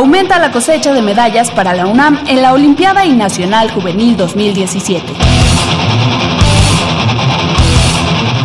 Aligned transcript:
Aumenta 0.00 0.38
la 0.38 0.50
cosecha 0.50 0.94
de 0.94 1.02
medallas 1.02 1.50
para 1.50 1.74
la 1.74 1.86
UNAM 1.86 2.24
en 2.26 2.40
la 2.40 2.54
Olimpiada 2.54 3.04
y 3.04 3.12
Nacional 3.12 3.70
Juvenil 3.70 4.16
2017. 4.16 5.12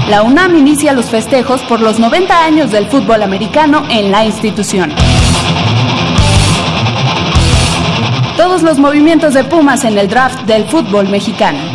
La 0.10 0.22
UNAM 0.22 0.58
inicia 0.58 0.92
los 0.92 1.06
festejos 1.06 1.62
por 1.62 1.80
los 1.80 1.98
90 1.98 2.44
años 2.44 2.72
del 2.72 2.88
fútbol 2.88 3.24
americano 3.24 3.86
en 3.90 4.12
la 4.12 4.26
institución. 4.26 4.92
Todos 8.36 8.62
los 8.62 8.78
movimientos 8.78 9.34
de 9.34 9.46
Pumas 9.46 9.86
en 9.86 9.98
el 9.98 10.10
draft 10.10 10.42
del 10.42 10.66
fútbol 10.66 11.08
mexicano. 11.08 11.75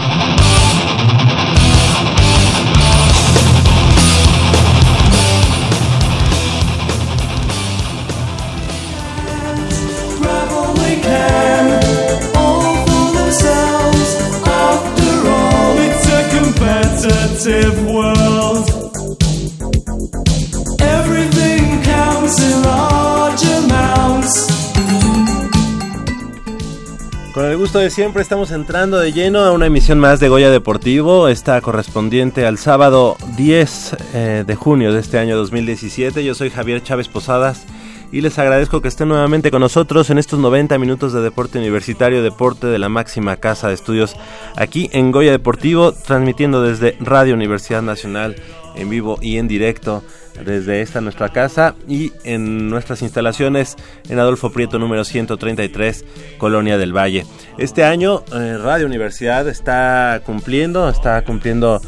Con 27.33 27.46
el 27.46 27.56
gusto 27.56 27.78
de 27.78 27.88
siempre 27.88 28.20
estamos 28.20 28.50
entrando 28.50 28.98
de 28.98 29.12
lleno 29.12 29.38
a 29.38 29.52
una 29.52 29.64
emisión 29.64 29.98
más 29.98 30.20
de 30.20 30.28
Goya 30.28 30.50
Deportivo, 30.50 31.28
esta 31.28 31.58
correspondiente 31.62 32.44
al 32.44 32.58
sábado 32.58 33.16
10 33.38 33.96
eh, 34.12 34.45
de 34.46 34.55
junio 34.55 34.92
de 34.92 35.01
este 35.01 35.18
año 35.18 35.34
2017. 35.36 36.22
Yo 36.22 36.34
soy 36.34 36.51
Javier 36.51 36.83
Chávez 36.83 37.08
Posadas 37.08 37.64
y 38.12 38.20
les 38.20 38.38
agradezco 38.38 38.80
que 38.80 38.88
estén 38.88 39.08
nuevamente 39.08 39.50
con 39.50 39.60
nosotros 39.60 40.10
en 40.10 40.18
estos 40.18 40.38
90 40.38 40.78
minutos 40.78 41.12
de 41.12 41.20
deporte 41.20 41.58
universitario, 41.58 42.22
deporte 42.22 42.66
de 42.66 42.78
la 42.78 42.88
máxima 42.88 43.36
casa 43.36 43.68
de 43.68 43.74
estudios 43.74 44.16
aquí 44.56 44.90
en 44.92 45.12
Goya 45.12 45.30
Deportivo, 45.30 45.92
transmitiendo 45.92 46.62
desde 46.62 46.96
Radio 47.00 47.34
Universidad 47.34 47.82
Nacional 47.82 48.36
en 48.74 48.90
vivo 48.90 49.18
y 49.20 49.36
en 49.38 49.48
directo 49.48 50.02
desde 50.44 50.80
esta 50.80 51.00
nuestra 51.00 51.28
casa 51.28 51.74
y 51.86 52.12
en 52.24 52.70
nuestras 52.70 53.02
instalaciones 53.02 53.76
en 54.08 54.18
Adolfo 54.18 54.50
Prieto 54.50 54.78
número 54.78 55.04
133, 55.04 56.04
Colonia 56.38 56.78
del 56.78 56.96
Valle. 56.96 57.27
Este 57.58 57.84
año 57.84 58.24
eh, 58.32 58.58
Radio 58.58 58.86
Universidad 58.86 59.48
está 59.48 60.22
cumpliendo, 60.24 60.88
está 60.88 61.22
cumpliendo 61.22 61.80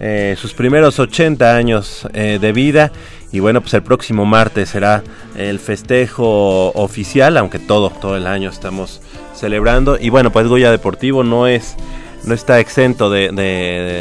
eh, 0.00 0.36
sus 0.38 0.54
primeros 0.54 0.98
80 0.98 1.56
años 1.56 2.08
eh, 2.14 2.38
de 2.40 2.52
vida 2.52 2.92
y 3.30 3.40
bueno, 3.40 3.60
pues 3.60 3.74
el 3.74 3.82
próximo 3.82 4.24
martes 4.24 4.70
será 4.70 5.02
el 5.36 5.58
festejo 5.58 6.70
oficial, 6.72 7.36
aunque 7.36 7.58
todo, 7.58 7.90
todo 7.90 8.16
el 8.16 8.26
año 8.26 8.50
estamos 8.50 9.00
celebrando. 9.34 9.98
Y 10.00 10.10
bueno, 10.10 10.32
pues 10.32 10.46
Goya 10.46 10.70
Deportivo 10.70 11.24
no 11.24 11.46
es, 11.46 11.76
no 12.24 12.34
está 12.34 12.58
exento 12.60 13.10
de, 13.10 13.30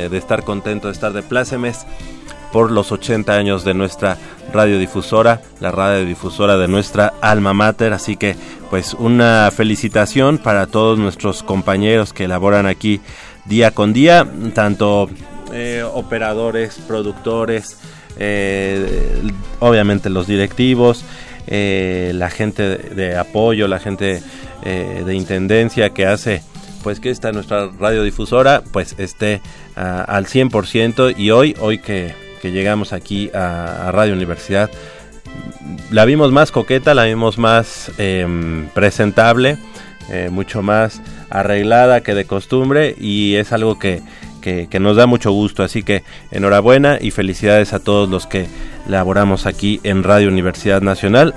de 0.09 0.17
estar 0.17 0.43
contento, 0.43 0.87
de 0.87 0.93
estar 0.93 1.13
de 1.13 1.23
plácemes 1.23 1.85
por 2.51 2.71
los 2.71 2.91
80 2.91 3.33
años 3.33 3.63
de 3.63 3.73
nuestra 3.73 4.17
radiodifusora, 4.53 5.41
la 5.59 5.71
radiodifusora 5.71 6.57
de 6.57 6.67
nuestra 6.67 7.13
alma 7.21 7.53
mater. 7.53 7.93
Así 7.93 8.17
que, 8.17 8.35
pues, 8.69 8.93
una 8.93 9.51
felicitación 9.53 10.37
para 10.37 10.67
todos 10.67 10.97
nuestros 10.97 11.43
compañeros 11.43 12.13
que 12.13 12.25
elaboran 12.25 12.65
aquí 12.65 13.01
día 13.45 13.71
con 13.71 13.93
día, 13.93 14.25
tanto 14.53 15.09
eh, 15.53 15.83
operadores, 15.93 16.79
productores, 16.87 17.77
eh, 18.19 19.21
obviamente 19.59 20.09
los 20.09 20.27
directivos, 20.27 21.03
eh, 21.47 22.11
la 22.15 22.29
gente 22.29 22.77
de, 22.77 23.17
apoyo, 23.17 23.67
la 23.67 23.79
gente 23.79 24.21
de 24.63 25.15
intendencia 25.15 25.91
que 25.91 26.05
hace 26.05 26.41
pues 26.83 26.99
que 26.99 27.09
esta 27.09 27.31
nuestra 27.31 27.69
radiodifusora 27.79 28.63
pues 28.71 28.95
esté 28.97 29.41
ah, 29.77 30.03
al 30.07 30.25
100% 30.25 31.13
y 31.17 31.31
hoy, 31.31 31.55
hoy 31.59 31.77
que, 31.77 32.13
llegamos 32.43 32.93
aquí 32.93 33.29
a, 33.33 33.91
Radio 33.91 34.13
Universidad, 34.13 34.69
la 35.91 36.05
vimos 36.05 36.31
más 36.31 36.51
coqueta, 36.51 36.93
la 36.93 37.03
vimos 37.03 37.37
más 37.37 37.91
em, 37.97 38.67
presentable, 38.69 39.57
mucho 40.31 40.61
más 40.61 41.01
arreglada 41.29 42.01
que 42.01 42.15
de 42.15 42.25
costumbre. 42.25 42.95
Y 42.97 43.35
es 43.35 43.51
algo 43.51 43.77
que, 43.79 44.01
que, 44.69 44.79
nos 44.79 44.95
da 44.95 45.05
mucho 45.07 45.31
gusto. 45.31 45.63
Así 45.63 45.83
que 45.83 46.03
enhorabuena 46.31 46.97
y 46.99 47.11
felicidades 47.11 47.73
a 47.73 47.79
todos 47.79 48.09
los 48.09 48.27
que 48.27 48.47
laboramos 48.87 49.45
aquí 49.45 49.79
en 49.83 50.03
Radio 50.03 50.29
Universidad 50.29 50.81
Nacional. 50.81 51.33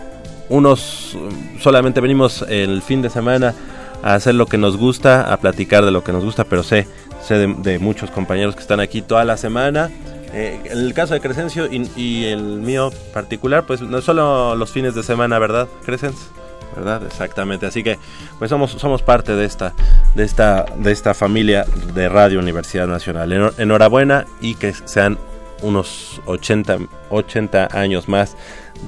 Unos 0.49 1.17
solamente 1.61 2.01
venimos 2.01 2.45
el 2.49 2.83
fin 2.83 3.03
de 3.03 3.11
semana 3.11 3.55
a 4.03 4.15
hacer 4.15 4.35
lo 4.35 4.47
que 4.47 4.59
nos 4.59 4.77
gusta, 4.77 5.33
a 5.33 5.37
platicar 5.39 5.85
de 5.85 5.91
lo 5.91 6.03
que 6.03 6.13
nos 6.13 6.25
gusta, 6.25 6.45
pero 6.45 6.63
sé, 6.63 6.87
sé 7.23 7.35
de, 7.35 7.79
muchos 7.79 8.11
compañeros 8.11 8.55
que 8.55 8.63
están 8.63 8.81
aquí 8.81 9.03
toda 9.03 9.25
la 9.25 9.37
semana. 9.37 9.91
Eh, 10.33 10.61
en 10.65 10.79
el 10.79 10.95
caso 10.95 11.15
de 11.15 11.21
Crescencio 11.21 11.69
y, 11.71 12.25
el 12.25 12.43
mío 12.43 12.91
particular, 13.13 13.67
pues 13.67 13.81
no 13.81 14.01
solo 14.01 14.55
los 14.55 14.71
fines 14.71 14.95
de 14.95 15.03
semana, 15.03 15.39
¿verdad, 15.39 15.69
Crescencio? 15.85 16.40
¿Verdad? 16.75 17.05
Exactamente. 17.07 17.67
Así 17.67 17.83
que 17.83 17.99
pues 18.39 18.51
somos 18.51 18.73
somos 18.73 19.03
parte 19.03 19.35
de 19.35 19.45
esta 19.45 19.75
de 20.15 20.25
esta 20.25 20.65
de 20.77 20.93
esta 20.93 21.15
familia 21.15 21.65
de 21.95 22.09
Radio 22.09 22.39
Universidad 22.39 22.87
Nacional. 22.87 23.53
Enhorabuena 23.59 24.27
y 24.41 24.55
que 24.55 24.73
sean 24.73 25.19
unos 25.63 26.21
80 26.27 26.79
80 27.11 27.69
años 27.73 28.09
más 28.09 28.37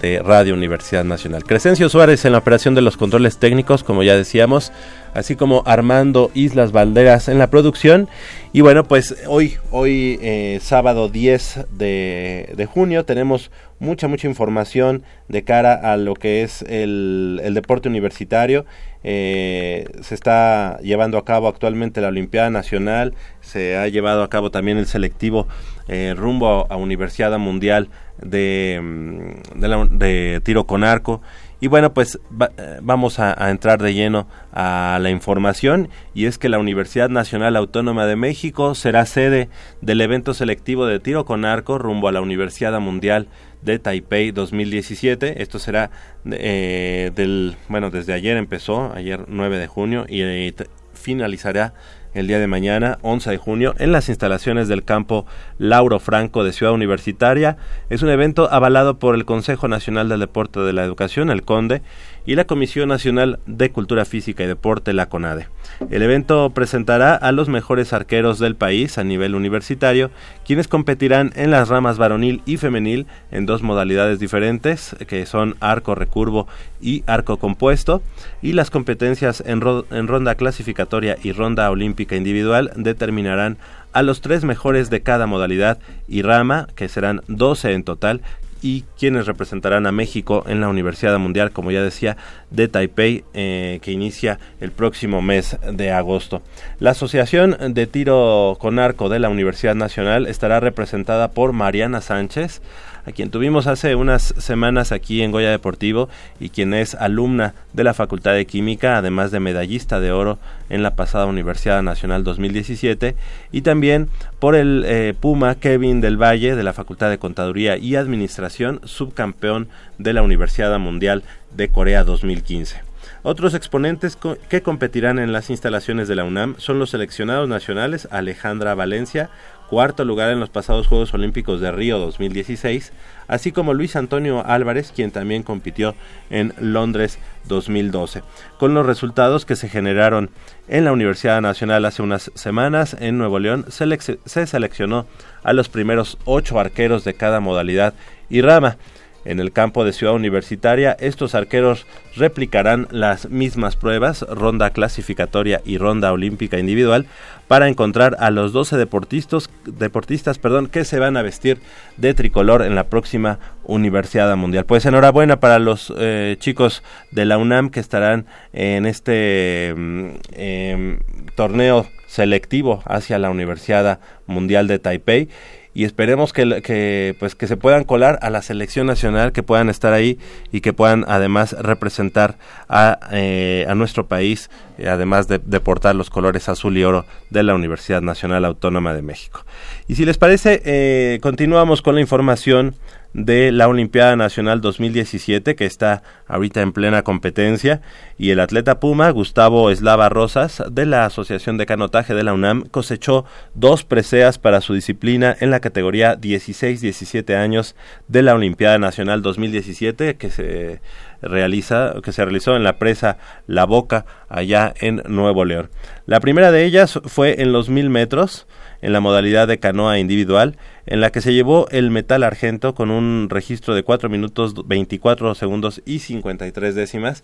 de 0.00 0.22
Radio 0.22 0.54
Universidad 0.54 1.04
Nacional. 1.04 1.44
Crescencio 1.44 1.88
Suárez 1.88 2.25
en 2.25 2.32
la 2.32 2.38
operación 2.38 2.75
de 2.75 2.81
los 2.81 2.97
controles 2.97 3.38
técnicos, 3.38 3.84
como 3.84 4.03
ya 4.03 4.16
decíamos, 4.16 4.72
así 5.14 5.37
como 5.37 5.62
Armando 5.66 6.31
Islas 6.34 6.73
Valderas 6.73 7.29
en 7.29 7.38
la 7.38 7.50
producción. 7.50 8.08
Y 8.52 8.62
bueno, 8.62 8.84
pues 8.84 9.14
hoy, 9.26 9.56
hoy 9.70 10.19
eh, 10.23 10.61
sábado 10.62 11.08
10 11.08 11.67
de, 11.70 12.52
de 12.56 12.67
junio, 12.67 13.05
tenemos 13.05 13.50
mucha, 13.82 14.06
mucha 14.06 14.29
información 14.29 15.02
de 15.29 15.43
cara 15.43 15.75
a 15.75 15.96
lo 15.96 16.14
que 16.14 16.43
es 16.43 16.62
el, 16.62 17.40
deporte 17.52 17.88
universitario. 17.88 18.64
Eh, 19.02 19.87
se 20.00 20.14
está 20.14 20.79
llevando 20.82 21.19
a 21.19 21.25
cabo 21.25 21.49
actualmente 21.49 22.00
la 22.00 22.08
Olimpiada 22.08 22.49
Nacional, 22.49 23.14
se 23.40 23.76
ha 23.76 23.88
llevado 23.88 24.23
a 24.23 24.31
cabo 24.31 24.52
también 24.52 24.79
el 24.79 24.87
selectivo 24.87 25.49
eh, 25.88 26.14
rumbo 26.17 26.69
a, 26.70 26.76
Universidad 26.76 27.37
Mundial 27.38 27.88
de, 28.23 28.81
mm, 28.81 29.99
de, 29.99 30.40
tiro 30.44 30.64
con 30.64 30.84
arco. 30.84 31.20
Y 31.58 31.69
bueno, 31.69 31.94
pues 31.94 32.19
eh, 32.58 32.79
vamos 32.82 33.20
a, 33.20 33.50
entrar 33.50 33.81
de 33.81 33.94
lleno 33.94 34.26
a 34.52 34.99
la 35.00 35.11
información 35.11 35.88
y 36.12 36.26
es 36.26 36.37
que 36.37 36.49
la 36.49 36.58
Universidad 36.58 37.08
Nacional 37.08 37.55
Autónoma 37.56 38.06
de 38.06 38.17
México 38.17 38.75
será 38.75 39.06
sede 39.06 39.49
del 39.81 40.00
evento 40.00 40.34
selectivo 40.34 40.87
de 40.87 40.99
tiro 40.99 41.25
con 41.25 41.44
arco 41.44 41.79
rumbo 41.79 42.08
a 42.08 42.12
la 42.12 42.20
Universidad 42.20 42.79
Mundial 42.81 43.29
de 43.62 43.79
Taipei 43.79 44.32
2017. 44.32 45.43
Esto 45.43 45.59
será 45.59 45.91
eh, 46.31 47.11
del, 47.14 47.56
bueno, 47.69 47.91
desde 47.91 48.12
ayer 48.12 48.37
empezó, 48.37 48.93
ayer 48.93 49.25
9 49.29 49.59
de 49.59 49.67
junio, 49.67 50.05
y 50.09 50.23
eh, 50.23 50.55
finalizará 50.94 51.75
el 52.14 52.26
día 52.26 52.38
de 52.38 52.47
mañana, 52.47 52.99
11 53.03 53.31
de 53.31 53.37
junio, 53.38 53.75
en 53.79 53.93
las 53.93 54.09
instalaciones 54.09 54.69
del 54.69 54.85
campo 54.85 55.26
Lauro 55.59 55.99
Franco 55.99 56.44
de 56.44 56.53
Ciudad 56.53 56.75
Universitaria. 56.75 57.56
Es 57.88 58.03
un 58.03 58.11
evento 58.11 58.53
avalado 58.53 58.99
por 58.99 59.14
el 59.14 59.25
Consejo 59.25 59.69
Nacional 59.69 60.08
del 60.08 60.20
Deporte 60.20 60.61
de 60.61 60.73
la 60.73 60.85
Educación, 60.85 61.31
el 61.31 61.43
CONDE, 61.43 61.82
y 62.26 62.34
la 62.34 62.44
Comisión 62.44 62.88
Nacional 62.88 63.38
de 63.46 63.70
Cultura 63.70 64.04
Física 64.04 64.44
y 64.44 64.46
Deporte, 64.46 64.92
la 64.92 65.08
CONADE. 65.08 65.48
El 65.90 66.02
evento 66.02 66.50
presentará 66.50 67.14
a 67.14 67.32
los 67.32 67.48
mejores 67.48 67.92
arqueros 67.92 68.38
del 68.38 68.54
país 68.54 68.98
a 68.98 69.04
nivel 69.04 69.34
universitario, 69.34 70.10
quienes 70.44 70.69
competirán 70.69 71.32
en 71.34 71.50
las 71.50 71.69
ramas 71.69 71.98
varonil 71.98 72.42
y 72.46 72.56
femenil 72.56 73.06
en 73.30 73.46
dos 73.46 73.62
modalidades 73.62 74.19
diferentes, 74.19 74.94
que 75.06 75.26
son 75.26 75.56
arco 75.60 75.94
recurvo 75.94 76.46
y 76.80 77.02
arco 77.06 77.38
compuesto, 77.38 78.02
y 78.40 78.52
las 78.52 78.70
competencias 78.70 79.42
en, 79.46 79.62
en 79.90 80.08
ronda 80.08 80.34
clasificatoria 80.34 81.16
y 81.22 81.32
ronda 81.32 81.70
olímpica 81.70 82.16
individual 82.16 82.70
determinarán 82.76 83.58
a 83.92 84.02
los 84.02 84.20
tres 84.20 84.44
mejores 84.44 84.90
de 84.90 85.02
cada 85.02 85.26
modalidad 85.26 85.78
y 86.08 86.22
rama, 86.22 86.69
que 86.74 86.88
serán 86.88 87.20
12 87.28 87.72
en 87.72 87.84
total, 87.84 88.22
y 88.62 88.85
quienes 88.99 89.26
representarán 89.26 89.87
a 89.87 89.93
México 89.93 90.44
en 90.47 90.61
la 90.61 90.69
Universidad 90.69 91.19
Mundial, 91.19 91.50
como 91.50 91.70
ya 91.70 91.82
decía, 91.82 92.17
de 92.50 92.69
Taipei, 92.69 93.25
eh, 93.35 93.81
que 93.82 93.93
inicia 93.93 94.38
el 94.61 94.70
próximo 94.70 95.20
mes 95.20 95.56
de 95.70 95.91
agosto. 95.91 96.43
La 96.79 96.91
Asociación 96.91 97.56
de 97.75 97.87
Tiro 97.87 98.56
con 98.61 98.79
Arco 98.79 99.09
de 99.09 99.19
la 99.19 99.29
Universidad 99.29 99.75
Nacional 99.75 100.26
estará 100.26 100.61
representada 100.61 101.32
por 101.32 101.53
Mariana 101.53 102.00
Sánchez, 102.00 102.62
a 103.06 103.12
quien 103.12 103.31
tuvimos 103.31 103.66
hace 103.66 103.94
unas 103.94 104.34
semanas 104.38 104.93
aquí 104.93 105.22
en 105.22 105.32
Goya 105.32 105.50
Deportivo 105.50 106.08
y 106.40 106.50
quien 106.50 106.75
es 106.75 106.94
alumna 106.94 107.54
de 107.72 107.84
la 107.84 107.94
Facultad 107.94 108.34
de 108.34 108.46
Química, 108.46 108.96
además 108.96 109.31
de 109.31 109.40
medallista 109.40 110.00
de 110.00 110.12
oro 110.12 110.38
en 110.69 110.82
la 110.82 110.94
pasada 110.94 111.26
Universidad 111.26 111.82
Nacional 111.82 112.25
2017, 112.25 113.16
y 113.50 113.62
también 113.62 114.08
por 114.38 114.54
el 114.54 114.84
eh, 114.87 115.14
Puma 115.19 115.54
Kevin 115.56 116.00
del 116.00 116.20
Valle 116.20 116.56
de 116.56 116.62
la 116.62 116.72
Facultad 116.72 117.10
de 117.10 117.19
Contaduría 117.19 117.76
y 117.76 117.96
Administración, 117.96 118.81
subcampeón 118.84 119.69
de 119.98 120.12
la 120.12 120.22
Universidad 120.22 120.78
Mundial 120.78 121.22
de 121.55 121.69
Corea 121.69 122.05
2015. 122.05 122.93
Otros 123.25 123.55
exponentes 123.55 124.19
que 124.48 124.62
competirán 124.62 125.20
en 125.20 125.32
las 125.32 125.48
instalaciones 125.48 126.08
de 126.08 126.16
la 126.16 126.25
UNAM 126.25 126.56
son 126.58 126.81
los 126.81 126.90
seleccionados 126.90 127.48
nacionales 127.48 128.08
Alejandra 128.10 128.75
Valencia, 128.75 129.31
cuarto 129.72 130.04
lugar 130.04 130.30
en 130.30 130.38
los 130.38 130.50
pasados 130.50 130.86
Juegos 130.86 131.14
Olímpicos 131.14 131.62
de 131.62 131.72
Río 131.72 131.98
2016, 131.98 132.92
así 133.26 133.52
como 133.52 133.72
Luis 133.72 133.96
Antonio 133.96 134.44
Álvarez, 134.44 134.92
quien 134.94 135.10
también 135.10 135.42
compitió 135.42 135.94
en 136.28 136.52
Londres 136.60 137.19
2012. 137.48 138.22
Con 138.58 138.74
los 138.74 138.84
resultados 138.84 139.46
que 139.46 139.56
se 139.56 139.70
generaron 139.70 140.28
en 140.69 140.84
la 140.84 140.92
Universidad 140.92 141.40
Nacional 141.40 141.86
hace 141.86 142.02
unas 142.02 142.30
semanas 142.34 142.94
en 143.00 143.16
Nuevo 143.16 143.38
León, 143.38 143.64
se, 143.70 143.86
se 144.26 144.46
seleccionó 144.46 145.06
a 145.42 145.54
los 145.54 145.70
primeros 145.70 146.19
ocho 146.26 146.60
arqueros 146.60 147.02
de 147.04 147.14
cada 147.14 147.40
modalidad 147.40 147.94
y 148.28 148.42
rama. 148.42 148.76
En 149.24 149.38
el 149.38 149.52
campo 149.52 149.84
de 149.84 149.92
Ciudad 149.92 150.14
Universitaria, 150.14 150.96
estos 150.98 151.34
arqueros 151.34 151.86
replicarán 152.16 152.88
las 152.90 153.30
mismas 153.30 153.76
pruebas, 153.76 154.22
ronda 154.22 154.70
clasificatoria 154.70 155.60
y 155.64 155.78
ronda 155.78 156.12
olímpica 156.12 156.58
individual, 156.58 157.06
para 157.46 157.69
encontrar 157.69 158.16
a 158.19 158.30
los 158.30 158.52
12 158.52 158.76
deportistas, 158.76 159.50
deportistas 159.66 160.38
perdón, 160.38 160.69
que 160.69 160.84
se 160.84 160.98
van 160.98 161.16
a 161.16 161.22
vestir 161.22 161.58
de 161.96 162.14
tricolor 162.14 162.62
en 162.62 162.74
la 162.74 162.84
próxima 162.84 163.38
Universidad 163.64 164.34
Mundial. 164.36 164.64
Pues 164.64 164.86
enhorabuena 164.86 165.38
para 165.38 165.58
los 165.58 165.92
eh, 165.96 166.36
chicos 166.38 166.82
de 167.10 167.24
la 167.24 167.38
UNAM 167.38 167.70
que 167.70 167.80
estarán 167.80 168.26
en 168.52 168.86
este 168.86 169.74
mm, 169.76 170.08
em, 170.32 170.98
torneo 171.34 171.86
selectivo 172.06 172.82
hacia 172.86 173.19
la 173.19 173.30
Universidad 173.30 174.00
Mundial 174.26 174.66
de 174.66 174.78
Taipei 174.78 175.28
y 175.74 175.84
esperemos 175.84 176.32
que, 176.32 177.16
pues 177.19 177.34
que 177.34 177.46
se 177.46 177.56
puedan 177.56 177.84
colar 177.84 178.19
a 178.22 178.30
la 178.30 178.42
selección 178.42 178.86
nacional, 178.86 179.32
que 179.32 179.42
puedan 179.42 179.69
estar 179.69 179.92
ahí 179.92 180.19
y 180.50 180.60
que 180.60 180.72
puedan 180.72 181.04
además 181.08 181.56
representar 181.58 182.36
a, 182.69 182.98
eh, 183.12 183.66
a 183.69 183.74
nuestro 183.74 184.06
país, 184.06 184.50
eh, 184.78 184.88
además 184.88 185.28
de, 185.28 185.38
de, 185.38 185.60
portar 185.60 185.94
los 185.94 186.10
colores 186.10 186.48
azul 186.48 186.76
y 186.76 186.84
oro 186.84 187.06
de 187.30 187.42
la 187.42 187.54
Universidad 187.54 188.02
Nacional 188.02 188.44
Autónoma 188.44 188.94
de 188.94 189.02
México. 189.02 189.44
Y 189.88 189.94
si 189.94 190.04
les 190.04 190.19
parece, 190.19 190.62
eh, 190.64 191.19
continuamos 191.22 191.80
con 191.82 191.94
la 191.94 192.00
información 192.00 192.74
de 193.14 193.53
la 193.53 193.69
Olimpiada 193.69 194.17
Nacional 194.17 194.61
2017 194.61 195.55
que 195.55 195.67
está 195.67 196.03
ahorita 196.26 196.62
en 196.62 196.73
plena 196.73 197.03
competencia 197.03 197.82
y 198.19 198.31
el 198.31 198.41
atleta 198.41 198.81
Puma 198.81 199.11
Gustavo 199.11 199.70
Eslava 199.70 200.09
Rosas 200.09 200.62
de 200.70 200.87
la 200.87 201.05
Asociación 201.05 201.59
de 201.59 201.67
Canotaje 201.67 202.14
de 202.14 202.23
la 202.23 202.32
UNAM 202.32 202.64
cosechó 202.70 203.25
dos 203.55 203.85
preseas 203.85 204.38
para 204.38 204.61
su 204.61 204.75
disciplina 204.75 205.37
en 205.41 205.50
la 205.50 205.61
categoría 205.61 206.19
16-17 206.19 207.37
años 207.37 207.76
de 208.09 208.23
la 208.23 208.35
Olimpiada 208.35 208.79
Nacional 208.79 209.23
2017 209.23 210.17
que 210.17 210.31
se 210.31 210.81
realiza 211.20 211.94
que 212.03 212.12
se 212.12 212.25
realizó 212.25 212.56
en 212.56 212.65
la 212.65 212.79
presa 212.79 213.19
La 213.47 213.65
Boca 213.65 214.06
allá 214.29 214.75
en 214.81 215.03
Nuevo 215.06 215.44
León. 215.44 215.70
La 216.06 216.20
primera 216.20 216.50
de 216.50 216.65
ellas 216.65 216.99
fue 217.05 217.43
en 217.43 217.53
los 217.53 217.69
mil 217.69 217.91
metros 217.91 218.47
en 218.82 218.93
la 218.93 219.00
modalidad 219.00 219.49
de 219.49 219.58
canoa 219.58 219.99
individual, 219.99 220.56
en 220.87 221.00
la 221.00 221.11
que 221.11 221.20
se 221.20 221.32
llevó 221.32 221.69
el 221.70 221.90
metal 221.90 222.23
argento 222.23 222.75
con 222.75 222.90
un 222.90 223.29
registro 223.31 223.75
de 223.75 223.82
4 223.82 224.08
minutos 224.08 224.55
24 224.67 225.34
segundos 225.34 225.82
y 225.84 226.00
53 226.00 226.75
décimas. 226.75 227.23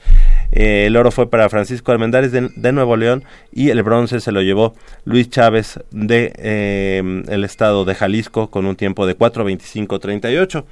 Eh, 0.52 0.84
el 0.86 0.96
oro 0.96 1.10
fue 1.10 1.28
para 1.28 1.48
Francisco 1.48 1.92
Almendares 1.92 2.32
de, 2.32 2.72
Nuevo 2.72 2.96
León 2.96 3.24
y 3.52 3.70
el 3.70 3.82
bronce 3.82 4.20
se 4.20 4.32
lo 4.32 4.42
llevó 4.42 4.74
Luis 5.04 5.30
Chávez 5.30 5.80
de 5.90 6.32
eh, 6.36 7.22
el 7.28 7.44
estado 7.44 7.84
de 7.84 7.94
Jalisco 7.94 8.50
con 8.50 8.66
un 8.66 8.76
tiempo 8.76 9.06
de 9.06 9.16
4.25.38. 9.16 10.64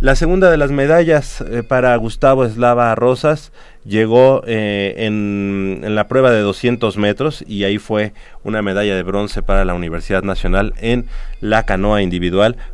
La 0.00 0.16
segunda 0.16 0.50
de 0.50 0.56
las 0.56 0.70
medallas 0.70 1.40
eh, 1.42 1.62
para 1.62 1.94
Gustavo 1.96 2.44
Eslava 2.44 2.94
Rosas 2.94 3.52
llegó 3.84 4.42
en, 4.46 5.82
en, 5.84 5.94
la 5.94 6.08
prueba 6.08 6.30
de 6.30 6.40
200 6.40 6.96
metros 6.96 7.44
y 7.46 7.64
ahí 7.64 7.76
fue 7.76 8.12
una 8.42 8.62
medalla 8.62 8.96
de 8.96 9.02
bronce 9.02 9.42
para 9.42 9.64
la 9.66 9.74
Universidad 9.74 10.22
Nacional 10.22 10.72
en 10.78 11.06
la 11.40 11.64
canoa 11.66 12.00
individual 12.00 12.23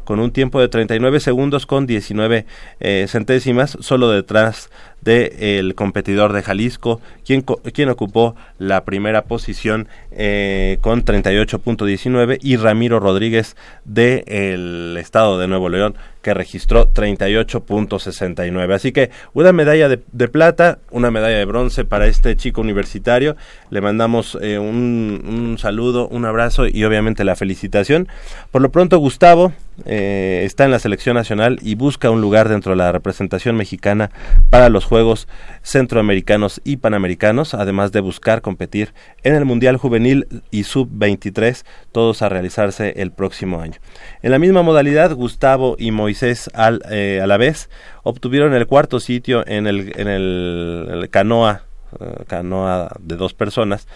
con 0.05 0.21
un 0.21 0.33
tiempo 0.33 0.61
de 0.61 0.69
39 0.69 1.21
segundos 1.21 1.67
con 1.67 1.87
19 1.87 2.47
eh, 2.81 3.07
centésimas, 3.09 3.77
solo 3.81 4.11
detrás 4.11 4.71
del 5.03 5.75
competidor 5.75 6.33
de 6.33 6.43
Jalisco, 6.43 7.01
quien, 7.25 7.43
quien 7.43 7.89
ocupó 7.89 8.35
la 8.59 8.85
primera 8.85 9.23
posición 9.23 9.89
eh, 10.11 10.79
con 10.81 11.05
38.19 11.05 12.39
y 12.43 12.57
Ramiro 12.57 13.01
Rodríguez 13.01 13.57
del 13.85 14.97
estado 14.99 15.39
de 15.39 15.49
Nuevo 15.49 15.69
León 15.69 15.97
que 16.23 16.35
registró 16.35 16.93
38.69. 16.93 18.75
Así 18.75 18.93
que 18.93 19.11
una 19.33 19.53
medalla 19.53 19.89
de, 19.89 20.01
de, 20.13 20.29
plata, 20.29 20.79
una 20.91 21.11
medalla 21.11 21.39
de 21.39 21.45
bronce 21.45 21.85
para 21.85 22.07
este 22.07 22.37
chico 22.37 22.61
universitario. 22.61 23.37
Le 23.71 23.81
mandamos 23.81 24.37
eh, 24.41 24.59
un, 24.59 25.23
un, 25.27 25.59
saludo, 25.59 26.09
un 26.09 26.25
abrazo 26.25 26.67
y 26.67 26.85
obviamente 26.85 27.25
la 27.25 27.37
felicitación. 27.37 28.09
Por 28.51 28.63
lo 28.63 28.71
pronto, 28.71 28.99
Gustavo 28.99 29.53
eh, 29.85 30.43
está 30.45 30.65
en 30.65 30.71
la 30.71 30.79
selección 30.79 31.15
nacional 31.15 31.59
y 31.63 31.75
busca 31.75 32.11
un 32.11 32.21
lugar 32.21 32.49
dentro 32.49 32.73
de 32.73 32.77
la 32.77 32.93
representación 32.93 33.57
mexicana 33.57 34.11
para 34.51 34.69
los 34.69 34.85
Juegos 34.85 35.29
Centroamericanos 35.63 36.61
y 36.65 36.79
Panamericanos, 36.79 37.55
además 37.55 37.93
de 37.93 38.01
buscar 38.01 38.43
competir 38.43 38.93
en 39.23 39.35
el 39.35 39.45
Mundial 39.45 39.77
Juvenil 39.77 40.27
y 40.51 40.65
Sub-23, 40.65 41.65
todos 41.93 42.23
a 42.23 42.29
realizarse 42.29 42.95
el 42.97 43.13
próximo 43.13 43.61
año. 43.61 43.79
En 44.23 44.31
la 44.31 44.39
misma 44.39 44.63
modalidad, 44.63 45.15
Gustavo 45.15 45.77
y 45.79 45.91
Moisés 45.91 46.51
eh, 46.91 47.21
a 47.23 47.27
la 47.27 47.37
vez 47.37 47.71
obtuvieron 48.03 48.55
el 48.55 48.67
cuarto 48.67 49.01
sitio 49.01 49.47
en 49.47 49.67
el, 49.67 49.93
en 49.97 50.09
el, 50.09 51.09
canoa, 51.11 51.65
uh, 51.99 52.25
canoa 52.27 52.91
de 53.01 53.17
dos 53.17 53.35
personas 53.35 53.87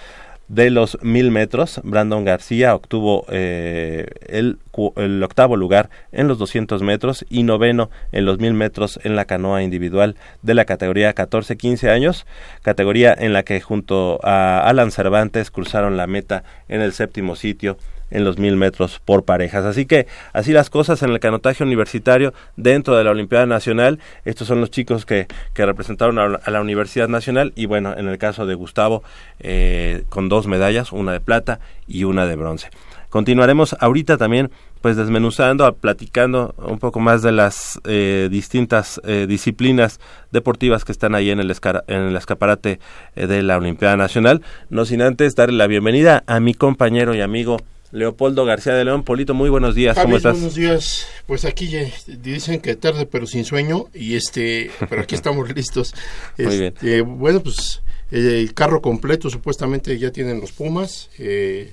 de 0.49 0.71
los 0.71 0.99
mil 1.03 1.31
metros, 1.31 1.81
Brandon 1.85 2.25
García 2.25 2.75
obtuvo 2.75 3.25
eh, 3.29 4.07
el, 4.27 4.59
el, 4.97 5.23
octavo 5.23 5.57
lugar 5.57 5.89
en 6.13 6.29
los 6.29 6.39
200 6.39 6.83
metros 6.83 7.25
y 7.31 7.45
noveno 7.45 7.91
en 8.13 8.27
los 8.27 8.39
mil 8.39 8.53
metros 8.53 9.01
en 9.05 9.17
la 9.17 9.25
canoa 9.25 9.63
individual 9.63 10.17
de 10.43 10.55
la 10.55 10.65
categoría 10.65 11.15
14-15 11.15 11.89
años, 11.89 12.27
categoría 12.63 13.15
en 13.19 13.33
la 13.33 13.43
que 13.43 13.61
junto 13.61 14.21
a 14.23 14.69
Alan 14.69 14.91
Cervantes 14.91 15.51
cruzaron 15.51 15.97
la 15.97 16.07
meta 16.07 16.45
en 16.69 16.83
el 16.83 16.93
séptimo 16.93 17.37
sitio 17.37 17.79
en 18.11 18.25
los 18.25 18.39
mil 18.39 18.57
metros 18.57 19.01
por 19.05 19.25
parejas. 19.25 19.65
Así 19.65 19.87
que 19.87 20.07
así 20.33 20.53
las 20.53 20.71
cosas 20.71 21.03
en 21.03 21.11
el 21.11 21.21
canotaje 21.21 21.65
universitario 21.65 22.33
dentro 22.57 22.97
de 22.97 23.05
la 23.05 23.11
Olimpiada 23.11 23.47
Nacional. 23.47 23.99
Estos 24.25 24.49
son 24.49 24.61
los 24.61 24.71
chicos 24.71 25.07
que, 25.07 25.27
que 25.53 25.67
representaron 25.67 26.19
a, 26.19 26.51
la 26.51 26.61
Universidad 26.61 27.09
Nacional 27.09 27.53
y 27.57 27.67
bueno, 27.67 27.95
en 27.97 28.09
el 28.09 28.19
caso 28.19 28.47
de 28.47 28.55
Gustavo, 28.55 29.03
eh, 29.41 30.05
con 30.09 30.29
dos 30.29 30.47
medallas, 30.47 30.93
una 30.93 31.13
de 31.13 31.21
plata 31.21 31.61
y 31.87 32.05
una 32.05 32.27
de 32.27 32.37
bronce. 32.37 32.71
Continuaremos 33.15 33.77
ahorita 33.79 34.17
también 34.17 34.51
pues 34.85 34.97
desmenuzando, 34.97 35.73
platicando 35.77 36.55
un 36.59 36.79
poco 36.79 37.01
más 37.01 37.23
de 37.23 37.33
las 37.33 37.81
eh, 37.85 38.29
distintas 38.31 39.01
eh, 39.05 39.27
disciplinas 39.27 39.99
deportivas 40.31 40.85
que 40.85 40.93
están 40.93 41.15
ahí 41.15 41.31
en 41.31 41.41
el, 41.41 41.55
en 41.87 42.03
el 42.03 42.17
escaparate 42.17 42.81
eh, 43.17 43.27
de 43.27 43.43
la 43.43 43.57
Olimpiada 43.57 43.97
Nacional. 43.97 44.43
No 44.69 44.85
sin 44.85 45.01
antes 45.01 45.37
darle 45.37 45.57
la 45.57 45.69
bienvenida 45.69 46.23
a 46.27 46.39
mi 46.39 46.53
compañero 46.53 47.15
y 47.15 47.23
amigo 47.23 47.57
Leopoldo 47.95 48.45
García 48.45 48.75
de 48.75 48.85
León. 48.85 49.05
Polito, 49.05 49.35
muy 49.35 49.49
buenos 49.49 49.77
días, 49.77 49.97
¿cómo 49.97 50.17
estás? 50.17 50.35
Buenos 50.35 50.57
días. 50.57 51.07
Pues 51.27 51.45
aquí 51.45 51.73
dicen 52.07 52.61
que 52.61 52.75
tarde 52.75 53.07
pero 53.07 53.25
sin 53.29 53.45
sueño 53.45 53.87
y 53.95 54.17
este, 54.17 54.73
pero 54.91 55.03
aquí 55.03 55.15
estamos 55.15 55.49
listos. 55.55 55.95
muy 56.37 56.59
bien. 56.59 56.75
Este, 56.75 57.03
bueno, 57.03 57.41
pues 57.41 57.83
el 58.11 58.53
carro 58.53 58.83
completo 58.83 59.31
supuestamente 59.31 59.97
ya 59.97 60.11
tienen 60.11 60.41
los 60.41 60.51
Pumas. 60.51 61.09
Eh, 61.21 61.73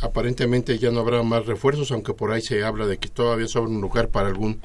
aparentemente 0.00 0.78
ya 0.78 0.92
no 0.92 1.00
habrá 1.00 1.24
más 1.24 1.44
refuerzos, 1.46 1.90
aunque 1.90 2.14
por 2.14 2.30
ahí 2.30 2.40
se 2.40 2.62
habla 2.62 2.86
de 2.86 2.98
que 2.98 3.08
todavía 3.08 3.48
sobra 3.48 3.68
un 3.68 3.80
lugar 3.80 4.10
para 4.10 4.28
algún 4.28 4.60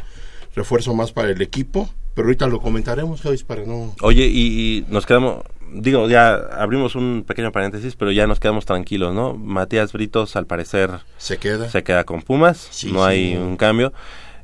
refuerzo 0.55 0.93
más 0.93 1.11
para 1.11 1.31
el 1.31 1.41
equipo. 1.41 1.89
Pero 2.13 2.27
ahorita 2.27 2.45
lo 2.45 2.61
comentaremos, 2.61 3.21
para 3.47 3.63
no... 3.63 3.95
Oye, 4.01 4.27
y, 4.27 4.85
nos 4.89 5.07
quedamos, 5.07 5.43
digo, 5.73 6.07
ya 6.07 6.35
abrimos 6.35 6.95
un 6.95 7.23
pequeño 7.27 7.51
paréntesis, 7.51 7.95
pero 7.95 8.11
ya 8.11 8.27
nos 8.27 8.39
quedamos 8.39 8.65
tranquilos, 8.65 9.13
¿no? 9.13 9.33
Matías 9.33 9.91
Britos, 9.93 10.35
al 10.35 10.45
parecer... 10.45 10.91
Se 11.17 11.37
queda. 11.37 11.69
Se 11.69 11.83
queda 11.83 12.03
con 12.03 12.21
Pumas, 12.21 12.69
no 12.91 13.03
hay 13.03 13.35
un 13.35 13.57
cambio. 13.57 13.93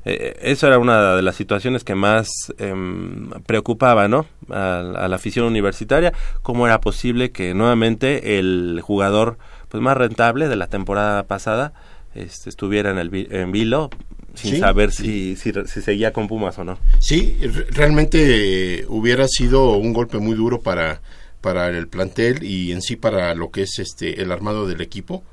Eh, 0.06 0.38
eso 0.42 0.68
era 0.68 0.80
una 0.80 1.16
de 1.16 1.22
las 1.22 1.36
situaciones 1.36 1.84
que 1.84 1.94
más 1.94 2.30
em, 2.58 3.30
preocupaba, 3.46 4.08
¿no? 4.08 4.26
A, 4.50 4.80
a, 4.80 5.08
la 5.08 5.16
afición 5.16 5.46
universitaria, 5.46 6.14
cómo 6.42 6.66
era 6.66 6.82
posible 6.82 7.32
que 7.32 7.54
nuevamente 7.54 8.40
el 8.40 8.80
jugador 8.82 9.38
pues 9.68 9.84
más 9.84 9.98
rentable 9.98 10.48
de 10.48 10.56
la 10.56 10.68
temporada 10.68 11.24
pasada 11.24 11.74
este, 12.16 12.50
estuviera 12.50 12.90
en 12.90 12.98
el 12.98 13.28
en 13.32 13.52
Vilo 13.52 13.90
sin 14.36 14.60
saber 14.60 14.92
si, 14.92 15.36
si, 15.36 15.52
seguía 15.82 16.14
con 16.14 16.28
Pumas 16.28 16.58
o 16.60 16.64
no. 16.64 16.78
Sí, 17.00 17.38
realmente 17.72 18.86
hubiera 18.88 19.28
sido 19.28 19.78
un 19.78 19.94
golpe 19.94 20.20
muy 20.20 20.36
duro 20.36 20.62
para, 20.62 21.02
para 21.42 21.70
el 21.70 21.88
plantel 21.88 22.44
y 22.44 22.72
en 22.72 22.82
sí 22.82 22.96
para 22.96 23.34
lo 23.36 23.52
que 23.52 23.64
es 23.64 23.80
este 23.80 24.22
el 24.22 24.32
armado 24.32 24.68
del 24.68 24.82
equipo. 24.82 25.24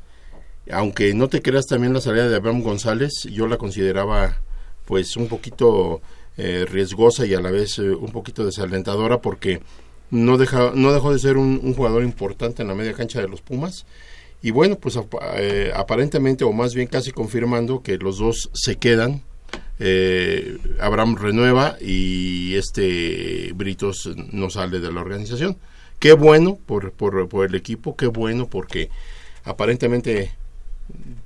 Aunque 0.71 1.15
no 1.15 1.29
te 1.29 1.43
creas 1.43 1.67
también 1.67 1.93
la 1.93 2.01
salida 2.01 2.29
de 2.29 2.37
Abraham 2.37 2.63
González, 2.63 3.13
yo 3.31 3.47
la 3.47 3.57
consideraba 3.57 4.41
pues 4.85 5.17
un 5.17 5.29
poquito 5.29 6.01
eh, 6.37 6.67
riesgosa 6.69 7.25
y 7.27 7.35
a 7.35 7.41
la 7.41 7.51
vez 7.51 7.79
eh, 7.79 7.91
un 7.91 8.11
poquito 8.11 8.45
desalentadora 8.45 9.21
porque 9.21 9.61
no, 10.11 10.39
deja, 10.39 10.73
no 10.75 10.93
dejó 10.93 11.13
de 11.13 11.19
ser 11.19 11.37
un, 11.37 11.61
un 11.63 11.75
jugador 11.75 12.03
importante 12.03 12.63
en 12.63 12.69
la 12.69 12.75
media 12.75 12.93
cancha 12.93 13.21
de 13.21 13.29
los 13.29 13.43
Pumas 13.43 13.87
y 14.43 14.51
bueno, 14.51 14.77
pues 14.77 14.99
eh, 15.37 15.73
aparentemente, 15.75 16.45
o 16.45 16.53
más 16.53 16.75
bien 16.75 16.89
casi 16.89 17.11
confirmando 17.11 17.83
que 17.83 17.99
los 17.99 18.19
dos 18.19 18.51
se 18.53 18.77
quedan. 18.77 19.23
Eh, 19.79 20.57
Abraham 20.81 21.17
renueva 21.17 21.77
y 21.81 22.55
este 22.55 23.53
Britos 23.55 24.11
no 24.33 24.51
sale 24.51 24.81
de 24.81 24.93
la 24.93 25.01
organización. 25.01 25.57
Qué 25.99 26.13
bueno 26.13 26.59
por, 26.67 26.93
por, 26.93 27.29
por 27.29 27.47
el 27.47 27.55
equipo, 27.55 27.97
qué 27.97 28.07
bueno 28.07 28.47
porque 28.49 28.91
aparentemente 29.45 30.33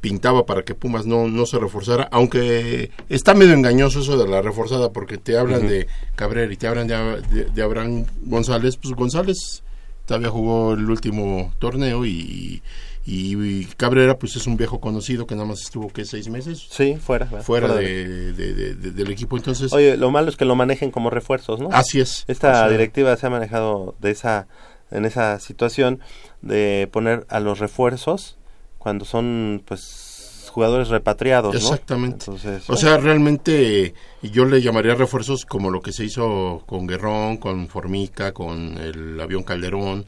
pintaba 0.00 0.46
para 0.46 0.62
que 0.62 0.74
Pumas 0.74 1.06
no, 1.06 1.28
no 1.28 1.44
se 1.46 1.58
reforzara, 1.58 2.08
aunque 2.10 2.90
está 3.08 3.34
medio 3.34 3.52
engañoso 3.52 4.00
eso 4.00 4.16
de 4.16 4.28
la 4.28 4.40
reforzada, 4.40 4.92
porque 4.92 5.18
te 5.18 5.36
hablan 5.36 5.68
de 5.68 5.86
Cabrera 6.16 6.50
y 6.52 6.56
te 6.56 6.66
hablan 6.66 6.86
de, 6.86 7.44
de, 7.52 7.62
Abraham 7.62 8.06
González, 8.22 8.76
pues 8.76 8.94
González 8.94 9.62
todavía 10.06 10.30
jugó 10.30 10.72
el 10.74 10.88
último 10.88 11.52
torneo 11.58 12.06
y, 12.06 12.62
y, 13.06 13.64
Cabrera 13.76 14.18
pues 14.18 14.36
es 14.36 14.46
un 14.46 14.56
viejo 14.56 14.80
conocido 14.80 15.26
que 15.26 15.34
nada 15.34 15.46
más 15.46 15.62
estuvo 15.62 15.88
que 15.88 16.04
seis 16.04 16.28
meses 16.28 16.66
sí 16.70 16.96
fuera 16.96 17.26
fuera, 17.26 17.74
de, 17.74 18.32
del 18.32 19.10
equipo 19.10 19.36
entonces 19.36 19.72
oye 19.72 19.96
lo 19.96 20.10
malo 20.10 20.28
es 20.28 20.36
que 20.36 20.44
lo 20.44 20.54
manejen 20.54 20.90
como 20.90 21.08
refuerzos 21.08 21.60
no 21.60 21.70
así 21.72 22.00
es 22.00 22.24
esta 22.28 22.68
directiva 22.68 23.16
se 23.16 23.26
ha 23.26 23.30
manejado 23.30 23.94
de 24.00 24.10
esa 24.10 24.48
en 24.90 25.04
esa 25.04 25.38
situación 25.40 26.00
de 26.42 26.88
poner 26.92 27.26
a 27.28 27.40
los 27.40 27.58
refuerzos 27.58 28.36
cuando 28.78 29.04
son 29.04 29.62
pues 29.64 30.50
jugadores 30.50 30.88
repatriados 30.88 31.54
exactamente. 31.54 32.26
O 32.28 32.76
sea 32.76 32.96
realmente 32.98 33.94
yo 34.22 34.44
le 34.44 34.60
llamaría 34.60 34.94
refuerzos 34.94 35.46
como 35.46 35.70
lo 35.70 35.80
que 35.80 35.92
se 35.92 36.04
hizo 36.04 36.64
con 36.66 36.86
Guerrón 36.86 37.38
con 37.38 37.68
Formica 37.68 38.32
con 38.32 38.76
el 38.78 39.18
avión 39.20 39.44
Calderón 39.44 40.04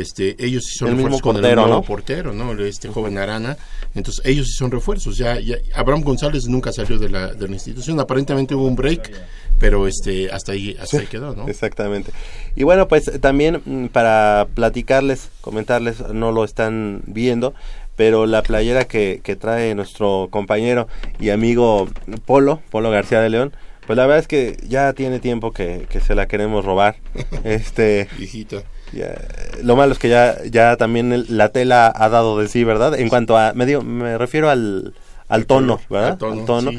este 0.00 0.36
ellos 0.44 0.64
sí 0.64 0.78
son 0.78 0.88
el 0.88 0.94
refuerzos 0.96 1.20
mismo 1.20 1.32
portero, 1.32 1.62
con 1.62 1.70
el 1.70 1.76
¿no? 1.76 1.82
portero 1.82 2.32
no 2.32 2.64
este 2.64 2.88
joven 2.88 3.18
Arana. 3.18 3.56
Entonces 3.94 4.24
ellos 4.24 4.46
sí 4.48 4.52
son 4.52 4.70
refuerzos. 4.70 5.16
Ya, 5.16 5.40
ya 5.40 5.56
Abraham 5.74 6.02
González 6.02 6.46
nunca 6.46 6.72
salió 6.72 6.98
de 6.98 7.08
la, 7.08 7.34
de 7.34 7.48
la 7.48 7.54
institución. 7.54 7.98
Aparentemente 8.00 8.54
hubo 8.54 8.66
un 8.66 8.76
break 8.76 9.10
pero 9.58 9.88
este 9.88 10.30
hasta 10.30 10.52
ahí 10.52 10.76
hasta 10.80 10.98
ahí 10.98 11.06
quedó 11.06 11.34
no 11.34 11.48
exactamente. 11.48 12.12
Y 12.54 12.62
bueno 12.64 12.88
pues 12.88 13.10
también 13.20 13.62
mm, 13.64 13.86
para 13.86 14.46
platicarles 14.54 15.30
comentarles 15.40 16.00
no 16.12 16.32
lo 16.32 16.44
están 16.44 17.02
viendo 17.06 17.54
pero 17.96 18.26
la 18.26 18.42
playera 18.42 18.84
que, 18.84 19.20
que 19.24 19.34
trae 19.34 19.74
nuestro 19.74 20.28
compañero 20.30 20.86
y 21.18 21.30
amigo 21.30 21.88
Polo 22.24 22.62
Polo 22.70 22.90
García 22.90 23.20
de 23.20 23.30
León 23.30 23.52
pues 23.86 23.96
la 23.96 24.04
verdad 24.04 24.20
es 24.20 24.28
que 24.28 24.56
ya 24.68 24.92
tiene 24.92 25.18
tiempo 25.18 25.52
que, 25.52 25.86
que 25.88 26.00
se 26.00 26.14
la 26.14 26.28
queremos 26.28 26.62
robar. 26.62 26.96
Este 27.44 28.06
hijita 28.18 28.62
lo 29.62 29.76
malo 29.76 29.92
es 29.92 29.98
que 29.98 30.08
ya, 30.08 30.36
ya 30.44 30.76
también 30.76 31.26
la 31.28 31.50
tela 31.50 31.92
ha 31.94 32.08
dado 32.08 32.38
de 32.38 32.48
sí, 32.48 32.64
¿verdad? 32.64 32.98
En 32.98 33.08
cuanto 33.08 33.36
a, 33.36 33.52
me, 33.54 33.66
me 33.78 34.18
refiero 34.18 34.50
al, 34.50 34.94
al 35.28 35.46
tono, 35.46 35.80
¿verdad? 35.90 36.18
Al 36.22 36.44
tono, 36.44 36.70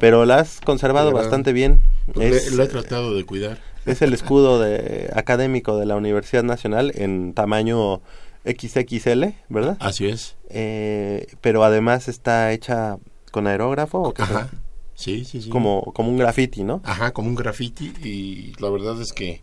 pero 0.00 0.24
la 0.24 0.40
has 0.40 0.60
conservado 0.60 1.12
bastante 1.12 1.52
bien. 1.52 1.80
Pues 2.12 2.46
es, 2.46 2.52
lo 2.52 2.64
he 2.64 2.68
tratado 2.68 3.14
de 3.14 3.24
cuidar. 3.24 3.58
Es 3.86 4.02
el 4.02 4.12
escudo 4.12 4.60
de, 4.60 5.10
académico 5.14 5.76
de 5.76 5.86
la 5.86 5.96
Universidad 5.96 6.42
Nacional 6.42 6.92
en 6.94 7.32
tamaño 7.32 8.00
XXL, 8.44 9.34
¿verdad? 9.48 9.76
Así 9.80 10.06
es. 10.06 10.36
Eh, 10.50 11.26
pero 11.40 11.64
además 11.64 12.08
está 12.08 12.52
hecha 12.52 12.98
con 13.30 13.46
aerógrafo. 13.46 14.12
Ajá. 14.18 14.50
Sí, 14.94 15.24
sí, 15.24 15.42
sí. 15.42 15.50
Como, 15.50 15.92
como 15.94 16.10
un 16.10 16.18
graffiti, 16.18 16.64
¿no? 16.64 16.80
Ajá, 16.84 17.12
como 17.12 17.28
un 17.28 17.34
graffiti 17.34 17.92
y 18.04 18.52
la 18.60 18.68
verdad 18.68 19.00
es 19.00 19.12
que 19.12 19.42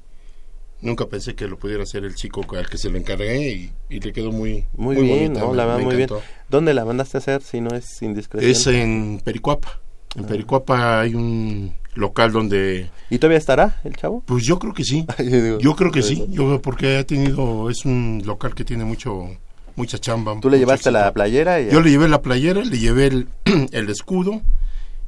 Nunca 0.81 1.07
pensé 1.07 1.35
que 1.35 1.47
lo 1.47 1.57
pudiera 1.57 1.83
hacer 1.83 2.05
el 2.05 2.15
chico 2.15 2.45
al 2.55 2.69
que 2.69 2.77
se 2.77 2.89
le 2.89 2.99
encargué 2.99 3.71
y, 3.89 3.99
le 3.99 4.13
quedó 4.13 4.31
muy 4.31 4.65
muy, 4.77 4.95
bien, 4.95 5.33
¿no? 5.33 5.53
la 5.53 5.77
muy 5.77 5.95
bien. 5.95 6.09
¿Dónde 6.49 6.73
la 6.73 6.85
mandaste 6.85 7.17
a 7.17 7.19
hacer 7.19 7.41
si 7.41 7.59
no 7.59 7.75
es 7.75 8.01
indiscreción? 8.01 8.49
Es 8.49 8.65
en 8.67 9.21
Pericuapa. 9.23 9.79
En 10.15 10.23
ah. 10.23 10.27
Pericuapa 10.27 11.01
hay 11.01 11.15
un 11.15 11.73
local 11.95 12.31
donde 12.31 12.89
¿Y 13.09 13.17
todavía 13.17 13.37
estará 13.37 13.81
el 13.83 13.95
chavo? 13.97 14.23
Pues 14.25 14.45
yo 14.45 14.57
creo 14.57 14.73
que 14.73 14.85
sí. 14.85 15.05
yo 15.59 15.75
creo 15.75 15.91
que 15.91 16.01
sí, 16.01 16.25
yo 16.29 16.61
porque 16.61 16.97
ha 16.97 17.03
tenido 17.05 17.69
es 17.69 17.83
un 17.83 18.23
local 18.25 18.55
que 18.55 18.63
tiene 18.63 18.85
mucho 18.85 19.29
mucha 19.75 19.97
chamba. 19.97 20.37
¿Tú 20.39 20.49
le 20.49 20.59
llevaste 20.59 20.91
la 20.91 21.11
playera? 21.11 21.59
Yo 21.61 21.81
le 21.81 21.89
llevé 21.89 22.07
la 22.07 22.21
playera, 22.21 22.61
le 22.63 22.77
llevé 22.77 23.07
el, 23.07 23.27
el 23.71 23.89
escudo 23.89 24.41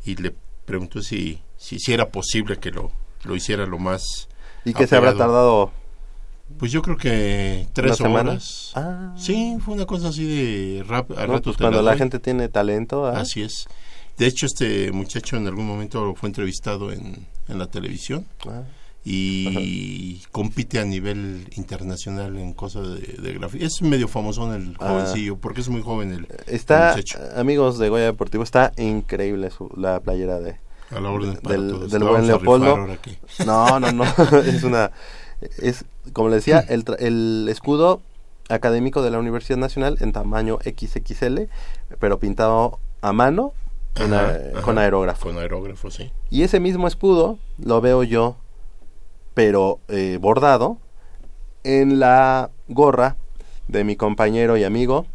y 0.05 0.15
le 0.15 0.33
pregunté 0.65 1.01
si, 1.01 1.41
si, 1.57 1.79
si 1.79 1.93
era 1.93 2.09
posible 2.09 2.57
que 2.57 2.71
lo, 2.71 2.91
lo 3.23 3.35
hiciera 3.35 3.65
lo 3.65 3.79
más 3.79 4.29
¿Y 4.65 4.73
que 4.73 4.87
se 4.87 4.95
habrá 4.95 5.15
tardado? 5.15 5.71
Pues 6.57 6.71
yo 6.71 6.81
creo 6.81 6.97
que 6.97 7.67
tres 7.73 7.99
horas. 8.01 8.71
Ah. 8.75 9.13
Sí, 9.17 9.57
fue 9.63 9.73
una 9.73 9.85
cosa 9.85 10.09
así 10.09 10.25
de 10.25 10.83
rap, 10.83 11.11
a 11.11 11.25
pues 11.41 11.57
cuando 11.57 11.81
la, 11.81 11.97
gente 11.97 12.19
tiene 12.19 12.49
talento. 12.49 13.05
¿ah? 13.05 13.19
Así 13.19 13.41
es. 13.41 13.67
De 14.17 14.27
hecho, 14.27 14.45
este 14.45 14.91
muchacho 14.91 15.37
en 15.37 15.47
algún 15.47 15.65
momento 15.65 16.13
fue 16.15 16.29
entrevistado 16.29 16.91
en, 16.91 17.25
en 17.47 17.59
la 17.59 17.67
televisión 17.67 18.25
ah. 18.47 18.63
y 19.03 20.21
compite 20.31 20.79
a 20.79 20.85
nivel 20.85 21.47
internacional 21.55 22.37
en 22.37 22.53
cosas 22.53 22.89
de, 22.89 23.17
de 23.21 23.33
grafía. 23.33 23.65
Es 23.65 23.81
medio 23.81 24.07
famoso 24.07 24.53
el 24.53 24.77
jovencillo, 24.77 25.37
porque 25.37 25.61
es 25.61 25.69
muy 25.69 25.81
joven 25.81 26.11
el, 26.11 26.27
está, 26.45 26.95
Amigos 27.35 27.79
de 27.79 27.89
Goya 27.89 28.05
Deportivo, 28.05 28.43
está 28.43 28.73
increíble 28.77 29.49
la 29.75 29.99
playera 30.01 30.39
de, 30.39 30.59
a 30.91 30.99
la 30.99 31.09
orden 31.09 31.39
del, 31.43 31.89
del 31.89 32.03
buen 32.03 32.27
Leopoldo. 32.27 32.87
No, 33.45 33.79
no, 33.79 33.91
no. 33.91 34.03
es 34.45 34.63
una. 34.63 34.91
Es, 35.57 35.85
como 36.13 36.29
le 36.29 36.35
decía, 36.35 36.59
el, 36.59 36.85
el 36.99 37.47
escudo 37.49 38.01
académico 38.49 39.01
de 39.01 39.11
la 39.11 39.19
Universidad 39.19 39.57
Nacional 39.57 39.97
en 40.01 40.11
tamaño 40.11 40.59
XXL, 40.63 41.43
pero 41.99 42.19
pintado 42.19 42.79
a 43.01 43.13
mano 43.13 43.53
con, 44.63 44.77
aerógrafo. 44.77 45.27
Con 45.27 45.37
aerógrafo, 45.37 45.91
sí. 45.91 46.11
Y 46.29 46.43
ese 46.43 46.59
mismo 46.59 46.87
escudo 46.87 47.37
lo 47.57 47.81
veo 47.81 48.03
yo, 48.03 48.37
pero 49.33 49.79
eh, 49.89 50.17
bordado, 50.19 50.77
en 51.63 51.99
la 51.99 52.49
gorra 52.67 53.17
de 53.67 53.83
mi 53.83 53.95
compañero 53.95 54.57
y 54.57 54.63
amigo 54.63 55.05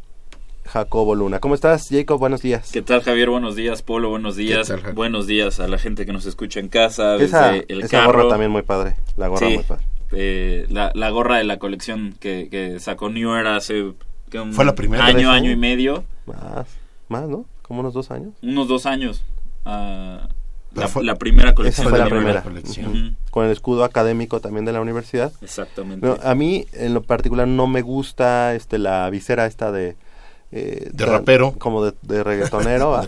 Jacobo 0.67 1.15
Luna. 1.15 1.39
¿Cómo 1.41 1.55
estás, 1.55 1.89
Jacob? 1.91 2.19
Buenos 2.19 2.43
días. 2.43 2.71
¿Qué 2.73 2.83
tal, 2.83 3.03
Javier? 3.03 3.31
Buenos 3.31 3.57
días, 3.57 3.83
Polo. 3.83 4.11
Buenos 4.11 4.37
días. 4.37 4.73
buenos 4.95 5.27
días 5.27 5.61
a 5.61 5.69
la 5.69 5.79
gente 5.79 6.07
que 6.07 6.13
nos 6.13 6.27
escucha 6.27 6.61
en 6.61 6.69
casa, 6.69 7.13
desde 7.13 7.25
esa, 7.27 7.57
el 7.57 7.83
esa 7.83 8.05
gorra 8.07 8.29
también 8.29 8.51
muy 8.51 8.63
padre. 8.63 8.97
La 9.17 9.29
gorra 9.29 9.49
muy 9.49 9.63
padre. 9.63 9.85
Eh, 10.13 10.67
la, 10.69 11.11
gorra 11.11 11.39
de 11.39 11.45
la 11.45 11.59
colección 11.59 12.15
que, 12.21 12.77
sacó 12.81 13.09
New 13.11 13.35
Era 13.35 13.57
hace 13.57 13.83
un 13.83 14.53
Fue 14.53 14.65
la 14.65 14.75
primera 14.75 15.05
año, 15.05 15.31
año 15.31 15.51
y 15.51 15.57
medio. 15.57 16.05
Más, 16.27 16.67
más, 17.09 17.29
¿no? 17.29 17.47
como 17.67 17.81
unos 17.81 17.95
dos 17.95 18.11
años. 18.11 18.35
Unos 18.43 18.69
dos 18.69 18.87
años. 18.87 19.25
Ah, 19.65 20.29
la, 20.75 21.17
primera 21.17 21.55
colección. 21.55 21.87
Esa 21.87 21.91
fue 21.91 21.99
la 21.99 22.09
primera. 22.09 22.43
colección. 22.43 23.17
Con 23.31 23.47
el 23.47 23.51
escudo 23.51 23.83
académico 23.83 24.41
también 24.41 24.65
de 24.65 24.73
la 24.73 24.81
universidad. 24.81 25.33
Exactamente. 25.41 26.07
a 26.23 26.35
mí, 26.35 26.67
en 26.73 26.95
lo 26.95 27.03
particular, 27.03 27.49
no 27.49 27.67
me 27.67 27.83
gusta 27.83 28.55
este 28.55 28.79
la 28.79 29.09
visera 29.11 29.47
esta 29.47 29.73
de... 29.73 29.97
Eh, 30.53 30.91
de 30.93 31.07
rapero. 31.07 31.55
Como 31.59 31.85
de, 32.03 32.25
reggaetonero. 32.25 33.01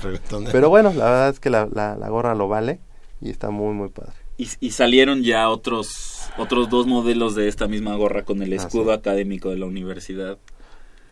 Pero 0.52 0.68
bueno, 0.68 0.92
la 0.92 1.04
verdad 1.04 1.28
es 1.30 1.40
que 1.40 1.50
la, 1.50 1.66
la, 1.66 2.08
gorra 2.08 2.34
lo 2.34 2.48
vale 2.48 2.80
y 3.20 3.30
está 3.30 3.50
muy, 3.50 3.74
muy 3.74 3.88
padre. 3.88 4.12
Y, 4.36 4.70
salieron 4.70 5.22
ya 5.22 5.48
otros, 5.48 6.28
otros 6.36 6.68
dos 6.68 6.86
modelos 6.86 7.34
de 7.34 7.48
esta 7.48 7.66
misma 7.66 7.96
gorra 7.96 8.24
con 8.24 8.42
el 8.42 8.52
ah, 8.52 8.56
escudo 8.56 8.92
académico 8.92 9.50
de 9.50 9.58
la 9.58 9.66
universidad 9.66 10.38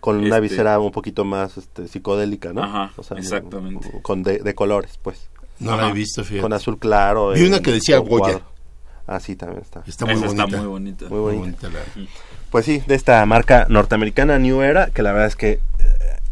con 0.06 0.18
una 0.18 0.36
este 0.36 0.40
visera 0.40 0.78
un 0.78 0.92
poquito 0.92 1.24
más 1.24 1.56
este, 1.56 1.88
psicodélica, 1.88 2.52
¿no? 2.52 2.62
Ajá, 2.62 2.92
exactamente. 3.16 3.90
Con 4.02 4.22
de, 4.22 4.54
colores, 4.54 5.00
pues. 5.02 5.28
No 5.58 5.76
la 5.76 5.88
he 5.88 5.92
visto, 5.92 6.22
fíjate. 6.22 6.42
Con 6.42 6.52
azul 6.52 6.78
claro. 6.78 7.30
Vi 7.30 7.44
una 7.44 7.58
que 7.60 7.72
decía 7.72 7.98
Goya. 7.98 8.40
Ah, 9.08 9.18
sí, 9.18 9.34
también 9.34 9.62
está. 9.62 9.82
Está 9.84 10.06
muy 10.06 10.14
bonita. 10.14 10.44
Está 10.44 10.56
muy 10.58 10.66
bonita. 10.66 11.08
Muy 11.08 11.18
bonita. 11.18 11.68
Pues 12.50 12.64
sí, 12.64 12.82
de 12.86 12.94
esta 12.94 13.26
marca 13.26 13.66
norteamericana 13.68 14.38
New 14.38 14.62
Era, 14.62 14.90
que 14.90 15.02
la 15.02 15.10
verdad 15.10 15.26
es 15.26 15.34
que 15.34 15.50
eh, 15.50 15.60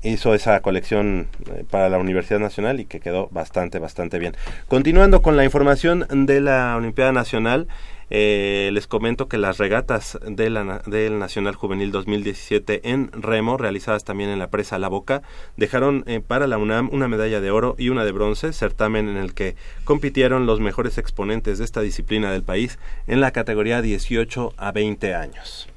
hizo 0.04 0.34
esa 0.34 0.60
colección 0.60 1.28
eh, 1.50 1.64
para 1.68 1.88
la 1.88 1.98
Universidad 1.98 2.38
Nacional 2.38 2.78
y 2.80 2.84
que 2.84 3.00
quedó 3.00 3.28
bastante, 3.30 3.78
bastante 3.78 4.18
bien. 4.18 4.36
Continuando 4.68 5.22
con 5.22 5.36
la 5.36 5.44
información 5.44 6.06
de 6.10 6.40
la 6.40 6.76
Olimpiada 6.76 7.12
Nacional, 7.12 7.66
eh, 8.10 8.70
les 8.72 8.86
comento 8.86 9.28
que 9.28 9.38
las 9.38 9.56
regatas 9.58 10.18
de 10.26 10.50
la, 10.50 10.82
del 10.86 11.18
Nacional 11.18 11.54
Juvenil 11.54 11.90
2017 11.90 12.90
en 12.90 13.10
remo, 13.12 13.56
realizadas 13.56 14.04
también 14.04 14.30
en 14.30 14.38
la 14.38 14.50
presa 14.50 14.78
La 14.78 14.88
Boca, 14.88 15.22
dejaron 15.56 16.04
eh, 16.06 16.20
para 16.20 16.46
la 16.46 16.58
UNAM 16.58 16.90
una 16.92 17.08
medalla 17.08 17.40
de 17.40 17.50
oro 17.50 17.74
y 17.78 17.88
una 17.88 18.04
de 18.04 18.12
bronce, 18.12 18.52
certamen 18.52 19.08
en 19.08 19.16
el 19.16 19.34
que 19.34 19.56
compitieron 19.84 20.46
los 20.46 20.60
mejores 20.60 20.98
exponentes 20.98 21.58
de 21.58 21.64
esta 21.64 21.80
disciplina 21.80 22.30
del 22.30 22.42
país 22.42 22.78
en 23.06 23.20
la 23.20 23.30
categoría 23.30 23.80
18 23.80 24.52
a 24.56 24.72
20 24.72 25.14
años. 25.14 25.68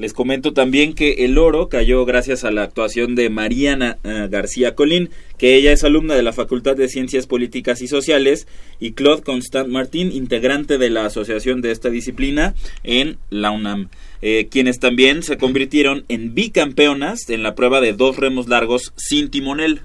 Les 0.00 0.14
comento 0.14 0.54
también 0.54 0.94
que 0.94 1.26
el 1.26 1.36
oro 1.36 1.68
cayó 1.68 2.06
gracias 2.06 2.44
a 2.44 2.50
la 2.50 2.62
actuación 2.62 3.14
de 3.14 3.28
Mariana 3.28 3.98
eh, 4.02 4.28
García 4.30 4.74
Colín, 4.74 5.10
que 5.36 5.56
ella 5.56 5.72
es 5.72 5.84
alumna 5.84 6.14
de 6.14 6.22
la 6.22 6.32
Facultad 6.32 6.74
de 6.74 6.88
Ciencias 6.88 7.26
Políticas 7.26 7.82
y 7.82 7.86
Sociales, 7.86 8.48
y 8.78 8.92
Claude 8.92 9.22
Constant 9.22 9.68
Martín, 9.68 10.10
integrante 10.10 10.78
de 10.78 10.88
la 10.88 11.04
asociación 11.04 11.60
de 11.60 11.72
esta 11.72 11.90
disciplina 11.90 12.54
en 12.82 13.18
la 13.28 13.50
UNAM, 13.50 13.90
eh, 14.22 14.48
quienes 14.50 14.78
también 14.78 15.22
se 15.22 15.36
convirtieron 15.36 16.06
en 16.08 16.34
bicampeonas 16.34 17.28
en 17.28 17.42
la 17.42 17.54
prueba 17.54 17.82
de 17.82 17.92
dos 17.92 18.16
remos 18.16 18.48
largos 18.48 18.94
sin 18.96 19.28
timonel. 19.28 19.82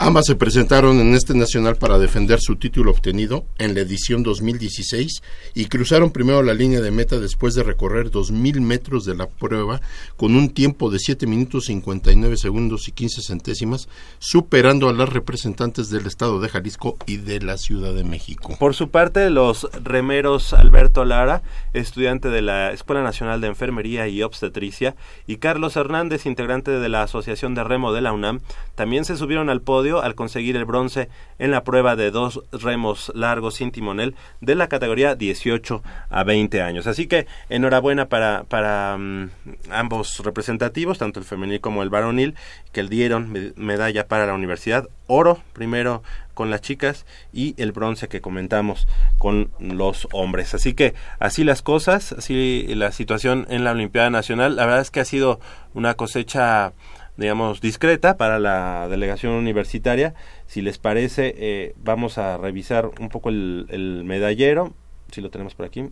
Ambas 0.00 0.26
se 0.26 0.36
presentaron 0.36 1.00
en 1.00 1.12
este 1.14 1.34
nacional 1.34 1.74
para 1.74 1.98
defender 1.98 2.38
su 2.40 2.54
título 2.54 2.92
obtenido 2.92 3.46
en 3.58 3.74
la 3.74 3.80
edición 3.80 4.22
2016 4.22 5.22
y 5.56 5.64
cruzaron 5.64 6.12
primero 6.12 6.40
la 6.44 6.54
línea 6.54 6.80
de 6.80 6.92
meta 6.92 7.18
después 7.18 7.56
de 7.56 7.64
recorrer 7.64 8.12
2.000 8.12 8.60
metros 8.60 9.04
de 9.04 9.16
la 9.16 9.26
prueba 9.26 9.80
con 10.16 10.36
un 10.36 10.50
tiempo 10.50 10.88
de 10.88 11.00
7 11.00 11.26
minutos 11.26 11.64
59 11.64 12.36
segundos 12.36 12.86
y 12.86 12.92
15 12.92 13.22
centésimas, 13.22 13.88
superando 14.20 14.88
a 14.88 14.92
las 14.92 15.08
representantes 15.08 15.90
del 15.90 16.06
estado 16.06 16.38
de 16.38 16.48
Jalisco 16.48 16.96
y 17.06 17.16
de 17.16 17.40
la 17.40 17.58
Ciudad 17.58 17.92
de 17.92 18.04
México. 18.04 18.54
Por 18.56 18.76
su 18.76 18.90
parte, 18.90 19.28
los 19.30 19.68
remeros 19.82 20.52
Alberto 20.52 21.04
Lara, 21.04 21.42
estudiante 21.72 22.28
de 22.28 22.42
la 22.42 22.70
Escuela 22.70 23.02
Nacional 23.02 23.40
de 23.40 23.48
Enfermería 23.48 24.06
y 24.06 24.22
Obstetricia, 24.22 24.94
y 25.26 25.38
Carlos 25.38 25.74
Hernández, 25.74 26.24
integrante 26.24 26.70
de 26.70 26.88
la 26.88 27.02
Asociación 27.02 27.56
de 27.56 27.64
Remo 27.64 27.92
de 27.92 28.00
la 28.00 28.12
UNAM, 28.12 28.38
también 28.76 29.04
se 29.04 29.16
subieron 29.16 29.50
al 29.50 29.60
podio 29.60 29.87
al 29.96 30.14
conseguir 30.14 30.56
el 30.56 30.64
bronce 30.64 31.08
en 31.38 31.50
la 31.50 31.64
prueba 31.64 31.96
de 31.96 32.10
dos 32.10 32.42
remos 32.52 33.10
largos 33.14 33.56
sin 33.56 33.70
timonel 33.72 34.14
de 34.40 34.54
la 34.54 34.68
categoría 34.68 35.14
18 35.14 35.82
a 36.10 36.24
20 36.24 36.62
años. 36.62 36.86
Así 36.86 37.06
que 37.06 37.26
enhorabuena 37.48 38.08
para, 38.08 38.44
para 38.44 38.96
mm, 38.98 39.30
ambos 39.70 40.20
representativos, 40.20 40.98
tanto 40.98 41.18
el 41.18 41.26
femenil 41.26 41.60
como 41.60 41.82
el 41.82 41.90
varonil, 41.90 42.34
que 42.72 42.82
dieron 42.82 43.52
medalla 43.56 44.06
para 44.06 44.26
la 44.26 44.34
universidad. 44.34 44.88
Oro 45.06 45.40
primero 45.52 46.02
con 46.34 46.50
las 46.50 46.60
chicas 46.60 47.06
y 47.32 47.54
el 47.60 47.72
bronce 47.72 48.08
que 48.08 48.20
comentamos 48.20 48.86
con 49.18 49.50
los 49.58 50.06
hombres. 50.12 50.54
Así 50.54 50.74
que 50.74 50.94
así 51.18 51.42
las 51.44 51.62
cosas, 51.62 52.12
así 52.12 52.66
la 52.68 52.92
situación 52.92 53.46
en 53.50 53.64
la 53.64 53.72
Olimpiada 53.72 54.10
Nacional. 54.10 54.56
La 54.56 54.66
verdad 54.66 54.82
es 54.82 54.90
que 54.90 55.00
ha 55.00 55.04
sido 55.04 55.40
una 55.74 55.94
cosecha 55.94 56.72
digamos, 57.18 57.60
discreta 57.60 58.16
para 58.16 58.38
la 58.38 58.88
delegación 58.88 59.32
universitaria. 59.32 60.14
Si 60.46 60.62
les 60.62 60.78
parece, 60.78 61.34
eh, 61.36 61.74
vamos 61.82 62.16
a 62.16 62.38
revisar 62.38 62.90
un 63.00 63.08
poco 63.10 63.28
el, 63.28 64.02
medallero. 64.06 64.72
Si 65.10 65.20
lo 65.20 65.28
tenemos 65.28 65.54
por 65.54 65.66
aquí. 65.66 65.84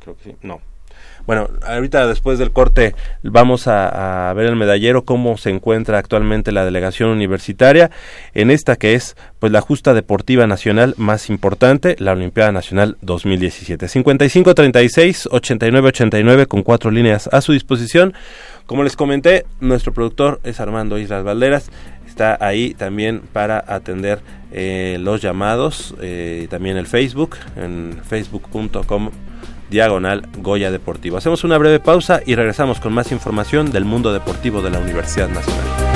Creo 0.00 0.16
que 0.16 0.22
sí. 0.22 0.36
No, 0.42 0.60
bueno, 1.26 1.48
ahorita 1.66 2.06
después 2.06 2.38
del 2.38 2.52
corte 2.52 2.94
vamos 3.22 3.66
a, 3.66 4.32
ver 4.36 4.46
el 4.46 4.56
medallero, 4.56 5.04
cómo 5.04 5.36
se 5.36 5.50
encuentra 5.50 5.98
actualmente 5.98 6.52
la 6.52 6.64
delegación 6.64 7.10
universitaria 7.10 7.90
en 8.32 8.50
esta 8.50 8.76
que 8.76 8.94
es 8.94 9.16
pues 9.40 9.50
la 9.50 9.60
justa 9.60 9.92
deportiva 9.92 10.46
nacional 10.46 10.94
más 10.98 11.28
importante, 11.28 11.96
la 11.98 12.12
Olimpiada 12.12 12.52
Nacional 12.52 12.96
2017. 13.00 13.86
55-36, 13.86 15.28
89-89 15.28 16.46
con 16.46 16.62
cuatro 16.62 16.90
líneas 16.90 17.28
a 17.32 17.40
su 17.40 17.52
disposición. 17.52 18.14
Como 18.66 18.82
les 18.82 18.96
comenté, 18.96 19.46
nuestro 19.60 19.92
productor 19.92 20.40
es 20.42 20.60
Armando 20.60 20.98
Islas 20.98 21.22
Valderas 21.24 21.70
está 22.16 22.38
ahí 22.40 22.72
también 22.72 23.20
para 23.32 23.62
atender 23.66 24.20
eh, 24.50 24.96
los 25.00 25.20
llamados, 25.20 25.94
eh, 26.00 26.46
también 26.48 26.78
el 26.78 26.86
Facebook, 26.86 27.36
en 27.56 28.00
facebook.com 28.02 29.10
diagonal 29.68 30.26
Goya 30.38 30.70
Deportivo. 30.70 31.18
Hacemos 31.18 31.44
una 31.44 31.58
breve 31.58 31.78
pausa 31.78 32.22
y 32.24 32.34
regresamos 32.34 32.80
con 32.80 32.94
más 32.94 33.12
información 33.12 33.70
del 33.70 33.84
mundo 33.84 34.14
deportivo 34.14 34.62
de 34.62 34.70
la 34.70 34.78
Universidad 34.78 35.28
Nacional. 35.28 35.95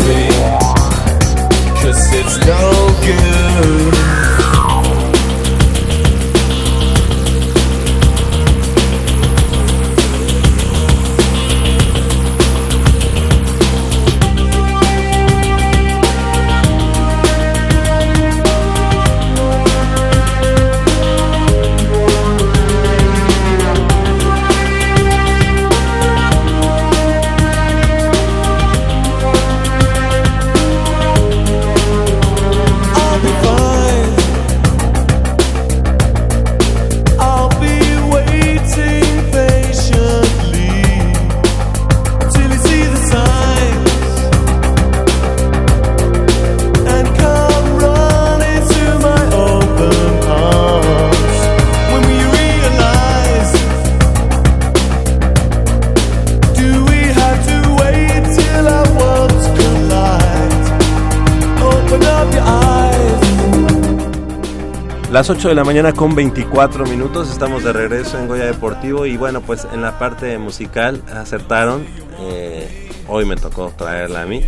Las 65.21 65.29
8 65.29 65.49
de 65.49 65.53
la 65.53 65.63
mañana 65.63 65.93
con 65.93 66.15
24 66.15 66.83
minutos, 66.87 67.29
estamos 67.29 67.63
de 67.63 67.71
regreso 67.71 68.17
en 68.17 68.27
Goya 68.27 68.45
Deportivo 68.45 69.05
y 69.05 69.17
bueno, 69.17 69.41
pues 69.41 69.67
en 69.71 69.83
la 69.83 69.99
parte 69.99 70.39
musical 70.39 71.03
acertaron, 71.13 71.85
eh, 72.21 72.89
hoy 73.07 73.25
me 73.25 73.35
tocó 73.35 73.71
traerla 73.77 74.23
a 74.23 74.25
mí 74.25 74.41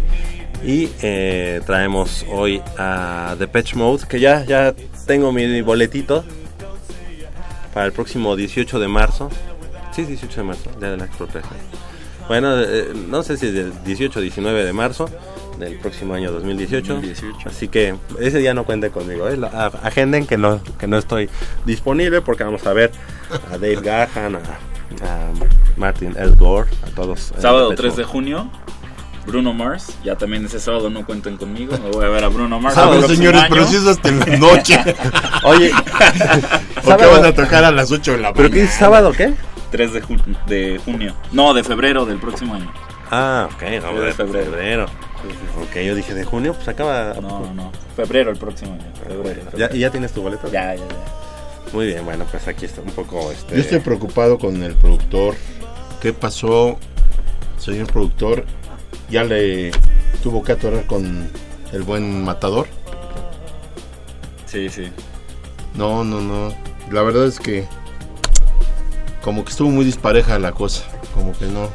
y 0.65 0.89
eh, 1.03 1.61
traemos 1.67 2.25
hoy 2.27 2.59
a 2.75 3.35
Patch 3.51 3.75
Mode, 3.75 4.07
que 4.07 4.19
ya, 4.19 4.43
ya 4.45 4.73
tengo 5.05 5.31
mi 5.31 5.61
boletito 5.61 6.25
para 7.71 7.85
el 7.85 7.91
próximo 7.91 8.35
18 8.35 8.79
de 8.79 8.87
marzo, 8.87 9.29
sí, 9.91 10.05
18 10.05 10.41
de 10.41 10.43
marzo, 10.43 10.71
día 10.79 10.89
de 10.89 10.97
la 10.97 11.05
expropiación. 11.05 11.53
Bueno, 12.27 12.59
eh, 12.59 12.93
no 13.09 13.21
sé 13.21 13.37
si 13.37 13.45
es 13.45 13.53
del 13.53 13.83
18 13.83 14.17
o 14.17 14.21
19 14.23 14.65
de 14.65 14.73
marzo 14.73 15.07
del 15.59 15.77
próximo 15.77 16.13
año 16.13 16.31
2018. 16.31 16.93
2018. 16.93 17.49
Así 17.49 17.67
que 17.67 17.95
ese 18.19 18.39
día 18.39 18.53
no 18.53 18.63
cuente 18.63 18.89
conmigo. 18.89 19.27
¿eh? 19.29 19.37
La- 19.37 19.47
a- 19.47 19.87
agenden 19.87 20.25
que 20.27 20.37
no, 20.37 20.61
que 20.79 20.87
no 20.87 20.97
estoy 20.97 21.29
disponible 21.65 22.21
porque 22.21 22.43
vamos 22.43 22.65
a 22.65 22.73
ver 22.73 22.91
a 23.51 23.57
Dave 23.57 23.79
Gahan, 23.81 24.35
a, 24.35 24.39
a 24.39 25.29
Martin 25.77 26.15
Elgore, 26.17 26.69
a 26.85 26.89
todos. 26.95 27.31
en 27.35 27.41
Sábado 27.41 27.69
Depeche 27.69 27.83
3 27.89 27.95
de 27.97 28.03
junio, 28.03 28.49
Bruno 29.25 29.53
Mars. 29.53 29.95
Ya 30.03 30.15
también 30.15 30.45
ese 30.45 30.59
sábado 30.59 30.89
no 30.89 31.05
cuenten 31.05 31.37
conmigo. 31.37 31.77
Me 31.83 31.89
voy 31.91 32.05
a 32.05 32.09
ver 32.09 32.23
a 32.23 32.27
Bruno 32.29 32.59
Mars. 32.59 32.75
Próximo 32.75 33.07
señores, 33.07 33.43
pero 33.49 33.65
si 33.67 33.75
es 33.77 33.85
hasta 33.87 34.11
la 34.11 34.25
noche. 34.37 34.77
Oye, 35.45 35.71
¿O 35.71 35.83
qué 35.83 36.81
sábado- 36.83 37.11
van 37.11 37.25
a 37.25 37.33
tocar 37.33 37.63
a 37.63 37.71
las 37.71 37.91
8 37.91 38.11
de 38.13 38.17
la 38.17 38.33
¿pero 38.33 38.49
mañana? 38.49 38.53
qué 38.55 38.61
dice 38.61 38.79
sábado 38.79 39.11
qué? 39.11 39.33
3 39.71 39.93
de, 39.93 40.01
jun- 40.03 40.37
de 40.47 40.79
junio. 40.83 41.15
No, 41.31 41.53
de 41.53 41.63
febrero 41.63 42.05
del 42.05 42.17
próximo 42.19 42.53
año. 42.55 42.71
Ah, 43.09 43.47
ok, 43.53 43.61
no, 43.81 43.93
de 43.99 44.05
de 44.07 44.13
febrero. 44.13 44.45
febrero. 44.51 44.85
Ok, 45.61 45.77
yo 45.77 45.95
dije 45.95 46.13
de 46.13 46.23
junio, 46.23 46.53
pues 46.53 46.67
acaba. 46.67 47.13
No, 47.21 47.39
no, 47.39 47.53
no. 47.53 47.71
Febrero 47.95 48.31
el 48.31 48.37
próximo 48.37 48.73
año. 48.73 48.83
Febrero, 49.07 49.41
¿Ya, 49.41 49.51
febrero. 49.51 49.75
¿Y 49.75 49.79
ya 49.79 49.89
tienes 49.89 50.11
tu 50.11 50.21
boleto? 50.21 50.51
Ya, 50.51 50.75
ya, 50.75 50.81
ya. 50.87 51.23
Muy 51.73 51.87
bien, 51.87 52.05
bueno, 52.05 52.25
pues 52.29 52.47
aquí 52.47 52.65
está 52.65 52.81
un 52.81 52.91
poco. 52.91 53.31
Este... 53.31 53.55
Yo 53.55 53.61
estoy 53.61 53.79
preocupado 53.79 54.37
con 54.37 54.61
el 54.61 54.75
productor. 54.75 55.35
¿Qué 56.01 56.13
pasó, 56.13 56.77
señor 57.57 57.87
productor? 57.87 58.45
¿Ya 59.09 59.23
le 59.23 59.71
tuvo 60.21 60.43
que 60.43 60.51
atorar 60.51 60.85
con 60.85 61.29
el 61.71 61.81
buen 61.83 62.23
matador? 62.23 62.67
Sí, 64.45 64.69
sí. 64.69 64.91
No, 65.75 66.03
no, 66.03 66.21
no. 66.21 66.53
La 66.91 67.01
verdad 67.01 67.25
es 67.25 67.39
que 67.39 67.65
como 69.23 69.43
que 69.43 69.51
estuvo 69.51 69.69
muy 69.69 69.85
dispareja 69.85 70.37
la 70.37 70.51
cosa. 70.51 70.83
Como 71.15 71.31
que 71.31 71.45
no. 71.45 71.69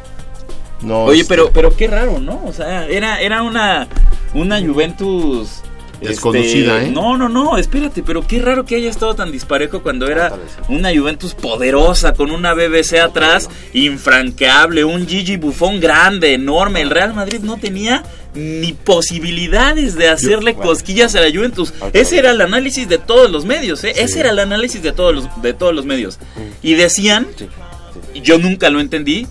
No. 0.83 1.05
Oye, 1.05 1.23
este, 1.23 1.35
pero, 1.35 1.51
pero 1.53 1.77
qué 1.77 1.87
raro, 1.89 2.19
¿no? 2.19 2.41
O 2.45 2.53
sea, 2.53 2.87
era, 2.87 3.21
era 3.21 3.43
una, 3.43 3.89
una 4.35 4.61
Juventus... 4.61 5.63
Desconocida, 6.01 6.77
este, 6.77 6.91
¿eh? 6.91 6.93
No, 6.93 7.17
no, 7.17 7.29
no, 7.29 7.59
espérate, 7.59 8.05
pero 8.05 8.25
qué 8.25 8.41
raro 8.41 8.65
que 8.65 8.77
haya 8.77 8.89
estado 8.89 9.17
tan 9.17 9.33
disparejo 9.33 9.83
cuando 9.83 10.07
era 10.07 10.33
una 10.69 10.97
Juventus 10.97 11.35
poderosa, 11.35 12.15
con 12.15 12.31
una 12.31 12.55
BBC 12.55 13.01
atrás, 13.03 13.51
infranqueable, 13.73 14.85
un 14.85 15.09
Gigi 15.09 15.37
Buffon 15.39 15.81
grande, 15.81 16.35
enorme. 16.35 16.83
El 16.83 16.91
Real 16.91 17.15
Madrid 17.15 17.41
no 17.43 17.57
tenía 17.57 18.05
ni 18.35 18.73
posibilidades 18.75 19.97
de 19.97 20.09
hacerle 20.09 20.55
cosquillas 20.55 21.17
a 21.17 21.21
la 21.21 21.33
Juventus. 21.37 21.75
Ese 21.93 22.19
era 22.19 22.31
el 22.31 22.41
análisis 22.41 22.89
de 22.89 22.99
todos 22.99 23.29
los 23.29 23.45
medios, 23.45 23.83
¿eh? 23.83 23.95
Ese 23.97 24.21
era 24.21 24.31
el 24.31 24.39
análisis 24.39 24.81
de 24.81 24.93
todos 24.93 25.13
los, 25.13 25.43
de 25.43 25.53
todos 25.53 25.75
los 25.75 25.85
medios. 25.85 26.21
Y 26.63 26.75
decían, 26.75 27.27
y 28.15 28.21
yo 28.21 28.39
nunca 28.39 28.71
lo 28.71 28.79
entendí, 28.79 29.27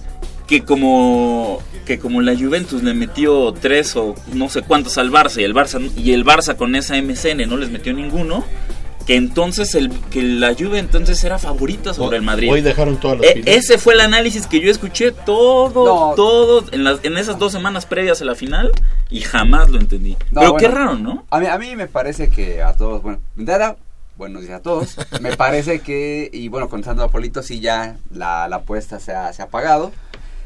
que 0.47 0.63
como 0.63 1.59
que 1.85 1.99
como 1.99 2.21
la 2.21 2.35
Juventus 2.35 2.83
le 2.83 2.93
metió 2.93 3.53
tres 3.53 3.95
o 3.95 4.15
no 4.33 4.49
sé 4.49 4.61
cuántos 4.61 4.97
al 4.97 5.11
Barça 5.11 5.39
y 5.39 5.43
el 5.43 5.53
Barça 5.53 5.79
y 5.97 6.11
el 6.13 6.25
Barça 6.25 6.55
con 6.55 6.75
esa 6.75 6.95
MCN 7.01 7.47
no 7.47 7.57
les 7.57 7.69
metió 7.69 7.93
ninguno, 7.93 8.43
que 9.05 9.15
entonces 9.15 9.73
el 9.75 9.89
que 10.09 10.21
la 10.21 10.53
Juve 10.53 10.79
entonces 10.79 11.23
era 11.23 11.37
favorita 11.39 11.93
sobre 11.93 12.17
el 12.17 12.23
Madrid. 12.23 12.51
Hoy 12.51 12.61
dejaron 12.61 12.97
todas 12.99 13.19
las 13.19 13.29
E- 13.29 13.33
pilas. 13.35 13.55
ese 13.55 13.77
fue 13.77 13.93
el 13.93 14.01
análisis 14.01 14.47
que 14.47 14.59
yo 14.59 14.69
escuché 14.69 15.11
todo, 15.13 16.09
No. 16.09 16.15
todo 16.15 16.65
en, 16.71 16.83
las, 16.83 16.99
en 17.03 17.17
esas 17.17 17.39
dos 17.39 17.51
semanas 17.53 17.85
previas 17.85 18.21
a 18.21 18.25
la 18.25 18.35
final 18.35 18.71
y 19.09 19.21
jamás 19.21 19.69
lo 19.69 19.79
entendí. 19.79 20.17
No, 20.31 20.41
Pero 20.41 20.55
qué 20.57 20.65
bueno. 20.67 20.75
raro, 20.75 20.95
¿no? 20.97 21.25
A 21.29 21.39
mí, 21.39 21.45
a 21.45 21.57
mí 21.57 21.75
me 21.77 21.87
parece 21.87 22.29
que 22.29 22.61
a 22.61 22.73
todos, 22.73 23.01
bueno, 23.01 23.19
Dara, 23.37 23.77
buenos 24.17 24.41
días 24.41 24.59
a 24.59 24.61
todos. 24.61 24.97
Me 25.21 25.37
parece 25.37 25.79
que, 25.79 26.29
y 26.33 26.47
bueno, 26.49 26.67
con 26.69 26.83
Sandro 26.83 27.05
Apolito 27.05 27.41
sí 27.43 27.59
ya 27.61 27.95
la, 28.13 28.47
la 28.49 28.57
apuesta 28.57 28.99
se 28.99 29.13
ha, 29.13 29.31
se 29.31 29.41
ha 29.43 29.47
pagado. 29.47 29.91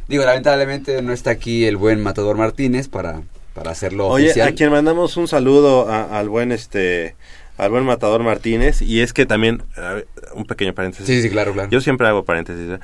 Digo, 0.08 0.26
lamentablemente 0.26 1.02
no 1.02 1.14
está 1.14 1.32
aquí 1.32 1.66
el 1.66 1.78
buen 1.78 2.02
Matador 2.02 2.38
Martínez 2.38 2.88
para, 2.90 3.22
para 3.54 3.72
hacerlo 3.72 4.08
Oye, 4.08 4.26
oficial. 4.28 4.48
a 4.50 4.52
quien 4.54 4.72
mandamos 4.72 5.16
un 5.18 5.28
saludo 5.28 5.90
a- 5.90 6.18
al 6.20 6.30
buen 6.30 6.52
este 6.52 7.16
al 7.58 7.70
buen 7.70 7.84
matador 7.84 8.24
Martínez 8.24 8.82
y 8.82 9.02
es 9.02 9.14
que 9.14 9.28
también 9.28 9.62
ver, 9.78 10.08
un 10.34 10.46
pequeño 10.46 10.74
paréntesis. 10.74 11.06
Sí, 11.06 11.22
sí, 11.22 11.30
claro, 11.30 11.54
claro. 11.54 11.70
Yo 11.70 11.80
siempre 11.80 12.08
hago 12.08 12.26
paréntesis. 12.26 12.68
¿eh? 12.72 12.80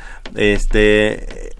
Este 0.54 1.56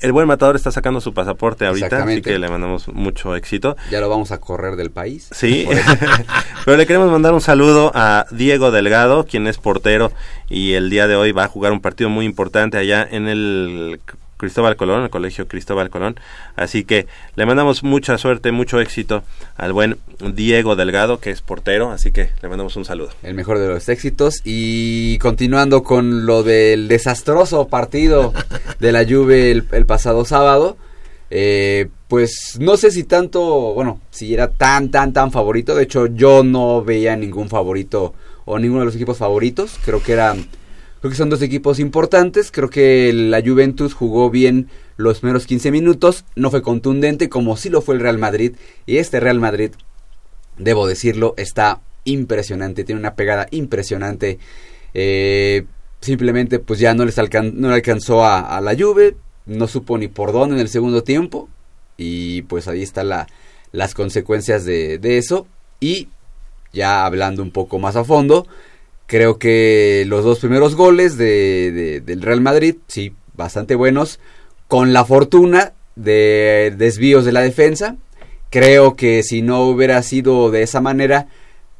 el 0.00 0.12
buen 0.12 0.26
matador 0.26 0.54
está 0.56 0.70
sacando 0.70 1.00
su 1.00 1.14
pasaporte 1.14 1.64
ahorita, 1.66 2.02
así 2.04 2.20
que 2.22 2.38
le 2.38 2.48
mandamos 2.48 2.88
mucho 2.88 3.36
éxito. 3.36 3.76
Ya 3.90 4.00
lo 4.00 4.08
vamos 4.08 4.32
a 4.32 4.38
correr 4.38 4.76
del 4.76 4.90
país. 4.90 5.28
Sí, 5.32 5.66
pero 6.64 6.76
le 6.76 6.86
queremos 6.86 7.10
mandar 7.10 7.34
un 7.34 7.40
saludo 7.40 7.90
a 7.94 8.26
Diego 8.30 8.70
Delgado, 8.70 9.24
quien 9.26 9.46
es 9.46 9.58
portero 9.58 10.10
y 10.48 10.72
el 10.74 10.88
día 10.90 11.06
de 11.06 11.16
hoy 11.16 11.32
va 11.32 11.44
a 11.44 11.48
jugar 11.48 11.72
un 11.72 11.80
partido 11.80 12.08
muy 12.10 12.24
importante 12.24 12.76
allá 12.78 13.06
en 13.10 13.28
el 13.28 14.00
Cristóbal 14.44 14.76
Colón, 14.76 15.02
el 15.04 15.10
colegio 15.10 15.48
Cristóbal 15.48 15.88
Colón. 15.90 16.16
Así 16.54 16.84
que 16.84 17.06
le 17.34 17.46
mandamos 17.46 17.82
mucha 17.82 18.18
suerte, 18.18 18.52
mucho 18.52 18.80
éxito 18.80 19.22
al 19.56 19.72
buen 19.72 19.96
Diego 20.34 20.76
Delgado, 20.76 21.18
que 21.18 21.30
es 21.30 21.40
portero, 21.40 21.90
así 21.90 22.12
que 22.12 22.30
le 22.42 22.48
mandamos 22.48 22.76
un 22.76 22.84
saludo. 22.84 23.10
El 23.22 23.34
mejor 23.34 23.58
de 23.58 23.68
los 23.68 23.88
éxitos. 23.88 24.40
Y 24.44 25.18
continuando 25.18 25.82
con 25.82 26.26
lo 26.26 26.42
del 26.42 26.88
desastroso 26.88 27.68
partido 27.68 28.32
de 28.80 28.92
la 28.92 29.04
Juve 29.04 29.50
el, 29.50 29.64
el 29.72 29.86
pasado 29.86 30.24
sábado. 30.24 30.76
eh, 31.30 31.88
pues 32.08 32.58
no 32.60 32.76
sé 32.76 32.90
si 32.92 33.02
tanto, 33.04 33.74
bueno, 33.74 34.00
si 34.10 34.34
era 34.34 34.48
tan, 34.48 34.90
tan, 34.90 35.12
tan 35.12 35.32
favorito. 35.32 35.74
De 35.74 35.82
hecho, 35.84 36.06
yo 36.06 36.44
no 36.44 36.84
veía 36.84 37.16
ningún 37.16 37.48
favorito 37.48 38.14
o 38.44 38.58
ninguno 38.58 38.80
de 38.80 38.86
los 38.86 38.94
equipos 38.94 39.18
favoritos. 39.18 39.78
Creo 39.84 40.00
que 40.02 40.12
eran, 40.12 40.46
creo 41.04 41.10
que 41.10 41.18
son 41.18 41.28
dos 41.28 41.42
equipos 41.42 41.80
importantes. 41.80 42.50
Creo 42.50 42.70
que 42.70 43.12
la 43.12 43.42
Juventus 43.42 43.92
jugó 43.92 44.30
bien 44.30 44.70
los 44.96 45.20
primeros 45.20 45.46
15 45.46 45.70
minutos. 45.70 46.24
No 46.34 46.50
fue 46.50 46.62
contundente 46.62 47.28
como 47.28 47.58
sí 47.58 47.68
lo 47.68 47.82
fue 47.82 47.96
el 47.96 48.00
Real 48.00 48.16
Madrid. 48.16 48.56
Y 48.86 48.96
este 48.96 49.20
Real 49.20 49.38
Madrid 49.38 49.72
debo 50.56 50.86
decirlo, 50.86 51.34
está 51.36 51.82
impresionante, 52.04 52.84
tiene 52.84 53.00
una 53.00 53.16
pegada 53.16 53.48
impresionante. 53.50 54.38
Eh, 54.94 55.66
simplemente 56.00 56.58
pues 56.58 56.80
ya 56.80 56.94
no 56.94 57.04
les 57.04 57.18
le 57.18 57.68
alcanzó 57.68 58.24
a, 58.24 58.58
la 58.62 58.74
Juve, 58.74 59.14
no 59.44 59.68
supo 59.68 59.98
ni 59.98 60.08
por 60.08 60.32
dónde 60.32 60.54
en 60.54 60.62
el 60.62 60.70
segundo 60.70 61.02
tiempo 61.04 61.50
y 61.98 62.42
pues 62.42 62.66
ahí 62.66 62.82
están 62.82 63.10
la, 63.10 63.26
las 63.72 63.92
consecuencias 63.92 64.64
de 64.64 65.18
eso 65.18 65.46
y 65.80 66.08
ya 66.72 67.04
hablando 67.04 67.42
un 67.42 67.50
poco 67.50 67.78
más 67.78 67.94
a 67.94 68.04
fondo, 68.04 68.46
creo 69.06 69.38
que 69.38 70.04
los 70.06 70.24
dos 70.24 70.38
primeros 70.40 70.74
goles 70.76 71.16
de, 71.16 71.72
de- 71.72 72.00
del 72.00 72.22
Real 72.22 72.40
Madrid, 72.40 72.76
sí, 72.88 73.12
bastante 73.34 73.74
buenos, 73.74 74.18
con 74.68 74.92
la 74.92 75.04
fortuna 75.04 75.72
de 75.96 76.74
desvíos 76.76 77.24
de 77.24 77.32
la 77.32 77.40
defensa, 77.42 77.96
Creo 78.50 78.94
que 78.94 79.24
si 79.24 79.42
no 79.42 79.62
hubiera 79.64 80.00
sido 80.04 80.48
de 80.52 80.62
esa 80.62 80.80
manera, 80.80 81.26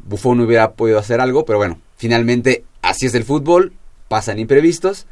Buffon 0.00 0.40
hubiera 0.40 0.72
podido 0.72 0.98
hacer 0.98 1.20
algo, 1.20 1.44
pero 1.44 1.56
bueno, 1.58 1.80
finalmente 1.96 2.64
así 2.82 3.06
es 3.06 3.14
el 3.14 3.22
fútbol, 3.22 3.72
pasan 4.08 4.40
imprevistos. 4.40 5.06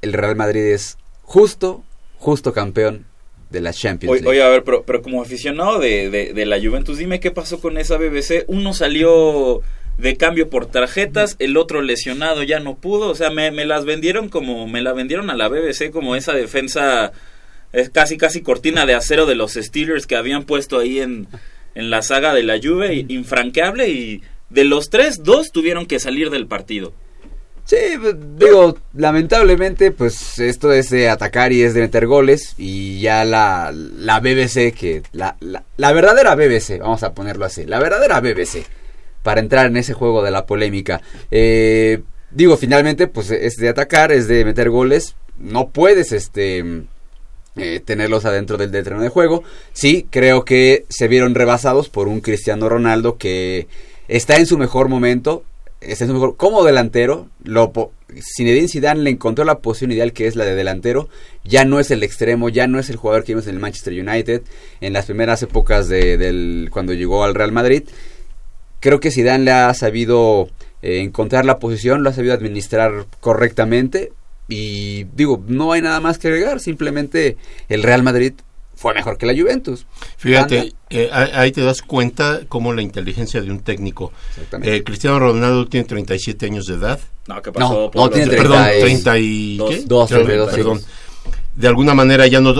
El 0.00 0.14
Real 0.14 0.36
Madrid 0.36 0.62
es 0.72 0.96
justo, 1.22 1.84
justo 2.16 2.54
campeón 2.54 3.04
de 3.50 3.60
la 3.60 3.74
Champions 3.74 4.10
Oye, 4.12 4.20
League. 4.22 4.38
oye, 4.40 4.42
a 4.42 4.48
ver, 4.48 4.64
pero, 4.64 4.84
pero 4.84 5.02
como 5.02 5.20
aficionado 5.20 5.78
de, 5.78 6.08
de, 6.08 6.32
de 6.32 6.46
la 6.46 6.58
Juventus, 6.58 6.96
dime 6.96 7.20
qué 7.20 7.30
pasó 7.30 7.60
con 7.60 7.76
esa 7.76 7.98
BBC. 7.98 8.44
Uno 8.46 8.72
salió 8.72 9.60
de 9.98 10.16
cambio 10.16 10.48
por 10.48 10.66
tarjetas, 10.66 11.36
el 11.40 11.56
otro 11.56 11.82
lesionado 11.82 12.42
ya 12.44 12.60
no 12.60 12.76
pudo. 12.76 13.08
O 13.10 13.14
sea, 13.14 13.30
me, 13.30 13.50
me 13.50 13.66
las 13.66 13.84
vendieron 13.84 14.28
como, 14.28 14.66
me 14.66 14.80
la 14.80 14.92
vendieron 14.92 15.28
a 15.28 15.36
la 15.36 15.48
BBC 15.48 15.90
como 15.90 16.16
esa 16.16 16.32
defensa, 16.32 17.12
es 17.72 17.90
casi 17.90 18.16
casi 18.16 18.40
cortina 18.40 18.86
de 18.86 18.94
acero 18.94 19.26
de 19.26 19.34
los 19.34 19.54
Steelers 19.54 20.06
que 20.06 20.16
habían 20.16 20.44
puesto 20.44 20.78
ahí 20.78 21.00
en, 21.00 21.26
en 21.74 21.90
la 21.90 22.02
saga 22.02 22.32
de 22.32 22.44
la 22.44 22.58
Juve, 22.62 23.04
infranqueable 23.08 23.88
y 23.88 24.22
de 24.50 24.64
los 24.64 24.88
tres, 24.88 25.22
dos 25.22 25.50
tuvieron 25.52 25.86
que 25.86 26.00
salir 26.00 26.30
del 26.30 26.46
partido. 26.46 26.92
Sí, 27.64 27.76
pues, 28.00 28.14
digo, 28.38 28.78
lamentablemente, 28.94 29.90
pues 29.90 30.38
esto 30.38 30.72
es 30.72 30.88
de 30.88 31.10
atacar 31.10 31.52
y 31.52 31.60
es 31.60 31.74
de 31.74 31.82
meter 31.82 32.06
goles. 32.06 32.54
Y 32.56 32.98
ya 33.00 33.26
la, 33.26 33.72
la 33.74 34.20
BBC, 34.20 34.72
que 34.72 35.02
la, 35.12 35.36
la, 35.40 35.64
la 35.76 35.92
verdadera 35.92 36.34
BBC, 36.34 36.78
vamos 36.78 37.02
a 37.02 37.12
ponerlo 37.12 37.44
así, 37.44 37.66
la 37.66 37.78
verdadera 37.78 38.20
BBC, 38.20 38.64
para 39.28 39.42
entrar 39.42 39.66
en 39.66 39.76
ese 39.76 39.92
juego 39.92 40.22
de 40.22 40.30
la 40.30 40.46
polémica. 40.46 41.02
Eh, 41.30 42.00
digo, 42.30 42.56
finalmente, 42.56 43.08
pues 43.08 43.30
es 43.30 43.56
de 43.56 43.68
atacar, 43.68 44.10
es 44.10 44.26
de 44.26 44.42
meter 44.42 44.70
goles. 44.70 45.16
No 45.38 45.68
puedes, 45.68 46.12
este, 46.12 46.64
eh, 47.56 47.80
tenerlos 47.84 48.24
adentro 48.24 48.56
del, 48.56 48.70
del 48.70 48.84
de 48.84 49.08
juego. 49.10 49.44
Sí, 49.74 50.06
creo 50.08 50.46
que 50.46 50.86
se 50.88 51.08
vieron 51.08 51.34
rebasados 51.34 51.90
por 51.90 52.08
un 52.08 52.22
Cristiano 52.22 52.70
Ronaldo 52.70 53.18
que 53.18 53.66
está 54.08 54.36
en 54.36 54.46
su 54.46 54.56
mejor 54.56 54.88
momento. 54.88 55.44
este 55.82 56.04
es 56.04 56.10
mejor 56.10 56.38
como 56.38 56.64
delantero. 56.64 57.28
Lo, 57.44 57.70
Zinedine 58.34 58.66
Zidane 58.66 59.02
le 59.02 59.10
encontró 59.10 59.44
la 59.44 59.58
posición 59.58 59.92
ideal 59.92 60.14
que 60.14 60.26
es 60.26 60.36
la 60.36 60.46
de 60.46 60.54
delantero. 60.54 61.10
Ya 61.44 61.66
no 61.66 61.80
es 61.80 61.90
el 61.90 62.02
extremo, 62.02 62.48
ya 62.48 62.66
no 62.66 62.78
es 62.78 62.88
el 62.88 62.96
jugador 62.96 63.24
que 63.24 63.32
vimos 63.32 63.46
en 63.46 63.56
el 63.56 63.60
Manchester 63.60 63.92
United 63.92 64.40
en 64.80 64.94
las 64.94 65.04
primeras 65.04 65.42
épocas 65.42 65.86
de, 65.86 66.16
del 66.16 66.70
cuando 66.72 66.94
llegó 66.94 67.24
al 67.24 67.34
Real 67.34 67.52
Madrid. 67.52 67.82
Creo 68.80 69.00
que 69.00 69.10
Zidane 69.10 69.44
le 69.44 69.52
ha 69.52 69.74
sabido 69.74 70.48
eh, 70.82 71.00
encontrar 71.00 71.44
la 71.44 71.58
posición, 71.58 72.02
lo 72.02 72.10
ha 72.10 72.12
sabido 72.12 72.34
administrar 72.34 73.06
correctamente 73.20 74.12
y 74.48 75.04
digo, 75.14 75.42
no 75.46 75.72
hay 75.72 75.82
nada 75.82 76.00
más 76.00 76.18
que 76.18 76.28
agregar, 76.28 76.60
simplemente 76.60 77.36
el 77.68 77.82
Real 77.82 78.02
Madrid 78.02 78.32
fue 78.78 78.94
mejor 78.94 79.18
que 79.18 79.26
la 79.26 79.34
Juventus. 79.34 79.86
Fíjate, 80.16 80.72
eh, 80.88 81.10
ahí 81.12 81.50
te 81.50 81.62
das 81.62 81.82
cuenta 81.82 82.42
cómo 82.48 82.72
la 82.72 82.80
inteligencia 82.80 83.42
de 83.42 83.50
un 83.50 83.58
técnico. 83.58 84.12
Eh, 84.62 84.84
Cristiano 84.84 85.18
Ronaldo 85.18 85.66
tiene 85.66 85.84
37 85.84 86.46
años 86.46 86.66
de 86.66 86.74
edad. 86.74 87.00
No, 87.26 87.42
¿qué 87.42 87.50
pasó? 87.50 87.90
No, 87.92 88.02
no 88.02 88.08
tiene 88.08 88.28
30 88.28 88.42
Perdón, 88.42 88.66
30 88.80 89.18
y... 89.18 89.58
¿qué? 89.68 89.82
Dos, 89.84 90.08
perdón. 90.08 90.80
De 91.56 91.66
alguna 91.66 91.92
manera 91.92 92.28
ya 92.28 92.40
no... 92.40 92.54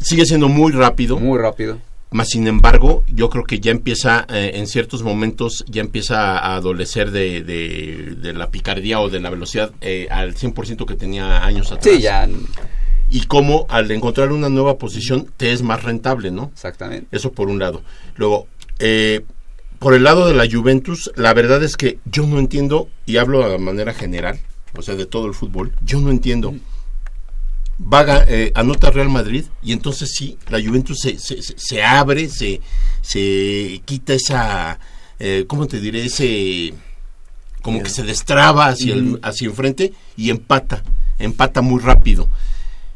Sigue 0.00 0.24
siendo 0.24 0.48
muy 0.48 0.72
rápido. 0.72 1.18
Muy 1.18 1.38
rápido. 1.38 1.78
Más 2.10 2.28
sin 2.30 2.46
embargo, 2.46 3.04
yo 3.08 3.28
creo 3.28 3.44
que 3.44 3.60
ya 3.60 3.70
empieza, 3.70 4.26
eh, 4.30 4.52
en 4.54 4.66
ciertos 4.66 5.02
momentos, 5.02 5.64
ya 5.68 5.82
empieza 5.82 6.38
a 6.38 6.56
adolecer 6.56 7.10
de, 7.10 7.42
de, 7.42 8.32
la 8.32 8.50
picardía 8.50 9.00
o 9.00 9.10
de 9.10 9.20
la 9.20 9.30
velocidad 9.30 9.72
eh, 9.80 10.08
al 10.10 10.34
100% 10.34 10.86
que 10.86 10.94
tenía 10.94 11.44
años 11.44 11.70
atrás. 11.70 11.94
Sí, 11.94 12.00
ya 12.00 12.26
y 13.10 13.22
cómo 13.22 13.66
al 13.68 13.90
encontrar 13.90 14.32
una 14.32 14.48
nueva 14.48 14.78
posición 14.78 15.32
te 15.36 15.52
es 15.52 15.62
más 15.62 15.82
rentable, 15.82 16.30
¿no? 16.30 16.50
Exactamente. 16.52 17.08
Eso 17.16 17.32
por 17.32 17.48
un 17.48 17.58
lado. 17.58 17.82
Luego, 18.16 18.48
eh, 18.78 19.24
por 19.78 19.94
el 19.94 20.04
lado 20.04 20.26
de 20.26 20.34
la 20.34 20.48
Juventus, 20.50 21.10
la 21.16 21.32
verdad 21.34 21.62
es 21.62 21.76
que 21.76 21.98
yo 22.04 22.26
no 22.26 22.38
entiendo, 22.38 22.88
y 23.06 23.16
hablo 23.16 23.48
de 23.48 23.58
manera 23.58 23.94
general, 23.94 24.38
o 24.76 24.82
sea, 24.82 24.94
de 24.96 25.06
todo 25.06 25.26
el 25.26 25.34
fútbol, 25.34 25.72
yo 25.84 26.00
no 26.00 26.10
entiendo. 26.10 26.54
Vaga, 27.78 28.24
eh, 28.26 28.50
anota 28.54 28.90
Real 28.90 29.08
Madrid 29.08 29.44
y 29.62 29.72
entonces 29.72 30.12
sí, 30.12 30.36
la 30.48 30.60
Juventus 30.60 30.98
se, 31.00 31.18
se, 31.18 31.40
se 31.42 31.84
abre, 31.84 32.28
se, 32.28 32.60
se 33.00 33.80
quita 33.84 34.14
esa, 34.14 34.78
eh, 35.20 35.44
¿cómo 35.46 35.66
te 35.66 35.80
diré? 35.80 36.04
Ese, 36.04 36.74
como 37.62 37.82
que 37.82 37.90
se 37.90 38.02
destraba 38.02 38.66
hacia, 38.66 38.94
el, 38.94 39.20
hacia 39.22 39.46
enfrente 39.46 39.92
y 40.16 40.30
empata, 40.30 40.82
empata 41.18 41.62
muy 41.62 41.80
rápido. 41.80 42.28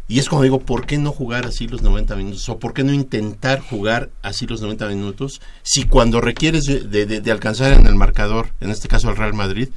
Y 0.09 0.19
es 0.19 0.29
como 0.29 0.43
digo, 0.43 0.59
¿por 0.59 0.85
qué 0.85 0.99
no 0.99 1.13
jugar 1.13 1.47
así 1.47 1.69
los 1.69 1.81
90 1.81 2.17
minutos? 2.17 2.49
¿O 2.49 2.59
por 2.59 2.75
qué 2.75 2.85
no 2.85 2.93
intentar 2.93 3.61
jugar 3.61 4.11
así 4.21 4.47
los 4.47 4.61
90 4.61 4.89
minutos? 4.89 5.41
Si 5.63 5.85
cuando 5.85 6.21
requieres 6.21 6.65
de, 6.67 7.33
alcanzar 7.33 7.73
en 7.73 7.87
el 7.87 7.95
marcador, 7.95 8.49
en 8.61 8.71
este 8.71 8.89
caso 8.89 9.09
el 9.09 9.17
Real 9.17 9.33
Madrid, 9.33 9.69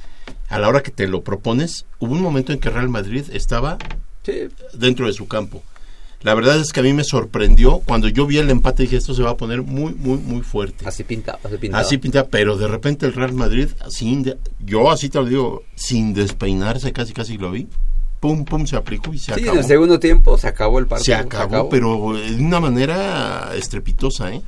a 0.48 0.58
la 0.58 0.68
hora 0.68 0.82
que 0.82 0.90
te 0.90 1.06
lo 1.06 1.22
propones, 1.22 1.86
hubo 2.00 2.12
un 2.12 2.20
momento 2.20 2.52
en 2.52 2.58
que 2.58 2.70
Real 2.70 2.88
Madrid 2.88 3.24
estaba 3.32 3.78
dentro 4.72 5.06
de 5.06 5.12
su 5.12 5.26
campo. 5.26 5.62
La 6.22 6.34
verdad 6.34 6.58
es 6.58 6.72
que 6.72 6.80
a 6.80 6.82
mí 6.82 6.92
me 6.92 7.04
sorprendió 7.04 7.80
cuando 7.80 8.08
yo 8.08 8.26
vi 8.26 8.38
el 8.38 8.50
empate 8.50 8.82
y 8.82 8.86
dije 8.86 8.96
esto 8.96 9.14
se 9.14 9.22
va 9.22 9.30
a 9.30 9.36
poner 9.36 9.62
muy, 9.62 9.94
muy, 9.94 10.18
muy 10.18 10.42
fuerte. 10.42 10.86
Así 10.88 11.04
pinta, 11.04 11.38
así 11.42 11.56
pinta. 11.58 11.78
Así 11.78 11.98
pinta, 11.98 12.26
pero 12.26 12.56
de 12.56 12.66
repente 12.68 13.06
el 13.06 13.12
Real 13.12 13.32
Madrid, 13.32 13.68
sin 13.88 14.34
yo 14.58 14.90
así 14.90 15.08
te 15.08 15.18
lo 15.18 15.26
digo, 15.26 15.62
sin 15.74 16.14
despeinarse, 16.14 16.92
casi 16.92 17.12
casi 17.12 17.36
lo 17.38 17.50
vi, 17.50 17.68
pum, 18.18 18.44
pum, 18.44 18.66
se 18.66 18.76
aplicó 18.76 19.12
y 19.12 19.18
se 19.18 19.26
sí, 19.26 19.40
acabó. 19.40 19.52
en 19.52 19.58
el 19.58 19.64
segundo 19.64 20.00
tiempo 20.00 20.38
se 20.38 20.48
acabó 20.48 20.78
el 20.78 20.86
partido. 20.86 21.04
Se 21.04 21.14
acabó, 21.14 21.68
pero 21.68 22.14
de 22.14 22.36
una 22.36 22.60
manera 22.60 23.52
estrepitosa, 23.54 24.32
¿eh? 24.32 24.42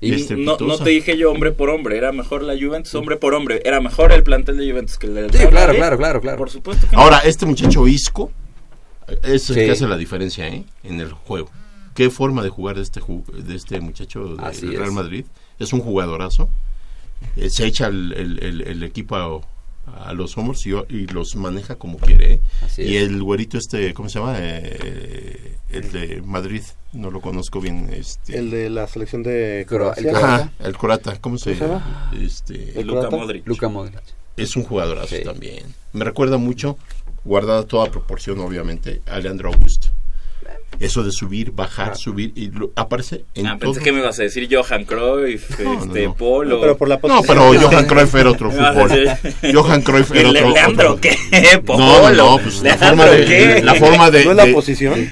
Y 0.00 0.10
no, 0.36 0.56
no, 0.58 0.78
te 0.78 0.90
dije 0.90 1.16
yo 1.16 1.30
hombre 1.30 1.52
por 1.52 1.70
hombre, 1.70 1.96
era 1.96 2.10
mejor 2.10 2.42
la 2.42 2.54
Juventus 2.54 2.92
hombre 2.96 3.16
por 3.16 3.34
hombre, 3.34 3.62
era 3.64 3.80
mejor 3.80 4.10
el 4.10 4.24
plantel 4.24 4.56
de 4.56 4.68
Juventus 4.68 4.98
que 4.98 5.06
el 5.06 5.14
del 5.14 5.30
Sí, 5.30 5.46
claro, 5.46 5.74
claro, 5.74 5.96
claro, 5.96 6.20
claro. 6.20 6.38
Por 6.38 6.50
supuesto 6.50 6.88
que 6.88 6.96
Ahora, 6.96 7.18
este 7.18 7.46
muchacho 7.46 7.86
Isco, 7.86 8.32
es 9.22 9.50
el 9.50 9.56
que 9.56 9.70
hace 9.70 9.86
la 9.86 9.96
diferencia, 9.96 10.48
¿eh? 10.48 10.64
En 10.82 11.00
el 11.00 11.12
juego. 11.12 11.50
Qué 11.94 12.10
forma 12.10 12.42
de 12.42 12.48
jugar 12.48 12.76
de 12.76 12.82
este, 12.82 13.00
de 13.00 13.54
este 13.54 13.80
muchacho 13.80 14.36
de 14.36 14.76
Real 14.76 14.92
Madrid. 14.92 15.26
Es 15.58 15.72
un 15.72 15.80
jugadorazo. 15.80 16.48
Eh, 17.36 17.50
se 17.50 17.66
echa 17.66 17.86
el, 17.86 18.12
el, 18.14 18.62
el 18.62 18.82
equipo 18.82 19.16
a, 19.16 19.40
a 19.86 20.12
los 20.12 20.36
hombros 20.38 20.64
y, 20.66 21.06
los 21.08 21.36
maneja 21.36 21.76
como 21.76 21.98
quiere. 21.98 22.34
¿eh? 22.34 22.40
Y 22.78 22.96
el 22.96 23.22
güerito 23.22 23.58
este, 23.58 23.92
¿cómo 23.94 24.08
se 24.08 24.18
llama? 24.18 24.36
Eh, 24.38 25.56
el 25.70 25.92
de 25.92 26.22
Madrid, 26.22 26.62
no 26.92 27.10
lo 27.10 27.20
conozco 27.20 27.60
bien. 27.60 27.90
Este. 27.92 28.38
El 28.38 28.50
de 28.50 28.70
la 28.70 28.86
selección 28.86 29.22
de 29.22 29.64
Croacia. 29.68 30.52
el 30.60 30.76
Croata, 30.76 31.18
¿cómo 31.20 31.38
se, 31.38 31.54
llama? 31.54 32.10
Este, 32.18 32.78
el 32.78 32.86
Luka 32.86 33.10
Modric. 33.10 33.46
Luka 33.46 33.68
Modric. 33.68 34.00
Es 34.36 34.56
un 34.56 34.62
jugadorazo 34.62 35.16
también. 35.24 35.64
Me 35.92 36.04
recuerda 36.04 36.38
mucho, 36.38 36.78
guardada 37.24 37.66
toda 37.66 37.90
proporción 37.90 38.40
obviamente, 38.40 39.02
a 39.06 39.18
Leandro 39.18 39.50
Augusto. 39.52 39.88
Eso 40.80 41.04
de 41.04 41.12
subir, 41.12 41.52
bajar, 41.52 41.96
subir 41.96 42.32
y 42.34 42.50
aparece 42.74 43.24
en 43.34 43.46
ah, 43.46 43.58
pensé 43.58 43.80
que 43.80 43.92
me 43.92 44.00
ibas 44.00 44.18
a 44.18 44.22
decir 44.22 44.48
Johan 44.50 44.84
Cruyff, 44.84 45.60
este, 45.60 46.08
Polo. 46.08 46.56
No, 46.56 46.60
pero 46.60 46.76
por 46.76 46.88
la 46.88 46.98
no, 47.02 47.22
pero 47.22 47.52
Johan 47.60 47.86
Cruyff 47.86 48.14
era 48.14 48.30
otro 48.30 48.50
fútbol. 48.50 49.10
Johan 49.52 49.82
Cruyff 49.82 50.10
era 50.12 50.30
otro. 50.30 50.50
¿Leandro 50.50 50.98
qué? 50.98 51.16
Polo. 51.64 51.78
No, 51.78 52.10
no, 52.10 52.38
pues 52.38 52.62
la 52.62 52.76
forma 52.78 53.04
de, 53.04 53.62
la 53.62 53.74
forma 53.74 54.10
de, 54.10 54.24
¿No 54.24 54.30
es 54.30 54.36
la 54.36 54.46
posición? 54.46 55.08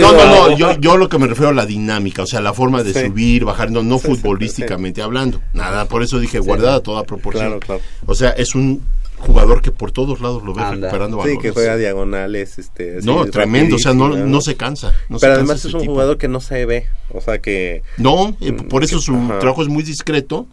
no, 0.00 0.12
no, 0.12 0.26
no, 0.26 0.56
yo, 0.56 0.78
yo 0.78 0.96
lo 0.96 1.08
que 1.08 1.18
me 1.18 1.26
refiero 1.26 1.48
a 1.48 1.54
la 1.54 1.66
dinámica, 1.66 2.22
o 2.22 2.26
sea, 2.26 2.40
la 2.40 2.52
forma 2.52 2.82
de 2.82 2.92
subir, 2.92 3.44
bajar, 3.44 3.70
no, 3.70 3.82
no 3.82 3.98
futbolísticamente 3.98 5.02
hablando. 5.02 5.40
Nada, 5.54 5.86
por 5.86 6.02
eso 6.02 6.20
dije 6.20 6.38
guardada 6.38 6.80
toda 6.82 7.04
proporción. 7.04 7.46
Claro, 7.46 7.60
claro. 7.60 7.80
O 8.06 8.14
sea, 8.14 8.30
es 8.30 8.54
un 8.54 8.82
jugador 9.20 9.62
que 9.62 9.70
por 9.70 9.92
todos 9.92 10.20
lados 10.20 10.42
lo 10.42 10.54
ve 10.54 10.62
recuperando 10.62 11.18
balones. 11.18 11.38
Sí, 11.38 11.42
que 11.42 11.50
juega 11.52 11.76
diagonales. 11.76 12.58
Este, 12.58 12.98
no, 13.02 13.26
tremendo, 13.26 13.76
o 13.76 13.78
sea, 13.78 13.94
no, 13.94 14.08
no 14.08 14.40
se 14.40 14.56
cansa. 14.56 14.94
Pero 15.20 15.34
además 15.34 15.64
es 15.64 15.74
un 15.74 15.84
jugador 15.84 16.18
que 16.18 16.28
no 16.28 16.40
se 16.40 16.66
ve, 16.66 16.86
o 17.12 17.20
sea 17.20 17.38
que... 17.38 17.82
No, 17.96 18.36
eh, 18.40 18.52
mm, 18.52 18.68
por 18.68 18.84
eso 18.84 18.98
su 19.00 19.14
trabajo 19.38 19.62
es 19.62 19.68
muy 19.68 19.82
discreto, 19.82 20.46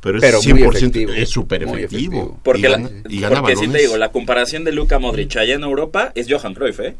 pero 0.00 0.18
es 0.18 0.46
100% 0.46 1.14
es 1.16 1.30
súper 1.30 1.62
efectivo. 1.64 2.38
Porque, 2.42 2.68
y 3.08 3.20
gana, 3.20 3.40
porque 3.40 3.56
si 3.56 3.68
te 3.68 3.78
digo, 3.78 3.96
la 3.96 4.10
comparación 4.10 4.64
de 4.64 4.72
Luca 4.72 4.98
Modric 4.98 5.36
allá 5.36 5.54
en 5.54 5.62
Europa 5.62 6.12
es 6.14 6.26
Johan 6.30 6.54
Cruyff, 6.54 6.80
¿eh? 6.80 6.96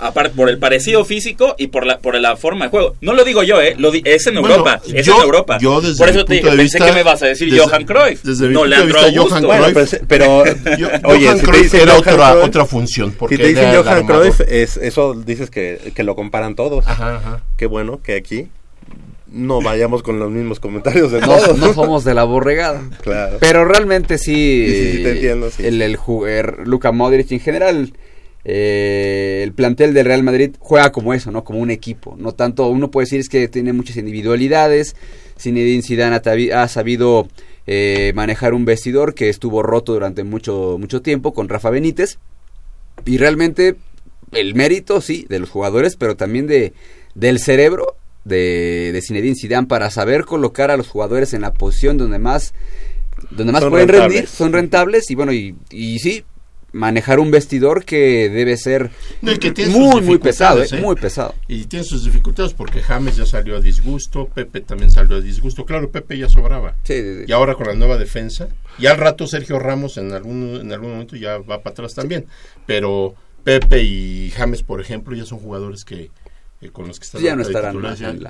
Aparte 0.00 0.34
por 0.34 0.48
el 0.48 0.58
parecido 0.58 1.04
físico 1.04 1.54
y 1.58 1.68
por 1.68 1.86
la 1.86 1.98
por 1.98 2.18
la 2.18 2.36
forma 2.36 2.66
de 2.66 2.70
juego. 2.70 2.96
No 3.00 3.14
lo 3.14 3.24
digo 3.24 3.42
yo, 3.42 3.60
eh, 3.60 3.74
lo 3.78 3.92
es 3.92 4.26
en 4.26 4.36
Europa, 4.36 4.80
es 4.86 5.06
en 5.06 5.14
Europa. 5.14 5.58
Yo 5.60 5.80
desde 5.80 5.98
por 5.98 6.08
eso 6.08 6.24
te 6.24 6.34
dije, 6.34 6.50
pensé 6.56 6.78
que 6.78 6.92
me 6.92 7.02
vas 7.02 7.22
a 7.22 7.26
decir 7.26 7.56
Johan 7.56 7.84
Cruyff. 7.84 8.22
Desde 8.22 8.48
mi 8.48 8.54
no, 8.54 8.60
punto 8.60 8.76
de 8.76 8.86
vista, 8.86 9.12
Johan 9.14 9.72
Cruyff, 9.72 9.94
pero, 10.06 10.38
oye, 11.04 11.26
Johan 11.26 11.38
Cruyff 11.40 11.74
era 11.74 11.96
otra 11.96 12.34
otra 12.34 12.64
función 12.64 13.12
porque 13.12 13.36
Si 13.36 13.42
te 13.42 13.48
dicen 13.48 13.74
Johan 13.74 14.06
Cruyff, 14.06 14.40
es, 14.40 14.76
eso 14.76 15.14
dices 15.14 15.50
que, 15.50 15.92
que 15.94 16.04
lo 16.04 16.14
comparan 16.16 16.54
todos. 16.54 16.86
Ajá, 16.86 17.16
ajá. 17.16 17.42
Qué 17.56 17.66
bueno 17.66 18.00
que 18.02 18.16
aquí 18.16 18.48
no 19.32 19.62
vayamos 19.62 20.02
con 20.02 20.18
los 20.18 20.30
mismos 20.30 20.60
comentarios 20.60 21.12
de 21.12 21.20
no, 21.20 21.26
todos. 21.26 21.58
No 21.58 21.72
somos 21.74 22.04
de 22.04 22.14
la 22.14 22.24
borregada. 22.24 22.82
Claro. 23.02 23.38
Pero 23.40 23.64
realmente 23.64 24.18
sí. 24.18 24.66
Sí, 24.66 24.92
sí, 24.92 25.02
te 25.02 25.10
entiendo. 25.12 25.50
Sí. 25.50 25.66
El, 25.66 25.82
el, 25.82 25.98
el 26.26 26.46
Luka 26.64 26.92
Modric 26.92 27.30
en 27.32 27.40
general 27.40 27.92
eh, 28.44 29.40
el 29.42 29.52
plantel 29.52 29.92
del 29.92 30.06
Real 30.06 30.22
Madrid 30.22 30.56
juega 30.58 30.92
como 30.92 31.12
eso, 31.14 31.30
¿no? 31.30 31.44
Como 31.44 31.58
un 31.58 31.70
equipo. 31.70 32.16
No 32.18 32.32
tanto, 32.32 32.68
uno 32.68 32.90
puede 32.90 33.04
decir 33.04 33.20
es 33.20 33.28
que 33.28 33.48
tiene 33.48 33.72
muchas 33.72 33.96
individualidades. 33.96 34.96
Zinedine 35.38 35.82
Zidane 35.82 36.20
ha, 36.52 36.68
sabido 36.68 37.28
eh, 37.66 38.12
manejar 38.14 38.54
un 38.54 38.64
vestidor 38.64 39.14
que 39.14 39.28
estuvo 39.28 39.62
roto 39.62 39.92
durante 39.92 40.24
mucho, 40.24 40.76
mucho 40.78 41.02
tiempo 41.02 41.32
con 41.34 41.48
Rafa 41.48 41.70
Benítez. 41.70 42.18
Y 43.04 43.18
realmente 43.18 43.76
el 44.32 44.54
mérito, 44.54 45.00
sí, 45.00 45.26
de 45.28 45.38
los 45.38 45.50
jugadores, 45.50 45.96
pero 45.96 46.16
también 46.16 46.46
de, 46.46 46.72
del 47.14 47.38
cerebro 47.38 47.96
de, 48.24 48.90
de 48.92 49.02
Zinedine 49.02 49.34
Zidane 49.34 49.66
para 49.66 49.90
saber 49.90 50.24
colocar 50.24 50.70
a 50.70 50.76
los 50.76 50.88
jugadores 50.88 51.32
en 51.32 51.42
la 51.42 51.52
posición 51.52 51.96
donde 51.96 52.18
más 52.18 52.52
donde 53.30 53.52
más 53.52 53.64
pueden 53.64 53.88
rendir, 53.88 54.26
son 54.26 54.52
rentables 54.52 55.10
y 55.10 55.14
bueno, 55.14 55.32
y, 55.32 55.54
y 55.70 55.98
sí, 55.98 56.24
manejar 56.72 57.20
un 57.20 57.30
vestidor 57.30 57.84
que 57.84 58.28
debe 58.28 58.56
ser 58.56 58.90
muy 59.22 60.00
muy 60.02 60.18
pesado, 60.18 60.62
¿eh? 60.62 60.68
¿eh? 60.70 60.80
muy 60.80 60.96
pesado. 60.96 61.34
Y 61.48 61.64
tiene 61.64 61.84
sus 61.84 62.04
dificultades 62.04 62.52
porque 62.52 62.82
James 62.82 63.16
ya 63.16 63.26
salió 63.26 63.56
a 63.56 63.60
disgusto, 63.60 64.26
Pepe 64.26 64.60
también 64.60 64.90
salió 64.90 65.16
a 65.16 65.20
disgusto. 65.20 65.64
Claro, 65.64 65.90
Pepe 65.90 66.18
ya 66.18 66.28
sobraba. 66.28 66.76
Y 66.88 67.32
ahora 67.32 67.54
con 67.54 67.66
la 67.66 67.74
nueva 67.74 67.98
defensa, 67.98 68.48
y 68.78 68.86
al 68.86 68.98
rato 68.98 69.26
Sergio 69.26 69.58
Ramos 69.58 69.96
en 69.98 70.12
algún 70.12 70.60
en 70.60 70.72
algún 70.72 70.92
momento 70.92 71.16
ya 71.16 71.38
va 71.38 71.62
para 71.62 71.72
atrás 71.72 71.94
también, 71.94 72.26
pero 72.66 73.14
Pepe 73.44 73.82
y 73.82 74.30
James, 74.30 74.62
por 74.62 74.80
ejemplo, 74.80 75.14
ya 75.16 75.24
son 75.24 75.38
jugadores 75.38 75.84
que 75.84 76.10
con 76.68 76.86
los 76.86 76.98
que 76.98 77.04
están 77.04 77.22
ya 77.22 77.34
no 77.34 77.42
estarán 77.42 77.80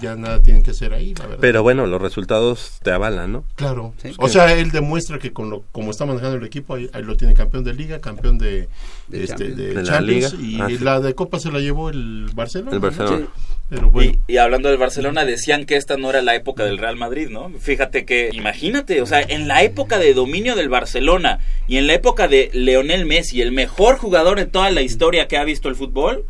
ya, 0.00 0.14
nada 0.14 0.40
tienen 0.40 0.62
que 0.62 0.70
hacer 0.70 0.92
ahí 0.92 1.14
pero 1.40 1.64
bueno 1.64 1.86
los 1.86 2.00
resultados 2.00 2.78
te 2.82 2.92
avalan 2.92 3.32
no 3.32 3.44
claro. 3.56 3.92
O 4.18 4.28
sea 4.28 4.56
él 4.56 4.70
demuestra 4.70 5.18
que 5.18 5.32
con 5.32 5.50
lo 5.50 5.64
como 5.72 5.90
está 5.90 6.06
manejando 6.06 6.36
el 6.36 6.44
equipo 6.44 6.74
ahí, 6.74 6.88
lo 7.02 7.16
tiene 7.16 7.34
campeón 7.34 7.64
de 7.64 7.74
liga 7.74 8.00
campeón 8.00 8.38
de, 8.38 8.68
de, 9.08 9.24
este, 9.24 9.82
Champions, 9.82 10.36
y 10.38 10.60
ah, 10.60 10.68
la 10.80 11.00
de 11.00 11.14
Copa 11.14 11.40
se 11.40 11.50
la 11.50 11.58
llevó 11.58 11.90
el 11.90 12.30
Barcelona 12.34 12.72
el 12.72 12.78
Barcelona. 12.78 13.26
Pero 13.70 13.88
bueno. 13.88 14.12
Y, 14.26 14.32
y 14.32 14.36
hablando 14.38 14.68
del 14.68 14.78
Barcelona, 14.78 15.24
decían 15.24 15.64
que 15.64 15.76
esta 15.76 15.96
no 15.96 16.10
era 16.10 16.22
la 16.22 16.34
época 16.34 16.64
del 16.64 16.76
Real 16.76 16.96
Madrid, 16.96 17.28
¿no? 17.30 17.50
Fíjate 17.60 18.04
que, 18.04 18.30
imagínate, 18.32 19.00
o 19.00 19.06
sea, 19.06 19.20
en 19.20 19.46
la 19.46 19.62
época 19.62 19.98
de 19.98 20.12
dominio 20.12 20.56
del 20.56 20.68
Barcelona 20.68 21.38
y 21.68 21.76
en 21.76 21.86
la 21.86 21.94
época 21.94 22.26
de 22.26 22.50
Leonel 22.52 23.06
Messi, 23.06 23.40
el 23.40 23.52
mejor 23.52 23.96
jugador 23.96 24.40
en 24.40 24.50
toda 24.50 24.70
la 24.70 24.82
historia 24.82 25.28
que 25.28 25.38
ha 25.38 25.44
visto 25.44 25.68
el 25.68 25.76
fútbol, 25.76 26.24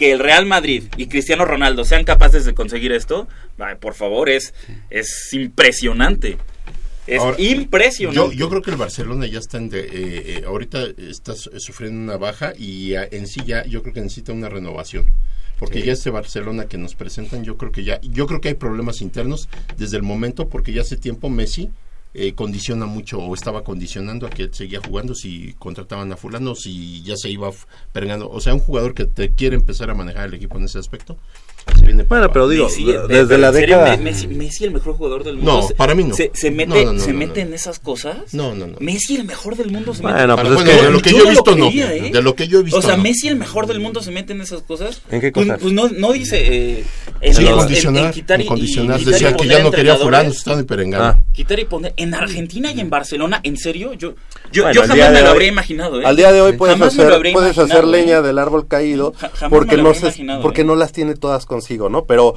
que 0.00 0.10
el 0.12 0.18
Real 0.18 0.46
Madrid 0.46 0.84
y 0.96 1.08
Cristiano 1.08 1.44
Ronaldo 1.44 1.84
sean 1.84 2.04
capaces 2.04 2.46
de 2.46 2.54
conseguir 2.54 2.90
esto, 2.90 3.28
por 3.80 3.92
favor, 3.94 4.30
es, 4.30 4.54
es 4.88 5.28
impresionante. 5.32 6.38
Es 7.06 7.20
Ahora, 7.20 7.36
impresionante. 7.38 8.16
Yo, 8.16 8.32
yo 8.32 8.48
creo 8.48 8.62
que 8.62 8.70
el 8.70 8.76
Barcelona 8.78 9.26
ya 9.26 9.38
está 9.38 9.58
en 9.58 9.68
de- 9.68 9.80
eh, 9.80 9.88
eh, 9.92 10.42
ahorita 10.46 10.78
está 10.96 11.34
su- 11.34 11.50
sufriendo 11.60 12.00
una 12.00 12.16
baja 12.16 12.54
y 12.56 12.94
en 12.94 13.26
sí 13.26 13.40
ya 13.44 13.64
yo 13.66 13.82
creo 13.82 13.92
que 13.92 14.00
necesita 14.00 14.32
una 14.32 14.48
renovación. 14.48 15.04
Porque 15.58 15.82
ya 15.82 15.92
este 15.92 16.08
Barcelona 16.08 16.64
que 16.64 16.78
nos 16.78 16.94
presentan, 16.94 17.44
yo 17.44 17.58
creo 17.58 17.70
que 17.70 17.84
ya, 17.84 18.00
yo 18.00 18.26
creo 18.26 18.40
que 18.40 18.48
hay 18.48 18.54
problemas 18.54 19.02
internos 19.02 19.50
desde 19.76 19.98
el 19.98 20.02
momento, 20.02 20.48
porque 20.48 20.72
ya 20.72 20.80
hace 20.80 20.96
tiempo 20.96 21.28
Messi 21.28 21.68
eh, 22.12 22.34
condiciona 22.34 22.86
mucho 22.86 23.18
o 23.18 23.34
estaba 23.34 23.62
condicionando 23.62 24.26
a 24.26 24.30
que 24.30 24.48
seguía 24.52 24.80
jugando 24.84 25.14
si 25.14 25.54
contrataban 25.58 26.12
a 26.12 26.16
fulano, 26.16 26.54
si 26.54 27.02
ya 27.02 27.16
se 27.16 27.30
iba 27.30 27.50
pergando. 27.92 28.28
O 28.30 28.40
sea, 28.40 28.54
un 28.54 28.60
jugador 28.60 28.94
que 28.94 29.04
te 29.04 29.30
quiere 29.30 29.56
empezar 29.56 29.90
a 29.90 29.94
manejar 29.94 30.28
el 30.28 30.34
equipo 30.34 30.58
en 30.58 30.64
ese 30.64 30.78
aspecto, 30.78 31.16
se 31.78 31.86
viene 31.86 32.04
para 32.04 32.20
Bueno, 32.20 32.32
pero 32.32 32.48
digo, 32.48 32.64
Messi, 32.66 32.84
de- 32.84 32.92
de- 32.92 33.08
desde 33.08 33.26
de- 33.26 33.38
la 33.38 33.48
¿en 33.48 33.54
serio 33.54 33.76
década... 33.78 33.96
Me- 33.96 34.02
Messi, 34.04 34.26
Messi 34.28 34.64
el 34.64 34.70
mejor 34.72 34.94
jugador 34.96 35.24
del 35.24 35.36
mundo. 35.36 35.52
No, 35.60 35.62
Se- 35.68 35.74
para 35.74 35.94
mí 35.94 36.04
no. 36.04 36.14
Se, 36.14 36.30
se 36.34 36.50
mete, 36.50 36.68
No, 36.84 36.84
no, 36.84 36.92
no, 36.94 37.00
se 37.00 37.12
no, 37.12 37.18
mete 37.18 37.42
no. 37.42 37.48
en 37.48 37.54
esas 37.54 37.78
cosas. 37.78 38.16
No, 38.32 38.54
no, 38.54 38.66
no. 38.66 38.76
Messi 38.80 39.16
el 39.16 39.24
mejor 39.24 39.56
del 39.56 39.70
mundo 39.70 39.94
se 39.94 40.02
mete. 40.02 40.14
Bueno, 40.14 40.36
Para- 40.36 40.48
pues 40.48 40.58
es 40.60 40.64
bueno, 40.64 40.80
que... 40.80 40.86
de 40.86 40.92
lo 40.92 41.00
que 41.00 41.10
Yo 41.10 41.18
yo 41.18 41.24
he 41.26 41.30
visto 41.30 41.56
no. 41.56 41.66
creía, 41.68 41.94
¿eh? 41.94 42.10
De 42.12 42.22
lo 42.22 42.34
que 42.34 42.48
yo 42.48 42.60
he 42.60 42.62
visto 42.62 42.78
O 42.78 42.82
sea, 42.82 42.96
no. 42.96 43.02
Messi 43.02 43.28
el 43.28 43.36
mejor 43.36 43.66
del 43.66 43.80
mundo 43.80 44.02
se 44.02 44.10
mete 44.10 44.32
en 44.32 44.40
esas 44.40 44.62
cosas. 44.62 45.00
¿En 45.10 45.20
qué 45.20 45.32
Pues- 45.32 45.46
cosas? 45.46 45.60
Pues, 45.62 45.72
no, 45.72 45.88
no 45.88 46.12
dice. 46.12 46.38
Eh, 46.80 46.84
en 47.20 47.34
Sí, 47.34 47.44
condicionar, 47.44 48.04
en 48.06 48.10
quitar 48.12 48.40
y- 48.40 48.46
condicionar. 48.46 48.98
y- 48.98 49.02
y 49.02 49.06
Decía 49.06 49.36
que 49.36 49.46
ya 49.46 49.62
no 49.62 49.70
quería 49.70 49.96
fulano, 49.96 50.30
estaban 50.30 50.64
perengando. 50.64 51.06
Ah. 51.06 51.22
Quitar 51.32 51.58
y 51.60 51.64
poner. 51.64 51.92
En 51.96 52.14
Argentina 52.14 52.72
y 52.72 52.80
en 52.80 52.90
Barcelona, 52.90 53.40
¿en 53.42 53.56
serio? 53.56 53.92
Yo, 53.94 54.14
yo, 54.52 54.62
Bueno, 54.62 54.72
yo 54.74 54.82
al 54.82 54.88
jamás 54.88 55.12
me 55.12 55.18
lo 55.20 55.24
hoy- 55.26 55.30
habría 55.32 55.48
imaginado, 55.48 56.00
¿eh? 56.00 56.04
Al 56.06 56.16
día 56.16 56.32
de 56.32 56.40
hoy 56.40 56.52
puedes 56.54 56.76
Jamás 56.76 56.94
me 56.94 56.98
lo 56.98 57.02
hacer, 57.08 57.14
habría 57.16 57.32
puedes 57.32 57.50
hacer 57.58 57.64
imaginado, 57.84 57.92
leña 57.92 58.18
¿eh? 58.18 58.22
del 58.22 58.38
árbol 58.38 58.66
caído 58.68 59.12
porque 59.50 59.74
¿eh? 60.60 60.64
no 60.64 60.76
las 60.76 60.92
tiene 60.92 61.14
todas 61.14 61.46
consigo, 61.50 61.90
¿no? 61.90 62.04
Pero 62.06 62.34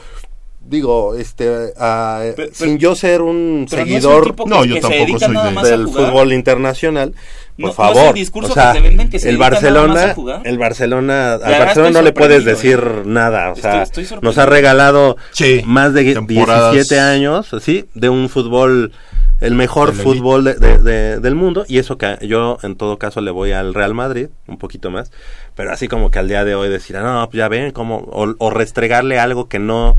digo, 0.66 1.14
este, 1.16 1.46
Pero- 1.46 2.34
pero- 2.38 2.50
sin 2.54 2.78
yo 2.78 2.96
ser 2.96 3.22
un 3.22 3.64
no 3.64 3.68
seguidor 3.68 4.34
que- 4.36 4.46
No, 4.46 4.64
yo 4.64 4.76
que 4.76 4.82
tampoco 4.82 5.20
soy 5.20 5.36
de- 5.36 5.70
del 5.70 5.88
fútbol 5.90 6.32
internacional, 6.34 7.12
por 7.12 7.20
No- 7.58 7.66
no 7.66 7.70
es 7.70 7.76
favor, 7.76 8.08
el 8.08 8.14
discurso 8.14 8.52
o 8.52 8.54
sea, 8.54 8.72
que 8.72 8.80
te 8.80 8.88
venden 8.88 9.10
que 9.10 9.20
se 9.20 9.30
el 9.30 9.36
dedica 9.38 9.50
nada 9.50 9.62
más 9.62 9.64
a 9.64 9.82
Barcelona, 9.84 10.14
jugar. 10.16 10.42
el 10.46 10.58
Barcelona, 10.58 11.34
al 11.34 11.40
Barcelona 11.60 11.92
no 11.92 12.02
le 12.02 12.14
puedes 12.14 12.46
decir 12.46 12.82
nada, 13.06 13.52
o 13.52 13.56
sea, 13.58 13.84
estoy 13.84 14.08
nos 14.22 14.38
ha 14.38 14.46
regalado 14.46 15.18
Sí, 15.32 15.62
más 15.66 15.94
de 15.94 16.14
temporadas. 16.14 16.72
17 16.74 17.00
años, 17.02 17.54
sí, 17.62 17.86
de 17.94 18.08
un 18.10 18.30
fútbol, 18.30 18.94
el 19.42 19.56
mejor 19.56 19.94
fútbol 19.94 20.44
de- 20.46 20.56
de- 20.56 20.78
de- 20.78 21.20
del 21.20 21.36
mundo, 21.36 21.66
y 21.68 21.78
eso 21.78 21.98
que 21.98 22.18
yo 22.22 22.58
en 22.64 22.76
todo 22.76 22.98
caso 22.98 23.20
le 23.22 23.32
voy 23.32 23.52
al 23.52 23.74
Real 23.74 23.94
Madrid, 23.94 24.28
un 24.48 24.58
poquito 24.58 24.90
más, 24.92 25.12
pero 25.56 25.72
así 25.72 25.88
como 25.88 26.12
que 26.12 26.20
al 26.20 26.28
día 26.28 26.46
de 26.46 26.56
hoy 26.56 26.70
decir, 26.70 26.96
ah, 26.98 27.04
no, 27.04 27.30
pues 27.30 27.38
ya 27.40 27.48
ven, 27.50 27.72
como, 27.72 27.98
o, 27.98 28.34
o 28.38 28.50
restregarle 28.50 29.20
algo 29.20 29.48
que 29.50 29.60
no, 29.60 29.98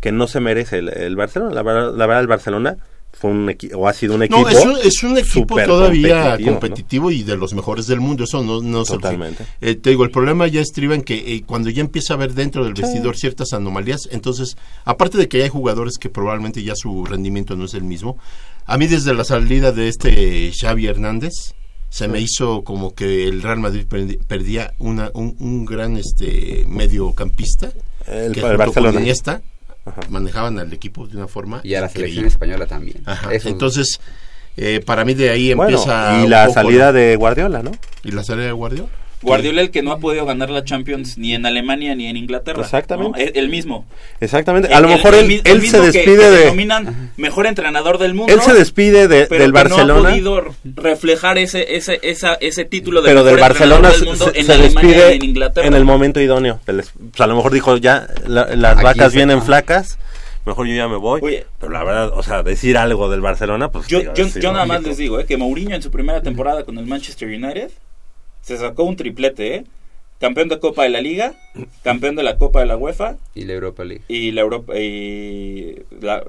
que 0.00 0.12
no 0.12 0.26
se 0.26 0.40
merece 0.40 0.78
el, 0.78 0.88
el 0.88 1.16
Barcelona, 1.16 1.52
la 1.54 1.62
verdad, 1.62 1.94
la 1.94 2.06
verdad 2.06 2.20
el 2.22 2.26
Barcelona 2.28 2.76
fue 3.12 3.30
un 3.30 3.48
equipo, 3.48 3.78
o 3.78 3.88
ha 3.88 3.94
sido 3.94 4.14
un 4.14 4.24
equipo 4.24 4.42
No, 4.42 4.48
es 4.50 4.62
un, 4.64 4.76
es 4.76 5.02
un 5.02 5.16
equipo 5.16 5.56
todavía 5.62 6.22
competitivo, 6.32 6.50
competitivo, 6.50 7.04
¿no? 7.06 7.10
y 7.12 7.22
de 7.22 7.36
los 7.38 7.54
mejores 7.54 7.86
del 7.86 7.98
mundo, 8.00 8.24
eso 8.24 8.42
no, 8.42 8.60
no 8.60 8.84
se 8.84 8.92
Totalmente. 8.92 9.46
Eh, 9.62 9.74
te 9.74 9.88
digo, 9.88 10.04
el 10.04 10.10
problema 10.10 10.46
ya 10.48 10.60
estriba 10.60 10.94
en 10.94 11.00
que 11.00 11.34
eh, 11.36 11.42
cuando 11.46 11.70
ya 11.70 11.80
empieza 11.80 12.12
a 12.12 12.16
haber 12.18 12.34
dentro 12.34 12.62
del 12.64 12.74
vestidor 12.74 13.16
ciertas 13.16 13.54
anomalías, 13.54 14.06
entonces, 14.12 14.58
aparte 14.84 15.16
de 15.16 15.28
que 15.28 15.42
hay 15.42 15.48
jugadores 15.48 15.96
que 15.98 16.10
probablemente 16.10 16.62
ya 16.62 16.74
su 16.76 17.06
rendimiento 17.06 17.56
no 17.56 17.64
es 17.64 17.72
el 17.72 17.84
mismo, 17.84 18.18
a 18.66 18.78
mí 18.78 18.86
desde 18.86 19.14
la 19.14 19.24
salida 19.24 19.72
de 19.72 19.88
este 19.88 20.52
Xavi 20.58 20.86
Hernández, 20.86 21.32
se 21.88 22.08
me 22.08 22.20
hizo 22.20 22.62
como 22.64 22.94
que 22.94 23.26
el 23.28 23.42
Real 23.42 23.58
Madrid 23.58 23.86
perdía 24.26 24.74
una, 24.78 25.10
un, 25.14 25.36
un 25.38 25.64
gran 25.64 25.96
este 25.96 26.64
mediocampista 26.68 27.70
El, 28.06 28.32
que 28.32 28.40
el 28.40 28.56
Barcelona. 28.56 29.00
manejaban 30.10 30.58
al 30.58 30.72
equipo 30.72 31.06
de 31.06 31.16
una 31.16 31.28
forma 31.28 31.60
Y 31.62 31.74
a 31.74 31.80
la 31.80 31.86
increíble. 31.86 32.10
selección 32.14 32.26
española 32.26 32.66
también. 32.66 32.98
Ajá, 33.06 33.32
Eso- 33.32 33.48
Entonces, 33.48 34.00
eh, 34.56 34.80
para 34.84 35.04
mí 35.04 35.14
de 35.14 35.30
ahí 35.30 35.54
Bueno, 35.54 35.78
empieza. 35.78 36.22
y 36.24 36.28
la 36.28 36.46
poco, 36.46 36.54
salida 36.54 36.86
¿no? 36.86 36.92
de 36.94 37.16
Guardiola, 37.16 37.62
¿no? 37.62 37.72
¿Y 38.02 38.10
la 38.10 38.24
salida 38.24 38.46
de 38.46 38.52
Guardiola? 38.52 38.88
Guardiola 39.26 39.60
el 39.62 39.70
que 39.70 39.82
no 39.82 39.92
ha 39.92 39.98
podido 39.98 40.24
ganar 40.26 40.50
la 40.50 40.64
Champions 40.64 41.18
ni 41.18 41.34
en 41.34 41.44
Alemania 41.46 41.94
ni 41.94 42.06
en 42.06 42.16
Inglaterra. 42.16 42.62
Exactamente. 42.62 43.18
¿no? 43.24 43.30
El, 43.30 43.36
el 43.36 43.48
mismo. 43.48 43.84
Exactamente. 44.20 44.68
El- 44.68 44.74
A 44.74 44.80
lo 44.80 44.88
el- 44.88 44.94
mejor 44.96 45.14
el 45.14 45.30
él, 45.30 45.42
él 45.44 45.60
mismo 45.60 45.78
se 45.82 45.90
que- 45.90 45.98
despide 45.98 46.16
que 46.18 46.30
de... 46.30 46.38
denominan 46.38 47.12
mejor 47.16 47.46
entrenador 47.46 47.98
del 47.98 48.14
mundo. 48.14 48.32
Él 48.32 48.40
se 48.40 48.54
despide 48.54 49.08
de- 49.08 49.26
pero 49.26 49.42
del 49.42 49.52
que 49.52 49.54
Barcelona. 49.58 50.00
No 50.00 50.08
ha 50.08 50.10
podido 50.10 50.44
reflejar 50.76 51.38
ese, 51.38 51.76
ese, 51.76 51.98
esa, 52.02 52.34
ese 52.34 52.64
título 52.64 53.02
de 53.02 53.08
pero 53.08 53.24
mejor 53.24 53.32
del 53.32 53.40
Barcelona 53.40 53.90
del 53.90 54.04
mundo 54.04 54.30
se- 54.32 54.40
en 54.40 54.46
se 54.46 54.52
Alemania 54.52 54.90
despide 54.90 55.12
y 55.12 55.16
en 55.16 55.24
Inglaterra. 55.24 55.66
en 55.66 55.74
el 55.74 55.84
momento 55.84 56.20
idóneo. 56.20 56.60
Del- 56.66 56.82
pues 56.82 57.20
a 57.20 57.26
lo 57.26 57.36
mejor 57.36 57.52
dijo 57.52 57.76
ya 57.76 58.06
la- 58.26 58.54
las 58.56 58.74
Aquí 58.76 58.84
vacas 58.84 59.14
vienen 59.14 59.42
flacas, 59.42 59.98
mejor 60.44 60.66
yo 60.66 60.74
ya 60.74 60.86
me 60.88 60.96
voy. 60.96 61.20
Oye. 61.22 61.46
pero 61.58 61.72
la 61.72 61.82
verdad, 61.84 62.10
o 62.16 62.22
sea, 62.22 62.42
decir 62.42 62.76
algo 62.78 63.08
del 63.10 63.20
Barcelona, 63.20 63.70
pues 63.70 63.88
Yo, 63.88 63.98
digo, 64.00 64.14
yo, 64.14 64.26
yo 64.28 64.52
nada 64.52 64.64
más 64.64 64.82
les 64.82 64.96
digo 64.96 65.18
eh, 65.18 65.26
que 65.26 65.36
Mourinho 65.36 65.74
en 65.74 65.82
su 65.82 65.90
primera 65.90 66.22
temporada 66.22 66.64
con 66.64 66.78
el 66.78 66.86
Manchester 66.86 67.28
United 67.28 67.70
se 68.46 68.56
sacó 68.56 68.84
un 68.84 68.94
triplete, 68.96 69.54
¿eh? 69.56 69.64
Campeón 70.20 70.48
de 70.48 70.58
Copa 70.60 70.84
de 70.84 70.88
la 70.88 71.00
Liga, 71.00 71.34
campeón 71.82 72.14
de 72.16 72.22
la 72.22 72.38
Copa 72.38 72.60
de 72.60 72.66
la 72.66 72.76
UEFA 72.76 73.16
Y 73.34 73.44
la 73.44 73.52
Europa 73.52 73.84
League. 73.84 74.02
y 74.08 74.30
la 74.30 74.40
Europa 74.40 74.78
y 74.78 75.82
la, 76.00 76.22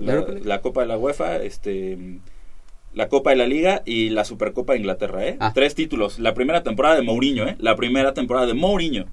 la- 0.43 0.61
Copa 0.61 0.81
de 0.81 0.87
la 0.87 0.97
UEFA, 0.97 1.37
este 1.43 1.97
la 2.93 3.07
Copa 3.09 3.29
de 3.29 3.35
la 3.35 3.45
Liga 3.45 3.83
y 3.85 4.09
la 4.09 4.25
Supercopa 4.25 4.73
de 4.73 4.79
Inglaterra, 4.79 5.25
¿eh? 5.27 5.37
Ah. 5.39 5.51
Tres 5.53 5.75
títulos. 5.75 6.17
La 6.19 6.33
primera 6.33 6.63
temporada 6.63 6.95
de 6.95 7.03
Mourinho, 7.03 7.47
¿eh? 7.47 7.55
La 7.59 7.75
primera 7.75 8.13
temporada 8.15 8.47
de 8.47 8.55
Mourinho. 8.55 9.05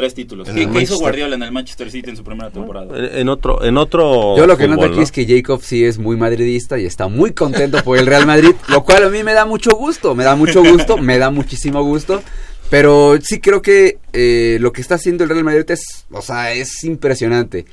Tres 0.00 0.14
títulos. 0.14 0.48
¿Qué, 0.48 0.62
hizo. 0.80 0.98
Guardiola 0.98 1.34
en 1.34 1.42
el 1.42 1.52
Manchester 1.52 1.90
City 1.90 2.08
en 2.08 2.16
su 2.16 2.24
primera 2.24 2.48
temporada? 2.50 2.86
En 2.96 3.28
otro, 3.28 3.62
en 3.62 3.76
otro. 3.76 4.34
Yo 4.34 4.46
lo 4.46 4.56
que 4.56 4.66
noto 4.66 4.86
aquí 4.86 4.96
¿no? 4.96 5.02
es 5.02 5.12
que 5.12 5.26
Jacob 5.26 5.60
sí 5.62 5.84
es 5.84 5.98
muy 5.98 6.16
madridista 6.16 6.78
y 6.78 6.86
está 6.86 7.08
muy 7.08 7.32
contento 7.32 7.84
por 7.84 7.98
el 7.98 8.06
Real 8.06 8.24
Madrid, 8.24 8.54
lo 8.68 8.82
cual 8.82 9.04
a 9.04 9.10
mí 9.10 9.22
me 9.22 9.34
da 9.34 9.44
mucho 9.44 9.72
gusto, 9.76 10.14
me 10.14 10.24
da 10.24 10.36
mucho 10.36 10.64
gusto, 10.64 10.96
me 10.96 11.18
da 11.18 11.30
muchísimo 11.30 11.82
gusto. 11.82 12.22
Pero 12.70 13.18
sí 13.20 13.40
creo 13.40 13.60
que 13.60 13.98
eh, 14.14 14.56
lo 14.60 14.72
que 14.72 14.80
está 14.80 14.94
haciendo 14.94 15.24
el 15.24 15.28
Real 15.28 15.44
Madrid 15.44 15.68
es, 15.68 16.06
o 16.10 16.22
sea, 16.22 16.54
es 16.54 16.82
impresionante. 16.84 17.66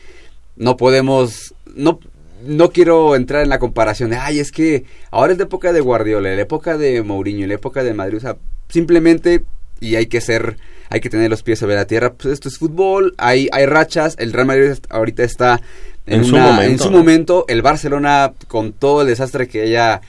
No 0.58 0.76
podemos, 0.76 1.54
no, 1.76 2.02
no 2.44 2.72
quiero 2.72 3.16
entrar 3.16 3.42
en 3.42 3.50
la 3.50 3.60
comparación 3.60 4.10
de, 4.10 4.18
ay, 4.18 4.40
es 4.40 4.52
que 4.52 4.84
ahora 5.12 5.32
es 5.32 5.38
la 5.38 5.46
época 5.46 5.72
de 5.72 5.80
Guardiola, 5.80 6.36
la 6.36 6.42
época 6.42 6.78
de 6.78 7.02
Mourinho, 7.04 7.48
la 7.48 7.54
época 7.54 7.84
de 7.84 7.94
Madrid, 7.94 8.18
o 8.18 8.20
sea, 8.20 8.36
simplemente, 8.68 9.44
y 9.80 9.96
hay 9.96 10.08
que 10.08 10.20
ser, 10.20 10.58
hay 10.90 11.00
que 11.00 11.10
tener 11.10 11.30
los 11.30 11.44
pies 11.44 11.60
sobre 11.60 11.76
la 11.76 11.86
tierra, 11.86 12.14
pues 12.14 12.34
esto 12.34 12.50
es 12.50 12.58
fútbol, 12.58 13.14
hay, 13.18 13.50
hay 13.52 13.66
rachas, 13.66 14.16
el 14.20 14.34
Real 14.34 14.48
Madrid 14.48 14.74
ahorita 14.90 15.24
está 15.24 15.62
en, 16.06 16.22
En 16.22 16.26
su 16.26 16.38
momento, 16.38 16.64
en 16.64 16.80
su 16.80 16.92
¿no? 16.92 16.98
momento, 16.98 17.46
el 17.48 17.62
Barcelona 17.62 18.34
con 18.48 18.74
todo 18.74 19.02
el 19.02 19.08
desastre 19.08 19.48
que 19.48 19.64
haya 19.64 20.02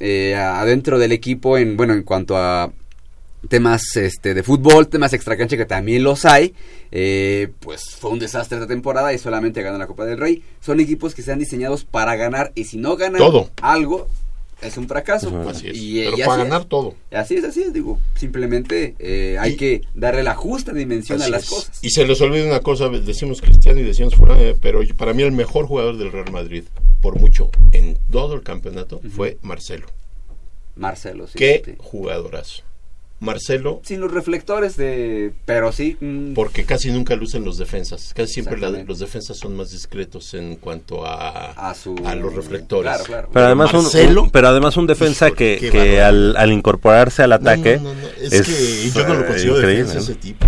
eh, 0.00 0.34
adentro 0.34 0.98
del 0.98 1.12
equipo 1.12 1.58
en, 1.58 1.76
bueno, 1.76 1.92
en 1.92 2.02
cuanto 2.02 2.36
a 2.36 2.72
temas 3.48 3.96
este 3.96 4.34
de 4.34 4.42
fútbol, 4.42 4.88
temas 4.88 5.12
extracancha 5.12 5.56
que 5.56 5.66
también 5.66 6.04
los 6.04 6.24
hay, 6.24 6.54
eh, 6.90 7.48
pues 7.60 7.96
fue 7.98 8.10
un 8.10 8.18
desastre 8.18 8.58
esta 8.58 8.68
temporada 8.68 9.12
y 9.12 9.18
solamente 9.18 9.62
ganó 9.62 9.78
la 9.78 9.86
Copa 9.86 10.04
del 10.04 10.18
Rey. 10.18 10.42
Son 10.60 10.78
equipos 10.80 11.14
que 11.14 11.22
están 11.22 11.38
diseñados 11.38 11.84
para 11.84 12.16
ganar 12.16 12.52
y 12.54 12.64
si 12.64 12.78
no 12.78 12.96
ganan 12.96 13.18
Todo. 13.18 13.50
algo 13.60 14.08
es 14.62 14.76
un 14.76 14.88
fracaso. 14.88 15.36
Así 15.48 15.68
es. 15.68 15.76
Y, 15.76 16.00
eh, 16.00 16.04
Pero 16.06 16.16
y 16.16 16.20
para 16.20 16.32
así 16.34 16.42
ganar 16.44 16.60
es. 16.62 16.68
todo. 16.68 16.94
Así 17.10 17.34
es, 17.36 17.44
así 17.44 17.62
es, 17.62 17.72
digo, 17.72 17.98
simplemente 18.14 18.94
eh, 18.98 19.36
hay 19.38 19.52
Y- 19.52 19.56
que 19.56 19.82
darle 19.94 20.22
la 20.22 20.34
justa 20.34 20.72
dimensión 20.72 21.20
a 21.22 21.28
las 21.28 21.44
es. 21.44 21.48
cosas. 21.50 21.78
Y 21.82 21.90
se 21.90 22.06
les 22.06 22.20
olvida 22.20 22.46
una 22.46 22.60
cosa, 22.60 22.88
decimos 22.88 23.40
Cristiano 23.40 23.80
y 23.80 23.82
decimos 23.82 24.14
fuera, 24.14 24.36
pero 24.60 24.82
yo- 24.82 24.96
para 24.96 25.12
mí 25.12 25.22
el 25.22 25.32
mejor 25.32 25.66
jugador 25.66 25.96
del 25.98 26.12
Real 26.12 26.30
Madrid, 26.32 26.64
por 27.00 27.18
mucho, 27.18 27.50
en 27.72 27.98
todo 28.10 28.34
el 28.34 28.42
campeonato, 28.42 29.00
fue 29.14 29.38
Marcelo. 29.42 29.86
Marcelo, 30.76 31.26
sí. 31.26 31.34
Qué 31.36 31.62
sí. 31.64 31.74
jugadorazo. 31.78 32.62
Marcelo, 33.22 33.80
Sin 33.84 34.00
los 34.00 34.10
reflectores 34.12 34.76
de... 34.76 35.32
Pero 35.46 35.72
sí... 35.72 35.96
mm, 36.00 36.34
porque 36.34 36.64
casi 36.64 36.90
nunca 36.90 37.14
lucen 37.16 37.44
los 37.44 37.56
defensas. 37.56 38.12
Casi 38.14 38.34
siempre 38.34 38.58
la- 38.58 38.70
los 38.70 38.98
defensas 38.98 39.38
son 39.38 39.56
más 39.56 39.70
discretos 39.70 40.34
en 40.34 40.56
cuanto 40.56 41.06
a, 41.06 41.52
a 41.52 41.74
su... 41.74 41.94
a 42.04 42.14
los 42.16 42.34
reflectores. 42.34 42.88
Claro, 42.90 43.04
claro. 43.04 43.28
Pero 43.32 43.46
además, 43.46 43.72
un, 43.74 43.82
Marcelo, 43.84 44.22
un- 44.24 44.30
pero 44.30 44.48
además 44.48 44.76
un 44.76 44.86
defensa 44.86 45.30
que, 45.30 45.68
que 45.72 46.00
al, 46.00 46.36
al 46.36 46.52
incorporarse 46.52 47.22
al 47.22 47.32
ataque 47.32 47.76
no, 47.76 47.94
no, 47.94 48.00
no, 48.00 48.06
Es, 48.20 48.32
es, 48.32 48.46
que 48.48 48.90
yo 49.00 49.06
no 49.06 49.14
lo 49.14 49.20
eh, 49.22 49.26
considero 49.26 49.56
defensa 49.58 49.94
¿no? 49.94 50.00
ese 50.00 50.14
tipo. 50.16 50.46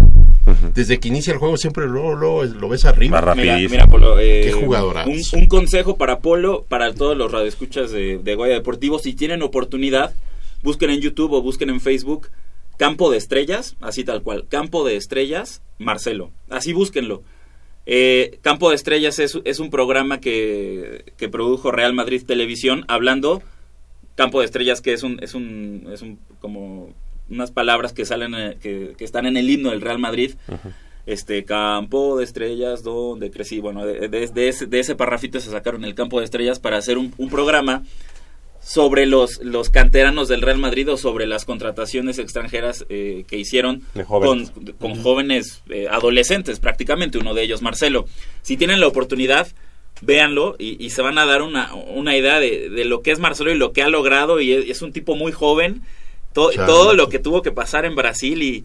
Desde 0.74 0.98
que 1.00 1.08
inicia 1.08 1.32
el 1.32 1.38
juego 1.38 1.56
siempre 1.56 1.86
luego, 1.86 2.14
luego 2.16 2.44
lo 2.44 2.68
ves 2.68 2.84
arriba. 2.84 3.20
Mira, 3.34 3.56
mira, 3.56 3.86
Polo, 3.86 4.18
eh, 4.18 4.42
Qué 4.44 4.52
jugadorazo. 4.52 5.08
un, 5.10 5.22
un 5.40 5.46
consejo 5.46 5.96
para 5.96 6.18
Polo, 6.18 6.64
para 6.68 6.92
todos 6.92 7.16
los 7.16 7.30
radioescuchas 7.32 7.90
de, 7.92 8.18
de 8.18 8.34
Goya 8.34 8.54
Deportivo, 8.54 8.98
si 8.98 9.14
tienen 9.14 9.42
oportunidad, 9.42 10.12
busquen 10.62 10.90
en 10.90 11.00
YouTube 11.00 11.32
o 11.32 11.40
busquen 11.40 11.70
en 11.70 11.80
Facebook 11.80 12.28
Campo 12.78 13.10
de 13.10 13.18
Estrellas, 13.18 13.76
así 13.80 14.04
tal 14.04 14.22
cual, 14.22 14.46
Campo 14.48 14.84
de 14.84 14.96
Estrellas, 14.96 15.62
Marcelo. 15.78 16.30
Así 16.50 16.72
búsquenlo. 16.72 17.22
Eh, 17.86 18.38
Campo 18.42 18.70
de 18.70 18.76
Estrellas 18.76 19.18
es, 19.18 19.38
es 19.44 19.58
un 19.60 19.70
programa 19.70 20.18
que, 20.20 21.12
que 21.16 21.28
produjo 21.28 21.70
Real 21.70 21.92
Madrid 21.92 22.22
Televisión 22.26 22.84
hablando 22.88 23.42
Campo 24.14 24.40
de 24.40 24.46
Estrellas 24.46 24.80
que 24.80 24.92
es 24.94 25.02
un 25.02 25.18
es 25.22 25.34
un 25.34 25.88
es 25.92 26.00
un 26.00 26.18
como 26.40 26.94
unas 27.28 27.50
palabras 27.50 27.92
que 27.92 28.04
salen 28.04 28.34
eh, 28.34 28.56
que, 28.62 28.94
que 28.96 29.04
están 29.04 29.26
en 29.26 29.36
el 29.36 29.50
himno 29.50 29.70
del 29.70 29.80
Real 29.80 29.98
Madrid. 29.98 30.34
Este 31.06 31.44
campo 31.44 32.16
de 32.16 32.24
estrellas 32.24 32.82
donde 32.82 33.30
crecí, 33.30 33.60
bueno, 33.60 33.84
de, 33.84 34.08
de- 34.08 34.26
de 34.28 34.48
ese, 34.48 34.64
de 34.66 34.80
ese 34.80 34.94
parrafito 34.94 35.38
se 35.38 35.50
sacaron 35.50 35.84
el 35.84 35.94
campo 35.94 36.18
de 36.18 36.24
estrellas 36.24 36.58
para 36.60 36.78
hacer 36.78 36.96
un, 36.96 37.12
un 37.18 37.28
programa 37.28 37.82
sobre 38.64 39.04
los, 39.04 39.40
los 39.42 39.68
canteranos 39.68 40.26
del 40.28 40.40
Real 40.40 40.56
Madrid 40.58 40.90
o 40.90 40.96
sobre 40.96 41.26
las 41.26 41.44
contrataciones 41.44 42.18
extranjeras 42.18 42.86
eh, 42.88 43.24
que 43.28 43.36
hicieron 43.36 43.82
jóvenes. 44.06 44.50
con, 44.50 44.72
con 44.72 45.02
jóvenes 45.02 45.62
eh, 45.68 45.86
adolescentes 45.90 46.60
prácticamente, 46.60 47.18
uno 47.18 47.34
de 47.34 47.42
ellos 47.42 47.60
Marcelo. 47.60 48.06
Si 48.40 48.56
tienen 48.56 48.80
la 48.80 48.86
oportunidad, 48.88 49.48
véanlo 50.00 50.56
y, 50.58 50.82
y 50.84 50.90
se 50.90 51.02
van 51.02 51.18
a 51.18 51.26
dar 51.26 51.42
una, 51.42 51.74
una 51.74 52.16
idea 52.16 52.40
de, 52.40 52.70
de 52.70 52.84
lo 52.86 53.02
que 53.02 53.10
es 53.12 53.18
Marcelo 53.18 53.50
y 53.52 53.58
lo 53.58 53.72
que 53.72 53.82
ha 53.82 53.88
logrado 53.88 54.40
y 54.40 54.52
es, 54.52 54.68
es 54.70 54.82
un 54.82 54.92
tipo 54.92 55.14
muy 55.14 55.30
joven, 55.32 55.82
To- 56.32 56.50
todo 56.66 56.94
lo 56.94 57.08
que 57.10 57.20
tuvo 57.20 57.42
que 57.42 57.52
pasar 57.52 57.84
en 57.84 57.94
Brasil 57.94 58.42
y, 58.42 58.64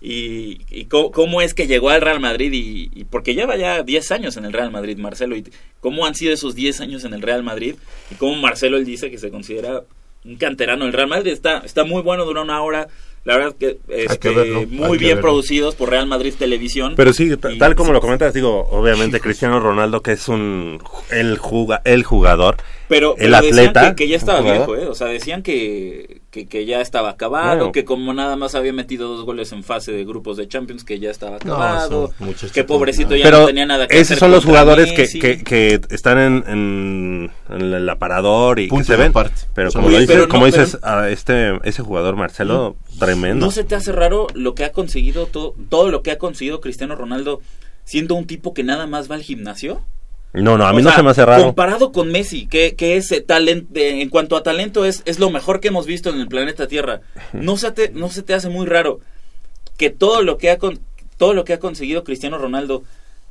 y, 0.00 0.62
y 0.70 0.86
cómo, 0.86 1.10
cómo 1.10 1.42
es 1.42 1.52
que 1.54 1.66
llegó 1.66 1.90
al 1.90 2.00
Real 2.00 2.20
Madrid 2.20 2.52
y, 2.52 2.90
y 2.94 3.04
porque 3.04 3.34
lleva 3.34 3.56
ya 3.56 3.82
10 3.82 4.10
años 4.12 4.36
en 4.36 4.44
el 4.46 4.52
Real 4.52 4.70
Madrid 4.70 4.96
Marcelo 4.98 5.36
y 5.36 5.44
cómo 5.80 6.06
han 6.06 6.14
sido 6.14 6.32
esos 6.32 6.54
10 6.54 6.80
años 6.80 7.04
en 7.04 7.12
el 7.14 7.22
Real 7.22 7.42
Madrid 7.42 7.74
y 8.10 8.14
cómo 8.14 8.34
Marcelo 8.36 8.76
él 8.78 8.84
dice 8.84 9.10
que 9.10 9.18
se 9.18 9.30
considera 9.30 9.82
un 10.24 10.36
canterano 10.36 10.84
del 10.84 10.92
Real 10.94 11.08
Madrid. 11.08 11.32
Está 11.32 11.58
está 11.64 11.84
muy 11.84 12.02
bueno 12.02 12.24
dura 12.24 12.42
una 12.42 12.62
hora 12.62 12.88
la 13.22 13.36
verdad 13.36 13.54
que, 13.60 13.76
este, 13.88 14.30
verlo, 14.30 14.60
hay 14.60 14.66
muy 14.66 14.92
que 14.96 15.04
bien 15.04 15.16
verlo. 15.16 15.20
producidos 15.20 15.74
por 15.74 15.90
Real 15.90 16.06
Madrid 16.06 16.32
Televisión. 16.38 16.94
Pero 16.96 17.12
sí, 17.12 17.30
Y- 17.30 17.58
tal 17.58 17.74
como 17.74 17.92
lo 17.92 18.00
comentas, 18.00 18.32
digo, 18.32 18.66
obviamente 18.70 19.20
Cristiano 19.20 19.60
Ronaldo, 19.60 20.00
que 20.00 20.12
es 20.12 20.26
un 20.28 20.82
el, 21.10 21.36
juga, 21.36 21.82
el 21.84 22.02
jugador, 22.02 22.56
Pero, 22.88 23.16
el 23.18 23.30
pero 23.32 23.36
decían 23.42 23.58
atleta, 23.68 23.90
que, 23.90 24.04
que 24.04 24.08
ya 24.08 24.16
estaba 24.16 24.38
el 24.38 24.44
viejo, 24.46 24.74
¿eh? 24.74 24.86
O 24.86 24.94
sea, 24.94 25.08
decían 25.08 25.42
que, 25.42 26.19
que, 26.30 26.46
que 26.46 26.64
ya 26.64 26.80
estaba 26.80 27.10
acabado, 27.10 27.56
Bueno. 27.56 27.72
que 27.72 27.84
como 27.84 28.14
nada 28.14 28.36
más 28.36 28.54
había 28.54 28.72
metido 28.72 29.08
dos 29.08 29.24
goles 29.24 29.50
en 29.50 29.64
fase 29.64 29.90
de 29.90 30.04
grupos 30.04 30.36
de 30.36 30.46
Champions, 30.46 30.84
que 30.84 31.00
ya 31.00 31.10
estaba 31.10 31.32
No, 31.44 31.54
acabado, 31.54 32.12
muchacho, 32.20 32.52
que 32.52 32.62
pobrecito 32.62 33.16
ya 33.16 33.24
pero 33.24 33.40
no 33.40 33.46
tenía 33.46 33.66
nada 33.66 33.88
que 33.88 33.94
hacer 33.96 34.02
esos 34.02 34.18
son 34.20 34.30
los 34.30 34.44
jugadores 34.44 34.92
que, 34.92 35.08
que, 35.18 35.42
que 35.42 35.80
están 35.90 36.18
en, 36.18 36.44
en, 36.46 37.32
en 37.48 37.74
el 37.74 37.88
aparador 37.88 38.60
y 38.60 38.68
Punto 38.68 38.82
que 38.86 38.92
se 38.92 38.96
ven. 38.96 39.12
Pero 39.54 39.72
como, 39.72 39.88
dices, 39.88 40.06
pero 40.06 40.22
no, 40.22 40.28
como 40.28 40.44
pero- 40.44 40.62
dices, 40.62 40.78
a 40.84 41.08
este, 41.10 41.58
ese 41.68 41.82
jugador 41.82 42.14
Marcelo, 42.14 42.76
tremendo. 43.00 43.46
¿No 43.46 43.50
se 43.52 43.64
te 43.64 43.74
hace 43.74 43.90
raro 43.90 44.28
lo 44.34 44.54
que 44.54 44.64
ha 44.64 44.70
conseguido, 44.72 45.26
todo, 45.26 45.54
todo 45.68 45.90
lo 45.90 46.02
que 46.02 46.12
ha 46.12 46.18
conseguido 46.18 46.60
Cristiano 46.60 46.94
Ronaldo 46.94 47.40
siendo 47.84 48.14
un 48.14 48.26
tipo 48.28 48.54
que 48.54 48.62
nada 48.62 48.86
más 48.86 49.10
va 49.10 49.16
al 49.16 49.22
gimnasio? 49.22 49.80
No, 50.32 50.56
no, 50.56 50.64
a 50.64 50.70
O 50.70 50.74
mí 50.74 50.82
no 50.82 50.90
sea, 50.90 50.98
se 50.98 51.02
me 51.02 51.10
hace 51.10 51.24
raro. 51.26 51.42
Comparado 51.44 51.90
con 51.92 52.10
Messi, 52.12 52.46
que, 52.46 52.76
que 52.76 52.96
es 52.96 53.12
talento, 53.26 53.68
en 53.74 54.08
cuanto 54.10 54.36
a 54.36 54.42
talento 54.44 54.84
es, 54.84 55.02
es 55.04 55.18
lo 55.18 55.30
mejor 55.30 55.58
que 55.60 55.68
hemos 55.68 55.86
visto 55.86 56.08
en 56.10 56.20
el 56.20 56.28
planeta 56.28 56.66
Tierra. 56.68 57.00
No 57.32 57.56
se 57.56 57.72
te, 57.72 57.90
no 57.90 58.08
se 58.10 58.22
te 58.22 58.34
hace 58.34 58.48
muy 58.48 58.66
raro 58.66 59.00
que 59.76 59.90
todo 59.90 60.22
lo 60.22 60.38
que 60.38 60.50
ha 60.50 60.58
con- 60.58 60.78
todo 61.16 61.34
lo 61.34 61.44
que 61.44 61.52
ha 61.54 61.58
conseguido 61.58 62.04
Cristiano 62.04 62.38
Ronaldo 62.38 62.82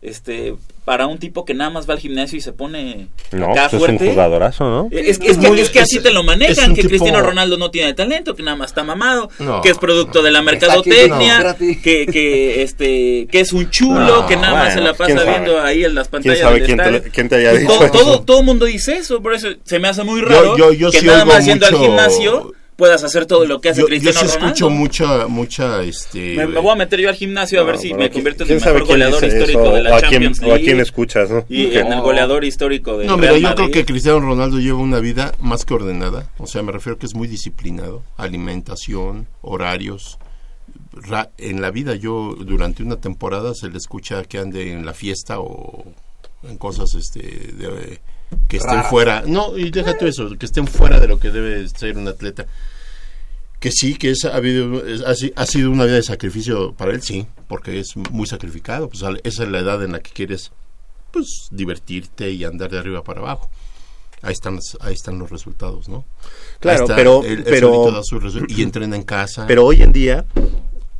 este 0.02 0.56
para 0.86 1.06
un 1.06 1.20
tipo 1.20 1.45
que 1.45 1.54
nada 1.54 1.70
más 1.70 1.88
va 1.88 1.93
al 1.93 2.00
gimnasio 2.00 2.38
y 2.39 2.41
se 2.41 2.52
pone 2.52 3.10
No, 3.32 3.52
acá 3.52 3.68
pues 3.70 3.74
es 3.74 3.80
fuerte. 3.88 4.04
un 4.06 4.10
jugadorazo, 4.12 4.64
¿no? 4.64 4.88
Es, 4.89 5.02
es 5.02 5.10
Es 5.10 5.38
que, 5.38 5.62
es 5.62 5.70
que 5.70 5.80
así 5.82 5.97
es- 5.97 6.04
te 6.04 6.12
lo 6.12 6.24
manejan, 6.24 6.74
que 6.74 6.82
tipo- 6.82 6.89
Cristiano 6.89 7.22
Ronaldo 7.22 7.58
no 7.58 7.70
tiene 7.70 7.93
talento, 7.93 8.36
que 8.36 8.41
nada 8.41 8.58
más 8.58 8.72
está 8.72 8.84
mamado, 8.84 9.30
No, 9.38 9.62
que 9.62 9.70
es 9.70 9.78
producto 9.78 10.24
de 10.24 10.32
la 10.32 10.41
mercadotecnia, 10.41 11.39
no, 11.43 11.56
que, 11.58 12.08
que 12.08 12.64
este 12.64 13.28
que 13.32 13.39
es 13.41 13.54
un 13.54 13.70
chulo, 13.70 14.00
No, 14.22 14.26
que 14.26 14.36
nada 14.36 14.54
más 14.54 14.74
se 14.74 14.80
la 14.82 14.93
¿quién 14.95 15.16
pasa 15.18 15.26
sabe? 15.26 15.30
viendo 15.39 15.62
ahí 15.62 15.84
en 15.86 15.93
las 15.93 16.08
¿Quién 16.08 16.24
pantallas 16.24 16.39
sabe 16.39 16.64
quién 16.64 16.80
estadio. 16.80 17.02
te, 17.04 17.10
quién 17.12 17.30
te 17.30 17.36
haya 17.36 17.54
dicho 17.54 17.68
todo, 17.74 17.84
eso? 17.84 17.91
todo, 17.91 18.22
todo 18.22 18.43
mundo 18.43 18.66
dice 18.66 18.97
eso, 18.97 19.22
por 19.22 19.36
eso 19.36 19.50
se 19.64 19.78
me 19.80 19.89
hace 19.89 20.04
muy 20.04 20.22
raro 20.22 20.58
yo- 20.58 20.72
yo 20.74 20.89
que 20.91 21.02
sí 21.02 21.06
nada 21.06 21.26
más 21.26 21.45
yendo 21.45 21.68
al 21.68 21.76
gimnasio 21.78 22.54
puedas 22.80 23.03
hacer 23.03 23.27
todo 23.27 23.45
lo 23.45 23.61
que 23.61 23.69
hace 23.69 23.82
yo, 23.82 23.88
yo 23.88 23.89
Cristiano 23.89 24.19
sí 24.21 24.25
Ronaldo. 24.25 24.45
escucho 24.47 24.69
mucha, 24.71 25.27
mucha, 25.27 25.84
este... 25.84 26.36
me, 26.36 26.47
me 26.47 26.59
voy 26.59 26.71
a 26.71 26.75
meter 26.75 26.99
yo 26.99 27.09
al 27.09 27.15
gimnasio 27.15 27.61
a 27.61 27.63
ver 27.63 27.77
si 27.77 27.93
me 27.93 28.09
¿quién- 28.09 28.13
convierto 28.13 28.43
en 28.45 28.49
el 28.49 28.55
mejor 28.55 28.86
goleador 28.88 29.23
histórico 29.23 29.61
eso? 29.65 29.71
de 29.75 29.84
la 29.84 29.91
o 29.91 29.95
a 29.95 29.99
quién, 29.99 30.11
Champions 30.11 30.39
o 30.39 30.43
a 30.45 30.47
League 30.47 30.63
quién 30.63 30.80
escuchas, 30.80 31.30
¿no? 31.30 31.45
y 31.47 31.77
en 31.77 31.93
el 31.93 32.01
goleador 32.01 32.43
histórico 32.43 32.97
de 32.97 33.05
No, 33.05 33.17
mira, 33.17 33.34
Real 33.34 33.41
yo 33.43 33.55
creo 33.55 33.69
que 33.71 33.86
Cristiano 33.86 34.19
Ronaldo 34.21 34.57
lleva 34.59 34.80
una 34.80 34.99
vida 34.99 35.34
más 35.39 35.65
que 35.65 35.75
ordenada. 35.75 36.30
O 36.39 36.47
sea, 36.47 36.63
me 36.63 36.71
refiero 36.71 36.97
que 36.97 37.05
es 37.05 37.13
muy 37.13 37.27
disciplinado. 37.27 38.01
Alimentación, 38.17 39.27
horarios. 39.41 40.17
Ra- 40.93 41.30
en 41.38 41.61
la 41.61 41.71
vida 41.71 41.95
yo 41.95 42.36
durante 42.39 42.82
una 42.84 42.95
temporada 42.95 43.53
se 43.53 43.69
le 43.69 43.77
escucha 43.77 44.23
que 44.23 44.38
ande 44.39 44.71
en 44.71 44.86
la 44.86 44.93
fiesta 44.93 45.39
o 45.39 45.84
en 46.43 46.57
cosas 46.57 46.95
este 46.95 47.19
de- 47.21 47.99
que 48.47 48.57
estén 48.57 48.84
fuera. 48.84 49.23
No, 49.25 49.57
y 49.57 49.71
déjate 49.71 50.07
eso, 50.07 50.30
que 50.38 50.45
estén 50.45 50.67
fuera 50.67 50.99
de 50.99 51.07
lo 51.07 51.19
que 51.19 51.32
debe 51.32 51.67
ser 51.69 51.97
un 51.97 52.07
atleta. 52.07 52.45
Que 53.59 53.71
sí, 53.71 53.95
que 53.95 54.11
es, 54.11 54.23
ha, 54.25 54.36
habido, 54.36 54.86
es- 54.88 55.01
ha, 55.01 55.13
si- 55.15 55.34
ha 55.36 55.45
sido 55.45 55.69
una 55.71 55.84
vida 55.86 55.95
de 55.95 56.03
sacrificio 56.03 56.73
para 56.73 56.91
él, 56.91 57.01
sí, 57.01 57.27
porque 57.47 57.80
es 57.80 57.95
muy 57.97 58.25
sacrificado. 58.25 58.88
Pues 58.89 59.03
esa 59.23 59.43
es 59.43 59.49
la 59.49 59.59
edad 59.59 59.84
en 59.84 59.91
la 59.91 59.99
que 59.99 60.11
quieres 60.11 60.51
pues 61.11 61.47
divertirte 61.51 62.30
y 62.32 62.43
andar 62.45 62.69
de 62.69 62.77
arriba 62.80 63.03
para 63.03 63.19
abajo. 63.19 63.49
Ahí 64.21 64.32
están, 64.34 64.55
los- 64.55 64.77
ahí 64.82 64.93
están 64.93 65.17
los 65.19 65.30
resultados, 65.30 65.89
¿no? 65.89 66.05
Claro, 66.59 66.86
pero- 66.95 67.21
pero- 67.45 68.01
y 68.47 68.61
entrena 68.63 68.95
en 68.95 69.03
casa. 69.03 69.45
Pero 69.47 69.65
hoy 69.65 69.82
en 69.82 69.91
día, 69.91 70.25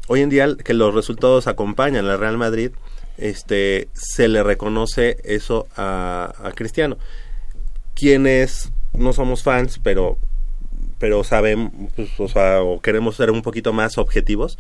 hoy 0.08 0.22
en 0.22 0.30
día 0.30 0.48
que 0.64 0.74
los 0.74 0.94
resultados 0.94 1.48
acompañan 1.48 2.06
al 2.08 2.20
Real 2.20 2.38
Madrid, 2.38 2.72
este, 3.20 3.90
se 3.94 4.28
le 4.28 4.44
reconoce 4.44 5.18
eso 5.24 5.68
a, 5.76 6.34
a 6.44 6.52
Cristiano. 6.52 6.98
Quienes 7.94 8.72
no 8.94 9.14
somos 9.14 9.44
fans, 9.44 9.80
pero, 9.84 10.18
pero 10.98 11.24
saben, 11.24 11.90
pues, 11.96 12.10
o 12.20 12.28
sea, 12.28 12.62
o 12.62 12.82
queremos 12.82 13.16
ser 13.16 13.32
un 13.32 13.42
poquito 13.42 13.74
más 13.74 13.98
objetivos. 13.98 14.58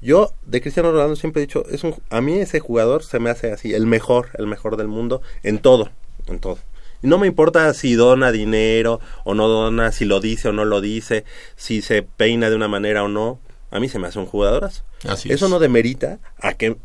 Yo 0.00 0.32
de 0.44 0.60
Cristiano 0.60 0.90
Ronaldo 0.90 1.16
siempre 1.16 1.42
he 1.42 1.46
dicho, 1.46 1.64
es 1.70 1.84
un, 1.84 1.94
a 2.10 2.20
mí 2.20 2.38
ese 2.38 2.58
jugador 2.60 3.04
se 3.04 3.20
me 3.20 3.30
hace 3.30 3.52
así, 3.52 3.72
el 3.72 3.86
mejor, 3.86 4.30
el 4.34 4.46
mejor 4.46 4.76
del 4.76 4.88
mundo, 4.88 5.22
en 5.42 5.60
todo, 5.60 5.90
en 6.26 6.40
todo. 6.40 6.58
No 7.02 7.18
me 7.18 7.26
importa 7.26 7.72
si 7.74 7.94
dona 7.94 8.30
dinero 8.32 9.00
o 9.24 9.34
no 9.34 9.48
dona, 9.48 9.92
si 9.92 10.04
lo 10.04 10.20
dice 10.20 10.48
o 10.48 10.52
no 10.52 10.64
lo 10.64 10.80
dice, 10.80 11.24
si 11.56 11.82
se 11.82 12.02
peina 12.02 12.48
de 12.48 12.56
una 12.56 12.68
manera 12.68 13.02
o 13.02 13.08
no. 13.08 13.40
A 13.70 13.80
mí 13.80 13.88
se 13.88 13.98
me 13.98 14.06
hace 14.06 14.18
un 14.18 14.26
jugadorazo. 14.26 14.82
Así 15.08 15.32
Eso 15.32 15.46
es. 15.46 15.50
no 15.50 15.58
demerita 15.58 16.18
a 16.38 16.54
que 16.54 16.76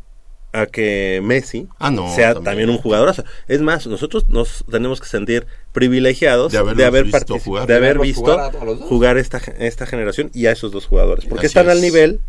a 0.52 0.66
que 0.66 1.20
Messi 1.22 1.68
Ah, 1.78 1.90
no, 1.90 2.14
sea 2.14 2.34
también. 2.34 2.44
también. 2.44 2.70
un 2.70 2.78
jugadorazo. 2.78 3.22
Es 3.48 3.60
más, 3.60 3.86
nosotros 3.86 4.28
nos 4.28 4.64
tenemos 4.70 5.00
que 5.00 5.06
sentir 5.06 5.46
privilegiados 5.72 6.52
De 6.52 6.58
haber 6.58 7.04
visto 7.04 7.38
jugar. 7.38 7.66
de 7.66 7.74
haber 7.74 7.98
visto 7.98 8.22
jugar 8.22 8.40
a- 8.40 8.46
a 8.60 8.64
los 8.64 8.78
dos. 8.80 8.88
jugar 8.88 9.18
esta, 9.18 9.38
esta 9.58 9.86
generación 9.86 10.30
y 10.34 10.46
a 10.46 10.52
esos 10.52 10.72
dos 10.72 10.86
jugadores. 10.86 11.26
Porque 11.26 11.46
Así 11.46 11.58
están 11.58 11.68
al 11.68 11.80
nivel 11.80 12.20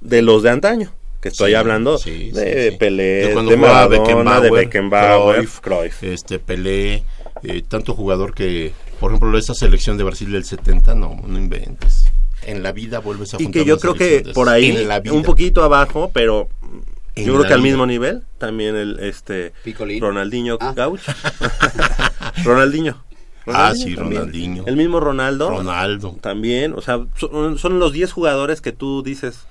de 0.00 0.22
los 0.22 0.42
de 0.42 0.50
antaño. 0.50 0.92
Que 1.20 1.30
estoy 1.30 1.50
Sí, 1.50 1.54
hablando 1.56 1.98
sí, 1.98 2.30
de 2.30 2.70
sí. 2.70 2.76
Pelé, 2.76 3.02
De 3.02 3.28
de, 3.34 3.56
Maradona, 3.56 3.88
de 3.88 3.98
Beckenbauer, 3.98 4.52
Beckenbauer, 4.52 5.36
Cruyff, 5.38 5.60
Cruyff. 5.60 6.02
este 6.04 6.38
Pelé, 6.38 7.02
eh, 7.42 7.62
tanto 7.66 7.92
jugador 7.94 8.34
que, 8.34 8.72
por 9.00 9.10
ejemplo, 9.10 9.36
esa 9.36 9.52
selección 9.54 9.98
de 9.98 10.04
Brasil 10.04 10.30
del 10.30 10.44
70, 10.44 10.94
no, 10.94 11.20
no 11.26 11.36
inventes. 11.36 12.04
En 12.46 12.62
la 12.62 12.70
vida 12.70 13.00
vuelves 13.00 13.34
a 13.34 13.36
Y 13.40 13.44
juntar 13.46 13.62
que 13.62 13.68
yo 13.68 13.78
creo 13.80 13.94
que 13.94 14.30
por 14.32 14.48
ahí, 14.48 14.70
En 14.70 14.86
la 14.86 15.00
vida. 15.00 15.12
un 15.12 15.24
poquito 15.24 15.64
abajo, 15.64 16.12
pero 16.14 16.48
yo 17.24 17.34
creo 17.34 17.46
que 17.46 17.54
al 17.54 17.62
mismo 17.62 17.86
nivel, 17.86 18.24
también 18.38 18.76
el 18.76 18.98
este 19.00 19.52
Picolín. 19.64 20.00
Ronaldinho 20.00 20.58
Ah. 20.60 20.72
Gaucho. 20.74 21.12
Ronaldinho. 22.44 23.02
Ah, 23.46 23.72
sí, 23.74 23.94
también. 23.94 24.22
Ronaldinho. 24.22 24.64
El 24.66 24.76
mismo 24.76 25.00
Ronaldo. 25.00 25.50
Ronaldo. 25.50 26.16
También, 26.20 26.74
o 26.74 26.82
sea, 26.82 27.00
son, 27.16 27.58
son 27.58 27.78
los 27.78 27.92
10 27.92 28.12
jugadores 28.12 28.60
que 28.60 28.72
tú 28.72 29.02
dices, 29.02 29.46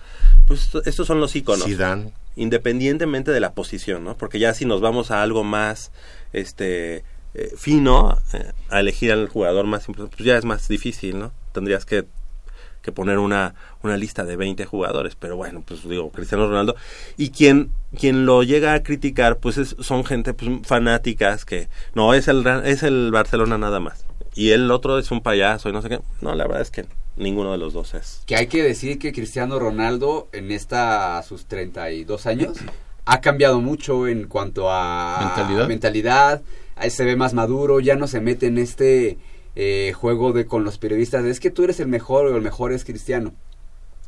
pues 0.45 0.70
estos 0.86 1.07
son 1.07 1.20
los 1.20 1.36
íconos. 1.36 1.65
Zidane. 1.65 2.13
Independientemente 2.36 3.32
de 3.32 3.39
la 3.39 3.53
posición, 3.53 4.03
¿no? 4.03 4.15
Porque 4.15 4.38
ya 4.39 4.53
si 4.53 4.65
nos 4.65 4.82
vamos 4.82 5.09
a 5.09 5.24
algo 5.24 5.43
más, 5.43 5.91
este, 6.34 7.03
eh, 7.34 7.51
fino, 7.57 8.20
eh, 8.34 8.51
a 8.70 8.80
elegir 8.80 9.11
al 9.11 9.28
jugador 9.28 9.65
más 9.65 9.88
importante, 9.88 10.15
pues 10.15 10.28
ya 10.28 10.38
es 10.38 10.45
más 10.45 10.68
difícil, 10.68 11.18
¿no? 11.18 11.32
Tendrías 11.51 11.86
que 11.86 12.05
que 12.88 12.93
poner 12.93 13.17
una, 13.19 13.53
una 13.83 13.97
lista 13.97 14.23
de 14.23 14.38
20 14.38 14.63
jugadores, 14.65 15.15
pero 15.19 15.35
bueno, 15.35 15.61
pues 15.67 15.88
digo, 15.88 16.09
Cristiano 16.09 16.47
Ronaldo. 16.47 16.77
Y 17.17 17.31
quien, 17.31 17.69
quien 17.99 18.25
lo 18.25 18.43
llega 18.43 18.73
a 18.73 18.81
criticar, 18.81 19.39
pues 19.39 19.57
es- 19.57 19.75
son 19.81 20.05
gente 20.05 20.33
pues, 20.33 20.49
fanáticas 20.63 21.43
que 21.43 21.67
no, 21.95 22.13
es 22.13 22.29
el, 22.29 22.47
es 22.63 22.83
el 22.83 23.11
Barcelona 23.11 23.57
nada 23.57 23.81
más. 23.81 24.05
Y 24.35 24.51
el 24.51 24.71
otro 24.71 24.97
es 24.99 25.11
un 25.11 25.19
payaso 25.19 25.67
y 25.67 25.73
no 25.73 25.81
sé 25.81 25.89
qué. 25.89 25.99
No, 26.21 26.33
la 26.33 26.45
verdad 26.45 26.61
es 26.61 26.71
que 26.71 26.85
ninguno 27.17 27.51
de 27.51 27.57
los 27.57 27.73
dos 27.73 27.93
es. 27.93 28.21
Que 28.25 28.38
hay 28.38 28.47
que 28.47 28.63
decir 28.63 28.99
que 28.99 29.11
Cristiano 29.11 29.59
Ronaldo 29.59 30.29
en 30.31 30.51
esta 30.51 31.21
sus 31.23 31.45
32 31.47 32.25
años 32.25 32.57
ha 33.05 33.19
cambiado 33.19 33.59
mucho 33.59 34.07
en 34.07 34.27
cuanto 34.27 34.69
a 34.71 35.33
Mentalidad. 35.35 35.67
mentalidad, 35.67 36.41
ahí 36.77 36.89
se 36.89 37.03
ve 37.03 37.15
más 37.17 37.33
maduro, 37.33 37.79
ya 37.81 37.95
no 37.97 38.07
se 38.07 38.21
mete 38.21 38.47
en 38.47 38.57
este 38.59 39.17
eh, 39.60 39.91
juego 39.93 40.34
de 40.34 40.45
con 40.45 40.64
los 40.64 40.78
periodistas, 40.78 41.26
es 41.26 41.39
que 41.39 41.49
tú 41.49 41.64
eres 41.64 41.80
el 41.80 41.88
mejor 41.88 42.28
o 42.28 42.36
el 42.36 42.43
mejor 42.43 42.72
es 42.74 42.86
Cristiano. 42.86 43.34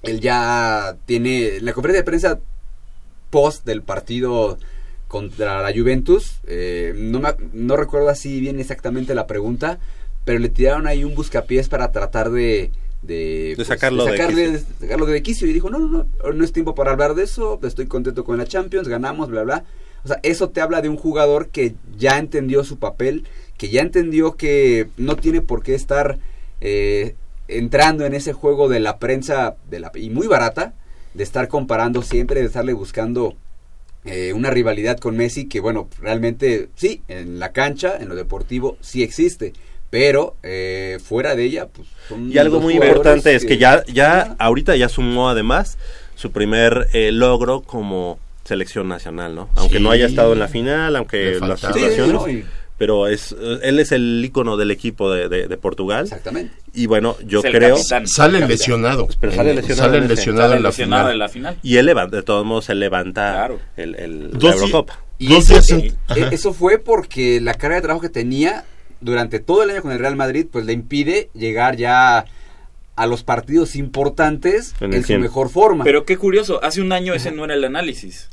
Él 0.04 0.20
ya 0.20 0.95
tiene 1.08 1.58
en 1.58 1.66
la 1.66 1.74
conferencia 1.74 2.02
de 2.02 2.06
prensa 2.06 2.39
post 3.32 3.66
del 3.66 3.82
partido 3.82 4.60
contra 5.08 5.62
la 5.64 5.72
Juventus. 5.76 6.34
eh, 6.45 6.93
no, 6.95 7.20
me, 7.20 7.30
no 7.54 7.76
recuerdo 7.76 8.10
así 8.10 8.39
bien 8.39 8.60
exactamente 8.60 9.16
la 9.16 9.26
pregunta, 9.26 9.80
pero 10.24 10.38
le 10.38 10.50
tiraron 10.50 10.86
ahí 10.86 11.04
un 11.04 11.16
buscapiés 11.16 11.68
para 11.68 11.91
tratar 11.91 12.30
de... 12.30 12.70
De, 13.02 13.54
pues, 13.56 13.70
sacarlo 13.70 14.04
de 14.06 14.12
sacarle- 14.18 14.52
de 14.52 14.60
sacarlo 14.82 15.06
de 15.06 15.24
quicio 15.24 15.47
y 15.47 15.54
dijo 15.54 15.70
no 15.70 15.80
no 15.80 15.88
no 15.88 16.34
no 16.34 16.43
es 16.43 16.52
tiempo 16.52 16.76
para 16.76 16.91
hablar 16.91 17.16
de 17.16 17.24
eso 17.24 17.58
estoy 17.64 17.86
contento 17.88 18.26
con 18.26 18.38
la 18.38 18.45
Champions 18.45 18.89
ganamos 18.89 19.30
bla 19.30 19.43
bla 19.43 19.64
o 20.04 20.08
sea 20.10 20.20
eso 20.22 20.50
te 20.50 20.60
habla 20.60 20.82
de 20.82 20.89
un 20.89 20.97
jugador 20.97 21.47
que 21.47 21.76
ya 21.97 22.18
entendió 22.20 22.62
su 22.66 22.78
papel 22.78 23.24
que 23.60 23.70
ya 23.70 23.82
entendió 23.82 24.36
que 24.38 24.88
no 24.97 25.18
tiene 25.18 25.41
por 25.41 25.62
qué 25.62 25.76
estar 25.76 26.18
eh, 26.62 27.16
entrando 27.47 28.05
en 28.05 28.14
ese 28.16 28.34
juego 28.34 28.70
de 28.70 28.80
la 28.80 28.97
prensa 28.99 29.57
de 29.70 29.80
la, 29.82 29.91
y 29.95 30.10
muy 30.10 30.28
barata, 30.28 30.74
de 31.14 31.24
estar 31.24 31.47
comparando 31.49 32.01
siempre, 32.01 32.39
de 32.39 32.47
estarle 32.47 32.72
buscando 32.74 33.36
eh, 34.05 34.32
una 34.34 34.49
rivalidad 34.49 34.97
con 34.97 35.18
Messi 35.18 35.47
que 35.47 35.60
bueno, 35.60 35.89
realmente 36.01 36.70
sí, 36.76 37.01
en 37.10 37.38
la 37.39 37.51
cancha, 37.51 37.97
en 37.99 38.07
lo 38.07 38.16
deportivo, 38.16 38.78
sí 38.82 39.03
existe. 39.03 39.53
Pero 39.89 40.36
eh, 40.43 40.99
fuera 41.03 41.36
de 41.36 41.43
ella, 41.43 41.68
pues 41.68 41.88
son 42.07 42.32
Y 42.32 42.38
algo 42.38 42.60
muy 42.62 42.76
importante 42.76 43.36
es 43.36 43.43
que 43.43 43.57
ya, 43.57 43.84
ya 43.88 44.36
ahorita 44.39 44.76
ya 44.78 44.88
sumó 44.88 45.30
además 45.30 45.78
su 46.16 46.32
primer 46.32 46.88
eh, 46.93 47.12
logro 47.12 47.62
como 47.62 48.20
selección 48.45 48.88
nacional, 48.88 49.34
¿no? 49.36 49.49
Aunque 49.55 49.78
Sí. 49.78 49.84
no 49.84 49.91
haya 49.91 50.05
estado 50.05 50.32
en 50.34 50.39
la 50.39 50.47
final, 50.47 50.95
aunque 50.95 51.39
las 51.41 51.60
faltaba. 51.60 51.74
Sí, 51.74 51.80
situaciones, 51.80 52.14
no, 52.14 52.30
y- 52.30 52.45
pero 52.80 53.05
es 53.07 53.36
él 53.61 53.77
es 53.80 53.91
el 53.91 54.19
ícono 54.25 54.57
del 54.57 54.71
equipo 54.71 55.11
de, 55.13 55.30
de- 55.30 55.47
de 55.47 55.57
Portugal 55.57 56.05
exactamente. 56.05 56.51
y 56.73 56.88
bueno, 56.88 57.15
yo 57.25 57.43
creo 57.43 57.75
capitán. 57.75 58.07
Sale 58.07 58.39
lesionado. 58.47 59.07
Pero 59.19 59.32
sale 59.34 59.51
Eh, 59.51 59.55
lesionado 59.55 59.91
sale 59.93 60.07
lesionado 60.07 60.53
en 60.55 60.63
la 60.63 60.69
lesionado 60.69 61.01
final. 61.03 61.13
en 61.13 61.19
la 61.19 61.30
final. 61.30 61.57
y 61.61 61.75
él 61.77 61.86
levanta, 61.86 62.15
de 62.17 62.23
todos 62.23 62.43
modos 62.45 62.69
él 62.69 62.80
levanta 62.80 63.34
Claro. 63.34 63.59
el, 63.77 63.93
el- 63.95 64.32
la 64.39 64.51
Eurocopa. 64.53 64.99
Y 65.19 65.27
Dos 65.34 65.49
eso, 65.51 65.75
eh, 65.75 66.53
fue 66.53 66.80
porque 66.80 67.39
la 67.41 67.53
carga 67.53 67.75
de 67.75 67.82
trabajo 67.84 68.01
que 68.01 68.09
tenía 68.09 68.63
durante 69.01 69.39
todo 69.39 69.63
el 69.63 69.69
año 69.69 69.82
con 69.82 69.91
el 69.91 69.99
Real 69.99 70.15
Madrid, 70.15 70.47
pues 70.51 70.65
le 70.65 70.73
impide 70.73 71.30
llegar 71.34 71.75
ya 71.75 72.25
a 72.95 73.05
los 73.07 73.23
partidos 73.23 73.75
importantes 73.75 74.73
En 74.82 74.93
en, 74.93 75.03
su 75.05 75.17
mejor 75.19 75.49
forma. 75.49 75.84
Pero 75.84 76.05
qué 76.05 76.17
curioso, 76.17 76.63
hace 76.63 76.82
un 76.82 76.91
año 76.91 77.13
ese 77.13 77.32
no 77.32 77.45
era 77.45 77.53
el 77.53 77.63
análisis. 77.63 78.30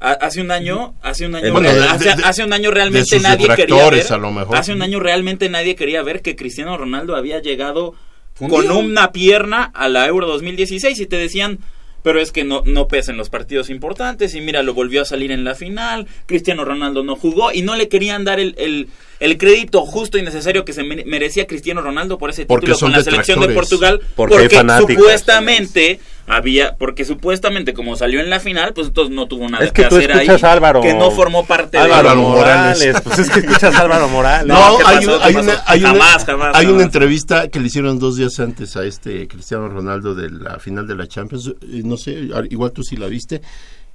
Ha- 0.00 0.12
Hace 0.12 0.40
un 0.42 0.50
año, 0.50 0.94
hace 1.02 1.26
un 1.26 1.34
año, 1.36 1.52
Bueno, 1.52 1.72
de- 1.72 1.84
hace, 1.84 2.04
de- 2.16 2.24
hace 2.24 2.44
un 2.44 2.52
año 2.52 2.70
realmente 2.70 3.18
nadie 3.20 3.48
quería 3.56 3.88
ver. 3.90 4.12
a 4.12 4.18
lo 4.18 4.30
mejor. 4.32 4.56
Hace 4.56 4.72
un 4.72 4.82
año 4.82 5.00
realmente 5.00 5.48
nadie 5.48 5.76
quería 5.76 6.02
ver 6.02 6.20
que 6.20 6.36
Cristiano 6.36 6.76
Ronaldo 6.76 7.16
había 7.16 7.40
llegado 7.40 7.94
con 8.38 8.70
una 8.70 9.12
pierna 9.12 9.70
a 9.74 9.88
la 9.88 10.06
Euro 10.06 10.26
2016 10.26 10.98
y 11.00 11.06
te 11.06 11.16
decían, 11.16 11.60
pero 12.02 12.20
es 12.20 12.32
que 12.32 12.44
no, 12.44 12.62
no 12.66 12.86
pesa 12.88 13.12
en 13.12 13.16
los 13.16 13.30
partidos 13.30 13.70
importantes 13.70 14.34
y 14.34 14.40
mira, 14.42 14.62
lo 14.62 14.74
volvió 14.74 15.00
a 15.00 15.04
salir 15.06 15.30
en 15.30 15.42
la 15.44 15.54
final, 15.54 16.06
Cristiano 16.26 16.64
Ronaldo 16.64 17.02
no 17.02 17.16
jugó 17.16 17.50
y 17.52 17.62
no 17.62 17.76
le 17.76 17.88
querían 17.88 18.24
dar 18.24 18.40
el, 18.40 18.54
el, 18.58 18.88
el 19.20 19.38
crédito 19.38 19.86
justo 19.86 20.18
y 20.18 20.22
necesario 20.22 20.66
que 20.66 20.74
se 20.74 20.82
mere- 20.82 21.04
merecía 21.06 21.46
Cristiano 21.46 21.80
Ronaldo 21.80 22.18
por 22.18 22.28
ese 22.28 22.44
Porque 22.44 22.66
título 22.66 22.80
con 22.80 22.92
la 22.92 23.02
selección 23.02 23.40
de. 23.40 23.48
Portugal, 23.54 24.00
Porque 24.16 24.50
fanáticos. 24.50 24.96
supuestamente 24.96 25.98
había, 26.26 26.76
porque 26.76 27.04
supuestamente 27.04 27.74
como 27.74 27.96
salió 27.96 28.20
en 28.20 28.30
la 28.30 28.40
final, 28.40 28.72
pues 28.74 28.88
entonces 28.88 29.14
no 29.14 29.26
tuvo 29.26 29.48
nada 29.48 29.64
Es 29.64 29.72
que 29.72 29.82
que 29.82 29.88
tú 29.88 29.96
hacer 29.96 30.12
ahí, 30.12 30.20
escuchas 30.26 30.44
a 30.44 30.52
Álvaro- 30.52 30.80
que 30.80 30.94
no 30.94 31.10
formó 31.10 31.44
parte 31.44 31.76
Álvaro 31.78 32.10
Álvaro 32.10 32.20
Morales. 32.28 32.78
Morales. 32.78 33.00
pues 33.04 33.18
es 33.18 33.30
que 33.30 33.40
escuchas 33.40 33.74
a 33.74 33.80
Álvaro 33.80 34.08
Morales. 34.08 34.46
No, 34.46 34.54
No, 34.72 34.78
¿qué 34.78 34.84
hay, 34.86 34.96
pasó? 34.96 35.16
una, 35.16 35.18
¿Qué 35.18 35.24
hay, 35.28 35.34
una, 35.36 35.62
hay, 35.66 35.80
una- 35.80 35.88
Jamás, 35.90 36.24
jamás, 36.24 36.54
hay 36.56 36.64
una 36.66 36.72
jamás. 36.74 36.84
entrevista 36.84 37.48
que 37.48 37.60
le 37.60 37.66
hicieron 37.66 37.98
dos 37.98 38.16
días 38.16 38.40
antes 38.40 38.76
a 38.76 38.84
este 38.84 39.28
Cristiano 39.28 39.68
Ronaldo 39.68 40.14
de 40.14 40.30
la 40.30 40.58
final 40.58 40.86
de 40.86 40.94
la 40.96 41.06
Champions. 41.06 41.48
Eh, 41.48 41.82
No 41.84 41.96
sé, 41.96 42.30
al- 42.34 42.50
igual 42.50 42.72
tú 42.72 42.82
sí 42.82 42.96
la 42.96 43.06
viste. 43.06 43.42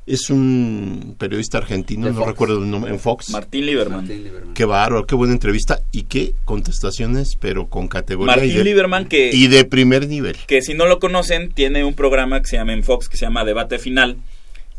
Es 0.10 0.30
un 0.32 1.16
periodista 1.20 1.60
argentino, 1.60 2.08
De 2.08 2.14
no 2.14 2.20
Fox. 2.20 2.28
recuerdo 2.32 2.64
el 2.64 2.70
nombre, 2.72 2.92
en 2.92 3.00
Fox. 3.00 3.30
Martín 3.30 3.66
Lieberman. 3.68 4.00
Martín 4.02 4.24
Lieberman. 4.24 4.54
Qué 4.56 4.66
bárbaro, 4.66 5.06
qué 5.06 5.14
buena 5.16 5.34
entrevista 5.34 5.82
y 5.92 6.04
qué 6.04 6.34
contestaciones, 6.46 7.36
pero 7.40 7.68
con 7.68 7.88
categoría 7.88 8.34
y 8.34 8.38
Martín 8.40 8.58
de, 8.58 8.64
Lieberman 8.64 9.08
que 9.08 9.30
y 9.32 9.48
de 9.48 9.66
primer 9.66 10.08
nivel. 10.08 10.36
que 10.48 10.62
si 10.64 10.74
no 10.74 10.88
lo 10.88 11.00
conocen, 11.00 11.52
tiene 11.52 11.84
un 11.84 11.94
programa 11.94 12.42
que 12.42 12.48
se 12.48 12.58
llama 12.58 12.74
en 12.74 12.84
Fox, 12.84 13.08
que 13.08 13.18
se 13.18 13.26
llama 13.26 13.46
Debate 13.46 13.78
Final. 13.78 14.18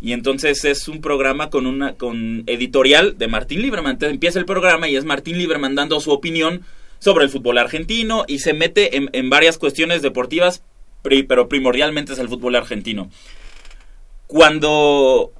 Y 0.03 0.13
entonces 0.15 0.65
es 0.65 0.89
un 0.89 1.01
programa 1.01 1.51
con 1.51 1.67
una 1.67 1.93
con 1.93 2.43
editorial 2.47 3.17
de 3.19 3.29
Martín 3.29 3.61
Lieberman. 3.63 3.93
Entonces 3.93 4.15
empieza 4.15 4.39
el 4.39 4.47
programa 4.47 4.89
y 4.89 4.97
es 4.97 5.05
Martín 5.05 5.37
Lieberman 5.39 5.75
dando 5.75 6.01
su 6.01 6.11
opinión 6.11 6.63
sobre 6.99 7.25
el 7.25 7.31
fútbol 7.31 7.59
argentino 7.59 8.25
y 8.27 8.41
se 8.41 8.53
mete 8.53 8.97
en, 8.97 9.11
en 9.13 9.31
varias 9.31 9.59
cuestiones 9.59 10.03
deportivas, 10.03 10.63
pri- 11.03 11.23
pero 11.23 11.49
primordialmente 11.49 12.15
es 12.15 12.19
el 12.19 12.29
fútbol 12.29 12.57
argentino. 12.57 13.11
Cuando, 14.31 15.33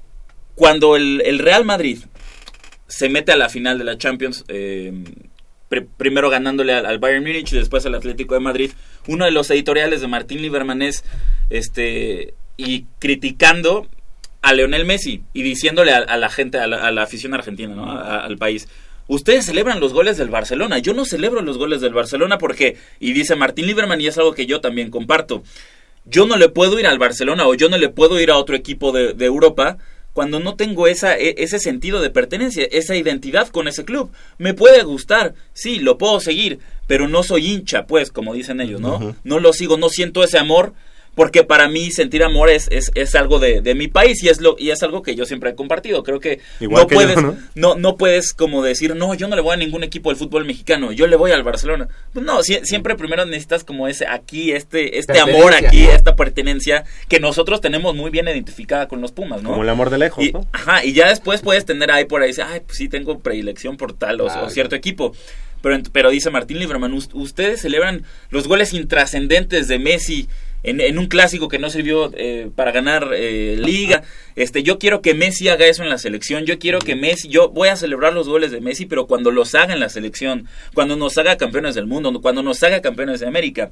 cuando 0.53 0.97
el, 0.97 1.39
Real 1.39 1.63
Madrid 1.63 1.99
se 2.87 3.07
mete 3.07 3.31
a 3.31 3.37
la 3.37 3.47
final 3.47 3.77
de 3.77 3.85
la 3.85 3.97
Champions, 3.97 4.43
eh, 4.49 4.91
pr- 5.69 5.87
primero 5.95 6.29
ganándole 6.29 6.73
al, 6.73 6.99
Bayern 6.99 7.23
Múnich 7.23 7.53
y 7.53 7.55
después 7.55 7.85
al 7.85 7.95
Atlético 7.95 8.33
de 8.33 8.41
Madrid, 8.41 8.71
uno 9.07 9.23
de 9.23 9.31
los 9.31 9.49
editoriales 9.49 10.01
de 10.01 10.07
Martín 10.07 10.41
Lieberman 10.41 10.81
es 10.81 11.05
este 11.49 12.33
y 12.57 12.83
criticando 12.99 13.87
a 14.41 14.53
Leonel 14.53 14.83
Messi 14.83 15.23
y 15.31 15.41
diciéndole 15.41 15.93
a, 15.93 16.17
la 16.17 16.29
gente, 16.29 16.57
a 16.57 16.67
la, 16.67 16.85
a 16.85 16.91
la 16.91 17.03
afición 17.03 17.33
argentina, 17.33 17.73
¿no? 17.73 17.89
Al 17.89 18.37
país. 18.37 18.67
Ustedes 19.07 19.45
celebran 19.45 19.79
los 19.79 19.93
goles 19.93 20.17
del 20.17 20.29
Barcelona. 20.29 20.79
Yo 20.79 20.93
no 20.93 21.05
celebro 21.05 21.41
los 21.41 21.57
goles 21.57 21.79
del 21.79 21.93
Barcelona 21.93 22.37
porque, 22.37 22.75
y 22.99 23.13
dice 23.13 23.37
Martín 23.37 23.67
Lieberman, 23.67 24.01
y 24.01 24.07
es 24.07 24.17
algo 24.17 24.33
que 24.33 24.45
yo 24.45 24.59
también 24.59 24.91
comparto, 24.91 25.43
yo 26.05 26.25
no 26.25 26.37
le 26.37 26.49
puedo 26.49 26.79
ir 26.79 26.87
al 26.87 26.99
Barcelona 26.99 27.47
o 27.47 27.53
yo 27.53 27.69
no 27.69 27.77
le 27.77 27.89
puedo 27.89 28.19
ir 28.19 28.31
a 28.31 28.37
otro 28.37 28.55
equipo 28.55 28.91
de, 28.91 29.13
de 29.13 29.25
Europa 29.25 29.77
cuando 30.13 30.39
no 30.39 30.55
tengo 30.55 30.87
esa, 30.87 31.17
e- 31.17 31.35
ese 31.37 31.59
sentido 31.59 32.01
de 32.01 32.09
pertenencia, 32.09 32.65
esa 32.71 32.95
identidad 32.95 33.47
con 33.47 33.67
ese 33.67 33.85
club. 33.85 34.11
Me 34.37 34.53
puede 34.53 34.83
gustar, 34.83 35.35
sí, 35.53 35.79
lo 35.79 35.97
puedo 35.97 36.19
seguir, 36.19 36.59
pero 36.87 37.07
no 37.07 37.23
soy 37.23 37.49
hincha, 37.51 37.85
pues, 37.85 38.11
como 38.11 38.33
dicen 38.33 38.59
ellos, 38.59 38.81
¿no? 38.81 39.15
No 39.23 39.39
lo 39.39 39.53
sigo, 39.53 39.77
no 39.77 39.89
siento 39.89 40.23
ese 40.23 40.37
amor, 40.37 40.73
porque 41.13 41.43
para 41.43 41.67
mí 41.67 41.91
sentir 41.91 42.23
amor 42.23 42.49
es, 42.49 42.67
es, 42.71 42.89
es 42.95 43.15
algo 43.15 43.37
de, 43.39 43.59
de 43.61 43.75
mi 43.75 43.87
país 43.89 44.23
y 44.23 44.29
es, 44.29 44.39
lo, 44.39 44.55
y 44.57 44.71
es 44.71 44.81
algo 44.81 45.01
que 45.01 45.13
yo 45.13 45.25
siempre 45.25 45.49
he 45.49 45.55
compartido. 45.55 46.03
Creo 46.03 46.19
que, 46.21 46.39
Igual 46.61 46.83
no, 46.83 46.87
que 46.87 46.95
yo, 46.95 47.01
puedes, 47.01 47.21
¿no? 47.21 47.37
no, 47.55 47.75
no 47.75 47.97
puedes 47.97 48.33
como 48.33 48.63
decir, 48.63 48.95
no, 48.95 49.13
yo 49.13 49.27
no 49.27 49.35
le 49.35 49.41
voy 49.41 49.53
a 49.53 49.57
ningún 49.57 49.83
equipo 49.83 50.09
del 50.09 50.17
fútbol 50.17 50.45
mexicano, 50.45 50.91
yo 50.93 51.07
le 51.07 51.17
voy 51.17 51.31
al 51.31 51.43
Barcelona. 51.43 51.89
Pues 52.13 52.25
no, 52.25 52.39
sie- 52.39 52.63
siempre 52.63 52.95
primero 52.95 53.25
necesitas 53.25 53.63
como 53.65 53.87
ese 53.89 54.07
aquí, 54.07 54.53
este, 54.53 54.97
este 54.99 55.19
amor 55.19 55.53
aquí, 55.53 55.83
¿no? 55.83 55.91
esta 55.91 56.15
pertenencia 56.15 56.85
que 57.09 57.19
nosotros 57.19 57.59
tenemos 57.59 57.93
muy 57.93 58.09
bien 58.09 58.27
identificada 58.29 58.87
con 58.87 59.01
los 59.01 59.11
Pumas, 59.11 59.43
¿no? 59.43 59.49
Como 59.49 59.63
el 59.63 59.69
amor 59.69 59.89
de 59.89 59.97
lejos, 59.97 60.23
Y, 60.23 60.31
¿no? 60.31 60.47
Ajá, 60.53 60.85
y 60.85 60.93
ya 60.93 61.09
después 61.09 61.41
puedes 61.41 61.65
tener 61.65 61.91
ahí 61.91 62.05
por 62.05 62.21
ahí, 62.23 62.31
ay, 62.41 62.61
pues 62.65 62.77
sí 62.77 62.87
tengo 62.87 63.19
predilección 63.19 63.75
por 63.75 63.91
tal 63.93 64.21
o, 64.21 64.49
cierto 64.49 64.75
equipo. 64.77 65.13
Pero, 65.61 65.77
pero 65.91 66.09
dice 66.09 66.31
Martín 66.31 66.57
Lieberman, 66.57 66.93
"Ust- 66.93 67.11
ustedes 67.13 67.61
celebran 67.61 68.03
los 68.29 68.47
goles 68.47 68.73
intrascendentes 68.73 69.67
de 69.67 69.77
Messi 69.77 70.27
en, 70.63 70.97
un 70.97 71.07
clásico 71.07 71.47
que 71.47 71.59
no 71.59 71.69
sirvió 71.69 72.11
eh, 72.13 72.49
para 72.55 72.71
ganar 72.71 73.09
eh, 73.13 73.55
liga. 73.57 74.03
Este, 74.35 74.63
yo 74.63 74.77
quiero 74.77 75.01
que 75.01 75.13
Messi 75.13 75.49
haga 75.49 75.65
eso 75.65 75.83
en 75.83 75.89
la 75.89 75.97
selección. 75.97 76.45
Yo 76.45 76.59
quiero 76.59 76.79
que 76.79 76.95
Messi, 76.95 77.27
yo 77.29 77.49
voy 77.49 77.69
a 77.69 77.75
celebrar 77.75 78.13
los 78.13 78.27
goles 78.27 78.51
de 78.51 78.61
Messi, 78.61 78.85
pero 78.85 79.07
cuando 79.07 79.31
los 79.31 79.55
haga 79.55 79.73
en 79.73 79.79
la 79.79 79.89
selección, 79.89 80.47
cuando 80.73 80.95
nos 80.95 81.17
haga 81.17 81.37
campeones 81.37 81.75
del 81.75 81.87
mundo, 81.87 82.21
cuando 82.21 82.43
nos 82.43 82.61
haga 82.63 82.81
campeones 82.81 83.19
de 83.19 83.27
América. 83.27 83.71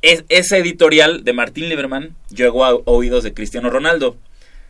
Es, 0.00 0.24
ese 0.28 0.58
editorial 0.58 1.24
de 1.24 1.32
Martín 1.32 1.68
Lieberman 1.68 2.14
llegó 2.30 2.64
a 2.64 2.74
oídos 2.84 3.24
de 3.24 3.34
Cristiano 3.34 3.68
Ronaldo. 3.68 4.16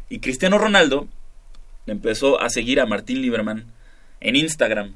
Y 0.08 0.20
Cristiano 0.20 0.56
Ronaldo 0.56 1.06
empezó 1.86 2.40
a 2.40 2.48
seguir 2.48 2.80
a 2.80 2.86
Martín 2.86 3.20
Lieberman 3.20 3.66
en 4.20 4.36
Instagram. 4.36 4.94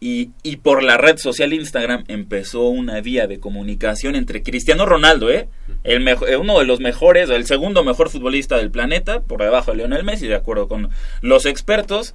Y, 0.00 0.30
y 0.44 0.56
por 0.58 0.84
la 0.84 0.96
red 0.96 1.16
social 1.18 1.52
Instagram 1.52 2.04
empezó 2.06 2.68
una 2.68 3.00
vía 3.00 3.26
de 3.26 3.40
comunicación 3.40 4.14
entre 4.14 4.44
Cristiano 4.44 4.86
Ronaldo, 4.86 5.28
¿eh? 5.30 5.48
El 5.82 6.06
eh, 6.06 6.36
uno 6.36 6.58
de 6.60 6.66
los 6.66 6.78
mejores, 6.78 7.28
el 7.30 7.46
segundo 7.46 7.82
mejor 7.82 8.08
futbolista 8.08 8.56
del 8.58 8.70
planeta, 8.70 9.20
por 9.22 9.42
debajo 9.42 9.72
de 9.72 9.78
Lionel 9.78 10.04
Messi, 10.04 10.28
de 10.28 10.36
acuerdo 10.36 10.68
con 10.68 10.90
los 11.20 11.46
expertos. 11.46 12.14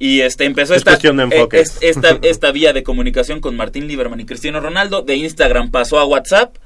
Y 0.00 0.22
este 0.22 0.46
empezó 0.46 0.74
Es 0.74 0.78
esta, 0.78 0.90
de 0.92 0.96
eh, 1.30 1.38
es- 1.60 1.78
esta, 1.80 2.18
esta 2.22 2.50
vía 2.50 2.72
de 2.72 2.82
comunicación 2.82 3.40
con 3.40 3.54
Martín 3.54 3.86
Lieberman 3.86 4.18
y 4.18 4.24
Cristiano 4.26 4.58
Ronaldo. 4.58 5.02
De 5.02 5.14
Instagram 5.14 5.70
pasó 5.70 6.00
a 6.00 6.04
WhatsApp. 6.04 6.56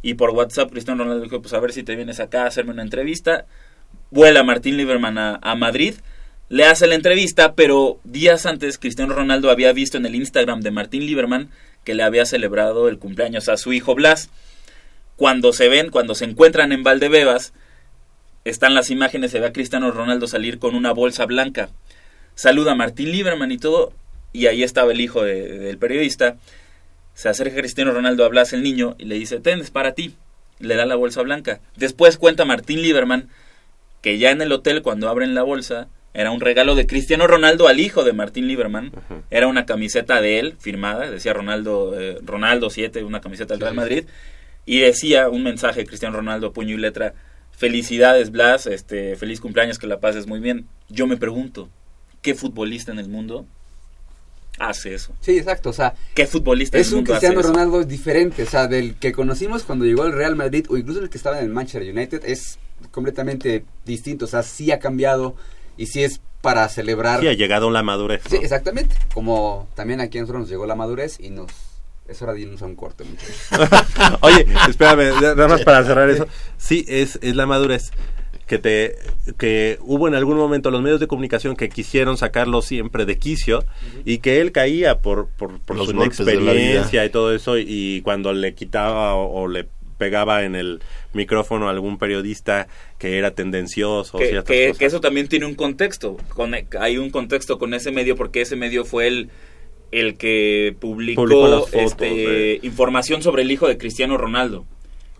Y 0.00 0.14
por 0.14 0.30
WhatsApp 0.30 0.70
Cristiano 0.70 1.02
Ronaldo 1.02 1.24
dijo, 1.24 1.40
pues 1.42 1.54
a 1.54 1.60
ver 1.60 1.72
si 1.72 1.82
te 1.82 1.96
vienes 1.96 2.20
acá 2.20 2.44
a 2.44 2.46
hacerme 2.46 2.70
una 2.72 2.82
entrevista. 2.82 3.46
Vuela 4.12 4.44
Martín 4.44 4.76
Lieberman 4.76 5.18
a, 5.18 5.40
a 5.42 5.56
Madrid. 5.56 5.94
Le 6.54 6.66
hace 6.66 6.86
la 6.86 6.94
entrevista, 6.94 7.56
pero 7.56 7.98
días 8.04 8.46
antes 8.46 8.78
Cristiano 8.78 9.12
Ronaldo 9.12 9.50
había 9.50 9.72
visto 9.72 9.98
en 9.98 10.06
el 10.06 10.14
Instagram 10.14 10.60
de 10.60 10.70
Martín 10.70 11.04
Lieberman 11.04 11.50
que 11.82 11.94
le 11.94 12.04
había 12.04 12.24
celebrado 12.26 12.88
el 12.88 13.00
cumpleaños 13.00 13.48
a 13.48 13.56
su 13.56 13.72
hijo 13.72 13.96
Blas. 13.96 14.30
Cuando 15.16 15.52
se 15.52 15.68
ven, 15.68 15.90
cuando 15.90 16.14
se 16.14 16.26
encuentran 16.26 16.70
en 16.70 16.84
Valdebebas, 16.84 17.54
están 18.44 18.72
las 18.72 18.90
imágenes, 18.90 19.32
se 19.32 19.40
ve 19.40 19.48
a 19.48 19.52
Cristiano 19.52 19.90
Ronaldo 19.90 20.28
salir 20.28 20.60
con 20.60 20.76
una 20.76 20.92
bolsa 20.92 21.26
blanca. 21.26 21.70
Saluda 22.36 22.70
a 22.70 22.76
Martín 22.76 23.10
Lieberman 23.10 23.50
y 23.50 23.58
todo, 23.58 23.92
y 24.32 24.46
ahí 24.46 24.62
estaba 24.62 24.92
el 24.92 25.00
hijo 25.00 25.24
de- 25.24 25.58
del 25.58 25.78
periodista. 25.78 26.36
Se 27.14 27.28
acerca 27.28 27.56
Cristiano 27.56 27.90
Ronaldo 27.90 28.24
a 28.24 28.28
Blas, 28.28 28.52
el 28.52 28.62
niño, 28.62 28.94
y 28.96 29.06
le 29.06 29.16
dice, 29.16 29.40
ten, 29.40 29.58
es 29.58 29.72
para 29.72 29.94
ti. 29.94 30.14
Le 30.60 30.76
da 30.76 30.86
la 30.86 30.94
bolsa 30.94 31.20
blanca. 31.22 31.58
Después 31.74 32.16
cuenta 32.16 32.44
Martín 32.44 32.80
Lieberman 32.80 33.28
que 34.02 34.18
ya 34.18 34.30
en 34.30 34.40
el 34.40 34.52
hotel, 34.52 34.82
cuando 34.82 35.08
abren 35.08 35.34
la 35.34 35.42
bolsa, 35.42 35.88
Era 36.14 36.30
un 36.30 36.40
regalo 36.40 36.76
de 36.76 36.86
Cristiano 36.86 37.26
Ronaldo 37.26 37.66
al 37.66 37.80
hijo 37.80 38.04
de 38.04 38.12
Martín 38.12 38.46
Lieberman. 38.46 38.92
Era 39.30 39.48
una 39.48 39.66
camiseta 39.66 40.20
de 40.20 40.38
él, 40.38 40.54
firmada, 40.60 41.10
decía 41.10 41.32
Ronaldo, 41.32 42.00
eh, 42.00 42.18
Ronaldo 42.22 42.70
7, 42.70 43.02
una 43.02 43.20
camiseta 43.20 43.54
del 43.54 43.60
Real 43.60 43.74
Madrid. 43.74 44.04
Y 44.64 44.78
decía 44.78 45.28
un 45.28 45.42
mensaje 45.42 45.80
de 45.80 45.86
Cristiano 45.86 46.16
Ronaldo, 46.16 46.52
puño 46.52 46.74
y 46.74 46.78
letra, 46.78 47.14
felicidades 47.50 48.30
Blas, 48.30 48.68
este, 48.68 49.16
feliz 49.16 49.40
cumpleaños, 49.40 49.80
que 49.80 49.88
la 49.88 49.98
pases 49.98 50.28
muy 50.28 50.38
bien. 50.38 50.68
Yo 50.88 51.08
me 51.08 51.16
pregunto, 51.16 51.68
¿qué 52.22 52.36
futbolista 52.36 52.92
en 52.92 53.00
el 53.00 53.08
mundo 53.08 53.44
hace 54.60 54.94
eso? 54.94 55.12
Sí, 55.20 55.36
exacto, 55.36 55.70
o 55.70 55.72
sea, 55.72 55.94
¿Qué 56.14 56.28
futbolista 56.28 56.78
en 56.78 56.82
es 56.82 56.88
el 56.88 56.94
un 56.94 56.98
mundo 56.98 57.12
Cristiano 57.12 57.40
hace 57.40 57.48
eso? 57.48 57.52
Ronaldo 57.52 57.82
diferente, 57.82 58.44
o 58.44 58.46
sea, 58.46 58.68
del 58.68 58.94
que 58.94 59.10
conocimos 59.10 59.64
cuando 59.64 59.84
llegó 59.84 60.04
al 60.04 60.12
Real 60.12 60.36
Madrid 60.36 60.66
o 60.68 60.76
incluso 60.76 61.00
el 61.00 61.10
que 61.10 61.18
estaba 61.18 61.40
en 61.40 61.46
el 61.46 61.50
Manchester 61.50 61.92
United 61.92 62.22
es 62.24 62.60
completamente 62.92 63.64
distinto, 63.84 64.26
o 64.26 64.28
sea, 64.28 64.44
sí 64.44 64.70
ha 64.70 64.78
cambiado 64.78 65.34
y 65.76 65.86
sí 65.86 66.02
es 66.02 66.20
para 66.40 66.68
celebrar. 66.68 67.20
Sí, 67.20 67.28
ha 67.28 67.32
llegado 67.32 67.70
la 67.70 67.82
madurez. 67.82 68.22
Sí, 68.28 68.36
exactamente, 68.36 68.94
como 69.14 69.68
también 69.74 70.00
aquí 70.00 70.18
a 70.18 70.20
nosotros 70.22 70.42
nos 70.42 70.50
llegó 70.50 70.66
la 70.66 70.74
madurez 70.74 71.18
y 71.20 71.30
nos 71.30 71.50
es 72.06 72.20
hora 72.20 72.34
de 72.34 72.42
irnos 72.42 72.60
a 72.62 72.66
un 72.66 72.76
corte. 72.76 73.04
Oye, 74.20 74.46
espérame, 74.68 75.20
nada 75.20 75.48
más 75.48 75.62
para 75.62 75.84
cerrar 75.84 76.10
eso. 76.10 76.26
Sí, 76.58 76.84
es, 76.88 77.18
es 77.22 77.34
la 77.34 77.46
madurez 77.46 77.92
que 78.46 78.58
te 78.58 78.96
que 79.38 79.78
hubo 79.80 80.06
en 80.06 80.14
algún 80.14 80.36
momento 80.36 80.70
los 80.70 80.82
medios 80.82 81.00
de 81.00 81.06
comunicación 81.06 81.56
que 81.56 81.70
quisieron 81.70 82.18
sacarlo 82.18 82.60
siempre 82.60 83.06
de 83.06 83.18
quicio 83.18 83.64
y 84.04 84.18
que 84.18 84.42
él 84.42 84.52
caía 84.52 84.98
por, 84.98 85.28
por, 85.28 85.60
por 85.60 85.76
Los 85.76 85.88
su 85.88 85.92
inexperiencia 85.92 87.04
y 87.06 87.10
todo 87.10 87.34
eso 87.34 87.56
y 87.56 88.02
cuando 88.02 88.34
le 88.34 88.54
quitaba 88.54 89.14
o, 89.14 89.44
o 89.44 89.48
le 89.48 89.66
pegaba 89.96 90.44
en 90.44 90.56
el 90.56 90.82
micrófono 91.14 91.68
a 91.68 91.70
algún 91.70 91.98
periodista 91.98 92.68
que 92.98 93.18
era 93.18 93.30
tendencioso 93.32 94.18
que, 94.18 94.26
ciertas 94.28 94.48
que- 94.54 94.66
cosas. 94.68 94.78
que 94.78 94.84
eso 94.84 95.00
también 95.00 95.28
tiene 95.28 95.46
un 95.46 95.54
contexto. 95.54 96.16
Con- 96.28 96.54
hay 96.78 96.98
un 96.98 97.10
contexto 97.10 97.58
con 97.58 97.72
ese 97.74 97.90
medio 97.92 98.16
porque 98.16 98.40
ese 98.42 98.56
medio 98.56 98.84
fue 98.84 99.06
el, 99.06 99.30
el 99.92 100.16
que 100.16 100.74
publicó, 100.78 101.22
Publicó 101.22 101.48
las 101.48 101.60
fotos 101.70 101.80
este, 101.92 102.04
de- 102.04 102.60
información 102.62 103.22
sobre 103.22 103.42
el 103.42 103.50
hijo 103.50 103.66
de 103.68 103.78
Cristiano 103.78 104.16
Ronaldo. 104.18 104.66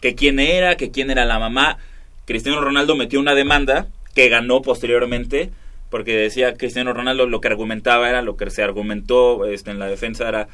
Que 0.01 0.15
quién 0.15 0.39
era, 0.39 0.77
que 0.77 0.91
quién 0.91 1.11
era 1.11 1.25
la 1.25 1.39
mamá. 1.39 1.79
Cristiano 2.27 2.61
Ronaldo 2.61 2.97
metió 2.97 3.21
una 3.21 3.35
demanda 3.35 3.89
que 4.15 4.29
ganó 4.29 4.63
posteriormente 4.63 5.51
porque 5.91 6.17
decía 6.17 6.55
Cristiano 6.55 6.93
Ronaldo 6.93 7.27
lo 7.27 7.41
que 7.41 7.49
argumentaba 7.49 8.09
era 8.09 8.21
lo 8.23 8.37
que 8.37 8.51
se 8.51 8.63
argumentó 8.63 9.47
este, 9.47 9.71
en 9.71 9.79
la 9.79 9.87
defensa 9.87 10.29
era 10.29 10.49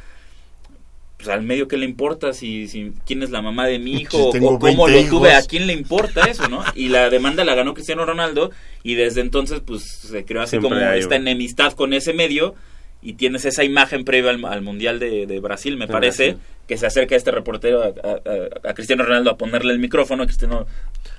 pues 1.22 1.28
al 1.28 1.42
medio 1.42 1.68
que 1.68 1.76
le 1.76 1.84
importa 1.84 2.32
si, 2.32 2.66
si 2.68 2.92
quién 3.06 3.22
es 3.22 3.30
la 3.30 3.42
mamá 3.42 3.66
de 3.66 3.78
mi 3.78 3.92
hijo 3.94 4.32
Si 4.32 4.38
o 4.38 4.58
cómo 4.58 4.58
20 4.58 4.76
lo 5.04 5.08
tuve, 5.10 5.28
hijos. 5.30 5.44
a 5.44 5.46
quién 5.46 5.66
le 5.66 5.72
importa 5.74 6.22
eso, 6.28 6.48
¿no? 6.48 6.64
Y 6.74 6.88
la 6.88 7.10
demanda 7.10 7.44
la 7.44 7.54
ganó 7.54 7.74
Cristiano 7.74 8.04
Ronaldo 8.06 8.50
y 8.82 8.94
desde 8.94 9.20
entonces 9.20 9.60
pues 9.64 9.82
se 9.84 10.24
creó 10.24 10.42
así 10.42 10.50
Siempre 10.52 10.70
como 10.70 10.80
hay 10.90 11.00
esta 11.00 11.16
enemistad 11.16 11.72
con 11.74 11.92
ese 11.92 12.12
medio 12.14 12.54
y 13.02 13.14
tienes 13.14 13.44
esa 13.44 13.64
imagen 13.64 14.04
previa 14.04 14.30
al, 14.30 14.44
al 14.44 14.62
Mundial 14.62 14.98
de, 14.98 15.26
de 15.26 15.40
Brasil, 15.40 15.76
me 15.76 15.86
De 15.86 15.92
parece, 15.92 16.32
Brasil. 16.32 16.42
que 16.68 16.76
se 16.76 16.86
acerca 16.86 17.16
este 17.16 17.30
reportero 17.30 17.82
a, 17.82 17.86
a- 17.86 18.66
a- 18.66 18.70
a 18.70 18.74
Cristiano 18.74 19.04
Ronaldo 19.04 19.30
a 19.30 19.36
ponerle 19.38 19.72
el 19.72 19.78
micrófono, 19.78 20.24
Cristiano 20.26 20.66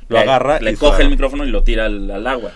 Lo 0.07 0.17
le- 0.17 0.21
agarra 0.23 0.59
le 0.59 0.71
y 0.71 0.75
coge 0.75 1.01
el 1.03 1.09
micrófono 1.09 1.45
y 1.45 1.49
lo 1.49 1.63
tira 1.63 1.85
al, 1.85 2.09
al 2.11 2.27
agua. 2.27 2.51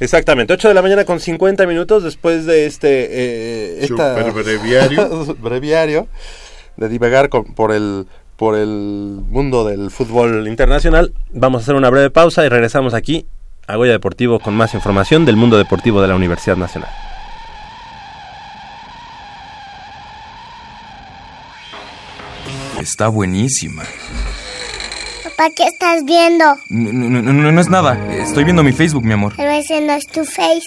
Exactamente, 0.00 0.52
8 0.52 0.68
de 0.68 0.74
la 0.74 0.82
mañana 0.82 1.04
con 1.04 1.20
50 1.20 1.64
minutos 1.66 2.02
después 2.02 2.44
de 2.46 2.66
este 2.66 3.06
eh, 3.10 3.78
esta- 3.84 4.16
Super 4.24 4.32
breviario. 4.44 5.36
breviario 5.40 6.08
de 6.76 6.88
divagar 6.88 7.28
con- 7.28 7.44
por 7.54 7.72
el 7.72 8.06
por 8.36 8.56
el 8.56 9.20
mundo 9.28 9.64
del 9.64 9.90
fútbol 9.90 10.48
internacional. 10.48 11.12
Vamos 11.32 11.60
a 11.60 11.62
hacer 11.62 11.74
una 11.76 11.90
breve 11.90 12.10
pausa 12.10 12.44
y 12.44 12.48
regresamos 12.48 12.92
aquí 12.94 13.26
a 13.68 13.76
Goya 13.76 13.92
Deportivo 13.92 14.40
con 14.40 14.54
más 14.54 14.74
información 14.74 15.24
del 15.24 15.36
mundo 15.36 15.56
deportivo 15.58 16.02
de 16.02 16.08
la 16.08 16.16
Universidad 16.16 16.56
Nacional. 16.56 16.90
Está 22.80 23.08
buenísima. 23.08 23.82
Papá, 25.24 25.50
¿qué 25.56 25.64
estás 25.64 26.04
viendo? 26.04 26.44
No, 26.68 26.92
no- 27.20 27.32
no- 27.32 27.52
no 27.52 27.60
es 27.60 27.68
nada. 27.68 27.98
Estoy 28.16 28.44
viendo 28.44 28.62
mi 28.62 28.72
Facebook, 28.72 29.04
mi 29.04 29.12
amor. 29.12 29.34
Pero 29.36 29.50
ese 29.50 29.80
no 29.80 29.92
es 29.92 30.06
tu 30.06 30.24
face. 30.24 30.66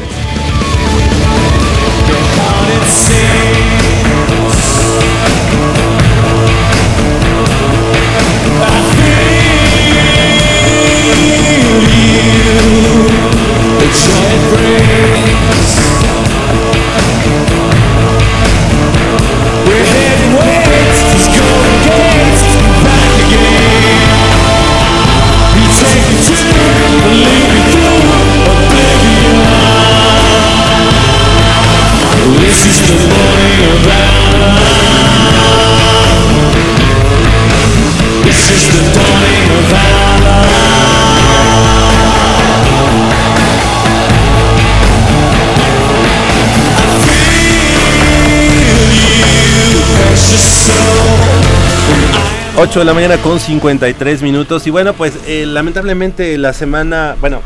Ocho 52.57 52.81
de 52.81 52.85
la 52.85 52.93
mañana 52.95 53.16
con 53.18 53.41
53 53.41 54.22
minutos 54.22 54.66
y 54.66 54.70
bueno 54.70 54.93
pues 54.95 55.14
eh, 55.26 55.47
lamentablemente 55.47 56.37
la 56.37 56.53
semana, 56.53 57.16
bueno, 57.20 57.41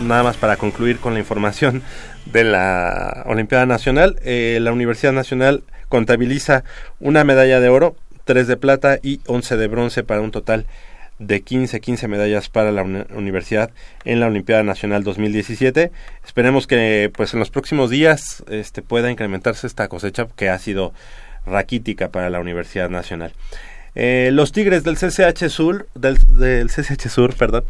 nada 0.00 0.22
más 0.22 0.36
para 0.38 0.56
concluir 0.56 0.98
con 0.98 1.12
la 1.12 1.20
información 1.20 1.82
de 2.24 2.44
la 2.44 3.24
Olimpiada 3.26 3.66
Nacional, 3.66 4.16
eh, 4.24 4.58
la 4.62 4.72
Universidad 4.72 5.12
Nacional 5.12 5.62
contabiliza 5.88 6.64
una 7.00 7.24
medalla 7.24 7.60
de 7.60 7.68
oro, 7.68 7.96
tres 8.24 8.46
de 8.46 8.56
plata 8.56 8.98
y 9.02 9.20
11 9.26 9.56
de 9.56 9.66
bronce 9.68 10.02
para 10.04 10.20
un 10.22 10.30
total 10.30 10.64
de 11.18 11.42
15, 11.42 11.80
15 11.80 12.08
medallas 12.08 12.48
para 12.48 12.70
la 12.72 12.82
uni- 12.84 13.04
universidad 13.14 13.70
en 14.04 14.20
la 14.20 14.26
Olimpiada 14.28 14.62
Nacional 14.62 15.02
2017. 15.04 15.90
Esperemos 16.24 16.66
que 16.66 17.10
pues 17.14 17.34
en 17.34 17.40
los 17.40 17.50
próximos 17.50 17.90
días 17.90 18.42
este 18.48 18.80
pueda 18.82 19.10
incrementarse 19.10 19.66
esta 19.66 19.88
cosecha 19.88 20.28
que 20.36 20.48
ha 20.48 20.58
sido 20.58 20.94
raquítica 21.48 22.10
para 22.10 22.30
la 22.30 22.40
Universidad 22.40 22.90
Nacional. 22.90 23.32
Eh, 23.94 24.30
los 24.32 24.52
Tigres 24.52 24.84
del 24.84 24.96
CCH 24.96 25.48
Sur, 25.48 25.88
del, 25.94 26.18
CCH 26.68 27.08
Sur, 27.08 27.34
perdón, 27.34 27.64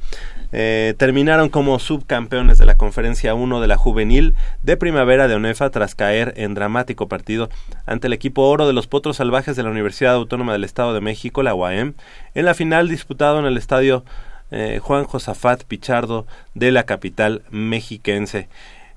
eh, 0.52 0.94
terminaron 0.98 1.48
como 1.48 1.78
subcampeones 1.78 2.58
de 2.58 2.66
la 2.66 2.76
Conferencia 2.76 3.34
1 3.34 3.60
de 3.60 3.66
la 3.66 3.76
Juvenil 3.76 4.34
de 4.62 4.76
Primavera 4.76 5.26
de 5.26 5.36
ONEFA 5.36 5.70
tras 5.70 5.94
caer 5.94 6.34
en 6.36 6.54
dramático 6.54 7.08
partido 7.08 7.48
ante 7.86 8.08
el 8.08 8.12
equipo 8.12 8.42
oro 8.42 8.66
de 8.66 8.72
los 8.72 8.86
Potros 8.86 9.16
Salvajes 9.16 9.56
de 9.56 9.62
la 9.62 9.70
Universidad 9.70 10.14
Autónoma 10.14 10.52
del 10.52 10.64
Estado 10.64 10.92
de 10.92 11.00
México, 11.00 11.42
la 11.42 11.54
UAM, 11.54 11.94
en 12.34 12.44
la 12.44 12.54
final 12.54 12.88
disputado 12.88 13.38
en 13.38 13.46
el 13.46 13.56
estadio 13.56 14.04
eh, 14.50 14.80
Juan 14.82 15.04
Josafat 15.04 15.64
Pichardo 15.64 16.26
de 16.54 16.72
la 16.72 16.84
capital 16.84 17.42
mexiquense. 17.50 18.48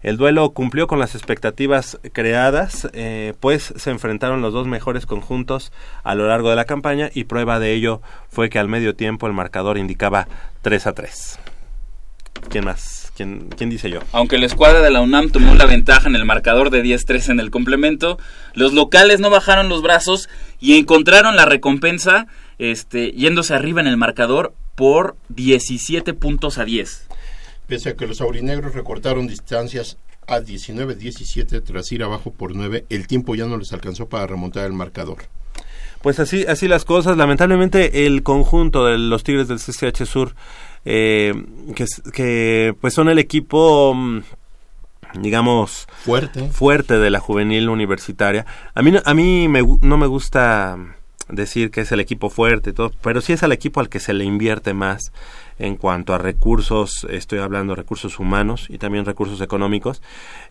El 0.03 0.17
duelo 0.17 0.49
cumplió 0.51 0.87
con 0.87 0.99
las 0.99 1.13
expectativas 1.13 1.99
creadas, 2.11 2.89
eh, 2.93 3.33
pues 3.39 3.73
se 3.75 3.91
enfrentaron 3.91 4.41
los 4.41 4.51
dos 4.51 4.65
mejores 4.65 5.05
conjuntos 5.05 5.71
a 6.03 6.15
lo 6.15 6.27
largo 6.27 6.49
de 6.49 6.55
la 6.55 6.65
campaña 6.65 7.11
y 7.13 7.25
prueba 7.25 7.59
de 7.59 7.73
ello 7.73 8.01
fue 8.29 8.49
que 8.49 8.57
al 8.57 8.67
medio 8.67 8.95
tiempo 8.95 9.27
el 9.27 9.33
marcador 9.33 9.77
indicaba 9.77 10.27
3 10.63 10.87
a 10.87 10.93
3. 10.93 11.39
¿Quién 12.49 12.65
más? 12.65 13.11
¿Quién, 13.15 13.49
quién 13.55 13.69
dice 13.69 13.91
yo? 13.91 13.99
Aunque 14.11 14.39
la 14.39 14.47
escuadra 14.47 14.81
de 14.81 14.89
la 14.89 15.01
UNAM 15.01 15.29
tomó 15.29 15.53
la 15.53 15.65
ventaja 15.65 16.09
en 16.09 16.15
el 16.15 16.25
marcador 16.25 16.71
de 16.71 16.83
10-3 16.83 17.29
en 17.29 17.39
el 17.39 17.51
complemento, 17.51 18.17
los 18.53 18.73
locales 18.73 19.19
no 19.19 19.29
bajaron 19.29 19.69
los 19.69 19.83
brazos 19.83 20.29
y 20.59 20.77
encontraron 20.77 21.35
la 21.35 21.45
recompensa 21.45 22.25
este, 22.57 23.11
yéndose 23.11 23.53
arriba 23.53 23.81
en 23.81 23.87
el 23.87 23.97
marcador 23.97 24.55
por 24.75 25.15
17 25.29 26.13
puntos 26.15 26.57
a 26.57 26.65
10. 26.65 27.07
Pese 27.67 27.89
a 27.89 27.95
que 27.95 28.07
los 28.07 28.21
aurinegros 28.21 28.73
recortaron 28.75 29.27
distancias 29.27 29.97
a 30.27 30.39
19-17 30.39 31.63
tras 31.63 31.91
ir 31.91 32.03
abajo 32.03 32.31
por 32.31 32.55
9, 32.55 32.85
el 32.89 33.07
tiempo 33.07 33.35
ya 33.35 33.45
no 33.45 33.57
les 33.57 33.73
alcanzó 33.73 34.07
para 34.09 34.27
remontar 34.27 34.65
el 34.65 34.73
marcador. 34.73 35.17
Pues 36.01 36.19
así, 36.19 36.45
así 36.47 36.67
las 36.67 36.83
cosas. 36.85 37.15
Lamentablemente 37.17 38.05
el 38.07 38.23
conjunto 38.23 38.85
de 38.85 38.97
los 38.97 39.23
Tigres 39.23 39.47
del 39.47 39.59
CCH 39.59 40.05
Sur, 40.05 40.35
eh, 40.85 41.33
que, 41.75 41.85
que 42.11 42.75
pues 42.81 42.93
son 42.93 43.07
el 43.09 43.19
equipo 43.19 43.93
mm, 43.93 44.21
digamos 45.21 45.87
fuerte 46.03 46.49
fuerte 46.49 46.97
de 46.97 47.09
la 47.09 47.19
juvenil 47.19 47.69
universitaria 47.69 48.45
a 48.73 48.81
mí 48.81 48.91
no- 48.91 49.01
a 49.05 49.13
mí 49.13 49.47
me 49.47 49.61
no 49.81 49.97
me 49.97 50.07
gusta 50.07 50.77
decir 51.27 51.69
que 51.69 51.81
es 51.81 51.91
el 51.91 51.99
equipo 51.99 52.29
fuerte 52.29 52.69
y 52.69 52.73
todo 52.73 52.91
pero 53.03 53.21
sí 53.21 53.33
es 53.33 53.43
el 53.43 53.51
equipo 53.51 53.79
al 53.81 53.89
que 53.89 53.99
se 53.99 54.13
le 54.13 54.23
invierte 54.23 54.73
más 54.73 55.11
en 55.61 55.75
cuanto 55.75 56.13
a 56.13 56.17
recursos 56.17 57.05
estoy 57.09 57.39
hablando 57.39 57.73
de 57.73 57.81
recursos 57.81 58.19
humanos 58.19 58.65
y 58.67 58.79
también 58.79 59.05
recursos 59.05 59.39
económicos 59.41 60.01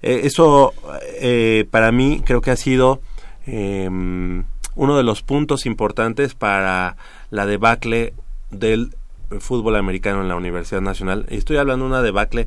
Eh, 0.03 0.21
eso 0.25 0.73
eh, 1.21 1.67
para 1.71 1.93
mí 1.93 2.23
creo 2.25 2.41
que 2.41 2.51
ha 2.51 2.57
sido 2.57 3.01
em, 3.47 4.45
uno 4.77 4.97
de 4.97 5.03
los 5.03 5.23
puntos 5.23 5.67
importantes 5.67 6.35
para 6.35 6.97
la 7.31 7.45
debacle 7.47 8.15
del 8.51 8.95
fútbol 9.41 9.77
americano 9.77 10.23
en 10.23 10.29
la 10.29 10.37
Universidad 10.37 10.81
Nacional. 10.81 11.27
Estoy 11.29 11.57
hablando 11.57 11.85
de 11.85 11.91
una 11.91 12.03
debacle 12.03 12.47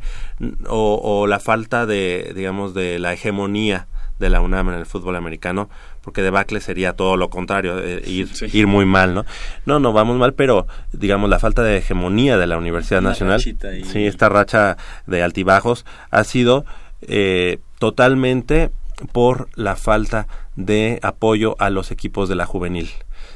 o, 0.68 1.00
o 1.04 1.28
la 1.28 1.40
falta 1.40 1.86
de, 1.86 2.34
digamos, 2.36 2.74
de 2.74 3.00
la 3.00 3.14
hegemonía 3.14 3.88
de 4.20 4.30
la 4.30 4.42
UNAM 4.42 4.70
en 4.70 4.76
el 4.76 4.86
fútbol 4.86 5.16
americano, 5.16 5.70
porque 6.04 6.22
debacle 6.22 6.60
sería 6.60 6.94
todo 6.94 7.18
lo 7.18 7.30
contrario, 7.30 7.80
eh, 7.80 8.04
ir, 8.06 8.30
ir 8.52 8.68
muy 8.68 8.86
mal, 8.86 9.14
¿no? 9.14 9.26
No, 9.66 9.80
no 9.80 9.94
vamos 9.94 10.18
mal, 10.18 10.34
pero 10.34 10.68
digamos 10.92 11.30
la 11.30 11.40
falta 11.40 11.64
de 11.64 11.78
hegemonía 11.78 12.38
de 12.38 12.46
la 12.46 12.58
Universidad 12.58 13.00
Una 13.00 13.12
Nacional, 13.12 13.42
sí, 13.42 14.06
esta 14.06 14.30
racha 14.30 14.78
de 15.08 15.24
altibajos 15.24 15.86
ha 16.12 16.24
sido 16.26 16.66
eh, 17.02 17.60
totalmente 17.80 18.70
por 19.12 19.48
la 19.56 19.76
falta 19.76 20.28
de 20.56 21.00
apoyo 21.02 21.56
a 21.60 21.70
los 21.70 21.90
equipos 21.92 22.30
de 22.30 22.36
la 22.36 22.46
juvenil. 22.46 22.90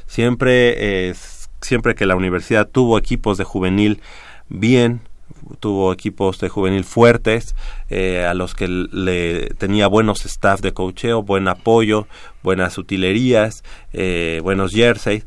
Siempre, 0.06 1.08
eh, 1.08 1.14
siempre 1.60 1.94
que 1.94 2.06
la 2.06 2.16
universidad 2.16 2.68
tuvo 2.68 2.98
equipos 2.98 3.38
de 3.38 3.44
juvenil 3.44 4.00
bien, 4.48 5.00
tuvo 5.60 5.92
equipos 5.92 6.38
de 6.38 6.48
juvenil 6.48 6.84
fuertes, 6.84 7.54
eh, 7.90 8.24
a 8.24 8.34
los 8.34 8.54
que 8.54 8.68
le 8.68 9.48
tenía 9.58 9.86
buenos 9.86 10.24
staff 10.26 10.60
de 10.60 10.72
cocheo, 10.72 11.22
buen 11.22 11.48
apoyo, 11.48 12.06
buenas 12.42 12.78
utilerías, 12.78 13.64
eh, 13.92 14.40
buenos 14.42 14.72
jerseys. 14.72 15.26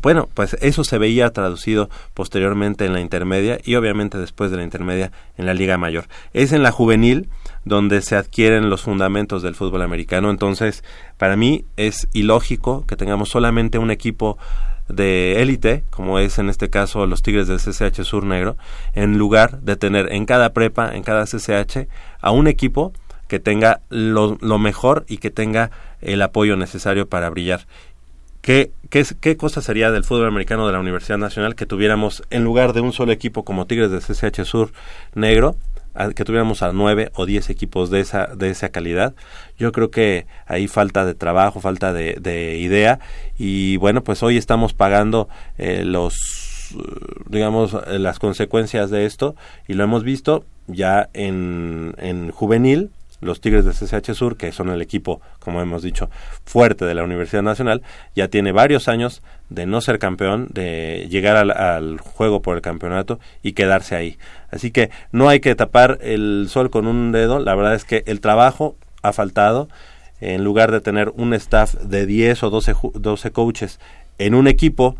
Bueno, 0.00 0.28
pues 0.34 0.56
eso 0.60 0.84
se 0.84 0.98
veía 0.98 1.30
traducido 1.30 1.88
posteriormente 2.14 2.84
en 2.84 2.92
la 2.92 3.00
intermedia 3.00 3.58
y 3.64 3.76
obviamente 3.76 4.18
después 4.18 4.50
de 4.50 4.56
la 4.56 4.64
intermedia 4.64 5.12
en 5.38 5.46
la 5.46 5.54
Liga 5.54 5.78
Mayor. 5.78 6.08
Es 6.32 6.52
en 6.52 6.62
la 6.62 6.72
juvenil 6.72 7.30
donde 7.64 8.02
se 8.02 8.16
adquieren 8.16 8.70
los 8.70 8.82
fundamentos 8.82 9.42
del 9.42 9.54
fútbol 9.54 9.82
americano. 9.82 10.30
Entonces, 10.30 10.84
para 11.16 11.36
mí 11.36 11.64
es 11.76 12.08
ilógico 12.12 12.84
que 12.86 12.96
tengamos 12.96 13.30
solamente 13.30 13.78
un 13.78 13.90
equipo 13.90 14.36
de 14.88 15.40
élite, 15.42 15.84
como 15.90 16.18
es 16.18 16.38
en 16.38 16.48
este 16.48 16.70
caso 16.70 17.06
los 17.06 17.22
Tigres 17.22 17.48
del 17.48 17.58
CCH 17.58 18.02
Sur 18.04 18.24
Negro, 18.24 18.56
en 18.94 19.18
lugar 19.18 19.60
de 19.60 19.76
tener 19.76 20.12
en 20.12 20.26
cada 20.26 20.52
prepa, 20.52 20.94
en 20.94 21.02
cada 21.02 21.24
CCH, 21.24 21.88
a 22.20 22.30
un 22.30 22.46
equipo 22.46 22.92
que 23.28 23.40
tenga 23.40 23.80
lo, 23.88 24.36
lo 24.40 24.58
mejor 24.58 25.04
y 25.08 25.18
que 25.18 25.30
tenga 25.30 25.70
el 26.00 26.20
apoyo 26.22 26.56
necesario 26.56 27.08
para 27.08 27.30
brillar. 27.30 27.66
¿Qué, 28.42 28.72
qué, 28.90 29.06
¿Qué 29.20 29.38
cosa 29.38 29.62
sería 29.62 29.90
del 29.90 30.04
fútbol 30.04 30.26
americano 30.26 30.66
de 30.66 30.74
la 30.74 30.80
Universidad 30.80 31.16
Nacional 31.16 31.54
que 31.54 31.64
tuviéramos, 31.64 32.22
en 32.28 32.44
lugar 32.44 32.74
de 32.74 32.82
un 32.82 32.92
solo 32.92 33.10
equipo 33.12 33.42
como 33.42 33.66
Tigres 33.66 33.90
del 33.90 34.02
CCH 34.02 34.44
Sur 34.44 34.70
Negro, 35.14 35.56
que 36.14 36.24
tuviéramos 36.24 36.62
a 36.62 36.72
nueve 36.72 37.10
o 37.14 37.26
diez 37.26 37.50
equipos 37.50 37.90
de 37.90 38.00
esa, 38.00 38.26
de 38.26 38.50
esa 38.50 38.70
calidad? 38.70 39.14
Yo 39.58 39.72
creo 39.72 39.90
que 39.90 40.26
ahí 40.46 40.68
falta 40.68 41.04
de 41.04 41.14
trabajo, 41.14 41.60
falta 41.60 41.92
de, 41.92 42.16
de 42.20 42.58
idea 42.58 43.00
y 43.38 43.76
bueno, 43.76 44.02
pues 44.02 44.22
hoy 44.22 44.36
estamos 44.36 44.74
pagando 44.74 45.28
eh, 45.58 45.84
los, 45.84 46.14
eh, 46.74 47.24
digamos, 47.28 47.74
eh, 47.86 47.98
las 47.98 48.18
consecuencias 48.18 48.90
de 48.90 49.06
esto 49.06 49.36
y 49.68 49.74
lo 49.74 49.84
hemos 49.84 50.04
visto 50.04 50.44
ya 50.66 51.08
en, 51.12 51.94
en 51.98 52.30
juvenil, 52.30 52.90
los 53.20 53.40
Tigres 53.40 53.64
de 53.64 53.72
CCH 53.72 54.14
Sur, 54.14 54.36
que 54.36 54.52
son 54.52 54.68
el 54.68 54.82
equipo, 54.82 55.20
como 55.38 55.60
hemos 55.60 55.82
dicho, 55.82 56.10
fuerte 56.44 56.84
de 56.84 56.94
la 56.94 57.04
Universidad 57.04 57.42
Nacional, 57.42 57.82
ya 58.14 58.28
tiene 58.28 58.52
varios 58.52 58.88
años 58.88 59.22
de 59.50 59.66
no 59.66 59.80
ser 59.80 59.98
campeón, 59.98 60.48
de 60.52 61.06
llegar 61.10 61.36
al, 61.36 61.50
al 61.50 61.98
juego 62.00 62.42
por 62.42 62.56
el 62.56 62.62
campeonato 62.62 63.20
y 63.42 63.52
quedarse 63.52 63.94
ahí. 63.94 64.18
Así 64.50 64.70
que 64.70 64.90
no 65.12 65.28
hay 65.28 65.40
que 65.40 65.54
tapar 65.54 65.98
el 66.02 66.46
sol 66.48 66.70
con 66.70 66.86
un 66.86 67.12
dedo, 67.12 67.38
la 67.40 67.54
verdad 67.54 67.74
es 67.74 67.84
que 67.84 68.02
el 68.06 68.20
trabajo 68.20 68.76
ha 69.02 69.12
faltado, 69.12 69.68
en 70.20 70.42
lugar 70.44 70.72
de 70.72 70.80
tener 70.80 71.10
un 71.16 71.34
staff 71.34 71.74
de 71.74 72.06
10 72.06 72.42
o 72.44 72.50
12, 72.50 72.74
ju- 72.74 72.92
12 72.94 73.30
coaches 73.32 73.78
en 74.18 74.34
un 74.34 74.46
equipo 74.48 74.96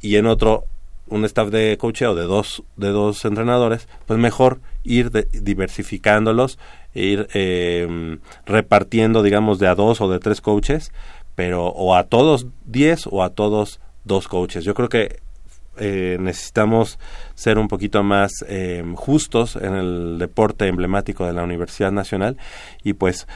y 0.00 0.16
en 0.16 0.26
otro 0.26 0.66
un 1.08 1.24
staff 1.24 1.48
de 1.48 1.76
coacheo 1.78 2.14
de 2.14 2.22
dos 2.22 2.62
de 2.76 2.88
dos 2.88 3.24
entrenadores 3.24 3.86
pues 4.06 4.18
mejor 4.18 4.60
ir 4.84 5.10
de- 5.10 5.26
diversificándolos 5.32 6.58
ir 6.94 7.28
eh, 7.34 8.18
repartiendo 8.46 9.22
digamos 9.22 9.58
de 9.58 9.66
a 9.68 9.74
dos 9.74 10.00
o 10.00 10.10
de 10.10 10.18
tres 10.20 10.40
coaches 10.40 10.92
pero 11.34 11.66
o 11.66 11.94
a 11.94 12.04
todos 12.04 12.46
10 12.66 13.06
o 13.10 13.22
a 13.22 13.30
todos 13.30 13.80
dos 14.04 14.28
coaches 14.28 14.64
yo 14.64 14.74
creo 14.74 14.88
que 14.88 15.20
eh, 15.78 16.18
necesitamos 16.20 16.98
ser 17.34 17.56
un 17.58 17.68
poquito 17.68 18.02
más 18.02 18.30
eh, 18.48 18.84
justos 18.96 19.56
en 19.56 19.74
el 19.74 20.18
deporte 20.18 20.66
emblemático 20.66 21.24
de 21.26 21.32
la 21.32 21.42
Universidad 21.44 21.92
Nacional 21.92 22.36
y 22.84 22.92
pues 22.92 23.26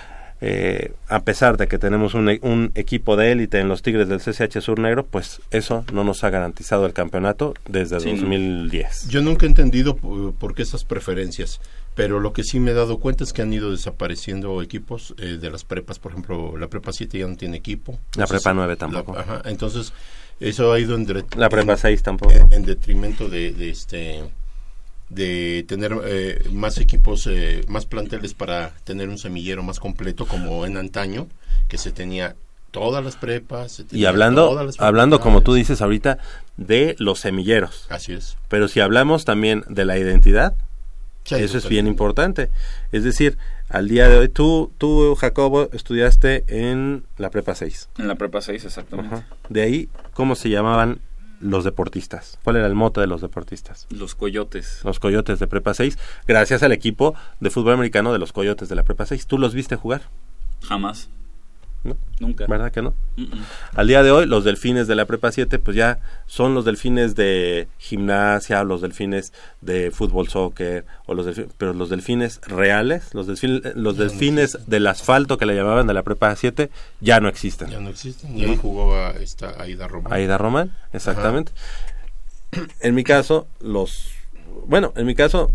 eh, 0.43 0.93
a 1.09 1.21
pesar 1.21 1.57
de 1.57 1.67
que 1.67 1.79
tenemos 1.79 2.13
un, 2.13 2.29
e- 2.29 2.41
un 2.43 2.71
equipo 2.75 3.17
de 3.17 3.33
élite 3.33 3.59
en 3.59 3.69
los 3.69 3.81
Tigres 3.81 4.07
del 4.09 4.21
CCH 4.21 4.61
Sur 4.61 4.79
Negro, 4.79 5.07
pues 5.07 5.41
eso 5.51 5.87
no 5.95 6.05
nos 6.05 6.25
ha 6.25 6.31
garantizado 6.31 6.85
el 6.85 6.93
campeonato 6.93 7.55
desde 7.67 8.01
Sí, 8.01 8.13
no. 8.13 8.21
2010. 8.21 9.09
Yo 9.09 9.23
nunca 9.23 9.47
he 9.47 9.49
entendido 9.49 9.97
por, 9.97 10.35
por 10.35 10.55
qué 10.55 10.61
esas 10.61 10.85
preferencias, 10.85 11.59
pero 11.97 12.21
lo 12.21 12.33
que 12.33 12.45
sí 12.45 12.61
me 12.61 12.71
he 12.71 12.75
dado 12.75 12.99
cuenta 13.01 13.25
es 13.25 13.33
que 13.33 13.43
han 13.43 13.53
ido 13.53 13.73
desapareciendo 13.73 14.63
equipos 14.63 15.15
eh, 15.19 15.39
de 15.41 15.51
las 15.51 15.65
prepas, 15.65 15.99
por 15.99 16.13
ejemplo, 16.13 16.57
la 16.57 16.69
prepa 16.69 16.93
7 16.93 17.19
ya 17.19 17.27
no 17.27 17.37
tiene 17.37 17.57
equipo. 17.57 17.99
La 18.17 18.27
prepa 18.29 18.51
sí, 18.51 18.55
9 18.57 18.73
la- 18.75 18.77
tampoco. 18.77 19.19
ajá, 19.19 19.43
entonces, 19.47 19.93
eso 20.39 20.73
ha 20.73 20.79
ido 20.79 20.95
en, 20.95 21.07
La 21.37 21.49
prepa 21.49 21.73
en- 21.73 21.79
6 21.79 22.03
tampoco. 22.03 22.33
En, 22.33 22.53
en 22.53 22.65
detrimento 22.67 23.29
de, 23.29 23.53
de 23.53 23.71
este 23.71 24.23
de 25.09 25.65
tener 25.69 25.97
eh, 26.05 26.49
más 26.53 26.79
equipos, 26.79 27.27
eh, 27.29 27.65
más 27.69 27.87
planteles 27.87 28.35
para 28.35 28.71
tener 28.85 29.09
un 29.09 29.19
semillero 29.19 29.63
más 29.63 29.79
completo 29.81 30.27
como 30.27 30.67
en 30.67 30.77
antaño, 30.77 31.29
que 31.69 31.79
se 31.79 31.93
tenía 31.93 32.35
todas 32.73 33.05
las 33.05 33.17
prepas. 33.17 33.73
se 33.73 33.83
Y 33.83 33.87
tenía 33.87 34.09
hablando, 34.11 34.49
todas 34.49 34.67
las 34.67 34.81
hablando 34.81 35.21
como 35.21 35.43
tú 35.43 35.55
dices 35.55 35.81
ahorita, 35.81 36.19
de 36.57 36.97
los 36.99 37.21
semilleros. 37.21 37.87
Así 37.89 38.13
es. 38.13 38.37
Pero 38.49 38.69
si 38.69 38.81
hablamos 38.81 39.25
también 39.25 39.65
de 39.69 39.85
la 39.85 39.97
identidad, 39.97 40.57
Sí, 41.27 41.35
eso 41.35 41.59
es 41.59 41.68
bien 41.68 41.87
importante. 41.87 42.51
Es 42.93 43.05
decir, 43.05 43.37
al 43.68 43.89
día 43.89 44.09
de 44.09 44.16
hoy, 44.16 44.29
tú, 44.29 44.72
tú 44.79 45.14
Jacobo, 45.16 45.68
estudiaste 45.72 46.45
en 46.47 47.05
la 47.18 47.31
prepa 47.31 47.55
6. 47.55 47.91
En 47.99 48.09
la 48.09 48.14
prepa 48.14 48.41
6, 48.41 48.64
exactamente. 48.64 49.16
Ajá. 49.16 49.27
De 49.49 49.62
ahí, 49.62 49.89
¿cómo 50.14 50.37
se 50.37 50.51
llamaban 50.51 51.01
los 51.41 51.64
deportistas? 51.64 52.39
¿Cuál 52.45 52.57
era 52.57 52.66
el 52.66 52.74
mote 52.74 53.01
de 53.01 53.09
los 53.09 53.20
deportistas? 53.20 53.87
Los 53.91 54.14
coyotes. 54.14 54.81
Los 54.85 55.01
Coyotes 55.01 55.39
de 55.39 55.47
Prepa 55.47 55.74
6, 55.74 55.99
gracias 56.27 56.62
al 56.62 56.72
equipo 56.72 57.14
de 57.41 57.51
fútbol 57.51 57.74
americano 57.74 58.12
de 58.12 58.18
los 58.18 58.33
Coyotes 58.33 58.68
de 58.68 58.77
la 58.77 58.85
Prepa 58.85 59.07
6. 59.07 59.27
¿Tú 59.27 59.39
los 59.39 59.53
viste 59.53 59.77
jugar? 59.77 60.03
Jamás. 60.62 61.11
¿No? 61.87 61.97
Nunca. 62.20 62.47
¿Verdad 62.47 62.72
que 62.72 62.82
no? 62.82 62.95
Al 63.74 63.87
día 63.89 64.03
de 64.03 64.11
hoy, 64.11 64.26
los 64.26 64.43
delfines 64.45 64.87
de 64.87 64.95
la 64.95 65.05
Prepa 65.07 65.30
7, 65.32 65.59
pues 65.59 65.76
ya 65.76 65.99
son 66.26 66.55
los 66.55 66.64
delfines 66.64 67.14
de 67.14 67.68
gimnasia, 67.78 68.64
los 68.64 68.80
delfines 68.80 69.32
de 69.61 69.91
fútbol, 69.91 70.28
soccer, 70.28 70.84
o 71.07 71.14
los 71.14 71.26
delfines, 71.26 71.53
pero 71.59 71.72
los 71.72 71.89
delfines 71.91 72.41
reales, 72.47 73.12
los, 73.14 73.28
delfin- 73.28 73.72
los 73.74 73.97
delfines 73.97 74.59
del 74.66 74.87
asfalto 74.87 75.39
que 75.39 75.47
le 75.47 75.55
llamaban 75.55 75.87
de 75.87 75.95
la 75.95 76.03
Prepa 76.03 76.34
7, 76.34 76.70
ya 77.01 77.20
no 77.20 77.28
existen. 77.28 77.68
Ya 77.70 77.80
no 77.80 77.91
existen. 77.91 78.37
Y 78.37 78.45
ahí 78.45 78.57
jugaba 78.57 79.11
esta 79.11 79.61
Aida 79.62 79.87
Román. 79.89 80.12
Aida 80.12 80.39
Román, 80.39 80.76
exactamente. 80.93 81.53
En 82.80 82.95
mi 82.95 83.05
caso, 83.05 83.47
los... 83.61 84.11
Bueno, 84.66 84.93
en 84.97 85.05
mi 85.07 85.14
caso, 85.14 85.51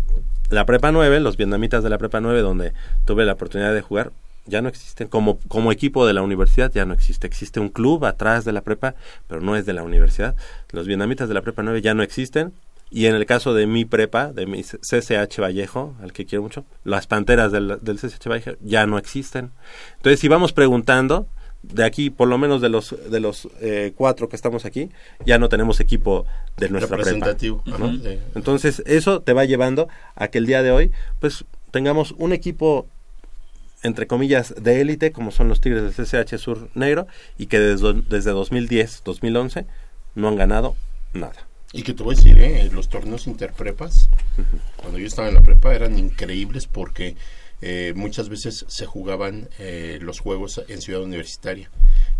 la 0.50 0.64
Prepa 0.66 0.92
9, 0.92 1.20
los 1.20 1.36
vietnamitas 1.36 1.82
de 1.82 1.90
la 1.90 1.98
Prepa 1.98 2.20
9, 2.20 2.40
donde 2.40 2.72
tuve 3.04 3.24
la 3.24 3.32
oportunidad 3.32 3.74
de 3.74 3.80
jugar, 3.80 4.12
ya 4.46 4.62
no 4.62 4.68
existen. 4.68 5.08
Como, 5.08 5.38
como 5.48 5.72
equipo 5.72 6.06
de 6.06 6.12
la 6.12 6.22
universidad 6.22 6.72
ya 6.72 6.84
no 6.84 6.94
existe. 6.94 7.26
Existe 7.26 7.60
un 7.60 7.68
club 7.68 8.04
atrás 8.04 8.44
de 8.44 8.52
la 8.52 8.62
prepa, 8.62 8.94
pero 9.28 9.40
no 9.40 9.56
es 9.56 9.66
de 9.66 9.72
la 9.72 9.82
universidad. 9.82 10.36
Los 10.70 10.86
vietnamitas 10.86 11.28
de 11.28 11.34
la 11.34 11.42
Prepa 11.42 11.62
9 11.62 11.82
ya 11.82 11.94
no 11.94 12.02
existen. 12.02 12.52
Y 12.90 13.06
en 13.06 13.14
el 13.14 13.24
caso 13.24 13.54
de 13.54 13.66
mi 13.66 13.86
prepa, 13.86 14.32
de 14.32 14.44
mi 14.44 14.62
CCH 14.62 15.40
Vallejo, 15.40 15.94
al 16.02 16.12
que 16.12 16.26
quiero 16.26 16.42
mucho, 16.42 16.66
las 16.84 17.06
panteras 17.06 17.50
del, 17.50 17.78
del 17.80 17.96
CCH 17.98 18.28
Vallejo 18.28 18.52
ya 18.60 18.86
no 18.86 18.98
existen. 18.98 19.50
Entonces, 19.96 20.20
si 20.20 20.28
vamos 20.28 20.52
preguntando, 20.52 21.26
de 21.62 21.84
aquí, 21.84 22.10
por 22.10 22.28
lo 22.28 22.38
menos 22.38 22.60
de 22.60 22.68
los 22.68 22.94
de 23.10 23.20
los 23.20 23.48
eh, 23.60 23.92
cuatro 23.96 24.28
que 24.28 24.36
estamos 24.36 24.64
aquí, 24.64 24.90
ya 25.24 25.38
no 25.38 25.48
tenemos 25.48 25.80
equipo 25.80 26.26
de 26.56 26.68
nuestra 26.68 26.96
prepa. 26.96 27.10
Representativo. 27.10 27.62
¿no? 27.66 27.86
Ajá, 27.86 27.92
sí. 28.02 28.18
Entonces, 28.34 28.82
eso 28.84 29.22
te 29.22 29.32
va 29.32 29.44
llevando 29.44 29.88
a 30.14 30.28
que 30.28 30.38
el 30.38 30.46
día 30.46 30.62
de 30.62 30.72
hoy, 30.72 30.90
pues, 31.20 31.44
tengamos 31.70 32.14
un 32.18 32.32
equipo, 32.32 32.88
entre 33.82 34.06
comillas, 34.06 34.54
de 34.60 34.80
élite, 34.80 35.12
como 35.12 35.30
son 35.30 35.48
los 35.48 35.60
Tigres 35.60 35.82
del 35.96 36.06
CCH 36.06 36.38
Sur 36.38 36.68
Negro, 36.74 37.06
y 37.38 37.46
que 37.46 37.58
desde, 37.58 37.94
desde 38.08 38.30
2010, 38.30 39.02
2011, 39.04 39.66
no 40.14 40.28
han 40.28 40.36
ganado 40.36 40.76
nada. 41.12 41.46
Y 41.72 41.82
que 41.84 41.94
te 41.94 42.02
voy 42.02 42.14
a 42.14 42.16
decir, 42.16 42.38
¿eh? 42.38 42.68
los 42.72 42.88
torneos 42.88 43.26
interprepas, 43.26 44.10
cuando 44.76 44.98
yo 44.98 45.06
estaba 45.06 45.28
en 45.28 45.34
la 45.34 45.40
prepa, 45.40 45.74
eran 45.74 45.98
increíbles 45.98 46.66
porque 46.66 47.16
eh, 47.62 47.92
muchas 47.96 48.28
veces 48.28 48.64
se 48.68 48.86
jugaban 48.86 49.48
eh, 49.58 49.98
los 50.02 50.20
juegos 50.20 50.60
en 50.68 50.82
Ciudad 50.82 51.00
Universitaria. 51.02 51.70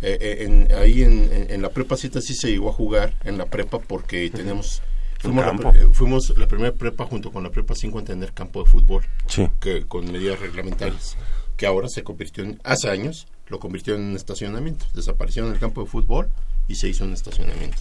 Eh, 0.01 0.17
eh, 0.21 0.37
en, 0.47 0.73
ahí 0.73 1.03
en, 1.03 1.31
en- 1.33 1.51
en 1.51 1.63
la 1.63 1.69
prepa 1.69 1.97
7 1.97 2.21
sí 2.23 2.35
se 2.35 2.49
llegó 2.51 2.71
a 2.71 2.73
jugar 2.73 3.15
en 3.25 3.37
la 3.39 3.47
prepa 3.47 3.79
porque 3.79 4.31
tenemos... 4.31 4.81
Fuimos 5.19 5.45
la, 5.45 5.73
fuimos 5.93 6.35
primera 6.49 6.73
prepa 6.73 7.05
junto 7.07 7.31
con 7.31 7.45
la 7.45 7.51
prepa 7.51 7.75
5 7.77 7.99
en 8.01 8.05
tener 8.05 8.33
campo 8.33 8.65
de 8.65 8.69
fútbol 8.71 9.05
Sí. 9.27 9.47
que, 9.61 9.85
con 9.87 10.11
medidas 10.11 10.41
reglamentarias, 10.41 11.17
que 11.63 11.67
ahora 11.69 11.89
se 11.89 12.03
convirtió 12.03 12.43
en, 12.43 12.59
hace 12.65 12.91
años, 12.91 13.29
lo 13.47 13.61
convirtió 13.61 13.95
en 13.95 14.01
un 14.01 14.17
estacionamiento. 14.17 14.85
Desapareció 14.95 15.47
el 15.47 15.61
campo 15.61 15.81
de 15.85 15.89
fútbol 15.89 16.29
y 16.67 16.75
se 16.75 16.89
hizo 16.89 17.05
un 17.05 17.13
estacionamiento. 17.13 17.79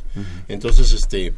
Entonces, 0.48 0.92
este, 0.92 1.34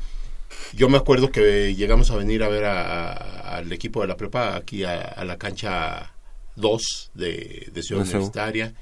yo 0.73 0.89
me 0.89 0.97
acuerdo 0.97 1.31
que 1.31 1.73
llegamos 1.73 2.11
a 2.11 2.17
venir 2.17 2.43
a 2.43 2.49
ver 2.49 2.65
al 2.65 3.71
equipo 3.71 4.01
de 4.01 4.07
la 4.07 4.17
prepa 4.17 4.57
aquí 4.57 4.83
a, 4.83 5.03
a 5.03 5.23
la 5.23 5.37
cancha 5.37 6.11
2 6.57 7.11
de, 7.13 7.69
de 7.71 7.81
Ciudad. 7.81 8.01
Universitaria, 8.01 8.73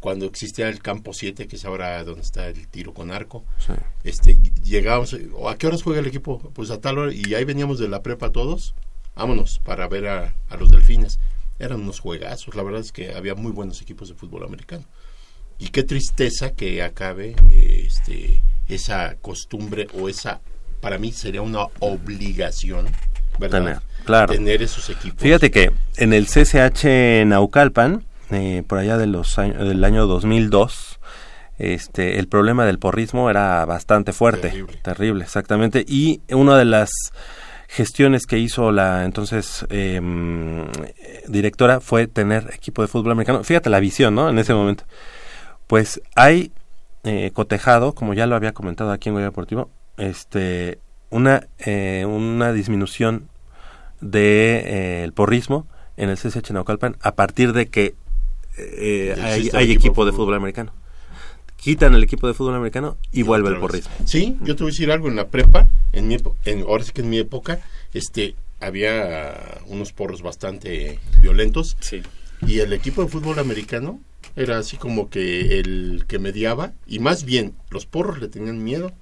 cuando 0.00 0.26
existía 0.26 0.68
el 0.68 0.82
campo 0.82 1.12
7, 1.12 1.46
que 1.46 1.54
es 1.54 1.64
ahora 1.64 2.02
donde 2.02 2.22
está 2.22 2.48
el 2.48 2.66
tiro 2.66 2.92
con 2.94 3.12
arco. 3.12 3.44
Sí. 3.64 3.74
Este, 4.02 4.36
llegábamos, 4.64 5.16
¿o 5.34 5.48
¿a 5.48 5.56
qué 5.56 5.68
horas 5.68 5.84
juega 5.84 6.00
el 6.00 6.08
equipo? 6.08 6.40
Pues 6.52 6.72
a 6.72 6.80
tal 6.80 6.98
hora, 6.98 7.12
y 7.14 7.32
ahí 7.34 7.44
veníamos 7.44 7.78
de 7.78 7.86
la 7.86 8.02
prepa 8.02 8.32
todos, 8.32 8.74
vámonos, 9.14 9.60
para 9.60 9.86
ver 9.86 10.08
a, 10.08 10.34
a 10.48 10.56
los 10.56 10.72
delfines. 10.72 11.20
Eran 11.58 11.80
unos 11.80 12.00
juegazos, 12.00 12.54
la 12.54 12.62
verdad 12.62 12.80
es 12.80 12.92
que 12.92 13.14
había 13.14 13.34
muy 13.34 13.52
buenos 13.52 13.80
equipos 13.80 14.08
de 14.08 14.14
fútbol 14.14 14.44
americano. 14.44 14.84
Y 15.58 15.68
qué 15.68 15.84
tristeza 15.84 16.52
que 16.52 16.82
acabe 16.82 17.36
este, 17.52 18.40
esa 18.68 19.16
costumbre 19.20 19.86
o 19.98 20.08
esa, 20.08 20.40
para 20.80 20.98
mí 20.98 21.12
sería 21.12 21.42
una 21.42 21.66
obligación, 21.78 22.86
¿verdad? 23.38 23.58
Tener, 23.58 23.78
claro. 24.04 24.32
Tener 24.32 24.62
esos 24.62 24.90
equipos. 24.90 25.20
Fíjate 25.22 25.50
que 25.50 25.70
en 25.96 26.12
el 26.12 26.26
CCH 26.26 27.24
Naucalpan, 27.26 28.04
eh, 28.30 28.64
por 28.66 28.78
allá 28.78 28.98
de 28.98 29.06
los 29.06 29.38
años, 29.38 29.58
del 29.68 29.84
año 29.84 30.06
2002, 30.06 30.98
este, 31.58 32.18
el 32.18 32.26
problema 32.26 32.66
del 32.66 32.80
porrismo 32.80 33.30
era 33.30 33.64
bastante 33.64 34.12
fuerte, 34.12 34.48
Terrible. 34.48 34.78
terrible, 34.82 35.24
exactamente. 35.24 35.84
Y 35.86 36.20
una 36.30 36.58
de 36.58 36.64
las 36.64 36.90
gestiones 37.74 38.26
que 38.26 38.38
hizo 38.38 38.70
la 38.70 39.04
entonces 39.04 39.66
eh, 39.68 40.00
directora 41.26 41.80
fue 41.80 42.06
tener 42.06 42.50
equipo 42.54 42.82
de 42.82 42.88
fútbol 42.88 43.12
americano. 43.12 43.42
Fíjate 43.42 43.68
la 43.68 43.80
visión, 43.80 44.14
¿no? 44.14 44.30
En 44.30 44.38
ese 44.38 44.54
momento. 44.54 44.84
Pues 45.66 46.00
hay 46.14 46.52
eh, 47.02 47.32
cotejado, 47.32 47.94
como 47.94 48.14
ya 48.14 48.26
lo 48.28 48.36
había 48.36 48.52
comentado 48.52 48.92
aquí 48.92 49.08
en 49.08 49.16
Goya 49.16 49.26
Deportivo, 49.26 49.70
este, 49.96 50.78
una, 51.10 51.48
eh, 51.58 52.04
una 52.06 52.52
disminución 52.52 53.28
de 54.00 54.56
eh, 54.58 55.04
el 55.04 55.12
porrismo 55.12 55.66
en 55.96 56.10
el 56.10 56.16
CCH 56.16 56.52
Naucalpan 56.52 56.96
a 57.00 57.14
partir 57.14 57.52
de 57.52 57.66
que 57.66 57.96
eh, 58.56 59.16
hay, 59.20 59.50
hay 59.52 59.64
equipo, 59.72 59.80
equipo 59.80 60.04
de 60.04 60.12
de 60.12 60.16
fútbol 60.16 60.34
americano. 60.34 60.72
Quitan 61.64 61.94
el 61.94 62.02
equipo 62.04 62.26
de 62.26 62.34
fútbol 62.34 62.54
americano 62.54 62.96
y, 63.10 63.22
vuelve 63.22 63.48
el 63.48 63.56
porrismo. 63.58 63.90
Sí, 64.04 64.36
yo 64.42 64.54
te 64.54 64.62
voy 64.62 64.70
a 64.70 64.72
decir 64.72 64.90
algo. 64.92 65.08
En 65.08 65.16
la 65.16 65.28
prepa, 65.28 65.66
en 65.92 66.06
mi 66.08 66.14
epo- 66.16 66.36
en, 66.44 66.60
ahora 66.62 66.84
sí 66.84 66.92
que 66.92 67.00
en 67.00 67.08
mi 67.10 67.18
época, 67.18 67.60
este, 67.94 68.34
había 68.60 69.60
unos 69.66 69.92
porros 69.92 70.20
bastante 70.22 70.98
violentos 71.22 71.76
Sí. 71.80 72.02
y 72.46 72.60
el 72.60 72.72
equipo 72.72 73.02
de 73.02 73.08
fútbol 73.08 73.38
americano 73.38 74.00
era 74.36 74.58
así 74.58 74.76
como 74.76 75.08
que 75.10 75.58
el 75.58 76.04
que 76.06 76.18
mediaba 76.18 76.72
y 76.86 76.98
más 76.98 77.24
bien 77.24 77.54
los 77.70 77.86
porros 77.86 78.18
le 78.20 78.28
tenían 78.28 78.62
miedo 78.62 78.92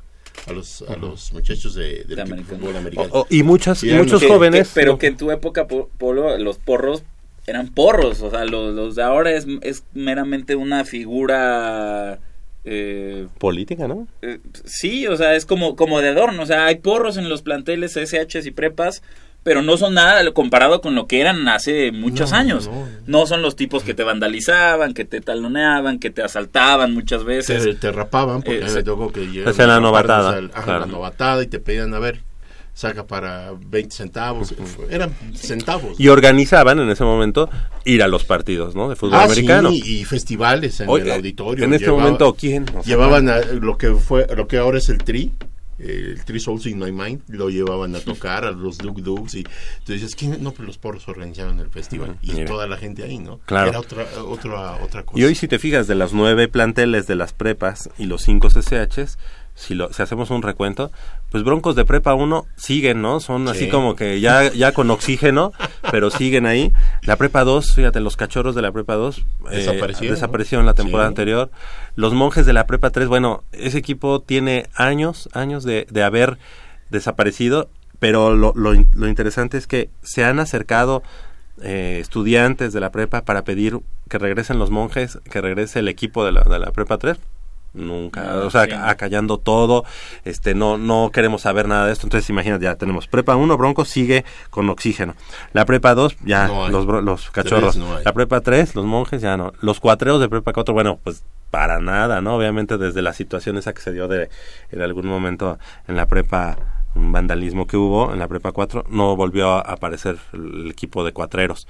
a 0.47 0.53
los 0.53 0.83
a 0.83 0.97
los 0.97 1.33
muchachos 1.33 1.75
de, 1.75 2.05
del 2.05 2.07
De 2.07 2.15
equipo 2.15 2.17
de 2.17 2.23
americano. 2.23 2.59
fútbol 2.61 2.77
americano. 2.77 3.09
O- 3.13 3.21
o- 3.23 3.27
y 3.29 3.43
muchas, 3.43 3.83
Y 3.85 3.93
muchos 3.93 4.21
Que- 4.21 4.29
jóvenes. 4.29 4.69
que- 4.69 4.75
pero 4.75 4.93
¿no? 4.93 4.99
que 4.99 5.07
en 5.09 5.17
tu 5.17 5.31
época, 5.31 5.67
Po- 5.67 5.91
Polo, 5.99 6.37
los 6.39 6.59
porros 6.59 7.03
eran 7.47 7.69
porros. 7.69 8.23
O 8.23 8.31
sea, 8.31 8.45
los, 8.45 8.75
los 8.75 8.95
de 8.95 9.03
ahora 9.03 9.33
es, 9.33 9.47
es 9.63 9.85
meramente 9.95 10.55
una 10.57 10.85
figura. 10.85 12.19
Eh, 12.65 13.27
política, 13.39 13.89
¿no? 13.89 14.07
eh, 14.23 14.39
sí, 14.65 15.07
o 15.09 15.17
sea, 15.17 15.35
es 15.35 15.47
como, 15.47 15.75
como 15.77 16.01
de 16.01 16.11
adorno. 16.11 16.43
O 16.43 16.47
sea, 16.47 16.67
hay 16.67 16.77
porros 16.77 17.17
en 17.17 17.29
los 17.29 17.43
planteles 17.43 17.97
SHs 17.97 18.47
y 18.47 18.51
prepas, 18.53 19.03
pero 19.43 19.63
no 19.63 19.77
son 19.77 19.95
nada 19.95 20.31
comparado 20.33 20.81
con 20.81 20.95
lo 20.95 21.09
que 21.09 21.21
eran 21.21 21.49
hace 21.49 21.91
muchos 21.91 22.31
No, 22.31 22.37
años. 22.37 22.69
no. 22.69 22.87
No 23.07 23.27
son 23.27 23.43
los 23.43 23.57
tipos 23.57 23.83
que 23.83 23.95
te 23.95 24.05
vandalizaban, 24.05 24.95
que 24.95 25.05
te 25.05 25.21
taloneaban, 25.21 25.99
que 25.99 26.11
te 26.11 26.23
asaltaban 26.23 26.95
muchas 26.95 27.25
veces. 27.25 27.65
te, 27.65 27.75
te 27.75 27.91
rapaban 27.91 28.43
porque 28.43 28.61
Eh, 28.61 28.71
me 28.73 28.83
tocó 28.85 29.11
que 29.13 29.27
la 29.67 29.81
novatada, 29.81 30.31
al- 30.37 30.51
claro. 30.51 30.81
la 30.81 30.87
novatada 30.87 31.43
y 31.43 31.49
te 31.49 31.59
pedían 31.59 31.93
a 31.95 31.99
ver 31.99 32.21
saca 32.75 33.07
para 33.07 33.53
20 33.67 33.95
centavos 33.95 34.55
eran 34.89 35.15
centavos 35.35 36.01
Y 36.01 36.09
organizaban 36.09 36.79
en 36.79 36.89
ese 36.91 37.05
momento 37.05 37.51
ir 37.85 38.03
a 38.03 38.09
los 38.09 38.25
partidos, 38.25 38.75
¿no? 38.75 38.89
De 38.89 38.97
fútbol 38.97 39.19
Ah, 39.21 39.25
americano. 39.25 39.71
sí, 39.71 39.83
y 40.01 40.05
festivales 40.05 40.81
en 40.81 40.89
el 40.89 41.11
auditorio 41.11 41.65
En 41.65 41.75
este 41.75 41.87
Llevaba- 41.87 42.03
momento, 42.05 42.35
¿quién? 42.35 42.65
O 42.71 42.73
sea, 42.73 42.83
llevaban 42.83 43.29
a 43.29 43.41
lo 43.41 43.77
que 43.77 43.95
fue 43.95 44.27
lo 44.35 44.47
que 44.49 44.57
ahora 44.59 44.79
es 44.79 44.89
el 44.89 44.99
tri 44.99 45.33
el 45.79 46.25
Tri 46.25 46.39
Souls 46.39 46.67
in 46.67 46.79
My 46.79 46.93
Mind 46.93 47.23
lo 47.29 47.51
llevaban 47.51 47.97
a 47.97 48.01
tocar 48.05 48.45
a 48.45 48.53
los 48.53 48.79
Duke 48.79 49.03
Dukes 49.03 49.35
y 49.35 49.43
tú 49.85 49.93
dices 49.93 50.15
¿quién? 50.15 50.41
no 50.43 50.53
pues 50.53 50.65
los 50.67 50.79
porros 50.79 51.09
organizaron 51.09 51.59
el 51.59 51.71
festival 51.71 52.19
y 52.23 52.33
mira. 52.35 52.47
toda 52.47 52.67
la 52.69 52.77
gente 52.77 53.03
ahí 53.03 53.19
no 53.19 53.39
Claro. 53.47 53.71
era 53.71 53.81
otra 53.81 54.07
otra 54.25 54.77
otra 54.83 55.03
cosa 55.03 55.19
Y 55.19 55.25
hoy 55.25 55.35
si 55.35 55.49
te 55.49 55.59
fijas 55.59 55.89
de 55.89 55.97
las 55.97 56.13
nueve 56.13 56.47
planteles 56.47 57.07
de 57.09 57.17
las 57.17 57.33
prepas 57.33 57.91
y 57.99 58.05
los 58.07 58.23
cinco 58.23 58.49
CCHs, 58.49 59.19
si, 59.57 59.75
lo, 59.75 59.93
si 59.93 60.01
hacemos 60.03 60.31
un 60.31 60.43
recuento, 60.43 60.93
pues 61.33 61.43
Broncos 61.43 61.75
de 61.75 61.85
Prepa 61.85 62.15
1 62.15 62.47
siguen, 62.57 63.03
¿no? 63.03 63.19
Son 63.19 63.49
así 63.49 63.65
Sí. 63.65 63.69
como 63.69 63.97
que 63.97 64.21
ya, 64.21 64.53
ya 64.53 64.71
con 64.73 64.91
oxígeno, 64.91 65.53
pero 65.91 66.11
siguen 66.11 66.47
ahí. 66.47 66.73
La 67.03 67.17
Prepa 67.17 67.43
2, 67.43 67.75
fíjate, 67.75 67.99
los 68.01 68.17
cachorros 68.17 68.55
de 68.55 68.63
la 68.63 68.71
Prepa 68.71 68.95
2 68.95 69.25
eh, 69.51 69.67
Desaparecieron, 70.11 70.67
la 70.67 70.75
temporada 70.75 71.09
Sí. 71.09 71.13
anterior. 71.13 71.51
Los 71.97 72.15
monjes 72.15 72.47
de 72.47 72.53
la 72.53 72.67
Prepa 72.67 72.91
3, 72.91 73.09
bueno, 73.09 73.43
ese 73.53 73.79
equipo 73.79 74.21
tiene 74.21 74.67
años, 74.77 75.29
años 75.33 75.65
de, 75.65 75.87
de 75.91 76.03
haber 76.05 76.39
desaparecido, 76.91 77.69
pero 77.99 78.35
lo, 78.35 78.53
lo, 78.55 78.75
in- 78.75 78.89
lo 78.95 79.09
interesante 79.09 79.57
es 79.59 79.67
que 79.67 79.89
se 80.03 80.25
han 80.25 80.39
acercado 80.39 81.03
eh, 81.63 81.99
estudiantes 82.01 82.73
de 82.73 82.81
la 82.81 82.91
prepa 82.91 83.23
para 83.25 83.45
pedir 83.45 83.79
que 84.09 84.19
regresen 84.19 84.59
los 84.59 84.71
monjes, 84.71 85.19
que 85.31 85.41
regrese 85.41 85.79
el 85.79 85.89
equipo 85.89 86.25
de 86.25 86.33
la, 86.33 86.43
de 86.43 86.59
la 86.59 86.73
prepa 86.73 86.99
3. 86.99 87.19
Nunca, 87.75 88.23
No, 88.23 88.47
o 88.47 88.51
sea, 88.51 88.91
acallando 88.91 89.39
todo, 89.39 89.85
este, 90.25 90.55
no, 90.55 90.77
no 90.77 91.11
queremos 91.11 91.43
saber 91.43 91.69
nada 91.69 91.87
de 91.87 91.93
esto, 91.93 92.07
entonces 92.07 92.29
imagínate, 92.29 92.65
ya 92.65 92.75
tenemos 92.75 93.07
prepa 93.07 93.35
1, 93.35 93.57
Broncos 93.57 93.89
sigue 93.89 94.27
con 94.51 94.69
oxígeno, 94.69 95.15
la 95.55 95.65
prepa 95.65 95.95
2, 95.95 96.17
ya, 96.25 96.49
No 96.49 96.69
los, 96.69 96.85
los 96.85 97.31
cachorros, 97.31 97.77
no 97.77 97.99
la 97.99 98.13
prepa 98.13 98.43
3, 98.43 98.75
los 98.75 98.85
monjes, 98.85 99.23
ya 99.23 99.39
no, 99.39 99.53
los 99.63 99.81
cuatreos 99.81 100.21
de 100.21 100.29
prepa 100.29 100.53
4, 100.53 100.75
bueno, 100.75 100.99
pues 101.03 101.25
para 101.53 101.81
nada, 101.81 102.23
¿no? 102.23 102.37
Obviamente 102.37 102.79
desde 102.79 103.03
la 103.03 103.13
situación 103.13 103.59
esa 103.59 103.75
que 103.75 103.83
se 103.83 103.93
dio 103.93 104.09
de, 104.09 104.31
en 104.71 104.81
algún 104.81 105.07
momento 105.07 105.59
en 105.87 105.97
la 105.97 106.07
prepa, 106.07 106.57
un 106.95 107.13
vandalismo 107.13 107.67
que 107.67 107.77
hubo 107.77 108.13
en 108.13 108.19
la 108.19 108.27
prepa 108.29 108.53
4, 108.53 108.87
no 108.89 109.17
volvió 109.17 109.51
a 109.53 109.61
aparecer 109.61 110.17
el 110.33 110.71
equipo 110.71 111.05
de 111.05 111.13
cuatreros. 111.13 111.69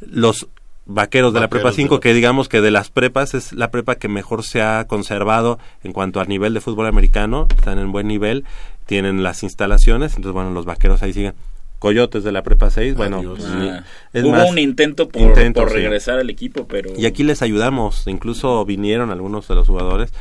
Los 0.00 0.48
vaqueros 0.92 1.32
de 1.32 1.40
la 1.40 1.48
prepa 1.48 1.64
Vaqueros 1.64 1.76
de 1.76 1.82
5, 1.82 1.94
la- 1.96 2.00
que 2.00 2.14
digamos 2.14 2.48
que 2.48 2.60
de 2.60 2.70
las 2.70 2.90
prepas 2.90 3.34
es 3.34 3.52
la 3.52 3.70
prepa 3.70 3.94
que 3.96 4.08
mejor 4.08 4.44
se 4.44 4.60
ha 4.62 4.86
conservado 4.86 5.58
en 5.84 5.92
cuanto 5.92 6.20
al 6.20 6.28
nivel 6.28 6.52
de 6.54 6.60
fútbol 6.60 6.86
americano, 6.86 7.46
están 7.56 7.78
en 7.78 7.92
buen 7.92 8.08
nivel, 8.08 8.44
tienen 8.86 9.22
las 9.22 9.42
instalaciones, 9.42 10.16
entonces 10.16 10.34
bueno, 10.34 10.50
los 10.50 10.64
vaqueros 10.66 11.02
ahí 11.02 11.12
siguen. 11.12 11.34
Coyotes 11.78 12.24
de 12.24 12.32
la 12.32 12.42
prepa 12.42 12.68
6, 12.68 12.94
bueno, 12.94 13.22
Ah, 13.42 13.82
es 14.12 14.22
hubo 14.22 14.32
más, 14.32 14.50
un 14.50 14.58
intento 14.58 15.08
por, 15.08 15.22
intento, 15.22 15.60
por 15.62 15.70
sí. 15.70 15.76
regresar 15.76 16.18
al 16.18 16.28
equipo, 16.28 16.66
pero... 16.68 16.90
y 16.94 17.06
aquí 17.06 17.22
les 17.24 17.40
ayudamos, 17.40 18.06
incluso 18.06 18.62
vinieron 18.66 19.10
algunos 19.10 19.48
de 19.48 19.54
los 19.54 19.66
jugadores, 19.66 20.12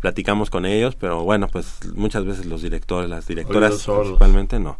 platicamos 0.00 0.48
con 0.48 0.64
ellos, 0.64 0.94
pero 0.98 1.22
bueno, 1.22 1.48
pues 1.48 1.80
muchas 1.94 2.24
veces 2.24 2.46
los 2.46 2.62
directores, 2.62 3.10
las 3.10 3.26
directoras 3.26 3.84
principalmente 3.86 4.58
no. 4.58 4.78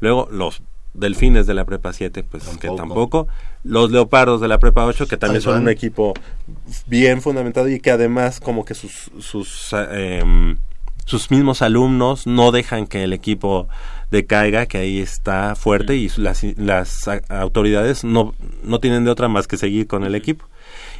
Luego 0.00 0.26
los 0.30 0.62
delfines 0.94 1.46
de 1.46 1.54
la 1.54 1.64
prepa 1.64 1.92
7, 1.92 2.24
pues 2.24 2.44
que 2.44 2.68
Tampoco. 2.68 2.76
tampoco. 2.76 3.28
Los 3.64 3.90
leopardos 3.90 4.40
de 4.40 4.48
la 4.48 4.58
prepa 4.58 4.84
8, 4.84 5.06
que 5.06 5.16
también 5.16 5.42
son 5.42 5.62
un 5.62 5.68
equipo 5.68 6.14
bien 6.86 7.22
fundamentado 7.22 7.68
y 7.68 7.80
que 7.80 7.90
además 7.90 8.40
como 8.40 8.64
que 8.64 8.74
sus 8.74 9.10
sus 9.18 9.70
eh, 9.72 10.22
sus 11.04 11.30
mismos 11.30 11.62
alumnos 11.62 12.26
no 12.26 12.52
dejan 12.52 12.86
que 12.86 13.04
el 13.04 13.14
equipo 13.14 13.66
decaiga, 14.10 14.66
que 14.66 14.78
ahí 14.78 15.00
está 15.00 15.54
fuerte 15.54 15.96
y 15.96 16.10
las, 16.16 16.44
las 16.56 17.08
autoridades 17.28 18.04
no, 18.04 18.34
no 18.62 18.78
tienen 18.78 19.04
de 19.04 19.10
otra 19.10 19.28
más 19.28 19.46
que 19.46 19.56
seguir 19.56 19.86
con 19.86 20.04
el 20.04 20.14
equipo. 20.14 20.46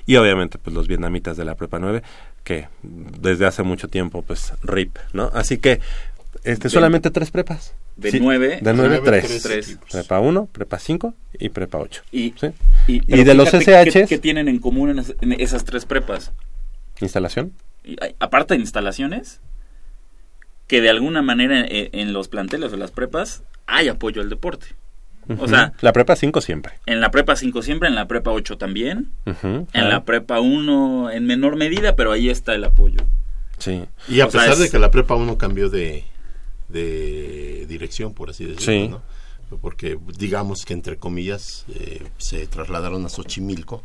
Y 0.06 0.16
obviamente, 0.16 0.56
pues 0.56 0.74
los 0.74 0.88
vietnamitas 0.88 1.36
de 1.36 1.44
la 1.44 1.54
Prepa 1.54 1.78
9, 1.78 2.02
que 2.42 2.68
desde 2.82 3.44
hace 3.44 3.62
mucho 3.62 3.88
tiempo, 3.88 4.22
pues 4.22 4.54
RIP, 4.62 4.96
¿no? 5.12 5.30
Así 5.34 5.58
que, 5.58 5.80
este, 6.44 6.70
solamente 6.70 7.10
tres 7.10 7.30
prepas. 7.30 7.74
De 7.98 8.20
nueve, 8.20 8.58
De 8.62 8.72
nueve, 8.72 9.00
nueve, 9.00 9.02
tres. 9.04 9.26
tres 9.26 9.42
Tres. 9.42 9.68
equipos. 9.68 9.90
Prepa 9.90 10.20
1, 10.20 10.46
Prepa 10.52 10.78
5 10.78 11.14
y 11.38 11.48
Prepa 11.50 11.78
8. 11.78 12.02
Y, 12.12 12.32
¿sí? 12.40 12.46
y, 12.86 13.20
Y 13.20 13.24
de 13.24 13.34
los 13.34 13.48
SHs. 13.50 13.92
¿qué, 13.92 14.06
qué 14.08 14.18
tienen 14.18 14.48
en 14.48 14.58
común 14.60 14.90
en, 14.90 14.98
es- 15.00 15.14
en 15.20 15.32
esas 15.32 15.64
tres 15.64 15.84
prepas? 15.84 16.32
Instalación. 17.00 17.52
Y 17.84 17.96
aparte 18.20 18.54
de 18.54 18.60
instalaciones, 18.60 19.40
que 20.66 20.80
de 20.80 20.90
alguna 20.90 21.22
manera 21.22 21.60
en, 21.60 21.88
en 21.92 22.12
los 22.12 22.28
planteles 22.28 22.72
o 22.72 22.76
las 22.76 22.90
prepas 22.90 23.42
hay 23.66 23.88
apoyo 23.88 24.20
al 24.22 24.28
deporte. 24.28 24.66
O 25.38 25.46
sea, 25.46 25.74
la 25.82 25.92
Prepa 25.92 26.16
5 26.16 26.40
siempre. 26.40 26.72
en 26.86 27.02
la 27.02 27.10
prepa 27.10 27.36
5 27.36 27.60
siempre, 27.60 27.88
en 27.90 27.94
la 27.94 28.08
prepa 28.08 28.30
8 28.30 28.56
también, 28.56 29.10
Ujú, 29.26 29.46
en 29.46 29.64
claro. 29.66 29.88
la 29.90 30.04
prepa 30.04 30.40
1 30.40 31.10
en 31.10 31.26
menor 31.26 31.56
medida, 31.56 31.96
pero 31.96 32.12
ahí 32.12 32.30
está 32.30 32.54
el 32.54 32.64
apoyo. 32.64 33.00
Sí. 33.58 33.84
Y 34.08 34.20
a 34.20 34.26
O 34.26 34.30
sea, 34.30 34.40
pesar 34.42 34.56
de 34.56 34.64
es- 34.64 34.70
que 34.70 34.78
la 34.78 34.90
prepa 34.90 35.16
1 35.16 35.36
cambió 35.36 35.68
de, 35.68 36.04
de 36.68 37.66
dirección, 37.68 38.14
por 38.14 38.30
así 38.30 38.44
decirlo, 38.44 38.64
Sí. 38.72 38.88
¿no? 38.88 39.02
Porque 39.62 39.98
digamos 40.18 40.66
que 40.66 40.74
entre 40.74 40.98
comillas 40.98 41.64
eh, 41.74 42.02
se 42.18 42.46
trasladaron 42.46 43.06
a 43.06 43.08
Xochimilco 43.08 43.82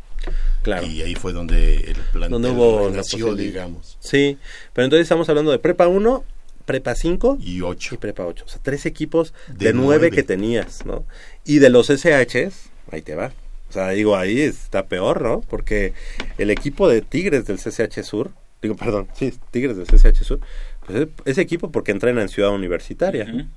Claro. 0.62 0.86
y 0.86 1.00
ahí 1.00 1.14
fue 1.14 1.32
donde 1.32 1.76
el 1.90 1.96
plan 2.12 2.30
Donde 2.30 2.50
hubo 2.50 2.90
nació, 2.90 3.34
digamos. 3.34 3.96
Sí, 4.00 4.36
pero 4.74 4.84
entonces 4.84 5.04
estamos 5.04 5.26
hablando 5.30 5.50
de 5.52 5.58
Prepa 5.58 5.88
1, 5.88 6.22
Prepa 6.66 6.94
5 6.94 7.38
Y 7.40 7.62
8. 7.62 7.94
y 7.94 7.98
Prepa 7.98 8.26
8. 8.26 8.44
O 8.46 8.48
sea, 8.48 8.60
tres 8.62 8.84
equipos 8.84 9.32
De 9.48 9.66
de, 9.68 9.72
nueve 9.72 9.84
nueve. 10.08 10.10
que 10.10 10.22
tenías, 10.22 10.84
¿no? 10.84 11.06
Y 11.46 11.60
de 11.60 11.70
los 11.70 11.88
SHs, 11.88 12.70
ahí 12.90 13.00
te 13.00 13.14
va. 13.14 13.32
O 13.70 13.72
sea, 13.72 13.88
digo, 13.90 14.16
ahí 14.16 14.40
está 14.40 14.86
peor, 14.86 15.22
¿no? 15.22 15.40
Porque 15.40 15.94
el 16.36 16.50
equipo 16.50 16.88
de 16.90 17.00
Tigres 17.00 17.46
del 17.46 17.56
CCH 17.58 18.02
Sur, 18.04 18.30
digo, 18.62 18.76
perdón, 18.76 19.08
sí, 19.14 19.32
Tigres 19.50 19.76
del 19.78 19.86
CCH 19.86 20.22
Sur, 20.24 20.40
pues 20.86 21.00
es- 21.02 21.08
ese 21.24 21.40
equipo 21.40 21.70
porque 21.70 21.92
entrena 21.92 22.22
en 22.22 22.28
Ciudad 22.28 22.50
Universitaria. 22.52 23.48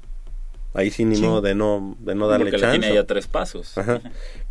Ahí 0.73 0.91
sí 0.91 1.05
ni 1.05 1.15
Sí. 1.15 1.21
modo 1.23 1.41
de 1.41 1.55
no, 1.55 1.95
de 1.99 2.13
no 2.13 2.28
darle 2.28 2.45
Porque 2.51 2.57
tiene 2.57 2.73
chance. 2.73 2.89
ahí 2.91 2.97
a 2.97 3.07
tres 3.07 3.28
pasos. 3.28 3.78
Ajá. 3.78 3.99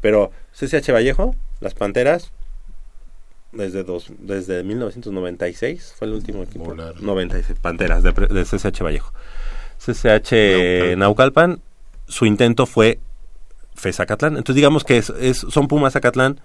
Pero 0.00 0.32
CCH 0.52 0.90
Vallejo, 0.92 1.36
las 1.60 1.74
Panteras, 1.74 2.32
desde 3.52 3.84
dos, 3.84 4.10
desde 4.18 4.62
1996 4.64 5.94
fue 5.96 6.08
el 6.08 6.14
último 6.14 6.42
equipo. 6.42 6.64
Volar. 6.64 7.00
96 7.00 7.58
Panteras 7.60 8.02
de, 8.02 8.12
de 8.12 8.44
CCH 8.44 8.82
Vallejo. 8.82 9.12
CCH 9.78 10.32
Naucalpan. 10.96 10.98
Naucalpan, 10.98 11.60
su 12.08 12.26
intento 12.26 12.66
fue 12.66 12.98
FES-Acatlán. 13.76 14.36
Entonces 14.36 14.56
digamos 14.56 14.84
que 14.84 14.96
es, 14.98 15.10
es- 15.10 15.46
son 15.48 15.68
Pumas 15.68 15.96
Acatlán 15.96 16.40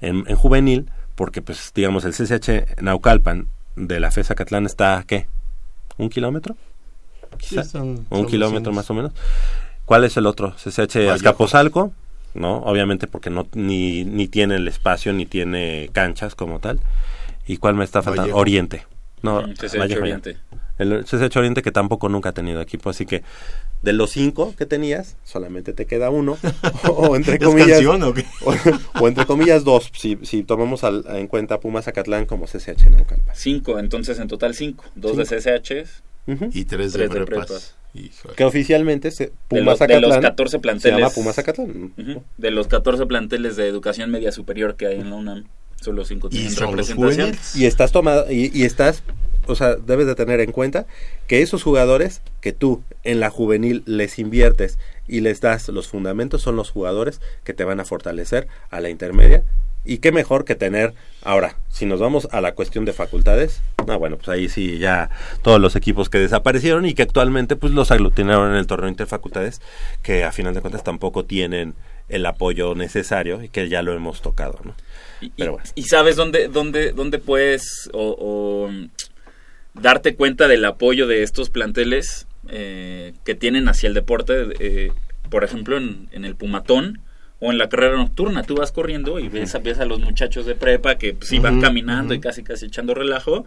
en, 0.00 0.24
en 0.28 0.36
juvenil, 0.36 0.90
porque 1.14 1.42
pues 1.42 1.72
digamos 1.74 2.04
el 2.04 2.12
CCH 2.12 2.80
Naucalpan 2.80 3.48
de 3.76 4.00
la 4.00 4.10
FES-Acatlán 4.10 4.66
está, 4.66 5.04
¿qué? 5.06 5.26
¿Un 5.98 6.08
kilómetro? 6.08 6.56
Sí, 7.40 7.50
Quizá. 7.50 7.64
son- 7.64 8.06
un 8.10 8.26
kilómetro 8.26 8.72
más 8.72 8.90
o 8.90 8.94
menos. 8.94 9.12
¿Cuál 9.84 10.04
es 10.04 10.16
el 10.16 10.26
otro? 10.26 10.54
CCH. 10.56 11.10
Azcapotzalco, 11.10 11.92
¿no? 12.34 12.56
Obviamente 12.58 13.06
porque 13.06 13.30
no 13.30 13.46
ni, 13.54 14.04
ni 14.04 14.26
tiene 14.28 14.56
el 14.56 14.66
espacio 14.68 15.12
ni 15.12 15.26
tiene 15.26 15.90
canchas 15.92 16.34
como 16.34 16.58
tal. 16.60 16.80
¿Y 17.46 17.58
cuál 17.58 17.74
me 17.74 17.84
está 17.84 18.02
faltando? 18.02 18.22
Vallejo. 18.22 18.38
Oriente. 18.40 18.86
No, 19.22 19.42
CCH 19.42 19.78
Vallejo. 19.78 20.00
Oriente. 20.00 20.36
El 20.78 21.04
CCH 21.04 21.36
Oriente 21.38 21.62
que 21.62 21.72
tampoco 21.72 22.08
nunca 22.08 22.30
ha 22.30 22.32
tenido 22.32 22.60
equipo, 22.60 22.90
así 22.90 23.06
que 23.06 23.22
de 23.82 23.92
los 23.92 24.10
cinco 24.10 24.54
que 24.56 24.66
tenías, 24.66 25.16
solamente 25.24 25.72
te 25.72 25.86
queda 25.86 26.10
uno. 26.10 26.36
o 26.88 27.14
entre 27.16 27.34
¿Es 27.34 27.40
comillas. 27.44 27.68
canción 27.68 28.02
o 28.02 28.14
qué? 28.14 28.24
o, 28.44 28.54
o 29.00 29.08
entre 29.08 29.26
comillas 29.26 29.64
dos, 29.64 29.90
si, 29.96 30.18
si 30.22 30.42
tomamos 30.42 30.82
al- 30.84 31.04
en 31.08 31.26
cuenta 31.28 31.60
Pumas 31.60 31.86
Acatlán 31.88 32.26
como 32.26 32.46
CCH 32.46 32.90
Naucalpan. 32.90 33.34
Cinco, 33.36 33.78
entonces 33.78 34.18
en 34.18 34.28
total 34.28 34.54
cinco. 34.54 34.84
Dos 34.94 35.12
Cinco. 35.12 35.24
de 35.34 35.86
Ujú. 36.28 36.50
Y 36.52 36.64
tres, 36.64 36.92
Tres 36.92 37.10
de 37.10 37.20
de 37.20 37.24
prepas. 37.26 37.74
Híjole. 37.94 38.34
Que 38.34 38.44
oficialmente 38.44 39.10
se, 39.10 39.26
de, 39.26 39.32
Pumas 39.48 39.78
de 39.78 39.84
Acatlán 39.84 40.02
los 40.10 40.18
14 40.18 40.50
se 40.50 40.58
planteles. 40.58 40.98
llama 40.98 41.10
Pumas 41.10 41.38
Acatlán. 41.38 41.92
Ujú. 41.96 42.22
De 42.36 42.50
los 42.50 42.66
14 42.66 43.06
planteles 43.06 43.56
de 43.56 43.68
educación 43.68 44.10
media 44.10 44.32
superior 44.32 44.74
que 44.76 44.86
hay 44.88 44.96
en 45.00 45.10
la 45.10 45.16
UNAM, 45.16 45.44
solo 45.80 46.04
cinco 46.04 46.26
Y 46.26 46.30
tienen 46.30 46.52
son 46.52 46.76
los 46.76 46.88
representación. 46.88 47.36
Y 47.54 47.66
estás 47.66 47.92
tomado, 47.92 48.30
y, 48.30 48.50
y 48.52 48.64
estás, 48.64 49.02
o 49.46 49.54
sea, 49.54 49.76
debes 49.76 50.06
de 50.06 50.14
tener 50.14 50.40
en 50.40 50.52
cuenta 50.52 50.86
que 51.26 51.42
esos 51.42 51.62
jugadores 51.62 52.22
que 52.40 52.52
tú 52.52 52.82
en 53.04 53.20
la 53.20 53.30
juvenil 53.30 53.82
les 53.86 54.18
inviertes 54.18 54.78
y 55.08 55.20
les 55.20 55.40
das 55.40 55.68
los 55.68 55.88
fundamentos 55.88 56.42
son 56.42 56.56
los 56.56 56.70
jugadores 56.70 57.20
que 57.44 57.54
te 57.54 57.64
van 57.64 57.80
a 57.80 57.84
fortalecer 57.84 58.48
a 58.70 58.80
la 58.80 58.90
intermedia. 58.90 59.42
Y 59.84 59.98
qué 59.98 60.10
mejor 60.10 60.44
que 60.44 60.56
tener, 60.56 60.94
ahora, 61.22 61.56
si 61.68 61.86
nos 61.86 62.00
vamos 62.00 62.26
a 62.32 62.40
la 62.40 62.56
cuestión 62.56 62.84
de 62.84 62.92
facultades, 62.92 63.62
no, 63.86 64.00
bueno, 64.00 64.16
pues 64.16 64.28
ahí 64.28 64.48
sí 64.48 64.78
ya 64.78 65.10
todos 65.42 65.60
los 65.60 65.76
equipos 65.76 66.10
que 66.10 66.18
desaparecieron 66.18 66.86
y 66.86 66.94
que 66.94 67.02
actualmente 67.02 67.54
pues 67.54 67.72
los 67.72 67.92
aglutinaron 67.92 68.50
en 68.50 68.56
el 68.56 68.66
torneo 68.66 68.88
interfacultades, 68.88 69.60
que 70.02 70.24
a 70.24 70.32
final 70.32 70.54
de 70.54 70.60
cuentas 70.60 70.82
tampoco 70.82 71.24
tienen 71.24 71.74
el 72.08 72.26
apoyo 72.26 72.74
necesario 72.74 73.42
y 73.42 73.48
que 73.48 73.68
ya 73.68 73.82
lo 73.82 73.92
hemos 73.92 74.22
tocado, 74.22 74.58
¿no? 74.64 74.74
Y, 75.20 75.30
Pero 75.30 75.52
bueno. 75.52 75.68
y 75.74 75.84
sabes 75.84 76.16
dónde, 76.16 76.48
dónde, 76.48 76.92
dónde 76.92 77.18
puedes 77.18 77.88
o, 77.92 78.16
o, 78.18 78.70
darte 79.80 80.14
cuenta 80.14 80.48
del 80.48 80.64
apoyo 80.64 81.06
de 81.06 81.22
estos 81.22 81.50
planteles 81.50 82.26
eh, 82.48 83.12
que 83.24 83.34
tienen 83.34 83.68
hacia 83.68 83.88
el 83.88 83.94
deporte, 83.94 84.46
eh, 84.60 84.92
por 85.30 85.44
ejemplo, 85.44 85.76
en, 85.76 86.08
en 86.12 86.24
el 86.24 86.34
Pumatón 86.36 87.00
o 87.40 87.50
en 87.52 87.58
la 87.58 87.68
carrera 87.68 87.96
nocturna. 87.96 88.42
Tú 88.42 88.54
vas 88.56 88.72
corriendo 88.72 89.18
y 89.18 89.28
ves, 89.28 89.54
a- 89.54 89.58
ves 89.58 89.78
a 89.78 89.84
los 89.84 90.00
muchachos 90.00 90.46
de 90.46 90.54
prepa 90.54 90.96
que 90.96 91.12
pues, 91.14 91.28
sí 91.28 91.38
van 91.38 91.60
caminando 91.60 92.14
y 92.14 92.20
casi 92.20 92.42
casi 92.42 92.66
echando 92.66 92.94
relajo, 92.94 93.44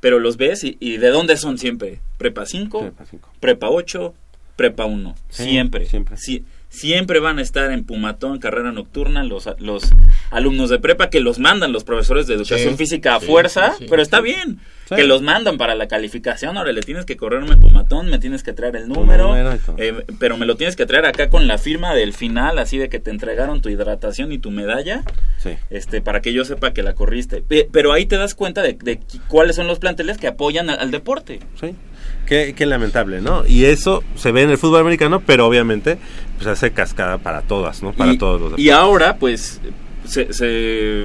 pero 0.00 0.18
los 0.20 0.36
ves 0.36 0.64
y, 0.64 0.76
y 0.80 0.96
¿de 0.98 1.08
dónde 1.08 1.36
son 1.36 1.58
siempre? 1.58 2.00
Prepa 2.16 2.46
5, 2.46 2.80
Prepa 2.80 3.04
cinco. 3.06 3.30
Prepa 3.40 3.68
8, 3.68 4.14
Prepa 4.56 4.84
1. 4.86 5.14
Sí, 5.28 5.42
siempre. 5.44 5.86
siempre. 5.86 6.16
Sí, 6.16 6.44
siempre 6.68 7.18
van 7.20 7.38
a 7.38 7.42
estar 7.42 7.70
en 7.72 7.84
Pumatón, 7.84 8.38
carrera 8.38 8.72
nocturna, 8.72 9.24
los, 9.24 9.48
los 9.58 9.84
alumnos 10.30 10.68
de 10.70 10.78
prepa 10.78 11.08
que 11.10 11.20
los 11.20 11.38
mandan 11.38 11.72
los 11.72 11.84
profesores 11.84 12.26
de 12.26 12.34
educación 12.34 12.72
Sí, 12.72 12.76
física 12.76 13.16
a 13.16 13.20
sí, 13.20 13.26
fuerza, 13.26 13.70
sí, 13.72 13.76
sí, 13.80 13.86
pero 13.88 14.02
está 14.02 14.18
sí. 14.18 14.24
bien. 14.24 14.58
Sí. 14.88 14.94
Que 14.94 15.04
los 15.04 15.20
mandan 15.20 15.58
para 15.58 15.74
la 15.74 15.86
calificación, 15.86 16.56
ahora 16.56 16.72
le 16.72 16.80
tienes 16.80 17.04
que 17.04 17.18
correrme 17.18 17.50
el 17.50 17.58
Pumatón, 17.58 18.08
me 18.08 18.18
tienes 18.18 18.42
que 18.42 18.54
traer 18.54 18.74
el 18.76 18.88
número, 18.88 19.36
eh, 19.76 20.04
pero 20.18 20.38
me 20.38 20.46
lo 20.46 20.56
tienes 20.56 20.76
que 20.76 20.86
traer 20.86 21.04
acá 21.04 21.28
con 21.28 21.46
la 21.46 21.58
firma 21.58 21.94
del 21.94 22.14
final, 22.14 22.58
así 22.58 22.78
de 22.78 22.88
que 22.88 22.98
te 22.98 23.10
entregaron 23.10 23.60
tu 23.60 23.68
hidratación 23.68 24.32
y 24.32 24.38
tu 24.38 24.50
medalla 24.50 25.02
Sí. 25.36 25.50
este 25.68 26.00
para 26.00 26.22
que 26.22 26.32
yo 26.32 26.42
sepa 26.46 26.72
que 26.72 26.82
la 26.82 26.94
corriste. 26.94 27.42
Pe- 27.42 27.68
Pero 27.70 27.92
ahí 27.92 28.06
te 28.06 28.16
das 28.16 28.34
cuenta 28.34 28.62
de, 28.62 28.78
de 28.82 28.98
cuáles 29.28 29.56
son 29.56 29.66
los 29.66 29.78
planteles 29.78 30.16
que 30.16 30.26
apoyan 30.26 30.70
al, 30.70 30.78
al 30.80 30.90
deporte. 30.90 31.40
Sí. 31.60 31.74
Qué, 32.28 32.54
qué 32.54 32.66
lamentable, 32.66 33.20
¿no? 33.22 33.46
Y 33.46 33.64
eso 33.64 34.04
se 34.16 34.32
ve 34.32 34.42
en 34.42 34.50
el 34.50 34.58
fútbol 34.58 34.80
americano, 34.82 35.20
pero 35.24 35.46
obviamente 35.46 35.96
pues 36.36 36.46
hace 36.46 36.72
cascada 36.72 37.16
para 37.18 37.40
todas, 37.42 37.82
¿no? 37.82 37.92
Para 37.92 38.12
y, 38.12 38.18
todos 38.18 38.38
los 38.40 38.58
y 38.58 38.64
deportes. 38.64 38.72
ahora, 38.72 39.16
pues, 39.16 39.60
se, 40.04 40.32
se- 40.34 41.04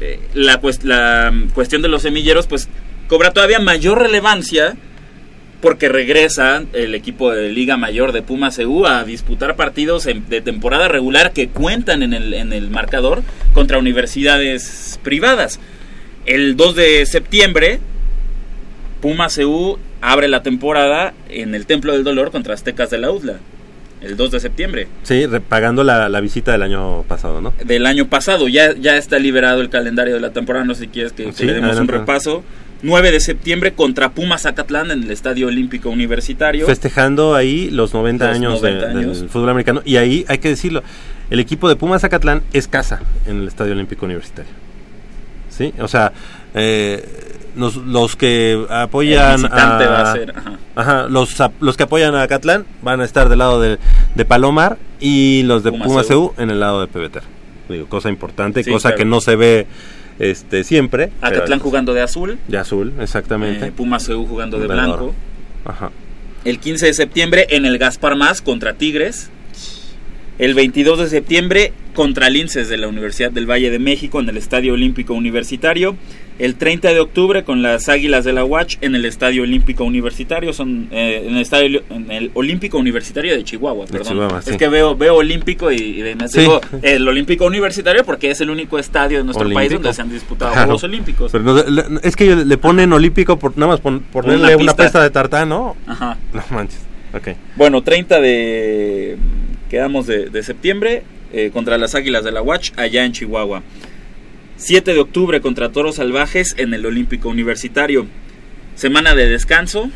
eh, 0.00 0.20
la, 0.34 0.60
cues- 0.60 0.82
la 0.82 1.30
mm, 1.32 1.50
cuestión 1.50 1.80
de 1.80 1.88
los 1.88 2.02
semilleros, 2.02 2.46
pues, 2.48 2.68
cobra 3.08 3.32
todavía 3.32 3.60
mayor 3.60 4.00
relevancia 4.02 4.74
porque 5.60 5.88
regresa 5.88 6.62
el 6.74 6.94
equipo 6.94 7.30
de 7.30 7.48
Liga 7.50 7.76
Mayor 7.76 8.12
de 8.12 8.20
Pumas 8.22 8.58
EU 8.58 8.84
a 8.86 9.04
disputar 9.04 9.56
partidos 9.56 10.06
en- 10.06 10.28
de 10.28 10.40
temporada 10.40 10.88
regular 10.88 11.32
que 11.32 11.48
cuentan 11.48 12.02
en 12.02 12.12
el, 12.14 12.34
en 12.34 12.52
el 12.52 12.68
marcador 12.68 13.22
contra 13.54 13.78
universidades 13.78 14.98
privadas. 15.02 15.60
El 16.26 16.56
2 16.56 16.74
de 16.74 17.06
septiembre, 17.06 17.78
Pumas 19.04 19.36
EU 19.36 19.76
abre 20.00 20.28
la 20.28 20.42
temporada 20.42 21.12
en 21.28 21.54
el 21.54 21.66
Templo 21.66 21.92
del 21.92 22.04
Dolor 22.04 22.30
contra 22.30 22.54
Aztecas 22.54 22.88
de 22.88 22.96
la 22.96 23.10
UDLA. 23.10 23.34
El 24.00 24.16
2 24.16 24.30
de 24.30 24.40
septiembre 24.40 24.88
Sí, 25.02 25.26
pagando 25.46 25.84
la, 25.84 26.08
la 26.08 26.20
visita 26.22 26.52
del 26.52 26.62
año 26.62 27.02
pasado, 27.02 27.42
¿no? 27.42 27.52
del 27.66 27.84
año 27.84 28.06
pasado. 28.08 28.48
Ya, 28.48 28.74
ya 28.74 28.96
está 28.96 29.18
liberado 29.18 29.60
el 29.60 29.68
calendario 29.68 30.14
de 30.14 30.20
la 30.20 30.30
temporada. 30.32 30.64
No 30.64 30.74
sé 30.74 30.84
si 30.84 30.88
quieres 30.88 31.12
que, 31.12 31.24
que 31.26 31.32
Sí, 31.34 31.44
le 31.44 31.52
demos 31.52 31.72
adelante. 31.72 31.92
un 31.92 31.98
repaso. 32.00 32.42
9 32.82 33.10
de 33.12 33.20
septiembre 33.20 33.72
contra 33.74 34.12
Pumas 34.12 34.46
Acatlán 34.46 34.90
en 34.90 35.02
el 35.02 35.10
Estadio 35.10 35.48
Olímpico 35.48 35.90
Universitario. 35.90 36.64
Festejando 36.66 37.34
ahí 37.34 37.68
los 37.70 37.92
90 37.92 38.26
Los 38.26 38.36
años, 38.36 38.62
de- 38.62 38.70
90 38.72 38.98
años. 38.98 39.20
del 39.20 39.28
fútbol 39.28 39.50
americano. 39.50 39.82
Y 39.84 39.96
ahí 39.96 40.24
hay 40.28 40.38
que 40.38 40.48
decirlo, 40.48 40.82
el 41.28 41.40
equipo 41.40 41.68
de 41.68 41.76
Pumas 41.76 42.00
Zacatlán 42.00 42.42
es 42.54 42.68
casa 42.68 43.00
en 43.26 43.42
el 43.42 43.48
Estadio 43.48 43.72
Olímpico 43.72 44.06
Universitario. 44.06 44.50
¿Sí? 45.50 45.72
O 45.78 45.88
sea, 45.88 46.12
eh, 46.54 47.06
nos- 47.54 47.76
los 47.76 48.16
que 48.16 48.64
apoyan 48.70 49.44
a... 49.46 49.48
va 49.48 50.10
a 50.10 50.12
ser, 50.14 50.34
ajá. 50.36 50.58
Ajá, 50.76 51.06
los, 51.08 51.36
los 51.60 51.76
que 51.76 51.82
apoyan 51.84 52.14
a 52.14 52.22
Acatlán 52.22 52.64
van 52.82 53.00
a 53.00 53.04
estar 53.04 53.28
del 53.28 53.38
lado 53.38 53.60
de, 53.60 53.78
de 54.14 54.24
Palomar 54.24 54.76
y 55.00 55.42
los 55.44 55.62
de 55.62 55.72
Pumas, 55.72 56.10
EU. 56.10 56.32
EU 56.36 56.42
en 56.42 56.50
el 56.50 56.60
lado 56.60 56.80
de 56.80 56.88
Pebeter. 56.88 57.22
Digo, 57.68 57.86
cosa 57.86 58.08
importante, 58.10 58.62
Sí, 58.64 58.70
cosa 58.70 58.90
claro. 58.90 58.98
que 58.98 59.04
no 59.04 59.20
se 59.20 59.36
ve 59.36 59.66
este 60.18 60.64
siempre. 60.64 61.10
Acatlán 61.22 61.60
jugando 61.60 61.94
de 61.94 62.02
azul. 62.02 62.38
De 62.48 62.58
azul, 62.58 62.92
exactamente. 63.00 63.66
eh, 63.66 63.72
Pumas 63.72 64.08
EU 64.08 64.26
jugando 64.26 64.58
de 64.58 64.66
De 64.66 64.74
blanco. 64.74 65.14
Ajá. 65.64 65.90
El 66.44 66.58
15 66.58 66.86
de 66.86 66.94
septiembre 66.94 67.46
en 67.50 67.64
el 67.64 67.78
Gaspar 67.78 68.16
Más 68.16 68.42
contra 68.42 68.74
Tigres. 68.74 69.30
El 70.38 70.54
22 70.54 70.98
de 70.98 71.08
septiembre 71.08 71.72
contra 71.94 72.28
Linces 72.28 72.68
de 72.68 72.76
la 72.76 72.88
Universidad 72.88 73.30
del 73.30 73.48
Valle 73.48 73.70
de 73.70 73.78
México 73.78 74.18
en 74.20 74.28
el 74.28 74.36
Estadio 74.36 74.72
Olímpico 74.74 75.14
Universitario. 75.14 75.96
El 76.36 76.56
30 76.56 76.88
de 76.92 76.98
octubre 76.98 77.44
con 77.44 77.62
las 77.62 77.88
Águilas 77.88 78.24
de 78.24 78.32
la 78.32 78.44
Watch 78.44 78.76
en 78.80 78.96
el 78.96 79.04
Estadio 79.04 79.44
Olímpico 79.44 79.84
Universitario, 79.84 80.52
son 80.52 80.88
eh, 80.90 81.22
en 81.28 81.36
el 81.36 81.42
Estadio 81.42 81.82
en 81.90 82.10
el 82.10 82.32
Olímpico 82.34 82.76
Universitario 82.76 83.34
de 83.36 83.44
Chihuahua, 83.44 83.86
De 83.86 83.98
perdón. 84.00 84.40
Es 84.44 84.56
que 84.56 84.68
veo 84.68 84.96
veo 84.96 85.14
Olímpico 85.16 85.70
y, 85.70 85.76
y 86.00 86.14
me 86.16 86.28
Sí. 86.28 86.40
digo 86.40 86.60
el 86.82 87.06
Olímpico 87.06 87.46
Universitario 87.46 88.04
porque 88.04 88.30
es 88.30 88.40
el 88.40 88.50
único 88.50 88.80
estadio 88.80 89.18
de 89.18 89.24
nuestro 89.24 89.48
país 89.52 89.70
donde 89.72 89.92
se 89.94 90.02
han 90.02 90.10
disputado 90.10 90.50
Claro. 90.52 90.66
Juegos 90.66 90.84
Olímpicos. 90.84 91.30
Pero 91.30 91.44
no, 91.44 91.54
le- 91.62 91.84
es 92.02 92.16
que 92.16 92.34
le 92.34 92.58
ponen 92.58 92.92
olímpico 92.92 93.38
por 93.38 93.56
nada 93.56 93.72
más 93.72 93.80
pon- 93.80 94.00
ponerle 94.00 94.56
una, 94.56 94.72
pista. 94.72 94.82
pista 94.82 95.02
de 95.04 95.10
tartán, 95.10 95.48
¿no? 95.50 95.76
Ajá. 95.86 96.18
No 96.32 96.42
manches. 96.50 96.80
Ok. 97.14 97.28
Bueno, 97.54 97.82
30 97.84 98.20
de. 98.20 99.16
Quedamos 99.70 100.06
de, 100.08 100.30
de 100.30 100.42
septiembre 100.42 101.04
eh, 101.32 101.50
contra 101.52 101.78
las 101.78 101.94
Águilas 101.94 102.24
de 102.24 102.32
la 102.32 102.42
Watch 102.42 102.72
allá 102.76 103.04
en 103.04 103.12
Chihuahua. 103.12 103.62
7 104.64 104.94
de 104.94 105.00
octubre 105.00 105.42
contra 105.42 105.72
Toros 105.72 105.96
Salvajes 105.96 106.54
en 106.56 106.72
el 106.72 106.86
Olímpico 106.86 107.28
Universitario. 107.28 108.06
Semana 108.76 109.14
de 109.14 109.28
descanso. 109.28 109.90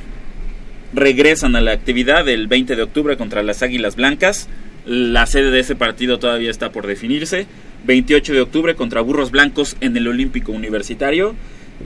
Regresan 0.93 1.57
a 1.57 1.62
la 1.62 1.73
actividad 1.73 2.29
el 2.29 2.49
20 2.49 2.77
de 2.77 2.83
octubre 2.83 3.16
contra 3.16 3.43
las 3.43 3.62
Águilas 3.62 3.97
Blancas. 3.97 4.47
La 4.85 5.25
sede 5.25 5.51
de 5.51 5.61
ese 5.61 5.75
partido 5.75 6.19
todavía 6.19 6.51
está 6.51 6.71
por 6.71 6.87
definirse. 6.87 7.47
28 7.87 8.35
de 8.35 8.43
octubre 8.43 8.75
contra 8.75 9.01
Burros 9.01 9.31
Blancos 9.31 9.75
en 9.81 9.97
el 9.97 10.07
Olímpico 10.07 10.53
Universitario. 10.53 11.35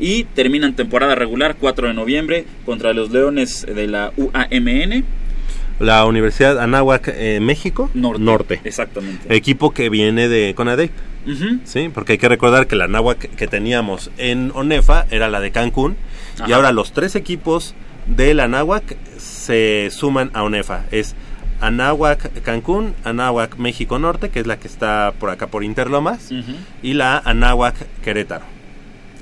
Y 0.01 0.24
terminan 0.24 0.74
temporada 0.74 1.14
regular 1.14 1.59
4 1.61 1.87
de 1.87 1.95
noviembre 1.95 2.47
contra 2.66 2.95
los 2.95 3.12
Leones 3.12 3.64
de 3.64 3.87
la 3.87 4.12
UAMN. 4.16 5.05
La 5.83 6.05
Universidad 6.07 6.61
Anáhuac, 6.61 7.09
eh, 7.09 7.41
México. 7.41 7.91
Norte. 7.95 8.61
Exactamente. 8.64 9.35
Equipo 9.35 9.72
que 9.72 9.89
viene 9.89 10.28
de 10.28 10.55
CONADEIP. 10.55 10.93
Ujú. 11.26 11.61
Sí, 11.64 11.91
porque 11.93 12.12
hay 12.12 12.18
que 12.18 12.28
recordar 12.28 12.66
que 12.66 12.76
la 12.76 12.85
Anáhuac 12.85 13.18
que 13.18 13.47
teníamos 13.49 14.11
en 14.16 14.53
ONEFA 14.55 15.07
era 15.11 15.28
la 15.28 15.41
de 15.41 15.51
Cancún. 15.51 15.97
Y 16.47 16.53
ahora 16.53 16.72
los 16.72 16.93
tres 16.93 17.14
equipos 17.16 17.74
de 18.07 18.33
la 18.35 18.45
Anáhuac 18.45 18.97
se 19.18 19.89
suman 19.91 20.30
a 20.35 20.45
ONEFA. 20.45 20.85
Es 20.91 21.14
Anáhuac 21.61 22.43
Cancún, 22.43 22.95
Anáhuac 23.05 23.57
México 23.57 23.99
Norte, 23.99 24.30
que 24.30 24.41
es 24.41 24.47
la 24.47 24.59
que 24.59 24.66
está 24.66 25.12
por 25.18 25.30
acá 25.30 25.47
por 25.47 25.62
Interlomas, 25.62 26.30
y 26.83 26.95
la 26.95 27.18
Anáhuac 27.18 27.74
Querétaro. 28.03 28.45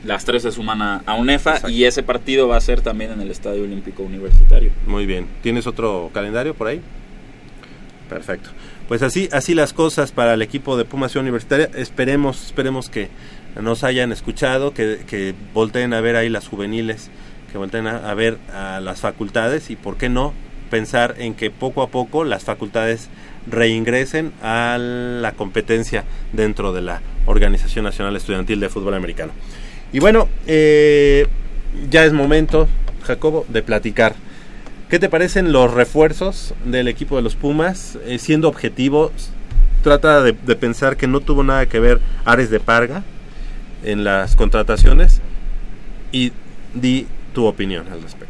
Las 0.05 0.25
tres 0.25 0.43
se 0.43 0.53
suman 0.53 0.81
a, 0.81 1.03
a 1.05 1.15
UNEFA 1.15 1.69
y 1.69 1.85
ese 1.85 2.03
partido 2.03 2.49
va 2.49 2.57
a 2.57 2.61
ser 2.61 2.81
también 2.81 3.13
en 3.13 3.21
el 3.21 3.31
Estadio 3.31 3.65
Olímpico 3.65 4.03
Universitario. 4.03 4.71
Muy 4.87 5.05
bien. 5.05 5.27
¿Tienes 5.43 5.67
otro 5.67 6.11
calendario 6.15 6.55
por 6.55 6.69
ahí? 6.69 6.81
Perfecto. 8.09 8.51
Pues 8.89 9.03
así, 9.03 9.29
así 9.31 9.55
las 9.55 9.73
cosas 9.73 10.11
para 10.11 10.35
el 10.35 10.43
equipo 10.43 10.77
de 10.77 10.85
Pumas 10.85 11.15
Universitaria. 11.17 11.71
Esperemos, 11.75 12.47
esperemos 12.47 12.89
que 12.89 13.09
nos 13.61 13.85
hayan 13.85 14.11
escuchado, 14.11 14.75
que, 14.75 15.05
que 15.07 15.35
volteen 15.55 15.93
a 15.93 16.01
ver 16.01 16.17
ahí 16.17 16.29
las 16.29 16.49
juveniles, 16.49 17.11
que 17.53 17.59
volteen 17.59 17.87
a, 17.87 18.11
a 18.11 18.15
ver 18.15 18.39
a 18.53 18.81
las 18.81 19.01
facultades 19.01 19.71
y 19.71 19.77
por 19.77 19.97
qué 19.97 20.09
no 20.09 20.33
pensar 20.71 21.17
en 21.19 21.35
que 21.35 21.51
poco 21.51 21.83
a 21.83 21.89
poco 21.89 22.25
las 22.25 22.45
facultades 22.45 23.09
reingresen 23.47 24.33
a 24.43 24.79
la 24.79 25.33
competencia 25.33 26.05
dentro 26.33 26.73
de 26.73 26.81
la 26.81 27.01
Organización 27.27 27.85
Nacional 27.85 28.17
Estudiantil 28.17 28.61
de 28.61 28.69
Fútbol 28.69 28.95
Americano. 28.95 29.33
Y 29.93 29.99
bueno, 29.99 30.29
eh, 30.47 31.27
ya 31.91 32.05
es 32.05 32.13
momento, 32.13 32.69
Jacobo, 33.03 33.45
de 33.49 33.63
platicar. 33.63 34.15
¿Qué 34.89 34.99
te 34.99 35.09
parecen 35.09 35.53
los 35.53 35.73
refuerzos 35.73 36.55
del 36.65 36.89
equipo 36.89 37.17
de 37.17 37.23
los 37.23 37.37
Pumas? 37.37 37.99
Eh, 38.07 38.19
siendo 38.19 38.49
objetivos, 38.49 39.13
trata 39.83 40.23
de, 40.23 40.33
de 40.33 40.57
pensar 40.57 40.97
que 40.97 41.07
no 41.07 41.21
tuvo 41.21 41.43
nada 41.43 41.67
que 41.67 41.81
ver 41.81 42.01
Ares 42.25 42.51
de 42.51 42.61
Parga 42.61 43.05
en 43.85 44.05
las 44.05 44.37
contrataciones 44.37 45.21
y 46.13 46.33
di 46.75 47.07
tu 47.35 47.47
opinión 47.47 47.87
al 47.93 48.03
respecto. 48.03 48.30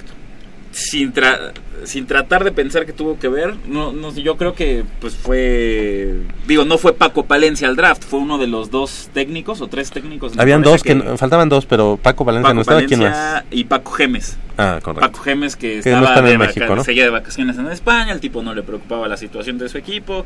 Sin, 0.72 1.12
tra- 1.12 1.50
sin 1.84 2.06
tratar 2.06 2.44
de 2.44 2.52
pensar 2.52 2.86
que 2.86 2.92
tuvo 2.92 3.18
que 3.18 3.26
ver, 3.28 3.56
no, 3.66 3.92
no, 3.92 4.14
yo 4.14 4.36
creo 4.36 4.54
que 4.54 4.84
pues 5.00 5.16
fue, 5.16 6.20
digo, 6.46 6.64
no 6.64 6.78
fue 6.78 6.92
Paco 6.94 7.24
Palencia 7.24 7.66
al 7.66 7.74
draft, 7.74 8.04
fue 8.04 8.20
uno 8.20 8.38
de 8.38 8.46
los 8.46 8.70
dos 8.70 9.10
técnicos 9.12 9.60
o 9.62 9.66
tres 9.66 9.90
técnicos. 9.90 10.38
Habían 10.38 10.62
dos 10.62 10.82
que, 10.84 10.94
no- 10.94 11.18
faltaban 11.18 11.48
dos, 11.48 11.66
pero 11.66 11.98
Paco 12.00 12.24
Valencia 12.24 12.44
Paco 12.50 12.54
no 12.54 12.60
estaba. 12.60 12.82
¿Quién 12.82 13.00
más? 13.00 13.10
Palencia 13.12 13.44
y 13.50 13.64
Paco 13.64 13.90
Gemes. 13.92 14.36
Ah, 14.56 14.78
correcto. 14.82 15.10
Paco 15.10 15.24
Gemes 15.24 15.56
que, 15.56 15.80
Que 15.80 15.90
no 15.90 16.04
estaba 16.06 16.20
de 16.28 16.38
México, 16.38 16.76
¿no? 16.76 16.84
seguía 16.84 17.02
de 17.04 17.10
vacaciones 17.10 17.58
en 17.58 17.66
España, 17.68 18.12
el 18.12 18.20
tipo 18.20 18.40
no 18.42 18.54
le 18.54 18.62
preocupaba 18.62 19.08
la 19.08 19.16
situación 19.16 19.58
de 19.58 19.68
su 19.68 19.76
equipo. 19.78 20.24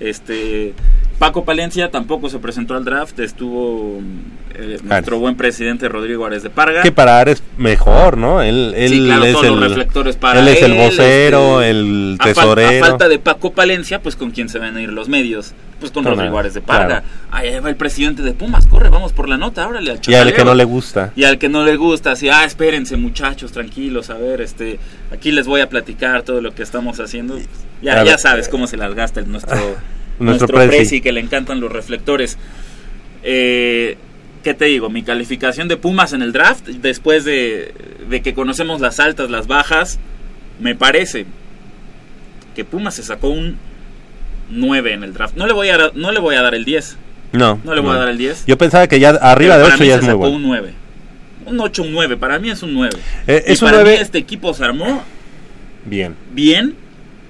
Este 0.00 0.74
Paco 1.18 1.44
Palencia 1.44 1.90
tampoco 1.90 2.30
se 2.30 2.38
presentó 2.38 2.74
al 2.74 2.84
draft, 2.84 3.18
estuvo 3.20 4.00
eh, 4.54 4.78
nuestro 4.82 5.18
buen 5.18 5.36
presidente 5.36 5.86
Rodrigo 5.90 6.24
Ares 6.24 6.42
de 6.42 6.48
Parga. 6.48 6.80
Que 6.82 6.90
para 6.92 7.20
Ares 7.20 7.42
mejor, 7.58 8.16
¿no? 8.16 8.40
Él, 8.40 8.72
él 8.74 8.88
Sí, 8.88 9.04
claro, 9.04 9.24
es 9.26 9.32
todos 9.32 9.44
el, 9.46 9.52
los 9.60 9.68
reflectores 9.68 10.16
para 10.16 10.40
él 10.40 10.48
es 10.48 10.62
el 10.62 10.72
él, 10.72 10.78
vocero, 10.78 11.60
este, 11.60 11.70
el 11.70 12.16
a 12.18 12.24
fal- 12.24 12.28
tesorero. 12.34 12.84
A, 12.84 12.88
falta 12.88 13.08
de 13.08 13.18
Paco 13.18 13.52
Palencia, 13.52 14.00
pues 14.00 14.16
con 14.16 14.30
quién 14.30 14.48
se 14.48 14.58
van 14.58 14.76
a 14.76 14.82
ir 14.82 14.90
los 14.90 15.10
medios. 15.10 15.52
Pues 15.80 15.92
con 15.92 16.06
él, 16.06 16.36
Ares 16.36 16.54
de 16.54 16.60
Parga. 16.60 16.86
claro. 16.86 17.04
Ahí 17.30 17.58
va 17.58 17.70
el 17.70 17.76
presidente 17.76 18.22
de 18.22 18.32
Pumas, 18.32 18.66
corre, 18.66 18.90
vamos 18.90 19.12
por 19.14 19.28
la 19.28 19.38
nota, 19.38 19.66
órale 19.66 19.90
al 19.92 20.00
y 20.06 20.14
al 20.14 20.32
que 20.34 20.44
no 20.44 20.54
le 20.54 20.64
gusta. 20.64 21.12
Y 21.16 21.24
al 21.24 21.38
que 21.38 21.48
no 21.48 21.64
le 21.64 21.76
gusta, 21.76 22.12
así, 22.12 22.28
ah, 22.28 22.44
espérense 22.44 22.96
muchachos, 22.96 23.50
tranquilos, 23.50 24.10
a 24.10 24.14
ver, 24.14 24.42
este, 24.42 24.78
aquí 25.10 25.32
les 25.32 25.46
voy 25.46 25.62
a 25.62 25.68
platicar 25.70 26.22
todo 26.22 26.40
lo 26.42 26.54
que 26.54 26.62
estamos 26.62 27.00
haciendo. 27.00 27.38
Ya, 27.80 28.04
ya 28.04 28.18
sabes 28.18 28.48
cómo 28.48 28.66
se 28.66 28.76
las 28.76 28.94
gasta 28.94 29.20
el 29.20 29.30
nuestro, 29.30 29.56
Nuestro 30.18 30.48
nuestro, 30.48 30.48
presi. 30.48 30.68
presi, 30.68 31.00
que 31.00 31.12
le 31.12 31.20
encantan 31.20 31.60
los 31.60 31.72
reflectores. 31.72 32.36
Eh, 33.22 33.96
¿Qué 34.44 34.54
te 34.54 34.66
digo? 34.66 34.90
Mi 34.90 35.02
calificación 35.02 35.68
de 35.68 35.76
Pumas 35.76 36.12
en 36.12 36.20
el 36.22 36.32
draft, 36.32 36.66
después 36.66 37.24
de, 37.24 37.74
de 38.08 38.22
que 38.22 38.34
conocemos 38.34 38.80
las 38.80 39.00
altas, 39.00 39.30
las 39.30 39.46
bajas, 39.46 39.98
me 40.60 40.74
parece 40.74 41.26
que 42.54 42.64
Pumas 42.64 42.94
se 42.94 43.02
sacó 43.02 43.28
un 43.28 43.56
9 44.50 44.92
en 44.92 45.04
el 45.04 45.12
draft. 45.14 45.36
No 45.36 45.46
le 45.46 45.52
voy 45.52 45.68
a, 45.68 45.78
dar- 45.78 45.92
no 45.94 46.12
le 46.12 46.20
voy 46.20 46.34
a 46.36 46.42
dar 46.42 46.54
el 46.54 46.64
10. 46.64 46.96
No. 47.32 47.60
No 47.64 47.74
le 47.74 47.80
voy 47.80 47.94
a 47.94 47.98
dar 48.00 48.08
el 48.08 48.18
10. 48.18 48.44
Yo 48.46 48.58
pensaba 48.58 48.86
que 48.88 48.98
ya 49.00 49.10
arriba 49.10 49.56
de 49.56 49.62
para 49.64 49.74
8 49.74 49.82
mí 49.82 49.88
ya 49.88 49.96
es 49.96 50.02
muy 50.02 50.14
bueno. 50.14 50.36
un 50.36 50.42
9. 50.42 50.72
Un 51.46 51.60
8, 51.60 51.82
un 51.82 51.92
9. 51.92 52.16
Para 52.16 52.38
mí 52.38 52.50
es 52.50 52.62
un 52.62 52.74
9. 52.74 52.96
Eh, 53.26 53.44
y 53.46 53.52
es 53.52 53.62
un 53.62 53.68
para 53.68 53.82
9 53.82 53.96
mí 53.96 54.02
este 54.02 54.18
equipo 54.18 54.52
se 54.54 54.64
armó 54.64 55.02
Bien. 55.84 56.14
bien 56.32 56.74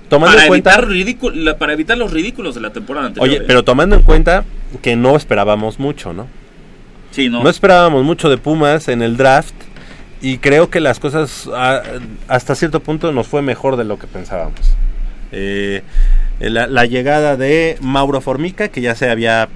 Tomando 0.09 0.33
para, 0.35 0.43
en 0.45 0.49
cuenta. 0.49 0.75
evitar 0.75 0.89
ridículo- 0.91 1.57
para 1.59 1.73
evitar 1.73 1.97
los 1.97 2.11
ridículos 2.13 2.55
de 2.57 2.61
la 2.63 2.71
temporada 2.73 3.07
anterior. 3.09 3.29
Oye, 3.29 3.39
¿eh? 3.43 3.45
pero 3.47 3.63
tomando 3.63 3.95
en 3.95 4.03
cuenta 4.03 4.45
que 4.83 4.97
no 4.97 5.17
esperábamos 5.17 5.79
mucho, 5.79 6.13
¿no? 6.13 6.27
Sí, 7.13 7.29
no. 7.29 7.43
No 7.45 7.51
esperábamos 7.51 8.05
mucho 8.05 8.29
de 8.29 8.37
Pumas 8.39 8.89
en 8.89 9.03
el 9.03 9.17
draft 9.17 9.55
y 10.23 10.39
creo 10.39 10.69
que 10.71 10.81
las 10.81 10.99
cosas 10.99 11.49
ah, 11.55 11.83
hasta 12.29 12.55
cierto 12.55 12.81
punto 12.81 13.13
nos 13.13 13.27
fue 13.29 13.43
mejor 13.43 13.77
de 13.77 13.85
lo 13.85 13.99
que 13.99 14.07
pensábamos. 14.07 14.61
Eh, 15.33 15.83
la, 16.41 16.67
la 16.67 16.87
llegada 16.87 17.37
de 17.37 17.77
Mauro 17.81 18.21
Formica, 18.21 18.69
que 18.69 18.81
ya 18.81 18.95
se 18.95 19.11
había 19.11 19.49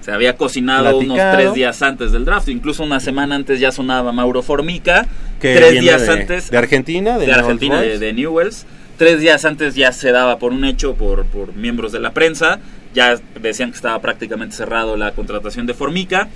Se 0.00 0.12
había 0.12 0.36
cocinado 0.36 0.98
unos 0.98 1.18
tres 1.32 1.54
días 1.54 1.82
antes 1.82 2.12
del 2.12 2.24
draft. 2.24 2.48
Incluso 2.48 2.82
una 2.84 3.00
semana 3.00 3.34
antes 3.34 3.60
ya 3.60 3.72
sonaba 3.72 4.12
Mauro 4.12 4.42
Formica. 4.42 5.06
que 5.40 5.54
tres 5.54 5.80
días 5.80 6.06
de, 6.06 6.12
antes. 6.12 6.50
de 6.50 6.58
Argentina, 6.58 7.18
de, 7.18 7.32
Argentina, 7.32 7.80
de 7.80 8.12
Newells. 8.12 8.66
Tres 8.96 9.20
días 9.20 9.44
antes 9.44 9.74
ya 9.74 9.92
se 9.92 10.10
daba 10.10 10.38
por 10.38 10.52
un 10.52 10.64
hecho 10.64 10.94
por, 10.94 11.24
por 11.26 11.54
miembros 11.54 11.92
de 11.92 12.00
la 12.00 12.12
prensa. 12.12 12.58
Ya 12.94 13.16
decían 13.40 13.70
que 13.70 13.76
estaba 13.76 14.00
prácticamente 14.00 14.56
cerrado 14.56 14.96
la 14.96 15.12
contratación 15.12 15.66
de 15.66 15.74
Formica. 15.74 16.28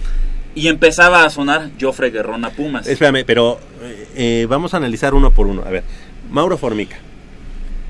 Y 0.54 0.68
empezaba 0.68 1.24
a 1.24 1.30
sonar 1.30 1.70
Joffre 1.80 2.10
Guerrón 2.10 2.44
a 2.44 2.50
Pumas. 2.50 2.86
Espérame, 2.86 3.24
pero 3.24 3.58
eh, 3.82 4.06
eh, 4.16 4.46
vamos 4.48 4.74
a 4.74 4.76
analizar 4.76 5.14
uno 5.14 5.30
por 5.30 5.46
uno. 5.46 5.62
A 5.66 5.70
ver, 5.70 5.82
Mauro 6.30 6.58
Formica. 6.58 6.98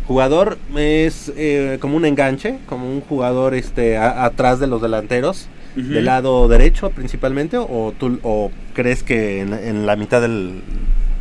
Jugador 0.06 0.58
es 0.76 1.32
eh, 1.36 1.78
como 1.80 1.96
un 1.96 2.04
enganche, 2.04 2.58
como 2.66 2.88
un 2.90 3.00
jugador 3.00 3.54
este 3.54 3.96
a- 3.96 4.24
atrás 4.24 4.58
de 4.60 4.66
los 4.66 4.82
delanteros, 4.82 5.48
del 5.74 6.04
lado 6.04 6.48
derecho 6.48 6.90
principalmente, 6.90 7.56
o 7.56 7.94
tú 7.98 8.18
o 8.22 8.50
crees 8.74 9.02
que 9.02 9.40
en, 9.40 9.54
en 9.54 9.86
la 9.86 9.96
mitad 9.96 10.20
del, 10.20 10.60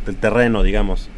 del 0.04 0.16
terreno, 0.16 0.62
digamos. 0.62 1.08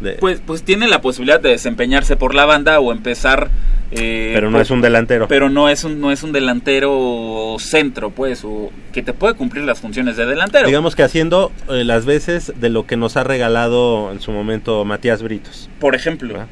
de- 0.00 0.14
Pues, 0.14 0.42
pues 0.44 0.62
tiene 0.64 0.86
la 0.88 1.00
posibilidad 1.00 1.40
de 1.40 1.48
desempeñarse 1.50 2.16
por 2.16 2.34
la 2.34 2.44
banda 2.44 2.80
o 2.80 2.92
empezar. 2.92 3.48
eh, 3.90 4.32
pero 4.34 4.50
no 4.50 4.56
por- 4.58 4.62
es 4.62 4.70
un 4.70 4.80
delantero. 4.82 5.28
Pero 5.28 5.48
no 5.50 5.68
es 5.68 5.84
un, 5.84 6.00
no 6.00 6.10
es 6.10 6.22
un 6.24 6.32
delantero 6.32 7.56
centro, 7.58 8.10
pues, 8.10 8.44
o 8.44 8.70
que 8.92 9.02
te 9.02 9.12
puede 9.12 9.34
cumplir 9.34 9.64
las 9.64 9.80
funciones 9.80 10.16
de 10.16 10.26
delantero. 10.26 10.66
digamos 10.66 10.94
que 10.96 11.04
haciendo 11.04 11.52
eh, 11.70 11.84
las 11.84 12.04
veces 12.04 12.52
de 12.60 12.68
lo 12.70 12.86
que 12.86 12.96
nos 12.96 13.16
ha 13.16 13.24
regalado 13.24 14.10
en 14.12 14.20
su 14.20 14.32
momento 14.32 14.84
Matías 14.84 15.22
Britos. 15.22 15.70
por 15.78 15.94
ejemplo. 15.94 16.28
¿verdad? 16.34 16.48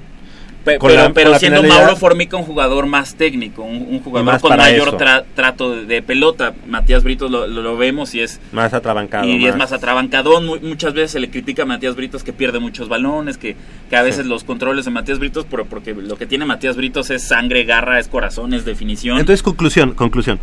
Pe- 0.65 0.79
pero 0.81 0.95
la- 0.95 1.13
pero 1.13 1.39
siendo 1.39 1.63
Mauro 1.63 1.97
Formica 1.97 2.37
un 2.37 2.45
jugador 2.45 2.87
más 2.87 3.17
técnico, 3.17 3.63
un, 3.63 3.87
un 3.91 4.01
jugador 4.01 4.41
con 4.41 4.57
mayor 4.57 4.97
tra- 4.97 5.25
trato 5.35 5.75
de, 5.75 5.87
de 5.87 6.03
pelota. 6.03 6.55
Matías 6.69 7.03
Britos 7.03 7.31
lo, 7.31 7.47
lo- 7.49 7.63
lo 7.63 7.77
vemos 7.77 8.15
y 8.15 8.21
es 8.21 8.41
Más 8.53 8.73
atrabancado. 8.73 9.27
y 9.27 9.45
es 9.47 9.57
más 9.57 9.73
atrabancadón. 9.73 10.47
Mu- 10.47 10.61
muchas 10.61 10.95
veces 10.95 11.11
se 11.13 11.21
le 11.21 11.31
critica 11.31 11.63
a 11.65 11.67
Matías 11.67 11.97
Britos 11.97 12.23
que 12.23 12.33
pierde 12.33 12.61
muchos 12.61 12.89
balones, 12.89 13.39
que, 13.39 13.57
que 13.91 13.97
a 13.97 14.03
veces 14.03 14.27
los 14.27 14.45
controles 14.45 14.85
de 14.85 14.93
Matías 14.93 15.19
Britos, 15.19 15.47
pero 15.51 15.65
porque 15.67 15.95
lo 15.95 16.17
que 16.17 16.27
tiene 16.27 16.45
Matías 16.45 16.77
Britos 16.77 17.11
es 17.11 17.23
sangre, 17.27 17.65
garra, 17.65 17.99
es 17.99 18.07
corazón, 18.09 18.55
es 18.55 18.65
definición. 18.65 19.19
Entonces, 19.19 19.43
conclusión, 19.43 19.95
conclusión. 19.95 20.39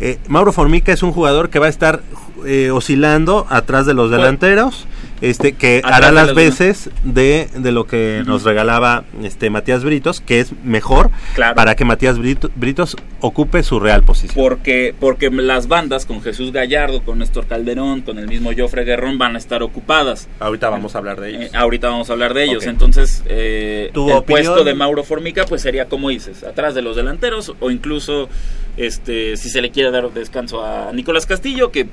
Eh, 0.00 0.18
Mauro 0.28 0.52
Formica 0.52 0.92
es 0.92 1.02
un 1.02 1.10
jugador 1.12 1.50
que 1.50 1.58
va 1.58 1.66
a 1.66 1.70
estar 1.70 2.02
eh, 2.46 2.70
oscilando 2.70 3.46
atrás 3.50 3.86
de 3.86 3.94
los 3.94 4.08
Pues- 4.10 4.20
delanteros, 4.20 4.86
este, 5.20 5.52
que 5.52 5.78
Atrás 5.78 5.94
hará 5.94 6.12
las 6.12 6.34
veces 6.34 6.90
de, 7.04 7.48
de 7.54 7.72
lo 7.72 7.86
que 7.86 8.22
nos 8.26 8.42
regalaba 8.44 9.04
este 9.22 9.50
Matías 9.50 9.82
Britos, 9.84 10.20
que 10.20 10.40
es 10.40 10.52
mejor 10.64 11.10
Claro. 11.34 11.54
para 11.54 11.74
que 11.74 11.84
Matías 11.84 12.18
Brito- 12.18 12.50
Britos 12.54 12.96
ocupe 13.20 13.62
su 13.62 13.80
real 13.80 14.02
posición. 14.02 14.34
porque 14.36 14.94
porque 14.98 15.30
las 15.30 15.68
bandas 15.68 16.06
con 16.06 16.20
Jesús 16.22 16.52
Gallardo, 16.52 17.02
con 17.02 17.18
Néstor 17.18 17.46
Calderón, 17.46 18.02
con 18.02 18.18
el 18.18 18.28
mismo 18.28 18.50
Joffre 18.56 18.84
Guerrón 18.84 19.18
van 19.18 19.34
a 19.36 19.38
estar 19.38 19.62
ocupadas. 19.62 20.28
Ahorita 20.40 20.68
vamos 20.68 20.94
a 20.94 20.98
hablar 20.98 21.20
de 21.20 21.30
ellos. 21.30 21.42
Eh, 21.44 21.50
ahorita 21.54 21.88
vamos 21.88 22.10
a 22.10 22.12
hablar 22.12 22.34
de 22.34 22.44
ellos. 22.44 22.66
Entonces, 22.66 23.22
eh, 23.26 23.90
¿Tu 23.94 24.08
el 24.10 24.16
opinión? 24.16 24.44
puesto 24.44 24.64
de 24.64 24.74
Mauro 24.74 25.02
Formica, 25.04 25.44
pues 25.46 25.62
sería 25.62 25.86
como 25.86 26.10
dices, 26.10 26.44
atrás 26.44 26.74
de 26.74 26.82
los 26.82 26.96
delanteros, 26.96 27.54
o 27.60 27.70
incluso 27.70 28.28
este 28.76 29.36
si 29.36 29.48
se 29.48 29.62
le 29.62 29.70
quiere 29.70 29.90
dar 29.90 30.12
descanso 30.12 30.64
a 30.64 30.92
Nicolás 30.92 31.26
Castillo, 31.26 31.70
que 31.72 31.86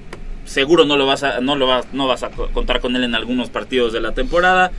seguro 0.45 0.85
no 0.85 0.97
lo 0.97 1.05
vas 1.05 1.23
a, 1.23 1.39
no 1.41 1.55
lo 1.55 1.67
vas, 1.67 1.85
no 1.93 2.07
vas 2.07 2.23
a 2.23 2.29
co- 2.29 2.49
contar 2.49 2.79
con 2.81 2.95
él 2.95 3.03
en 3.03 3.15
algunos 3.15 3.49
partidos 3.49 3.93
de 3.93 4.01
la 4.01 4.11
temporada. 4.13 4.71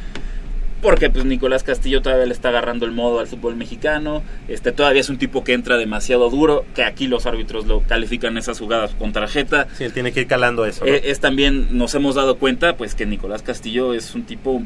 Porque 0.83 1.09
pues 1.09 1.25
Nicolás 1.25 1.63
Castillo 1.63 2.03
todavía 2.03 2.27
le 2.27 2.35
está 2.35 2.51
agarrando 2.51 2.85
el 2.85 2.93
modo 2.93 3.19
al 3.19 3.27
fútbol 3.27 3.57
mexicano. 3.57 4.23
Este 4.49 4.71
todavía 4.71 5.01
es 5.01 5.09
un 5.09 5.17
tipo 5.17 5.43
que 5.43 5.55
entra 5.55 5.79
demasiado 5.79 6.29
duro, 6.29 6.67
que 6.75 6.85
aquí 6.85 7.07
los 7.07 7.25
árbitros 7.25 7.65
lo 7.67 7.81
califican 7.81 8.37
esas 8.37 8.59
jugadas 8.59 8.91
con 8.99 9.11
tarjeta. 9.15 9.67
Sí, 9.79 9.85
él 9.85 9.95
tiene 9.95 10.13
que 10.13 10.21
ir 10.21 10.27
calando 10.27 10.67
eso. 10.67 10.85
¿no? 10.85 10.93
Eh, 10.93 11.01
es 11.05 11.21
también, 11.21 11.69
nos 11.79 11.95
hemos 11.95 12.17
dado 12.17 12.37
cuenta, 12.37 12.77
pues 12.77 12.95
que 12.95 13.07
Nicolás 13.07 13.41
Castillo 13.41 13.95
es 13.95 14.15
un 14.15 14.25
tipo, 14.25 14.63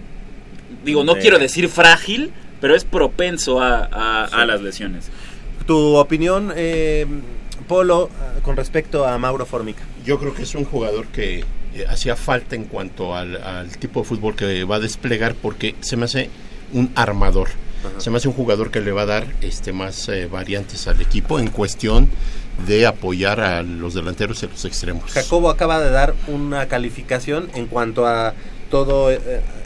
digo, 0.85 1.05
no 1.05 1.15
De- 1.15 1.21
quiero 1.21 1.39
decir 1.39 1.69
frágil, 1.69 2.33
pero 2.61 2.75
es 2.75 2.83
propenso 2.85 3.61
a, 3.63 3.85
a- 3.85 4.25
a 4.25 4.45
las 4.45 4.61
lesiones. 4.61 5.13
Tu 5.69 5.77
opinión, 5.95 6.53
eh, 6.57 7.07
Polo, 7.69 8.11
con 8.43 8.57
respecto 8.57 9.07
a 9.07 9.17
Mauro 9.19 9.47
Formica 9.47 9.85
yo 10.09 10.19
creo 10.19 10.33
que 10.35 10.43
es 10.43 10.55
un 10.55 10.65
jugador 10.65 11.07
que 11.09 11.41
eh, 11.75 11.85
hacía 11.87 12.17
falta 12.17 12.57
en 12.57 12.65
cuanto 12.65 13.15
al, 13.15 13.37
al, 13.37 13.77
tipo 13.77 14.01
de 14.01 14.07
fútbol 14.07 14.35
que 14.35 14.65
va 14.65 14.77
a 14.77 14.81
desplegar 14.81 15.35
porque 15.35 15.75
se 15.81 15.99
me 15.99 16.07
hace 16.07 16.31
un 16.73 16.91
armador. 16.95 17.51
Se 17.99 18.11
me 18.11 18.17
hace 18.17 18.27
un 18.27 18.35
jugador 18.35 18.71
que 18.71 18.81
le 18.81 18.91
va 18.91 19.03
a 19.03 19.07
dar 19.07 19.27
este 19.43 19.73
más 19.73 20.09
eh, 20.09 20.27
variantes 20.27 20.89
al 20.89 21.01
equipo 21.03 21.39
en 21.39 21.49
cuestión 21.49 22.09
de 22.67 22.87
apoyar 22.87 23.41
a 23.41 23.63
los 23.63 23.93
delanteros 23.93 24.43
y 24.43 24.47
a 24.47 24.49
los 24.49 24.65
extremos. 24.65 25.13
Jacobo 25.13 25.51
acaba 25.51 25.79
de 25.79 25.91
dar 25.91 26.15
una 26.27 26.67
calificación 26.69 27.51
en 27.55 27.67
cuanto 27.67 28.07
a 28.07 28.33
todo, 28.71 29.13
eh, 29.13 29.21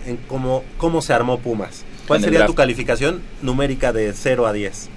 en 0.07 0.17
cómo, 0.29 0.65
cómo 0.77 1.03
se 1.03 1.13
armó 1.13 1.39
Pumas. 1.39 1.85
¿Cuál 2.09 2.21
sería 2.21 2.47
tu 2.47 2.55
calificación 2.55 3.23
numérica 3.43 3.93
de 3.93 4.13
0 4.13 4.49
a 4.49 4.53
10? 4.53 4.89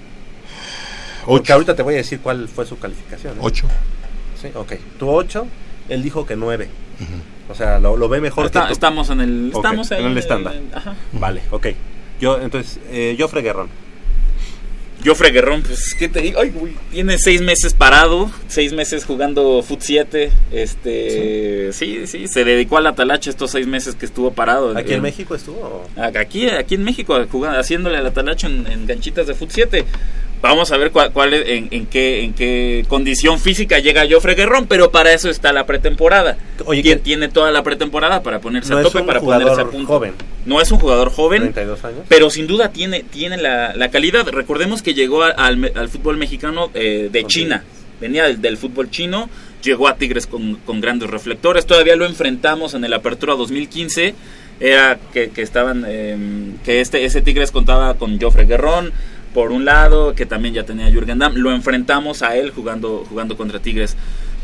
Porque 1.24 1.42
Ocho. 1.44 1.52
ahorita 1.54 1.76
te 1.76 1.82
voy 1.82 1.94
a 1.94 1.98
decir 1.98 2.18
cuál 2.20 2.48
fue 2.48 2.66
su 2.66 2.78
calificación. 2.78 3.34
¿eh? 3.34 3.40
8. 3.40 3.66
Sí, 4.40 4.48
ok. 4.54 4.74
Tu 4.98 5.08
8, 5.08 5.46
él 5.88 6.02
dijo 6.02 6.26
que 6.26 6.36
9. 6.36 6.68
O 7.48 7.54
sea, 7.54 7.78
lo, 7.78 7.96
lo 7.96 8.08
ve 8.08 8.20
mejor 8.20 8.46
Está- 8.46 8.62
que 8.62 8.66
tú. 8.68 8.72
estamos 8.72 9.10
en 9.10 9.20
el, 9.20 9.52
estamos 9.54 9.90
en 9.92 9.98
el 10.04 10.12
en 10.12 10.18
estándar. 10.18 10.54
ajá. 10.74 10.94
Vale, 11.12 11.42
ok. 11.50 11.68
Yo, 12.20 12.40
entonces, 12.40 12.80
eh, 12.90 13.14
Jofre 13.18 13.42
Guerrón. 13.42 13.68
Joffre 15.04 15.30
Guerrón, 15.30 15.62
pues, 15.62 15.94
¿qué 15.96 16.08
te 16.08 16.20
digo? 16.22 16.40
Ay, 16.40 16.50
güey, 16.50 16.72
tiene 16.90 17.18
seis 17.18 17.42
meses 17.42 17.74
parado, 17.74 18.30
seis 18.48 18.72
meses 18.72 19.04
jugando 19.04 19.62
Foot 19.62 19.80
7. 19.82 20.32
Este, 20.50 21.72
sí, 21.72 22.06
sí, 22.06 22.26
se 22.26 22.44
dedicó 22.44 22.78
a 22.78 22.80
la 22.80 22.94
talacha 22.94 23.30
estos 23.30 23.50
seis 23.50 23.66
meses 23.66 23.94
que 23.94 24.06
estuvo 24.06 24.32
parado. 24.32 24.76
¿Aquí 24.76 24.92
en 24.94 24.98
Eh, 25.00 25.02
México 25.02 25.34
estuvo? 25.34 25.86
Aquí, 25.96 26.48
aquí 26.48 26.74
en 26.76 26.82
México, 26.84 27.24
jugando, 27.30 27.60
haciéndole 27.60 27.98
a 27.98 28.00
la 28.00 28.12
talacha 28.12 28.46
en, 28.48 28.66
en 28.66 28.86
ganchitas 28.86 29.26
de 29.26 29.34
Foot 29.34 29.50
7. 29.52 29.84
Vamos 30.42 30.70
a 30.70 30.76
ver 30.76 30.90
cuál, 30.92 31.12
cuál 31.12 31.34
es- 31.34 31.48
en, 31.48 31.68
en 31.70 31.86
qué, 31.86 32.22
en 32.22 32.34
qué 32.34 32.84
condición 32.88 33.40
física 33.40 33.78
llega 33.78 34.04
Joffre 34.08 34.34
Guerrón, 34.34 34.66
pero 34.66 34.90
para 34.90 35.12
eso 35.12 35.28
está 35.30 35.52
la 35.52 35.66
pretemporada. 35.66 36.36
Oye, 36.66 36.82
Quien 36.82 36.98
que- 36.98 37.04
tiene 37.04 37.28
toda 37.28 37.50
la 37.50 37.62
pretemporada 37.62 38.22
para 38.22 38.40
ponerse 38.40 38.70
No 38.72 38.78
a 38.78 38.82
tope, 38.82 39.02
para 39.02 39.20
ponerse 39.20 39.44
a 39.46 39.50
jugador 39.54 39.70
punto. 39.70 39.86
joven. 39.88 40.12
No 40.44 40.60
es 40.60 40.70
un 40.70 40.78
jugador 40.78 41.10
joven, 41.10 41.42
32 41.42 41.84
años. 41.84 42.00
pero 42.08 42.30
sin 42.30 42.46
duda 42.46 42.70
tiene, 42.70 43.02
tiene 43.02 43.38
la, 43.38 43.74
la 43.74 43.90
calidad. 43.90 44.28
Recordemos 44.28 44.82
que 44.82 44.94
llegó 44.94 45.22
a- 45.24 45.30
al, 45.30 45.72
al 45.74 45.88
fútbol 45.88 46.16
mexicano 46.18 46.70
eh, 46.74 47.08
de 47.10 47.24
China. 47.24 47.64
Venía 48.00 48.24
del, 48.24 48.40
del 48.42 48.58
fútbol 48.58 48.90
chino, 48.90 49.30
llegó 49.64 49.88
a 49.88 49.96
Tigres 49.96 50.26
con, 50.26 50.56
con 50.66 50.80
grandes 50.82 51.08
reflectores. 51.10 51.64
Todavía 51.66 51.96
lo 51.96 52.04
enfrentamos 52.04 52.74
en 52.74 52.84
el 52.84 52.92
Apertura 52.92 53.34
2015. 53.34 54.14
Era 54.60 54.98
que, 55.12 55.30
que 55.30 55.42
estaban, 55.42 55.84
eh, 55.86 56.16
que 56.64 56.80
este, 56.80 57.04
ese 57.04 57.20
Tigres 57.22 57.50
contaba 57.50 57.94
con 57.94 58.18
Joffre 58.20 58.44
Guerrón, 58.46 58.92
por 59.36 59.52
un 59.52 59.66
lado, 59.66 60.14
que 60.14 60.24
también 60.24 60.54
ya 60.54 60.64
tenía 60.64 60.90
Jürgen 60.90 61.18
Damm. 61.18 61.34
Lo 61.36 61.52
enfrentamos 61.52 62.22
a 62.22 62.36
él 62.38 62.52
jugando, 62.52 63.04
jugando 63.06 63.36
contra 63.36 63.60
Tigres. 63.60 63.94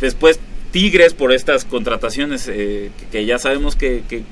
Después 0.02 0.38
Tigres 0.70 1.14
por 1.14 1.32
estas 1.32 1.64
contrataciones 1.64 2.46
eh, 2.48 2.90
que, 2.98 3.06
que 3.06 3.24
ya 3.24 3.38
sabemos 3.38 3.74
que, 3.74 4.02
que- 4.06 4.22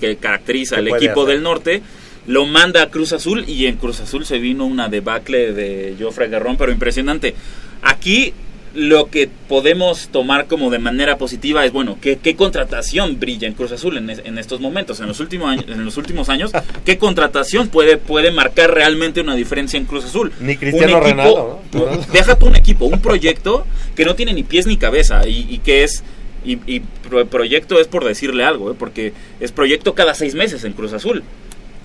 que 0.00 0.16
caracteriza 0.16 0.76
¿Qué 0.76 0.80
al 0.80 0.88
equipo 0.88 1.22
hacer? 1.24 1.34
del 1.34 1.42
norte, 1.42 1.82
lo 2.26 2.46
manda 2.46 2.82
a 2.82 2.88
Cruz 2.90 3.12
Azul 3.12 3.44
y 3.46 3.66
en 3.66 3.76
Cruz 3.76 4.00
Azul 4.00 4.24
se 4.24 4.38
vino 4.38 4.64
una 4.64 4.88
debacle 4.88 5.52
de 5.52 5.96
Joffre 6.00 6.28
Guerrón, 6.28 6.56
pero 6.56 6.72
impresionante. 6.72 7.34
Aquí 7.82 8.32
lo 8.76 9.10
que 9.10 9.28
podemos 9.48 10.08
tomar 10.08 10.46
como 10.46 10.70
de 10.70 10.78
manera 10.78 11.16
positiva 11.18 11.64
es, 11.64 11.72
bueno, 11.72 11.98
¿qué, 12.00 12.18
qué 12.22 12.36
contratación 12.36 13.18
brilla 13.18 13.48
en 13.48 13.54
Cruz 13.54 13.72
Azul 13.72 13.96
en, 13.96 14.10
es- 14.10 14.22
en 14.24 14.38
estos 14.38 14.60
momentos, 14.60 15.00
en 15.00 15.06
los, 15.08 15.18
últimos 15.18 15.48
años, 15.48 15.64
en 15.68 15.84
los 15.84 15.96
últimos 15.96 16.28
años? 16.28 16.50
¿Qué 16.84 16.98
contratación 16.98 17.68
puede, 17.68 17.96
puede 17.96 18.30
marcar 18.30 18.72
realmente 18.74 19.20
una 19.22 19.34
diferencia 19.34 19.78
en 19.78 19.86
Cruz 19.86 20.04
Azul? 20.04 20.30
Ni 20.40 20.56
Cristiano 20.56 20.98
Un 20.98 21.02
equipo- 21.02 21.10
Ronaldo, 21.10 21.60
¿no? 21.72 22.12
Deja 22.12 22.38
tú 22.38 22.46
un 22.46 22.56
equipo, 22.56 22.84
un 22.84 23.00
proyecto 23.00 23.66
que 23.96 24.04
no 24.04 24.14
tiene 24.14 24.32
ni 24.34 24.42
pies 24.42 24.66
ni 24.66 24.76
cabeza 24.76 25.26
y, 25.26 25.46
y 25.50 25.58
que 25.58 25.82
es... 25.82 26.04
Y, 26.44 26.58
y 26.66 26.80
pro- 27.08 27.26
proyecto 27.26 27.80
es 27.80 27.88
por 27.88 28.04
decirle 28.04 28.44
algo, 28.44 28.70
¿eh? 28.70 28.74
porque 28.78 29.12
es 29.40 29.50
proyecto 29.50 29.94
cada 29.94 30.14
seis 30.14 30.34
meses 30.36 30.62
en 30.62 30.74
Cruz 30.74 30.92
Azul. 30.92 31.24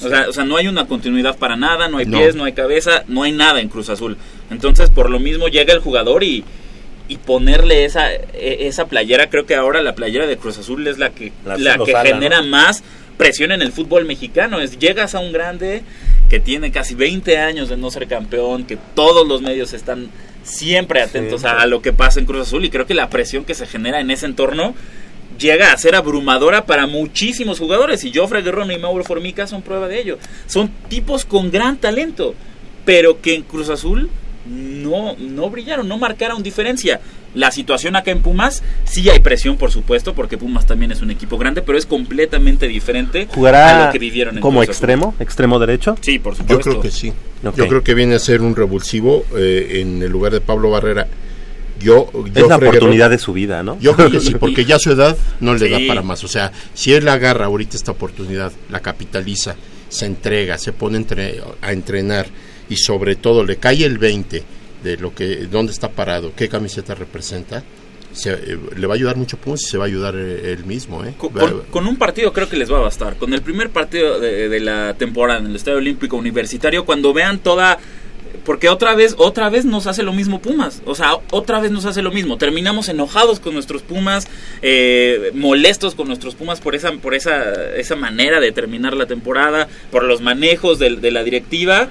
O 0.04 0.08
sea, 0.10 0.28
o 0.30 0.34
sea, 0.34 0.44
no 0.46 0.58
hay 0.58 0.68
una 0.68 0.86
continuidad 0.88 1.38
para 1.38 1.56
nada, 1.56 1.88
no 1.88 1.98
hay 1.98 2.06
No. 2.06 2.18
pies, 2.20 2.36
no 2.36 2.44
hay 2.44 2.54
cabeza, 2.54 3.04
no 3.08 3.24
hay 3.24 3.32
nada 3.32 3.60
en 3.62 3.70
Cruz 3.70 3.90
Azul. 3.90 4.18
Entonces, 4.52 4.90
por 4.90 5.10
lo 5.10 5.20
mismo 5.20 5.48
llega 5.48 5.74
el 5.74 5.80
jugador 5.80 6.24
y, 6.24 6.44
y 7.12 7.18
ponerle 7.18 7.84
esa, 7.86 8.12
e- 8.14 8.68
esa 8.68 8.86
playera, 8.86 9.30
creo 9.30 9.46
que 9.46 9.56
ahora 9.56 9.82
la 9.82 9.96
playera 9.96 10.28
de 10.28 10.38
Cruz 10.38 10.58
Azul 10.58 10.88
es 10.88 10.98
la 10.98 11.10
que, 11.10 11.32
La- 11.46 11.78
que 11.78 11.94
genera 12.04 12.42
¿no? 12.42 12.48
más 12.48 12.84
presión 13.18 13.52
en 13.52 13.62
el 13.62 13.72
fútbol 13.72 14.06
mexicano. 14.06 14.60
Es, 14.62 14.80
llegas 14.80 15.14
a 15.14 15.20
un 15.20 15.32
grande 15.34 15.84
que 16.30 16.40
tiene 16.40 16.72
casi 16.72 16.96
20 16.96 17.38
años 17.38 17.68
de 17.70 17.76
no 17.78 17.92
ser 17.92 18.08
campeón, 18.08 18.64
que 18.66 18.78
todos 18.96 19.28
los 19.28 19.42
medios 19.42 19.74
están 19.74 20.10
siempre 20.44 21.02
atentos 21.02 21.42
Sí, 21.42 21.48
a, 21.48 21.52
sí. 21.52 21.56
a 21.60 21.66
lo 21.66 21.82
que 21.82 21.92
pasa 21.94 22.20
en 22.20 22.26
Cruz 22.26 22.48
Azul 22.48 22.64
y 22.66 22.70
creo 22.70 22.86
que 22.88 22.94
la 22.94 23.10
presión 23.10 23.44
que 23.46 23.54
se 23.54 23.68
genera 23.68 24.00
en 24.00 24.10
ese 24.10 24.26
entorno 24.26 24.74
llega 25.38 25.72
a 25.74 25.78
ser 25.78 25.96
abrumadora 25.96 26.66
para 26.66 26.88
muchísimos 26.88 27.60
jugadores 27.60 28.04
y 28.06 28.14
Joffre 28.14 28.42
Guerrero 28.42 28.72
y 28.72 28.78
Mauro 28.78 29.04
Formica 29.04 29.48
son 29.48 29.62
prueba 29.62 29.88
de 29.88 30.00
ello. 30.00 30.18
Son 30.48 30.70
tipos 30.88 31.26
con 31.26 31.52
gran 31.52 31.78
talento, 31.78 32.36
pero 32.86 33.22
que 33.22 33.36
en 33.36 33.42
Cruz 33.44 33.70
Azul 33.70 34.10
no, 34.46 35.16
no 35.18 35.50
brillaron, 35.50 35.88
no 35.88 35.98
marcaron 35.98 36.42
diferencia. 36.44 37.00
La 37.34 37.50
situación 37.52 37.96
acá 37.96 38.12
en 38.12 38.22
Pumas, 38.22 38.62
sí 38.84 39.10
hay 39.10 39.20
presión, 39.20 39.56
por 39.56 39.72
supuesto, 39.72 40.14
porque 40.14 40.38
Pumas 40.38 40.66
también 40.68 40.92
es 40.92 41.02
un 41.02 41.12
equipo 41.12 41.38
grande, 41.38 41.62
pero 41.62 41.78
es 41.78 41.86
completamente 41.86 42.68
diferente 42.68 43.28
a 43.32 43.34
¿Jugará 43.34 43.86
lo 43.86 43.92
que 43.94 44.00
vivieron 44.00 44.36
en 44.36 44.42
como 44.42 44.60
Cruz 44.60 44.64
Azul. 44.70 44.74
extremo? 44.74 45.16
¿Extremo 45.20 45.60
derecho? 45.60 45.98
Sí, 46.02 46.20
por 46.20 46.34
Yo 46.34 46.40
supuesto. 46.40 46.70
creo 46.70 46.82
que 46.82 46.92
sí. 46.92 47.14
Yo 47.44 47.68
creo 47.68 47.84
que 47.84 47.94
viene 47.94 48.16
a 48.16 48.20
ser 48.20 48.42
un 48.42 48.56
revulsivo 48.56 49.26
eh, 49.38 49.80
en 49.82 50.04
el 50.04 50.12
lugar 50.12 50.34
de 50.34 50.42
Pablo 50.42 50.70
Barrera. 50.72 51.08
Yo, 51.80 52.12
Es 52.36 52.48
la 52.48 52.58
oportunidad 52.58 53.10
de 53.10 53.18
su 53.18 53.34
vida, 53.34 53.64
¿no? 53.64 53.80
Yo 53.80 53.96
creo 53.96 54.12
que 54.12 54.20
sí, 54.20 54.36
porque 54.36 54.66
ya 54.66 54.78
su 54.78 54.92
edad 54.92 55.18
no 55.40 55.56
le 55.56 55.70
da 55.70 55.80
para 55.88 56.02
más. 56.04 56.24
O 56.24 56.28
sea, 56.28 56.52
si 56.76 56.94
él 56.94 57.08
agarra 57.08 57.46
ahorita 57.46 57.76
esta 57.78 57.92
oportunidad, 57.92 58.52
la 58.70 58.82
capitaliza, 58.82 59.56
se 59.90 60.06
entrega, 60.06 60.58
se 60.60 60.74
pone 60.74 60.98
entre- 60.98 61.42
a 61.62 61.72
entrenar 61.72 62.28
y 62.72 62.78
sobre 62.78 63.16
todo 63.16 63.44
le 63.46 63.58
cae 63.58 63.84
el 63.86 63.98
20 64.00 64.44
de 64.84 64.98
lo 64.98 65.14
que 65.14 65.46
dónde 65.46 65.72
está 65.72 65.90
parado, 65.90 66.32
qué 66.36 66.50
camiseta 66.50 66.96
representa, 66.96 67.64
se- 68.14 68.32
eh, 68.34 68.58
le 68.76 68.88
va 68.88 68.94
a 68.94 68.98
ayudar 68.98 69.16
mucho 69.16 69.38
Pumas 69.38 69.62
y 69.62 69.66
se 69.66 69.78
va 69.78 69.84
a 69.86 69.88
ayudar 69.88 70.16
eh, 70.18 70.52
él 70.54 70.66
mismo. 70.66 71.06
¿eh? 71.06 71.14
Con, 71.18 71.30
Va- 71.38 71.42
con- 71.42 71.62
con 71.70 71.88
un 71.88 71.98
partido 71.98 72.34
creo 72.34 72.50
que 72.50 72.58
les 72.58 72.72
va 72.72 72.78
a 72.78 72.82
bastar. 72.82 73.16
Con 73.18 73.34
el 73.34 73.42
primer 73.42 73.70
partido 73.70 74.20
de, 74.20 74.50
de 74.50 74.60
la 74.60 74.96
temporada 74.96 75.40
en 75.40 75.46
el 75.48 75.56
Estadio 75.56 75.78
Olímpico 75.78 76.18
Universitario, 76.18 76.84
cuando 76.86 77.14
vean 77.14 77.40
toda... 77.40 77.78
Porque 78.46 78.70
otra 78.70 78.96
vez, 78.96 79.14
otra 79.20 79.50
vez 79.52 79.66
nos 79.66 79.86
hace 79.86 80.02
lo 80.04 80.14
mismo 80.14 80.42
Pumas. 80.42 80.82
O 80.86 80.96
sea, 80.96 81.12
otra 81.32 81.60
vez 81.60 81.70
nos 81.70 81.86
hace 81.86 82.02
lo 82.02 82.12
mismo. 82.12 82.38
Terminamos 82.38 82.90
enojados 82.90 83.40
con 83.40 83.54
nuestros 83.54 83.84
Pumas, 83.84 84.28
eh, 84.64 85.32
molestos 85.36 85.94
con 85.96 86.08
nuestros 86.08 86.34
Pumas 86.36 86.60
por 86.60 86.74
esa, 86.74 86.92
por 86.94 87.14
esa, 87.14 87.76
esa 87.76 87.96
manera 87.96 88.40
de 88.40 88.52
terminar 88.52 88.96
la 88.96 89.06
temporada, 89.06 89.68
por 89.92 90.04
los 90.06 90.22
manejos 90.22 90.80
del- 90.80 91.02
de, 91.02 91.12
la 91.12 91.24
directiva. 91.24 91.90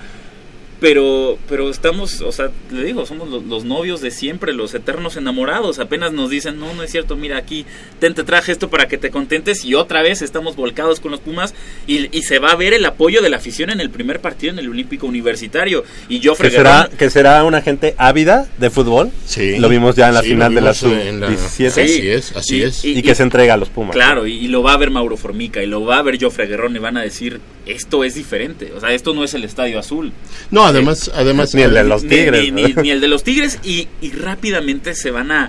Pero 0.81 1.39
pero 1.49 1.69
estamos, 1.71 2.21
o 2.23 2.33
sea, 2.33 2.51
le 2.71 2.85
digo, 2.85 3.05
somos 3.07 3.29
los, 3.29 3.45
los 3.45 3.65
novios 3.65 4.01
de 4.01 4.11
siempre, 4.11 4.53
los 4.53 4.75
eternos 4.75 5.17
enamorados. 5.17 5.79
Apenas 5.79 6.13
nos 6.13 6.31
dicen, 6.31 6.59
no, 6.59 6.73
no 6.75 6.83
es 6.83 6.91
cierto, 6.91 7.17
mira 7.17 7.37
aquí, 7.37 7.67
ten, 7.99 8.15
te 8.15 8.25
traje 8.25 8.53
esto 8.53 8.71
para 8.71 8.89
que 8.89 8.99
te 8.99 9.11
contentes 9.11 9.65
y 9.65 9.75
otra 9.75 10.03
vez 10.03 10.23
estamos 10.23 10.57
volcados 10.57 11.01
con 11.01 11.11
los 11.11 11.21
Pumas 11.21 11.55
y, 11.87 12.17
y 12.17 12.23
se 12.23 12.39
va 12.39 12.51
a 12.53 12.57
ver 12.57 12.73
el 12.73 12.85
apoyo 12.87 13.21
de 13.23 13.29
la 13.31 13.37
afición 13.37 13.71
en 13.71 13.81
el 13.81 13.91
primer 13.91 14.21
partido 14.21 14.53
en 14.53 14.59
el 14.59 14.69
Olímpico 14.71 15.07
Universitario. 15.07 15.85
Y 16.09 16.21
yo 16.21 16.35
¿Que 16.35 16.51
será, 16.51 16.89
que 16.99 17.11
será 17.11 17.45
una 17.45 17.61
gente 17.63 17.95
ávida 17.99 18.49
de 18.59 18.71
fútbol. 18.71 19.11
Sí. 19.27 19.59
Lo 19.59 19.69
vimos 19.69 19.97
ya 19.97 20.09
en 20.09 20.15
la 20.15 20.23
Sí, 20.23 20.29
final 20.31 20.55
de 20.55 20.61
la 20.63 20.73
vimos 20.73 20.83
en 21.07 21.21
la- 21.21 21.27
sub-17. 21.29 21.67
Así 21.85 22.09
es, 22.11 22.37
así 22.37 22.57
Y- 22.57 22.63
es. 22.63 22.85
Y, 22.85 22.99
y- 22.99 23.03
que 23.03 23.15
se 23.15 23.23
entrega 23.23 23.55
a 23.55 23.57
los 23.57 23.69
Pumas. 23.69 23.95
Claro, 23.95 24.27
y, 24.27 24.33
y 24.35 24.49
lo 24.49 24.63
va 24.63 24.73
a 24.73 24.77
ver 24.77 24.91
Mauro 24.91 25.17
Formica 25.17 25.63
y 25.63 25.67
lo 25.67 25.85
va 25.85 25.99
a 25.99 26.03
ver 26.03 26.19
Jofre 26.23 26.47
Guerrón 26.47 26.75
y 26.77 26.79
van 26.79 26.97
a 26.97 27.03
decir, 27.03 27.41
esto 27.67 28.03
es 28.05 28.15
diferente. 28.15 28.73
O 28.77 28.81
sea, 28.81 28.93
esto 28.93 29.13
no 29.15 29.25
es 29.25 29.35
el 29.35 29.45
Estadio 29.45 29.79
Azul. 29.79 30.13
No, 30.51 30.70
además, 30.71 31.11
además 31.15 31.55
Ni 31.55 31.63
el 31.63 31.75
de 31.75 31.85
los 31.85 32.03
Ni- 32.03 32.09
Tigres. 32.11 32.53
Ni, 32.53 32.63
¿no? 32.63 32.69
ni- 32.69 32.75
ni 32.83 32.91
el 32.91 33.01
de 33.01 33.09
los 33.09 33.23
Tigres 33.25 33.59
y, 33.63 33.89
y 34.01 34.11
rápidamente 34.13 34.95
se 34.95 35.11
van 35.11 35.31
a, 35.31 35.49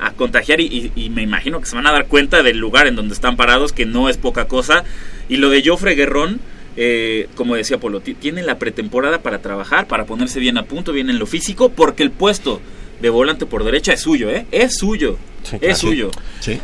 a 0.00 0.12
contagiar 0.12 0.60
y, 0.60 0.64
y- 0.94 1.04
y 1.04 1.10
me 1.10 1.22
imagino 1.22 1.60
que 1.60 1.66
se 1.66 1.76
van 1.76 1.86
a 1.86 1.92
dar 1.92 2.06
cuenta 2.06 2.42
del 2.42 2.58
lugar 2.58 2.86
en 2.86 2.96
donde 2.96 3.14
están 3.14 3.36
parados, 3.36 3.72
que 3.72 3.86
no 3.86 4.08
es 4.08 4.16
poca 4.16 4.46
cosa. 4.48 4.84
Y 5.28 5.36
lo 5.36 5.48
de 5.50 5.62
Jofre 5.64 5.94
Guerrón, 5.94 6.40
eh, 6.76 7.28
como 7.36 7.54
decía 7.54 7.78
Polo, 7.78 8.00
ti- 8.00 8.14
tiene 8.14 8.42
la 8.42 8.58
pretemporada 8.58 9.22
para 9.22 9.40
trabajar, 9.40 9.86
para 9.86 10.06
ponerse 10.06 10.40
bien 10.40 10.58
a 10.58 10.64
punto, 10.64 10.92
bien 10.92 11.08
en 11.10 11.18
lo 11.18 11.26
físico, 11.26 11.70
porque 11.70 12.02
el 12.02 12.10
puesto 12.10 12.60
de 13.00 13.10
volante 13.10 13.46
por 13.46 13.64
derecha 13.64 13.92
es 13.92 14.00
suyo, 14.00 14.30
¿eh? 14.30 14.46
Es 14.50 14.76
suyo. 14.78 15.18
Sí, 15.44 15.56
es 15.56 15.60
claro. 15.60 15.76
suyo. 15.76 16.10
Sí. 16.40 16.58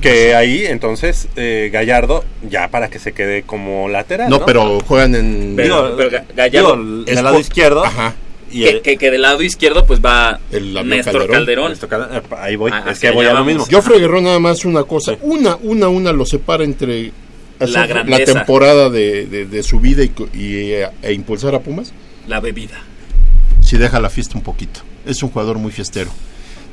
Que 0.00 0.34
ahí, 0.34 0.64
entonces, 0.66 1.28
eh, 1.36 1.70
Gallardo, 1.72 2.24
ya 2.48 2.68
para 2.68 2.88
que 2.88 2.98
se 2.98 3.12
quede 3.12 3.42
como 3.42 3.88
lateral. 3.88 4.30
No, 4.30 4.44
pero 4.44 4.78
juegan 4.80 5.14
en... 5.14 5.54
Pero- 5.56 5.96
pero 5.96 6.10
Ga- 6.10 6.24
Gallardo 6.36 6.76
digo, 6.76 7.04
del 7.04 7.24
lado 7.24 7.40
izquierdo. 7.40 7.84
Ajá. 7.84 8.14
Y 8.50 8.62
Que, 8.62 8.68
el- 8.70 8.82
que- 8.82 8.96
que 8.96 9.10
del 9.10 9.22
lado 9.22 9.42
izquierdo 9.42 9.84
pues 9.84 10.00
va 10.00 10.40
El 10.52 10.72
Néstor 10.88 11.26
Calderón. 11.28 11.74
Calderón. 11.76 12.16
eh, 12.16 12.22
ahí 12.38 12.56
voy, 12.56 12.70
Ah, 12.72 12.84
es 12.90 12.98
que 12.98 13.10
voy 13.10 13.26
a 13.26 13.34
lo 13.34 13.44
mismo. 13.44 13.66
Joffre 13.70 13.98
Guerrero 13.98 14.20
nada 14.22 14.38
más 14.38 14.64
una 14.64 14.84
cosa, 14.84 15.12
Sí. 15.14 15.18
una, 15.22 15.56
una, 15.56 15.88
una 15.88 16.12
lo 16.12 16.24
separa 16.24 16.64
entre 16.64 17.12
La 17.58 17.86
grandeza. 17.86 18.32
temporada 18.34 18.88
de, 18.88 19.26
de- 19.26 19.46
de 19.46 19.62
su 19.62 19.80
vida 19.80 20.02
y, 20.04 20.08
co- 20.10 20.28
y, 20.32 20.54
eh, 20.72 20.88
e 21.02 21.12
impulsar 21.12 21.54
a 21.56 21.60
Pumas, 21.60 21.92
La 22.26 22.40
bebida. 22.40 22.78
si 23.60 23.76
deja 23.76 24.00
la 24.00 24.08
fiesta 24.10 24.36
un 24.38 24.42
poquito. 24.44 24.80
Es 25.04 25.22
un 25.22 25.28
jugador 25.30 25.58
muy 25.58 25.72
fiestero. 25.72 26.10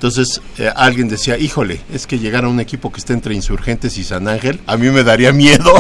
Entonces, 0.06 0.40
eh, 0.60 0.70
alguien 0.76 1.08
decía, 1.10 1.36
híjole, 1.36 1.82
es 1.92 2.06
que 2.06 2.20
llegar 2.20 2.46
a 2.46 2.48
un 2.48 2.60
equipo 2.60 2.92
que 2.92 3.00
esté 3.00 3.14
entre 3.14 3.34
Insurgentes 3.34 3.98
y 3.98 4.04
San 4.04 4.28
Ángel, 4.28 4.60
a 4.68 4.78
mí 4.78 4.92
me 4.92 5.04
daría 5.04 5.34
miedo. 5.34 5.74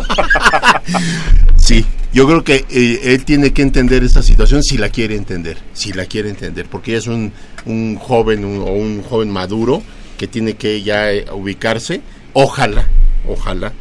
sí, 1.57 1.85
yo 2.11 2.25
creo 2.25 2.43
que 2.43 2.65
eh, 2.71 3.01
él 3.13 3.23
tiene 3.23 3.53
que 3.53 3.61
entender 3.61 4.03
esta 4.03 4.23
situación 4.23 4.63
si 4.63 4.79
la 4.79 4.89
quiere 4.89 5.15
entender, 5.15 5.57
si 5.73 5.93
la 5.93 6.07
quiere 6.07 6.29
entender, 6.29 6.65
porque 6.65 6.91
ella 6.91 6.99
es 7.01 7.07
un, 7.07 7.31
un 7.67 7.97
joven 7.97 8.45
un- 8.45 8.61
o 8.61 8.71
un 8.71 9.03
joven 9.03 9.29
maduro 9.29 9.83
que 10.17 10.27
tiene 10.27 10.55
que 10.55 10.81
ya 10.81 11.11
eh, 11.11 11.25
ubicarse. 11.31 12.01
Ojalá, 12.33 12.87
ojalá 13.29 13.73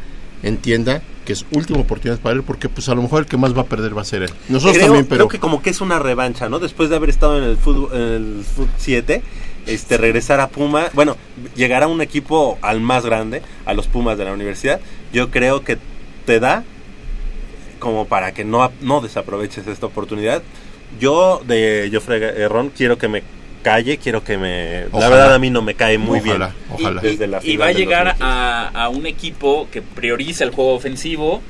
entienda 0.43 1.01
que 1.25 1.33
es 1.33 1.43
última 1.53 1.79
oportunidad 1.79 2.19
para 2.19 2.35
él, 2.35 2.43
porque 2.43 2.69
pues 2.69 2.87
a 2.87 2.93
lo 2.93 3.01
mejor 3.01 3.21
el 3.23 3.25
que 3.25 3.35
más 3.35 3.57
va 3.57 3.61
a 3.61 3.65
perder 3.65 3.97
va 3.97 4.03
a 4.03 4.05
ser 4.05 4.21
él. 4.21 4.29
Nosotros 4.47 4.75
creo, 4.75 4.85
también, 4.89 5.05
pero... 5.07 5.17
creo 5.27 5.27
que 5.29 5.39
como 5.39 5.63
que 5.63 5.71
es 5.71 5.81
una 5.81 5.97
revancha, 5.97 6.49
¿no? 6.49 6.59
Después 6.59 6.91
de 6.91 6.97
haber 6.97 7.09
estado 7.09 7.39
en 7.39 7.45
el 7.45 7.57
fútbol, 7.57 7.89
en 7.93 8.01
el 8.37 8.43
fut 8.43 8.69
7, 8.77 9.23
este, 9.67 9.97
regresar 9.97 10.39
a 10.39 10.47
Puma, 10.49 10.89
bueno, 10.93 11.17
llegar 11.55 11.83
a 11.83 11.87
un 11.87 12.01
equipo 12.01 12.57
al 12.61 12.81
más 12.81 13.05
grande, 13.05 13.41
a 13.65 13.73
los 13.73 13.87
Pumas 13.87 14.17
de 14.17 14.25
la 14.25 14.33
universidad, 14.33 14.79
yo 15.13 15.31
creo 15.31 15.63
que 15.63 15.77
te 16.25 16.39
da 16.39 16.63
como 17.79 18.05
para 18.07 18.33
que 18.33 18.43
no, 18.43 18.71
no 18.81 19.01
desaproveches 19.01 19.67
esta 19.67 19.85
oportunidad. 19.85 20.41
Yo 20.99 21.41
de 21.45 21.89
Jofre 21.93 22.17
Herrón 22.41 22.71
quiero 22.75 22.97
que 22.97 23.07
me 23.07 23.23
calle, 23.63 23.97
quiero 23.97 24.23
que 24.23 24.37
me... 24.37 24.81
La 24.81 24.87
Ojalá. 24.91 25.09
verdad 25.09 25.33
a 25.35 25.39
mí 25.39 25.49
no 25.49 25.61
me 25.61 25.73
cae 25.73 25.97
muy 25.97 26.19
Ojalá, 26.19 26.47
bien. 26.47 26.57
ojalá. 26.71 27.01
Y, 27.01 27.07
Desde 27.09 27.27
la 27.27 27.39
y 27.43 27.57
va 27.57 27.67
a 27.67 27.71
llegar 27.71 28.05
2015. 28.17 28.23
a, 28.23 28.83
a 28.85 28.89
un 28.89 29.05
equipo 29.07 29.67
que 29.71 29.81
prioriza 29.81 30.43
el 30.43 30.51
juego 30.51 30.73
ofensivo. 30.75 31.41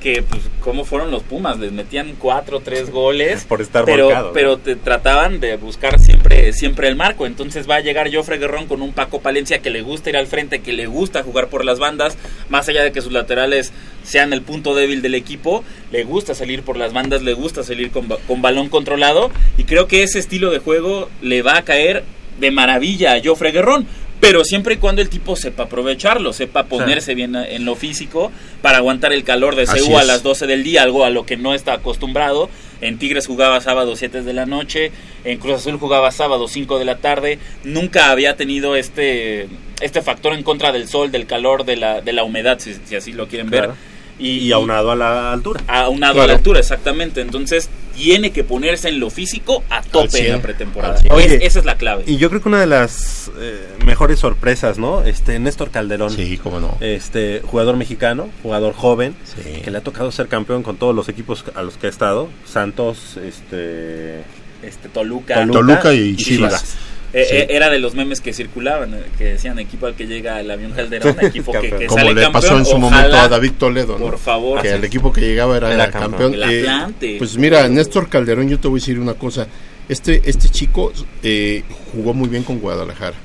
Que, 0.00 0.22
pues, 0.22 0.42
como 0.60 0.84
fueron 0.84 1.10
los 1.10 1.24
Pumas, 1.24 1.58
les 1.58 1.72
metían 1.72 2.14
cuatro 2.18 2.58
o 2.58 2.60
tres 2.60 2.90
goles. 2.92 3.44
Por 3.44 3.60
estar 3.60 3.84
pero, 3.84 4.04
volcado, 4.06 4.28
¿no? 4.28 4.32
pero 4.32 4.58
te 4.58 4.76
trataban 4.76 5.40
de 5.40 5.56
buscar 5.56 5.98
siempre, 5.98 6.52
siempre 6.52 6.88
el 6.88 6.96
marco. 6.96 7.26
Entonces 7.26 7.68
va 7.68 7.76
a 7.76 7.80
llegar 7.80 8.12
Jofre 8.14 8.38
Guerrón 8.38 8.66
con 8.66 8.82
un 8.82 8.92
Paco 8.92 9.20
Palencia 9.20 9.60
que 9.60 9.70
le 9.70 9.82
gusta 9.82 10.10
ir 10.10 10.16
al 10.16 10.26
frente, 10.26 10.60
que 10.60 10.72
le 10.72 10.86
gusta 10.86 11.22
jugar 11.22 11.48
por 11.48 11.64
las 11.64 11.78
bandas, 11.78 12.16
más 12.48 12.68
allá 12.68 12.82
de 12.82 12.92
que 12.92 13.02
sus 13.02 13.12
laterales 13.12 13.72
sean 14.04 14.32
el 14.32 14.42
punto 14.42 14.74
débil 14.74 15.02
del 15.02 15.14
equipo, 15.14 15.64
le 15.90 16.04
gusta 16.04 16.34
salir 16.34 16.62
por 16.62 16.76
las 16.76 16.92
bandas, 16.92 17.22
le 17.22 17.34
gusta 17.34 17.62
salir 17.62 17.90
con, 17.90 18.08
con 18.08 18.40
balón 18.42 18.68
controlado. 18.68 19.30
Y 19.56 19.64
creo 19.64 19.86
que 19.86 20.02
ese 20.02 20.18
estilo 20.18 20.50
de 20.50 20.60
juego 20.60 21.10
le 21.20 21.42
va 21.42 21.58
a 21.58 21.64
caer 21.64 22.04
de 22.38 22.50
maravilla 22.50 23.14
a 23.14 23.20
Jofre 23.22 23.52
Guerrón. 23.52 23.86
Pero 24.20 24.44
siempre 24.44 24.74
y 24.74 24.76
cuando 24.78 25.00
el 25.00 25.08
tipo 25.08 25.36
sepa 25.36 25.64
aprovecharlo, 25.64 26.32
sepa 26.32 26.64
ponerse 26.64 27.14
bien 27.14 27.36
en 27.36 27.64
lo 27.64 27.76
físico 27.76 28.32
para 28.62 28.78
aguantar 28.78 29.12
el 29.12 29.22
calor 29.22 29.54
de 29.54 29.64
CU 29.66 29.96
a 29.96 30.02
las 30.04 30.22
12 30.24 30.46
del 30.48 30.64
día, 30.64 30.82
algo 30.82 31.04
a 31.04 31.10
lo 31.10 31.24
que 31.24 31.36
no 31.36 31.54
está 31.54 31.74
acostumbrado. 31.74 32.50
En 32.80 32.98
Tigres 32.98 33.26
jugaba 33.26 33.60
sábado 33.60 33.94
7 33.96 34.22
de 34.22 34.32
la 34.32 34.46
noche, 34.46 34.90
en 35.24 35.38
Cruz 35.38 35.54
Azul 35.56 35.78
jugaba 35.78 36.10
sábado 36.10 36.48
5 36.48 36.78
de 36.78 36.84
la 36.84 36.98
tarde. 36.98 37.38
Nunca 37.64 38.10
había 38.10 38.36
tenido 38.36 38.74
este, 38.76 39.48
este 39.80 40.02
factor 40.02 40.32
en 40.34 40.42
contra 40.42 40.72
del 40.72 40.88
sol, 40.88 41.10
del 41.12 41.26
calor, 41.26 41.64
de 41.64 41.76
la, 41.76 42.00
de 42.00 42.12
la 42.12 42.24
humedad, 42.24 42.58
si, 42.58 42.74
si 42.74 42.96
así 42.96 43.12
lo 43.12 43.28
quieren 43.28 43.48
Claro. 43.48 43.68
ver. 43.68 43.97
Y, 44.18 44.38
Y 44.38 44.52
aunado 44.52 44.90
a 44.90 44.96
la 44.96 45.32
altura. 45.32 45.60
aunado 45.68 46.12
a 46.12 46.14
Claro. 46.14 46.28
la 46.28 46.34
altura, 46.34 46.58
exactamente. 46.60 47.20
Entonces 47.20 47.68
tiene 47.96 48.30
que 48.32 48.42
ponerse 48.44 48.88
en 48.88 48.98
lo 49.00 49.10
físico 49.10 49.62
a 49.70 49.82
tope 49.82 50.26
en 50.26 50.32
la 50.36 50.42
pretemporada. 50.42 51.00
Oye, 51.10 51.38
esa 51.46 51.58
es 51.60 51.64
la 51.64 51.76
clave. 51.76 52.04
Y 52.06 52.16
yo 52.16 52.28
creo 52.28 52.42
que 52.42 52.48
una 52.48 52.60
de 52.60 52.66
las 52.66 53.30
eh, 53.38 53.66
mejores 53.84 54.18
sorpresas, 54.20 54.78
¿no? 54.78 55.02
Este 55.02 55.38
Néstor 55.38 55.70
Calderón. 55.70 56.10
Sí, 56.10 56.36
cómo 56.42 56.58
no. 56.60 56.76
Este 56.80 57.42
jugador 57.44 57.76
mexicano, 57.76 58.28
jugador 58.42 58.74
joven, 58.74 59.14
Sí. 59.24 59.60
que 59.62 59.70
le 59.70 59.78
ha 59.78 59.82
tocado 59.82 60.10
ser 60.12 60.28
campeón 60.28 60.62
con 60.62 60.76
todos 60.76 60.94
los 60.94 61.08
equipos 61.08 61.44
a 61.54 61.62
los 61.62 61.76
que 61.76 61.86
ha 61.86 61.90
estado, 61.90 62.28
Santos, 62.44 63.16
este 63.24 64.22
Este 64.62 64.88
Toluca. 64.88 65.34
Toluca, 65.36 65.58
Toluca 65.60 65.94
y 65.94 65.98
y 66.10 66.16
Chivas. 66.16 66.50
Chivas. 66.54 66.76
Eh, 67.12 67.24
Sí. 67.28 67.36
eh, 67.36 67.46
era 67.50 67.70
de 67.70 67.78
los 67.78 67.94
memes 67.94 68.20
que 68.20 68.32
circulaban, 68.34 68.92
eh, 68.94 69.02
que 69.16 69.24
decían 69.24 69.58
equipo 69.58 69.86
al 69.86 69.94
que 69.94 70.06
llega 70.06 70.38
el 70.40 70.50
avión 70.50 70.72
Calderón, 70.72 71.16
equipo 71.22 71.52
que, 71.52 71.70
que 71.70 71.86
Como 71.86 71.98
sale 72.00 72.14
le 72.14 72.22
campeón. 72.22 72.32
pasó 72.32 72.58
en 72.58 72.64
su 72.66 72.72
Ojalá, 72.76 72.90
momento 72.90 73.16
a 73.16 73.28
David 73.28 73.52
Toledo, 73.58 73.98
¿no? 73.98 74.04
Por 74.04 74.18
favor. 74.18 74.60
que 74.60 74.70
el 74.72 74.84
equipo 74.84 75.10
que 75.12 75.22
llegaba 75.22 75.56
era, 75.56 75.72
Era 75.72 75.90
campeón. 75.90 76.32
campeón. 76.32 76.50
El 76.50 76.66
Eh, 77.00 77.16
pues 77.18 77.36
mira, 77.38 77.66
Néstor 77.68 78.08
Calderón, 78.10 78.48
yo 78.48 78.58
te 78.60 78.68
voy 78.68 78.78
a 78.78 78.80
decir 78.80 78.98
una 78.98 79.14
cosa. 79.14 79.46
Este, 79.88 80.20
este 80.28 80.50
chico 80.50 80.92
eh, 81.22 81.62
jugó 81.94 82.12
muy 82.12 82.28
bien 82.28 82.42
con 82.42 82.58
Guadalajara, 82.58 83.16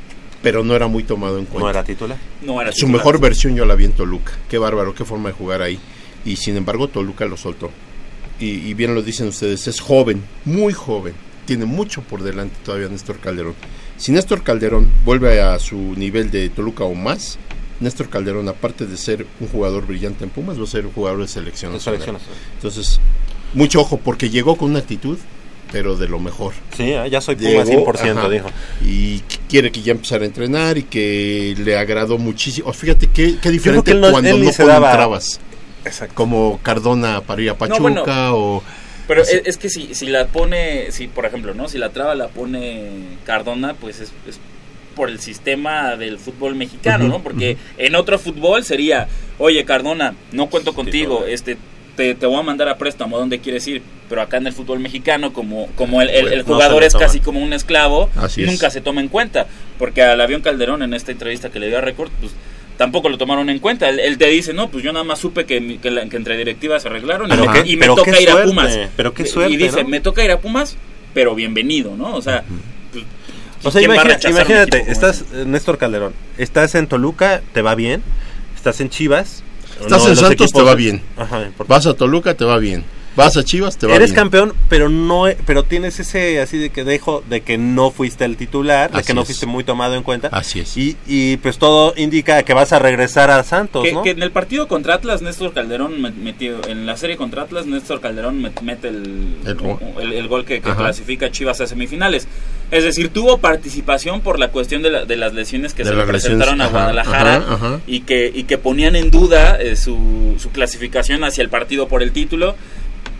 pero 0.41 0.63
no 0.63 0.75
era 0.77 0.87
muy 0.87 1.03
tomado 1.03 1.37
en 1.37 1.43
cuenta. 1.45 1.63
no 1.65 1.69
era 1.69 1.83
titular. 1.83 2.17
no 2.41 2.61
era 2.61 2.71
Su 2.71 2.87
mejor 2.87 3.19
versión 3.19 3.53
yo 3.55 3.65
la 3.65 3.75
vi 3.75 3.83
en 3.83 3.91
Toluca. 3.91 4.31
Qué 4.49 4.57
bárbaro, 4.57 4.95
qué 4.95 5.03
forma 5.03 5.27
de 5.29 5.35
jugar 5.35 5.61
ahí. 5.61 5.77
Y 6.23 6.37
sin 6.37 6.55
embargo, 6.55 6.87
Toluca 6.87 7.25
lo 7.25 7.35
soltó. 7.35 7.69
Y, 8.39 8.45
y 8.69 8.73
bien 8.75 8.95
lo 8.95 9.01
dicen 9.01 9.27
ustedes, 9.27 9.67
es 9.67 9.81
joven, 9.81 10.23
muy 10.45 10.71
joven. 10.71 11.13
Tiene 11.45 11.65
mucho 11.65 12.01
por 12.01 12.23
delante 12.23 12.55
todavía 12.63 12.87
Néstor 12.87 13.19
Calderón. 13.19 13.55
Si 13.97 14.11
Néstor 14.11 14.43
Calderón 14.43 14.89
vuelve 15.05 15.41
a 15.41 15.59
su 15.59 15.75
nivel 15.95 16.31
de 16.31 16.49
Toluca 16.49 16.83
o 16.85 16.95
más, 16.95 17.37
Néstor 17.79 18.09
Calderón, 18.09 18.47
aparte 18.47 18.85
de 18.85 18.95
ser 18.97 19.25
un 19.39 19.47
jugador 19.47 19.85
brillante 19.85 20.23
en 20.23 20.29
Pumas, 20.29 20.57
va 20.59 20.63
a 20.63 20.67
ser 20.67 20.85
un 20.85 20.93
jugador 20.93 21.19
de 21.21 21.27
selección. 21.27 21.73
Nacional. 21.73 22.17
Entonces, 22.55 22.99
mucho 23.53 23.81
ojo, 23.81 23.97
porque 23.97 24.29
llegó 24.29 24.55
con 24.55 24.69
una 24.71 24.79
actitud, 24.79 25.17
pero 25.71 25.95
de 25.97 26.07
lo 26.07 26.19
mejor. 26.19 26.53
Sí, 26.77 26.93
ah, 26.93 27.07
ya 27.07 27.19
soy 27.19 27.35
Puma 27.35 27.63
Llegó, 27.65 27.85
100%, 27.93 28.17
ajá, 28.19 28.29
dijo. 28.29 28.47
Y 28.85 29.17
qu- 29.19 29.39
quiere 29.49 29.71
que 29.71 29.81
ya 29.81 29.91
empezara 29.91 30.23
a 30.23 30.27
entrenar 30.27 30.77
y 30.77 30.83
que 30.83 31.55
le 31.57 31.77
agradó 31.77 32.17
muchísimo. 32.17 32.71
Fíjate 32.71 33.07
qué, 33.07 33.35
qué 33.41 33.49
diferente 33.51 33.85
que 33.85 33.91
él 33.91 34.01
no- 34.01 34.11
cuando 34.11 34.29
él 34.29 34.43
no 34.45 34.51
se 34.53 34.65
daba- 34.65 34.91
entrabas. 34.91 35.39
Exacto. 35.83 36.15
Como 36.15 36.59
Cardona 36.63 37.21
para 37.21 37.41
ir 37.41 37.49
a 37.49 37.57
Pachuca 37.57 37.81
bueno. 37.81 38.03
o... 38.37 38.63
Pero 39.07 39.21
es, 39.21 39.41
es 39.45 39.57
que 39.57 39.69
si, 39.69 39.93
si 39.95 40.07
la 40.07 40.27
pone, 40.27 40.91
si 40.91 41.07
por 41.07 41.25
ejemplo, 41.25 41.53
¿no? 41.53 41.67
Si 41.67 41.77
la 41.77 41.89
traba 41.89 42.15
la 42.15 42.27
pone 42.29 42.89
Cardona, 43.25 43.73
pues 43.73 43.99
es, 43.99 44.11
es 44.27 44.39
por 44.95 45.09
el 45.09 45.19
sistema 45.19 45.95
del 45.95 46.19
fútbol 46.19 46.55
mexicano, 46.55 47.07
¿no? 47.07 47.21
Porque 47.23 47.57
en 47.77 47.95
otro 47.95 48.19
fútbol 48.19 48.63
sería, 48.63 49.07
oye 49.39 49.65
Cardona, 49.65 50.13
no 50.31 50.47
cuento 50.49 50.73
contigo, 50.73 51.25
este 51.27 51.57
te, 51.95 52.15
te 52.15 52.25
voy 52.25 52.39
a 52.39 52.43
mandar 52.43 52.69
a 52.69 52.77
préstamo 52.77 53.17
a 53.17 53.19
donde 53.19 53.39
quieres 53.39 53.67
ir, 53.67 53.83
pero 54.09 54.21
acá 54.21 54.37
en 54.37 54.47
el 54.47 54.53
fútbol 54.53 54.79
mexicano, 54.79 55.31
como, 55.31 55.67
como 55.75 56.01
el, 56.01 56.09
el- 56.09 56.27
el 56.33 56.39
No 56.39 56.43
se 56.45 56.51
jugador 56.53 56.83
es 56.83 56.93
casi 56.95 57.19
como 57.19 57.39
un 57.39 57.53
esclavo, 57.53 58.09
Así 58.15 58.41
es. 58.43 58.49
nunca 58.49 58.69
se 58.71 58.81
toma 58.81 59.01
en 59.01 59.09
cuenta, 59.09 59.45
porque 59.77 60.01
al 60.01 60.19
avión 60.21 60.41
Calderón 60.41 60.81
en 60.81 60.93
esta 60.95 61.11
entrevista 61.11 61.49
que 61.51 61.59
le 61.59 61.67
dio 61.67 61.77
a 61.77 61.81
Record, 61.81 62.09
pues 62.19 62.31
tampoco 62.77 63.09
lo 63.09 63.17
tomaron 63.17 63.49
en 63.49 63.59
cuenta. 63.59 63.89
Él, 63.89 63.99
él 63.99 64.17
te 64.17 64.27
dice, 64.27 64.53
no, 64.53 64.69
pues 64.69 64.83
yo 64.83 64.91
nada 64.93 65.03
más 65.05 65.19
supe 65.19 65.45
que, 65.45 65.61
mi- 65.61 65.77
que, 65.77 65.91
la- 65.91 66.07
que 66.09 66.15
entre 66.17 66.37
directivas 66.37 66.81
se 66.81 66.87
arreglaron 66.87 67.27
y 67.27 67.31
Pero 67.31 67.45
me, 67.45 67.63
qué- 67.63 67.69
y 67.69 67.75
me 67.75 67.81
pero 67.81 67.95
toca 67.95 68.11
qué 68.11 68.23
ir 68.23 68.29
a 68.29 68.43
Pumas. 68.43 68.79
pero 68.95 69.13
qué 69.13 69.23
Y- 69.23 69.27
suerte, 69.27 69.53
Y 69.53 69.57
dice, 69.57 69.83
¿no? 69.83 69.89
me 69.89 69.99
toca 69.99 70.23
ir 70.23 70.31
a 70.31 70.39
Pumas, 70.39 70.75
pero 71.13 71.35
bienvenido, 71.35 71.95
¿no? 71.95 72.15
O 72.15 72.21
sea, 72.21 72.43
pues, 72.91 73.05
O 73.63 73.71
sea, 73.71 73.79
¿quién 73.79 73.91
va 73.91 74.01
a 74.01 74.05
imagina- 74.05 74.29
imagínate, 74.29 74.91
estás, 74.91 75.23
eh, 75.33 75.43
Néstor 75.45 75.77
Calderón, 75.77 76.13
estás 76.37 76.75
en 76.75 76.87
Toluca, 76.87 77.41
te 77.53 77.61
va 77.61 77.75
bien, 77.75 78.01
estás 78.55 78.81
en 78.81 78.89
Chivas. 78.89 79.43
Estás 79.81 80.05
en 80.07 80.15
Santos, 80.15 80.51
te 80.51 80.61
va 80.61 80.75
bien. 80.75 81.01
Ajá. 81.17 81.49
Vas 81.67 81.85
a 81.87 81.93
Toluca, 81.95 82.35
te 82.35 82.45
va 82.45 82.57
bien. 82.59 82.83
Vas 83.15 83.37
a 83.37 83.43
Chivas, 83.43 83.77
te 83.77 83.85
va 83.85 83.95
Eres 83.95 84.09
bien. 84.09 84.15
campeón, 84.23 84.53
pero 84.69 84.89
no, 84.89 85.25
pero 85.45 85.63
tienes 85.63 85.99
ese 85.99 86.41
así 86.41 86.57
de 86.57 86.71
que 86.71 86.83
dejo 86.83 87.23
de 87.29 87.41
que 87.41 87.59
no 87.59 87.91
fuiste 87.91 88.25
el 88.25 88.37
titular, 88.37 88.91
de 88.91 89.03
que 89.03 89.13
no 89.13 89.21
es. 89.21 89.27
fuiste 89.27 89.45
muy 89.45 89.63
tomado 89.63 89.93
en 89.95 90.01
cuenta. 90.01 90.29
Así 90.31 90.59
es. 90.61 90.75
Y, 90.77 90.97
y 91.05 91.37
pues 91.37 91.59
todo 91.59 91.93
indica 91.95 92.41
que 92.41 92.53
vas 92.55 92.73
a 92.73 92.79
regresar 92.79 93.29
a 93.29 93.43
Santos, 93.43 93.83
Que, 93.83 93.93
¿no? 93.93 94.01
que 94.01 94.09
en 94.11 94.23
el 94.23 94.31
partido 94.31 94.67
contra 94.67 94.95
Atlas, 94.95 95.21
Néstor 95.21 95.53
Calderón 95.53 96.01
met- 96.01 96.15
metió, 96.15 96.59
en 96.67 96.85
la 96.87 96.97
serie 96.97 97.15
contra 97.15 97.43
Atlas, 97.43 97.67
Néstor 97.67 98.01
Calderón 98.01 98.41
met- 98.41 98.61
mete 98.61 98.87
el, 98.87 99.35
El 99.45 99.55
gol. 99.55 99.77
el- 100.01 100.13
el 100.13 100.27
gol 100.27 100.43
que, 100.45 100.61
clasifica 100.61 101.27
a 101.27 101.31
Chivas 101.31 101.61
a 101.61 101.67
semifinales. 101.67 102.27
Es 102.71 102.83
decir, 102.83 103.09
tuvo 103.09 103.37
participación 103.37 104.21
por 104.21 104.39
la 104.39 104.47
cuestión 104.49 104.81
de, 104.81 104.89
la- 104.89 105.05
de 105.05 105.15
las 105.17 105.33
lesiones 105.33 105.75
que 105.75 105.83
De 105.83 105.89
se 105.89 105.95
le 105.95 106.03
presentaron 106.05 106.59
a 106.61 106.65
ajá, 106.65 106.71
Guadalajara 106.73 107.35
ajá, 107.35 107.53
ajá. 107.53 107.79
Y, 107.85 107.99
que, 108.01 108.31
y 108.33 108.45
que 108.45 108.57
ponían 108.57 108.95
en 108.95 109.11
duda 109.11 109.61
eh, 109.61 109.75
su, 109.75 110.35
su 110.39 110.49
clasificación 110.49 111.23
hacia 111.23 111.43
el 111.43 111.49
partido 111.49 111.87
por 111.87 112.01
el 112.01 112.11
título, 112.11 112.55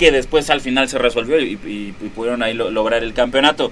que 0.04 0.12
después 0.12 0.50
al 0.50 0.62
final 0.62 0.90
se 0.90 0.98
resolvió 0.98 1.40
y, 1.40 1.54
y- 1.66 1.94
y 2.02 2.10
pudieron 2.10 2.44
ahí 2.44 2.54
lo- 2.54 2.72
lograr 2.72 3.04
el 3.04 3.14
campeonato. 3.14 3.72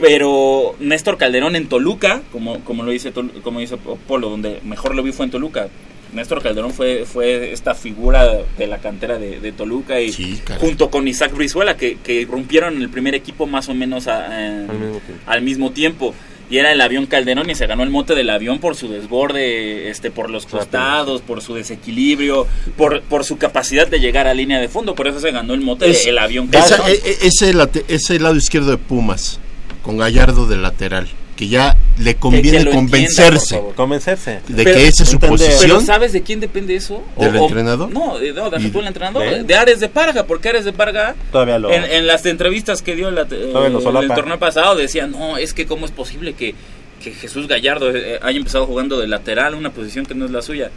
Pero 0.00 0.76
Néstor 0.78 1.18
Calderón 1.18 1.56
en 1.56 1.68
Toluca, 1.68 2.22
como, 2.30 2.60
como 2.60 2.84
lo 2.84 2.92
dice 2.92 3.12
como 3.42 3.58
dice 3.60 3.76
Polo, 4.06 4.30
donde 4.30 4.60
mejor 4.64 4.94
lo 4.94 5.02
vi 5.02 5.10
fue 5.12 5.24
en 5.26 5.32
Toluca. 5.32 5.68
Néstor 6.12 6.40
Calderón 6.42 6.70
fue, 6.72 7.04
fue 7.04 7.52
esta 7.52 7.74
figura 7.74 8.38
de 8.56 8.66
la 8.66 8.78
cantera 8.78 9.18
de, 9.18 9.40
de 9.40 9.52
Toluca 9.52 10.00
y 10.00 10.10
Sí, 10.12 10.40
junto 10.60 10.88
con 10.88 11.06
Isaac 11.08 11.34
Brizuela 11.34 11.76
que, 11.76 11.98
que 12.02 12.26
rompieron 12.30 12.80
el 12.80 12.88
primer 12.88 13.14
equipo 13.14 13.46
más 13.46 13.68
o 13.68 13.74
menos 13.74 14.06
a- 14.06 14.24
a- 14.26 14.60
Al 14.60 14.62
mismo 14.78 15.00
tiempo. 15.00 15.22
al 15.26 15.42
mismo 15.42 15.70
tiempo. 15.72 16.14
Y 16.50 16.56
era 16.58 16.72
el 16.72 16.80
avión 16.80 17.06
Calderón 17.06 17.50
y 17.50 17.54
se 17.54 17.66
ganó 17.66 17.82
el 17.82 17.90
mote 17.90 18.14
del 18.14 18.30
avión 18.30 18.58
por 18.58 18.74
su 18.74 18.88
desborde, 18.88 19.90
este, 19.90 20.10
por 20.10 20.30
los 20.30 20.46
costados, 20.46 21.20
por 21.20 21.42
su 21.42 21.54
desequilibrio, 21.54 22.46
por, 22.76 23.02
por 23.02 23.24
su 23.24 23.36
capacidad 23.36 23.86
de 23.86 24.00
llegar 24.00 24.26
a 24.26 24.34
línea 24.34 24.58
de 24.58 24.68
fondo. 24.68 24.94
Por 24.94 25.08
eso 25.08 25.20
se 25.20 25.30
ganó 25.30 25.52
el 25.54 25.60
mote 25.60 25.90
Es- 25.90 26.04
del 26.04 26.18
avión 26.18 26.48
Esa- 26.52 26.78
Calderón. 26.78 26.90
e- 27.04 27.10
e- 27.10 27.26
ese, 27.26 27.54
ese 27.88 28.18
lado 28.20 28.36
izquierdo 28.36 28.70
de 28.70 28.78
Pumas, 28.78 29.40
con 29.82 29.98
Gallardo 29.98 30.46
de 30.46 30.56
lateral, 30.56 31.08
que 31.38 31.46
ya 31.46 31.76
le 32.00 32.16
conviene 32.16 32.64
que 32.64 32.70
convencerse. 32.72 33.62
Convencerse. 33.76 34.40
de 34.48 34.64
Pero- 34.64 34.76
que 34.76 34.88
esa 34.88 35.04
es 35.04 35.08
su 35.08 35.14
entender. 35.14 35.38
Pero 35.38 35.54
posición. 35.54 35.86
¿sabes 35.86 36.12
de 36.12 36.22
quién 36.24 36.40
depende 36.40 36.74
eso? 36.74 37.04
¿Del 37.16 37.36
entrenador? 37.36 37.92
No, 37.92 38.18
de, 38.18 38.32
no, 38.32 38.50
Y- 38.58 38.70
tú 38.70 38.80
el 38.80 38.88
entrenador. 38.88 39.22
¿de? 39.22 39.44
De 39.44 39.54
Ares 39.54 39.78
de 39.78 39.88
Parga, 39.88 40.24
porque 40.24 40.48
Ares 40.48 40.64
de 40.64 40.72
Parga 40.72 41.14
Todavía 41.30 41.60
lo... 41.60 41.70
en, 41.70 41.84
en 41.84 42.08
las 42.08 42.26
entrevistas 42.26 42.82
que 42.82 42.96
dio 42.96 43.12
la, 43.12 43.22
eh, 43.30 43.52
el 43.54 44.08
torneo 44.08 44.40
pasado 44.40 44.74
decía, 44.74 45.06
no, 45.06 45.36
es 45.38 45.54
que 45.54 45.64
cómo 45.64 45.86
es 45.86 45.92
posible 45.92 46.32
que, 46.32 46.56
que 47.04 47.12
Jesús 47.12 47.46
Gallardo 47.46 47.94
eh, 47.94 48.18
haya 48.20 48.36
empezado 48.38 48.66
jugando 48.66 48.98
de 48.98 49.06
lateral, 49.06 49.54
una 49.54 49.70
posición 49.70 50.06
que 50.06 50.16
no 50.16 50.24
es 50.24 50.32
la 50.32 50.42
suya. 50.42 50.72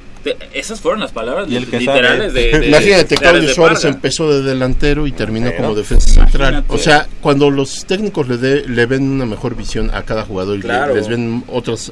Esas 0.54 0.80
fueron 0.82 1.00
las 1.00 1.12
palabras 1.12 1.48
Y 1.50 1.56
el 1.56 1.68
que 1.70 1.80
literales 1.80 2.34
de, 2.34 2.60
de- 2.60 2.68
Imagínate, 2.68 3.16
Claudio 3.18 3.42
de 3.42 3.54
Suárez 3.54 3.84
empezó 3.86 4.32
de 4.32 4.42
delantero 4.44 5.08
y 5.08 5.12
terminó 5.12 5.48
Pero, 5.50 5.64
como 5.64 5.76
defensa 5.76 6.06
central. 6.12 6.54
imagínate. 6.54 6.74
O 6.74 6.78
sea, 6.78 7.08
cuando 7.22 7.50
los 7.50 7.86
técnicos 7.86 8.28
le, 8.28 8.38
de- 8.38 8.68
le 8.68 8.86
ven 8.86 9.04
una 9.10 9.26
mejor 9.26 9.56
visión 9.56 9.90
a 9.94 10.04
cada 10.04 10.24
jugador 10.26 10.60
y 10.60 10.62
le- 10.62 10.94
les 10.94 11.08
ven 11.08 11.44
otras 11.48 11.92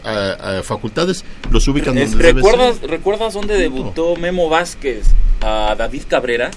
facultades, 0.64 1.24
los 1.52 1.68
ubican 1.68 1.98
Es- 1.98 2.12
donde 2.12 2.24
debe 2.28 2.42
¿Recuerdas, 2.42 2.78
ser. 2.78 2.90
¿Recuerdas 2.90 3.34
dónde 3.34 3.56
debutó 3.58 4.16
Memo 4.16 4.50
Vázquez 4.50 5.08
a 5.42 5.76
David 5.78 6.04
Cabrera? 6.08 6.52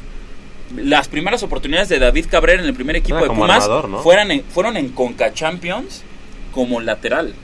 Las 0.76 1.08
primeras 1.08 1.42
oportunidades 1.42 1.88
de 1.90 1.98
David 1.98 2.26
Cabrera 2.30 2.62
en 2.62 2.68
el 2.68 2.74
primer 2.74 2.96
equipo 2.96 3.18
Era 3.18 3.28
de 3.28 3.34
Pumas 3.34 3.62
armador, 3.64 3.88
¿no? 3.88 3.98
fueran 4.02 4.30
en- 4.30 4.42
fueron 4.44 4.76
en 4.78 4.88
Conca 4.90 5.32
Champions 5.34 6.02
como 6.50 6.80
lateral. 6.80 7.34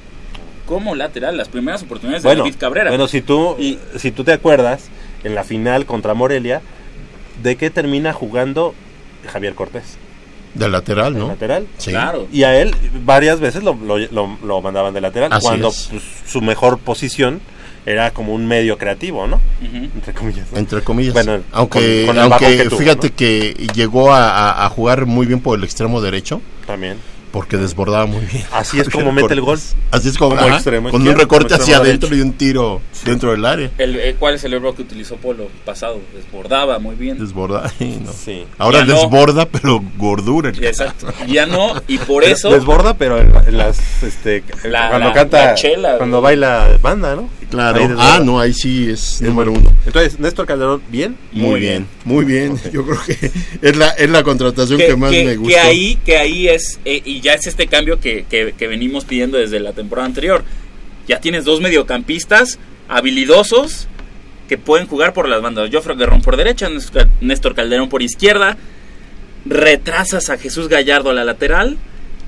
Como 0.69 0.95
lateral, 0.95 1.36
las 1.36 1.49
primeras 1.49 1.82
oportunidades 1.82 2.23
de 2.23 2.28
bueno, 2.28 2.43
David 2.45 2.57
Cabrera. 2.59 2.90
bueno, 2.90 3.09
si 3.09 3.23
tú, 3.23 3.57
Y- 3.59 3.78
si 3.97 4.12
tú 4.12 4.23
te 4.23 4.32
acuerdas, 4.32 4.89
en 5.24 5.35
la 5.35 5.43
final 5.45 5.86
contra 5.86 6.15
Morelia, 6.15 6.61
¿de 7.43 7.57
qué 7.57 7.70
termina 7.70 8.12
jugando 8.12 8.74
Javier 9.32 9.55
Cortés? 9.55 9.97
De 10.55 10.69
lateral, 10.69 11.15
¿De 11.15 11.20
¿no? 11.20 11.28
lateral? 11.28 11.66
Sí. 11.78 11.90
Claro. 11.90 12.27
Y 12.32 12.43
a 12.45 12.61
él 12.61 12.74
varias 13.05 13.40
veces 13.40 13.62
lo, 13.62 13.74
lo- 13.74 13.99
lo- 13.99 14.39
lo 14.45 14.61
mandaban 14.62 14.93
de 14.95 15.01
lateral, 15.01 15.32
Así 15.32 15.47
cuando 15.47 15.69
es. 15.69 15.89
pues, 15.90 16.03
su 16.27 16.40
mejor 16.43 16.78
posición 16.78 17.40
era 17.86 18.11
como 18.12 18.35
un 18.35 18.47
medio 18.47 18.77
creativo, 18.77 19.27
¿no? 19.27 19.40
Entre 19.62 20.12
comillas. 20.12 20.47
¿no? 20.53 20.59
Entre 20.59 20.82
comillas. 20.82 21.15
Bueno, 21.15 21.40
aunque 21.53 22.05
con- 22.07 22.16
con 22.16 22.24
aunque 22.32 22.57
que 22.59 22.65
tuvo, 22.65 22.78
fíjate 22.78 23.09
¿no? 23.11 23.16
que 23.16 23.69
llegó 23.74 24.12
a 24.15 24.69
jugar 24.70 25.07
muy 25.07 25.27
bien 25.27 25.40
por 25.40 25.59
el 25.59 25.65
extremo 25.65 26.01
derecho, 26.03 26.43
También. 26.66 26.97
Porque 27.31 27.57
desbordaba 27.57 28.07
muy 28.07 28.25
bien. 28.25 28.45
Así 28.53 28.81
es 28.81 28.89
como 28.89 29.13
mete 29.13 29.35
el 29.35 29.41
gol. 29.41 29.59
Así 29.91 30.09
es 30.09 30.19
como, 30.19 30.35
Como 30.37 30.47
ajá, 30.47 30.57
extremo 30.57 30.91
con 30.91 31.07
un 31.07 31.15
recorte 31.17 31.55
hacia 31.55 31.77
adentro 31.79 32.15
y 32.15 32.21
un 32.21 32.33
tiro 32.33 32.81
dentro 33.05 33.31
del 33.33 33.45
área. 33.45 33.71
El, 33.79 33.97
eh, 33.97 34.17
¿Cuál 34.19 34.35
es 34.35 34.45
el 34.45 34.55
error 34.55 34.75
que 34.75 34.83
utilizó 34.83 35.17
Polo 35.17 35.49
pasado? 35.65 36.01
Desbordaba 36.15 36.79
muy 36.79 36.95
bien. 36.97 37.19
Desborda. 37.19 37.71
ay, 37.81 38.01
no. 38.05 38.13
Sí. 38.13 38.45
Ahora 38.59 38.81
Ya 38.81 38.87
no. 38.87 38.95
desborda, 39.01 39.47
pero 39.47 39.83
gordura. 39.97 40.51
el 40.51 40.65
Exacto. 40.65 41.07
Ya 41.27 41.47
no, 41.47 41.75
y 41.87 41.99
por 41.99 42.25
eso... 42.25 42.51
Desborda, 42.51 42.95
pero 42.95 43.19
en, 43.19 43.57
las. 43.57 44.03
Este, 44.03 44.43
La- 44.65 44.89
cuando 44.91 45.09
la- 45.09 45.15
canta. 45.15 45.45
la 45.47 45.55
chela, 45.55 45.97
cuando 45.99 46.21
baila 46.21 46.79
banda, 46.83 47.15
¿no? 47.17 47.29
Claro. 47.51 47.81
Ahí. 47.83 47.95
Ah, 47.97 48.20
no, 48.23 48.39
ahí 48.39 48.53
sí 48.53 48.91
es 48.91 49.15
Es 49.15 49.23
número 49.23 49.53
uno. 49.53 49.73
Entonces, 49.87 50.19
Néstor 50.20 50.45
Calderón, 50.47 50.83
¿bien? 50.91 51.16
Muy, 51.33 51.49
Muy 51.51 51.61
bien, 51.61 51.87
muy 52.05 52.25
bien. 52.27 52.61
Yo 52.73 52.85
creo 52.85 52.99
que 53.07 53.31
es 53.62 53.77
la, 53.77 53.89
es 53.91 54.11
la 54.11 54.23
contratación 54.23 54.79
que, 54.79 54.87
que, 54.89 54.97
más 54.97 55.11
que- 55.11 55.25
me 55.25 55.31
que 55.33 55.37
gustó. 55.37 55.59
ahí 55.62 55.99
que 56.05 56.19
ahí 56.19 56.49
es 56.49 56.79
eh, 56.85 57.01
y 57.05 57.20
ya 57.20 57.33
es 57.35 57.47
este 57.47 57.66
cambio 57.66 58.01
que, 58.01 58.27
que- 58.29 58.53
que 58.57 58.66
venimos 58.69 59.05
pidiendo 59.07 59.39
desde 59.39 59.61
la 59.61 59.73
temporada 59.73 60.07
anterior 60.07 60.45
ya 61.07 61.20
tienes 61.20 61.45
dos 61.47 61.61
mediocampistas 61.62 62.59
habilidosos 62.89 63.89
que 64.47 64.59
pueden 64.59 64.87
jugar 64.87 65.15
por 65.15 65.27
las 65.29 65.41
bandas 65.41 65.70
Joffre 65.73 65.95
Guerrón 65.97 66.20
por 66.20 66.37
derecha 66.37 66.69
Néstor 67.23 67.55
Calderón 67.55 67.89
por 67.89 68.03
izquierda 68.03 68.59
retrasas 69.47 70.29
a 70.31 70.37
Jesús 70.39 70.69
Gallardo 70.69 71.11
a 71.11 71.15
la 71.15 71.25
lateral 71.25 71.79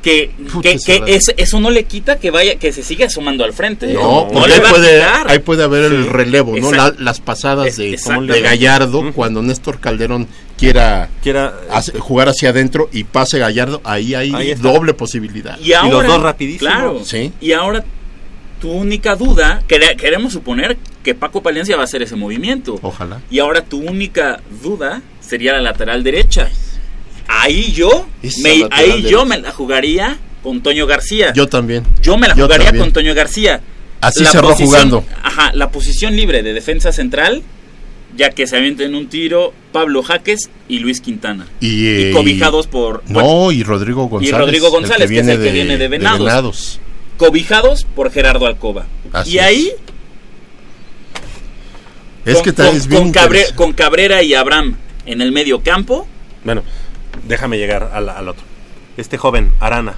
que, 0.03 0.31
Puta, 0.51 0.71
que- 0.85 1.03
es- 1.09 1.33
eso 1.37 1.61
no 1.61 1.71
le 1.71 1.85
quita 1.85 2.19
que 2.19 2.31
vaya 2.31 2.57
que 2.57 2.73
se 2.73 2.83
siga 2.83 3.11
sumando 3.11 3.45
al 3.45 3.53
frente 3.53 3.93
No, 3.93 4.29
no 4.33 4.47
le 4.47 4.55
ahí 4.55 4.61
va 4.61 4.71
puede, 4.71 4.95
quitar. 4.99 5.31
ahí 5.31 5.39
puede 5.41 5.63
haber 5.65 5.85
el 5.93 6.07
relevo, 6.07 6.57
¿no? 6.57 6.73
La- 6.73 6.95
las 6.99 7.21
pasadas 7.21 7.77
de, 7.77 7.99
de 8.27 8.41
Gallardo, 8.41 9.13
cuando 9.13 9.43
Néstor 9.43 9.79
Calderón 9.79 10.27
quiera 10.57 11.09
Quiera. 11.23 11.55
hace- 11.71 11.99
jugar 11.99 12.29
hacia 12.29 12.49
adentro 12.51 12.89
y 12.93 13.05
pase 13.05 13.39
Gallardo, 13.39 13.81
ahí 13.85 14.15
hay 14.15 14.33
Ahí 14.35 14.55
doble 14.55 14.95
posibilidad. 14.95 15.59
Y, 15.59 15.73
ahora, 15.75 15.91
los 15.91 16.07
dos 16.07 16.23
rapidísimos. 16.23 16.73
Claro. 16.73 17.01
Sí. 17.05 17.33
Y 17.41 17.53
ahora 17.53 17.85
tu 18.61 18.71
única 18.71 19.17
duda, 19.17 19.63
quere- 19.69 19.97
queremos 19.97 20.33
suponer 20.33 20.77
que 21.03 21.15
Paco 21.15 21.43
Palencia 21.43 21.77
va 21.77 21.83
a 21.83 21.85
hacer 21.87 22.03
ese 22.03 22.15
movimiento. 22.17 22.79
Ojalá. 22.83 23.21
Y 23.31 23.39
ahora 23.39 23.63
tu 23.65 23.79
única 23.81 24.41
duda 24.63 25.01
sería 25.21 25.53
la 25.55 25.61
lateral 25.63 26.03
derecha. 26.03 26.51
Ahí 27.32 27.73
yo, 27.73 28.07
me, 28.43 28.66
ahí 28.73 29.02
yo 29.02 29.24
me 29.24 29.39
la 29.39 29.52
jugaría 29.52 30.19
con 30.43 30.61
Toño 30.62 30.86
García. 30.86 31.32
Yo 31.32 31.47
también. 31.47 31.85
Yo 32.02 32.16
me 32.19 32.27
la 32.28 32.35
yo 32.35 32.44
jugaría 32.47 32.66
también. 32.66 32.85
con 32.86 32.93
Toño 32.93 33.15
García. 33.15 33.61
Así 34.01 34.24
La 34.24 34.31
cerró 34.31 34.48
posición- 34.48 34.66
jugando. 34.69 35.05
Ajá, 35.23 35.52
la 35.55 35.70
posición 35.70 36.16
libre 36.16 36.43
de 36.43 36.52
defensa 36.55 36.90
central, 36.93 37.43
ya 38.16 38.31
que 38.31 38.47
se 38.47 38.57
avienten 38.57 38.94
un 38.94 39.09
tiro 39.09 39.52
Pablo 39.73 40.02
Jaques 40.02 40.51
y 40.69 40.81
Luis 40.81 41.01
Quintana. 41.01 41.47
Y, 41.61 41.86
eh, 41.86 42.11
y 42.11 42.12
cobijados 42.12 42.66
por... 42.66 43.02
bueno, 43.07 43.28
No, 43.44 43.52
y 43.52 43.62
Rodrigo 43.62 44.07
González. 44.09 44.39
Rodrigo 44.39 44.70
González, 44.70 45.09
que 45.09 45.20
es 45.20 45.28
el 45.28 45.40
que 45.43 45.52
viene 45.52 45.77
de 45.78 45.86
Venados. 45.89 46.20
Venados. 46.27 46.81
cobijados 47.16 47.86
por 47.94 48.11
Gerardo 48.11 48.47
Alcoba. 48.47 48.86
Así 49.12 49.35
y 49.35 49.39
ahí 49.39 49.70
Es 52.24 52.35
con, 52.36 52.44
que 52.44 52.52
tal 52.52 52.66
con- 52.69 52.77
es 52.77 52.86
bien 52.86 53.02
con 53.02 53.12
Cabre- 53.12 53.27
interesante. 53.40 53.57
con 53.57 53.73
Cabrera 53.73 54.23
y 54.23 54.35
Abraham 54.35 54.77
en 55.07 55.20
el 55.20 55.31
medio 55.32 55.62
campo. 55.62 56.07
Bueno, 56.44 56.62
déjame 57.27 57.59
llegar 57.59 57.91
al, 57.93 58.09
al 58.09 58.28
otro. 58.28 58.45
Este 58.97 59.16
joven, 59.19 59.53
Arana. 59.61 59.95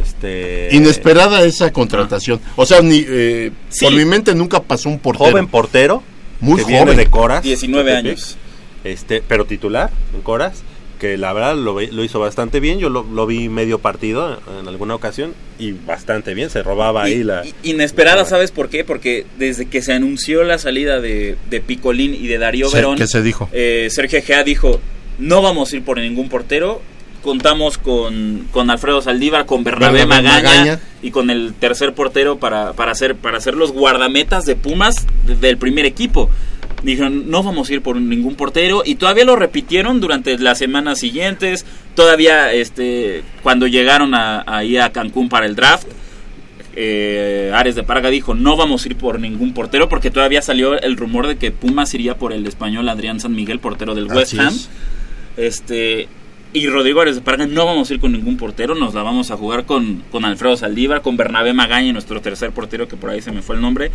Este. 0.00 0.68
Inesperada 0.72 1.42
esa 1.44 1.72
contratación. 1.72 2.40
O 2.56 2.64
sea, 2.66 2.80
ni, 2.80 3.04
eh, 3.06 3.50
Sí. 3.68 3.84
por 3.84 3.94
mi 3.94 4.04
mente 4.04 4.34
nunca 4.34 4.60
pasó 4.62 4.88
un 4.88 4.98
portero. 4.98 5.30
Joven 5.30 5.46
portero. 5.46 6.02
Muy 6.40 6.56
que 6.56 6.62
joven. 6.62 6.84
viene 6.86 6.94
de 6.96 7.10
Coras. 7.10 7.42
19 7.42 7.90
de 7.90 7.96
años. 7.96 8.36
Este, 8.84 9.22
pero 9.26 9.44
titular 9.44 9.90
en 10.14 10.22
Coras. 10.22 10.62
Que 10.98 11.16
la 11.16 11.32
verdad 11.32 11.56
lo, 11.56 11.80
hizo 11.80 12.20
bastante 12.20 12.60
bien. 12.60 12.78
Yo 12.78 12.90
lo, 12.90 13.02
lo 13.04 13.26
vi 13.26 13.48
medio 13.48 13.78
partido 13.78 14.38
en 14.60 14.68
alguna 14.68 14.94
ocasión. 14.94 15.32
Y 15.58 15.72
bastante 15.72 16.34
bien. 16.34 16.50
Se 16.50 16.62
robaba 16.62 17.04
ahí 17.04 17.22
la. 17.24 17.42
y- 17.44 17.54
inesperada, 17.70 18.24
¿sabes 18.26 18.50
por 18.50 18.68
qué? 18.68 18.84
Porque 18.84 19.26
desde 19.38 19.66
que 19.66 19.80
se 19.82 19.92
anunció 19.94 20.44
la 20.44 20.58
salida 20.58 21.00
de, 21.00 21.36
de 21.48 21.60
Picolín 21.62 22.14
y 22.14 22.26
de 22.26 22.36
Darío 22.38 22.68
Se- 22.68 22.76
Verón, 22.76 22.96
¿Qué 22.98 23.06
se 23.06 23.22
dijo? 23.22 23.48
eh, 23.52 23.88
Sergio 23.90 24.20
Gea 24.22 24.44
dijo, 24.44 24.78
no 25.20 25.42
vamos 25.42 25.72
a 25.72 25.76
ir 25.76 25.84
por 25.84 25.98
ningún 25.98 26.28
portero. 26.28 26.82
Contamos 27.22 27.76
con, 27.76 28.48
con 28.50 28.70
Alfredo 28.70 29.02
Saldívar, 29.02 29.44
con 29.44 29.62
Bernabé, 29.62 30.06
Magaña, 30.06 30.32
Magaña. 30.42 30.80
y 31.02 31.10
con 31.10 31.28
el 31.28 31.52
tercer 31.52 31.92
portero 31.92 32.38
para, 32.38 32.72
para, 32.72 32.92
hacer, 32.92 33.14
para 33.14 33.36
hacer 33.36 33.54
los 33.54 33.72
guardametas 33.72 34.46
de 34.46 34.56
Pumas 34.56 35.06
de- 35.26 35.36
del 35.36 35.58
primer 35.58 35.84
equipo. 35.84 36.30
Dijeron, 36.82 37.30
no 37.30 37.42
vamos 37.42 37.68
a 37.68 37.74
ir 37.74 37.82
por 37.82 37.96
ningún 37.96 38.36
portero 38.36 38.82
y 38.86 38.94
todavía 38.94 39.26
lo 39.26 39.36
repitieron 39.36 40.00
durante 40.00 40.38
las 40.38 40.56
semanas 40.56 40.98
siguientes, 40.98 41.66
todavía 41.94 42.54
este 42.54 43.22
cuando 43.42 43.66
llegaron 43.66 44.14
a, 44.14 44.42
ahí 44.46 44.78
a 44.78 44.90
Cancún 44.90 45.28
para 45.28 45.44
el 45.44 45.54
draft. 45.54 45.88
eh, 46.76 47.52
Ares 47.54 47.74
de 47.74 47.82
Parga 47.82 48.08
dijo 48.10 48.34
no 48.34 48.56
vamos 48.56 48.84
a 48.84 48.88
ir 48.88 48.96
por 48.96 49.20
ningún 49.20 49.52
portero 49.52 49.88
porque 49.90 50.10
todavía 50.10 50.40
salió 50.40 50.80
el 50.80 50.96
rumor 50.96 51.26
de 51.26 51.36
que 51.36 51.50
Pumas 51.50 51.92
iría 51.94 52.16
por 52.16 52.32
el 52.32 52.46
español 52.46 52.88
Adrián 52.88 53.20
San 53.20 53.34
Miguel 53.34 53.58
portero 53.58 53.94
del 53.94 54.06
West 54.06 54.38
Ham 54.38 54.48
es. 54.48 54.70
Este, 55.36 56.08
y 56.52 56.66
Rodrigo 56.68 57.00
Arias 57.00 57.16
de 57.16 57.22
Parga, 57.22 57.46
no 57.46 57.64
vamos 57.66 57.90
a 57.90 57.94
ir 57.94 58.00
con 58.00 58.12
ningún 58.12 58.36
portero, 58.36 58.74
nos 58.74 58.94
la 58.94 59.02
vamos 59.02 59.30
a 59.30 59.36
jugar 59.36 59.64
con, 59.66 60.02
con 60.10 60.24
Alfredo 60.24 60.56
Saldívar, 60.56 61.00
con 61.02 61.16
Bernabé 61.16 61.52
Magaña, 61.52 61.92
nuestro 61.92 62.20
tercer 62.20 62.50
portero, 62.52 62.88
que 62.88 62.96
por 62.96 63.10
ahí 63.10 63.22
se 63.22 63.30
me 63.32 63.42
fue 63.42 63.56
el 63.56 63.62
nombre. 63.62 63.90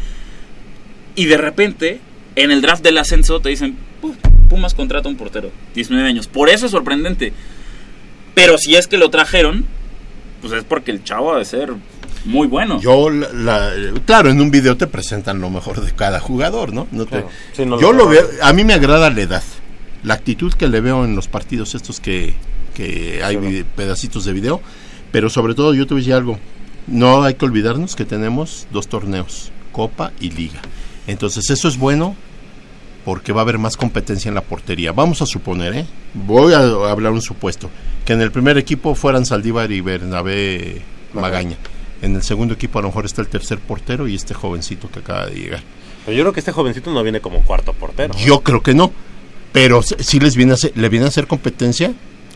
Y 1.15 1.25
de 1.25 1.37
repente, 1.37 1.99
en 2.35 2.51
el 2.51 2.61
draft 2.61 2.83
del 2.83 2.97
ascenso, 2.97 3.39
te 3.39 3.49
dicen, 3.49 3.75
"Pu- 4.01 4.15
Pumas 4.49 4.73
contrata 4.75 5.09
un 5.09 5.15
portero, 5.17 5.49
19 5.73 6.07
años. 6.07 6.27
Por 6.27 6.49
eso 6.49 6.67
es 6.67 6.71
sorprendente. 6.71 7.33
Pero 8.35 8.57
si 8.57 8.75
es 8.75 8.87
que 8.87 8.97
lo 8.97 9.09
trajeron, 9.09 9.65
pues 10.41 10.53
es 10.53 10.63
porque 10.63 10.91
el 10.91 11.03
chavo 11.03 11.33
ha 11.33 11.39
de 11.39 11.45
ser 11.45 11.73
muy 12.25 12.47
bueno. 12.47 12.79
Yo, 12.79 13.09
la- 13.09 13.31
la- 13.33 13.71
claro, 14.05 14.29
en 14.29 14.39
un 14.39 14.51
video 14.51 14.77
te 14.77 14.87
presentan 14.87 15.41
lo 15.41 15.49
mejor 15.49 15.81
de 15.81 15.91
cada 15.93 16.19
jugador, 16.19 16.73
¿no? 16.73 16.87
No 16.91 17.05
te- 17.05 17.11
Claro. 17.11 17.29
Sí, 17.53 17.65
no 17.65 17.79
yo 17.81 17.91
lo 17.91 18.03
lo 18.03 18.09
veo, 18.09 18.27
a 18.41 18.53
mí 18.53 18.63
me 18.63 18.73
agrada 18.73 19.09
la 19.09 19.21
edad, 19.21 19.43
la 20.05 20.13
actitud 20.13 20.53
que 20.53 20.67
le 20.67 20.81
veo 20.81 21.03
en 21.05 21.15
los 21.15 21.27
partidos 21.27 21.75
estos 21.75 21.99
que, 21.99 22.33
que 22.73 23.21
hay 23.23 23.37
Claro. 23.37 23.65
pedacitos 23.75 24.25
de 24.25 24.33
video, 24.33 24.61
pero 25.11 25.29
sobre 25.29 25.55
todo 25.55 25.73
yo 25.73 25.85
te 25.87 25.93
voy 25.93 26.01
a 26.01 26.03
decir 26.03 26.13
algo, 26.13 26.39
no 26.87 27.23
hay 27.23 27.33
que 27.33 27.45
olvidarnos 27.45 27.95
que 27.95 28.05
tenemos 28.05 28.67
dos 28.71 28.87
torneos, 28.87 29.51
Copa 29.71 30.11
y 30.19 30.29
Liga. 30.31 30.61
Entonces 31.07 31.49
eso 31.49 31.67
es 31.67 31.77
bueno 31.77 32.15
porque 33.03 33.31
va 33.33 33.41
a 33.41 33.43
haber 33.43 33.57
más 33.59 33.77
competencia 33.77 34.29
en 34.29 34.35
la 34.35 34.41
portería. 34.41 34.91
Vamos 34.91 35.21
a 35.21 35.25
suponer, 35.25 35.73
¿eh? 35.75 35.85
voy 36.13 36.53
a 36.53 36.59
hablar 36.89 37.11
un 37.11 37.21
supuesto, 37.21 37.69
que 38.05 38.13
en 38.13 38.21
el 38.21 38.31
primer 38.31 38.57
equipo 38.57 38.95
fueran 38.95 39.25
Saldívar 39.25 39.71
y 39.71 39.81
Bernabé 39.81 40.81
Magaña. 41.13 41.57
En 42.01 42.15
el 42.15 42.23
segundo 42.23 42.53
equipo 42.55 42.79
a 42.79 42.81
lo 42.81 42.89
mejor 42.89 43.05
está 43.05 43.21
el 43.21 43.27
tercer 43.27 43.59
portero 43.59 44.07
y 44.07 44.15
este 44.15 44.33
jovencito 44.33 44.89
que 44.91 44.99
acaba 44.99 45.27
de 45.27 45.35
llegar. 45.35 45.61
Pero 46.05 46.17
yo 46.17 46.23
creo 46.23 46.33
que 46.33 46.39
este 46.41 46.51
jovencito 46.51 46.91
no 46.91 47.01
viene 47.03 47.19
como 47.21 47.41
cuarto 47.41 47.73
portero. 47.73 48.13
Yo 48.15 48.41
creo 48.41 48.61
que 48.61 48.73
no, 48.75 48.91
pero 49.55 49.81
si 49.81 50.19
les 50.19 50.35
viene 50.35 50.51
a 50.51 50.55
hacer, 50.55 50.73
le 50.75 50.89
viene 50.89 51.05
a 51.05 51.09
hacer 51.09 51.27
competencia. 51.27 51.93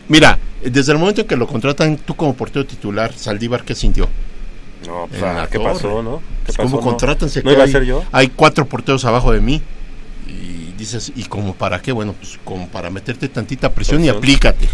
Mira, 0.08 0.38
desde 0.64 0.90
el 0.92 0.98
momento 0.98 1.20
en 1.20 1.26
que 1.28 1.36
lo 1.36 1.46
contratan 1.46 1.96
tú 1.98 2.16
como 2.16 2.34
portero 2.34 2.66
titular, 2.66 3.12
Saldívar, 3.14 3.62
¿qué 3.64 3.74
sintió? 3.74 4.08
No, 4.86 5.06
pues, 5.08 5.22
ah, 5.22 5.46
¿qué 5.52 5.60
pasó, 5.60 6.02
no? 6.02 6.22
¿Qué 6.46 6.52
pasó? 6.54 6.62
¿Cómo 6.62 6.76
No. 6.78 6.82
contratan? 6.82 7.28
Si 7.28 7.40
¿No 7.42 7.50
aquí 7.50 7.54
iba 7.54 7.62
a 7.62 7.66
hay- 7.66 7.72
ser 7.72 7.84
yo? 7.84 8.02
Hay 8.10 8.28
cuatro 8.28 8.64
porteros 8.66 9.04
abajo 9.04 9.32
de 9.32 9.40
mí. 9.40 9.60
Y 10.26 10.72
dices, 10.78 11.12
¿y 11.14 11.24
como 11.24 11.54
para 11.54 11.80
qué? 11.82 11.92
Bueno, 11.92 12.14
pues 12.14 12.38
como 12.44 12.66
para 12.68 12.88
meterte 12.90 13.28
tantita 13.28 13.70
presión 13.72 13.98
y 14.00 14.04
Presión. 14.04 14.16
aplícate. 14.18 14.68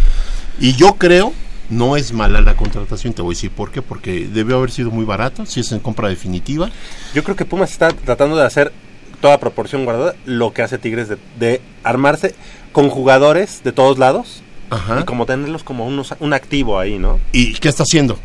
Y 0.61 0.75
yo 0.75 0.95
creo, 0.95 1.33
no 1.69 1.97
es 1.97 2.13
mala 2.13 2.41
la 2.41 2.55
contratación, 2.57 3.13
te 3.13 3.23
voy 3.23 3.35
a 3.35 3.37
decir 3.37 3.51
por 3.51 3.73
qué, 3.73 3.83
porque 3.83 4.29
debió 4.33 4.57
haber 4.59 4.71
sido 4.71 4.93
muy 4.93 5.05
barato, 5.05 5.45
si 5.45 5.61
es 5.61 5.73
en 5.73 5.81
compra 5.81 6.09
definitiva. 6.09 6.71
Yo 7.13 7.25
creo 7.25 7.35
que 7.35 7.45
Pumas 7.45 7.73
está 7.73 7.89
tratando 7.91 8.37
de 8.37 8.45
hacer 8.47 8.73
toda 9.21 9.39
proporción 9.41 9.85
guardada 9.85 10.15
lo 10.25 10.53
que 10.53 10.63
hace 10.63 10.79
Tigres 10.79 11.09
de, 11.09 11.19
de 11.39 11.61
armarse 11.85 12.35
con 12.73 12.89
jugadores 12.91 13.63
de 13.65 13.73
todos 13.73 13.99
lados 13.99 14.43
Ajá. 14.71 15.01
y 15.01 15.05
como 15.05 15.27
tenerlos 15.27 15.63
como 15.65 15.87
unos, 15.87 16.15
un 16.21 16.33
activo 16.33 16.79
ahí, 16.79 16.99
¿no? 16.99 17.19
¿Y 17.33 17.55
qué 17.55 17.69
está 17.69 17.83
haciendo? 17.85 18.19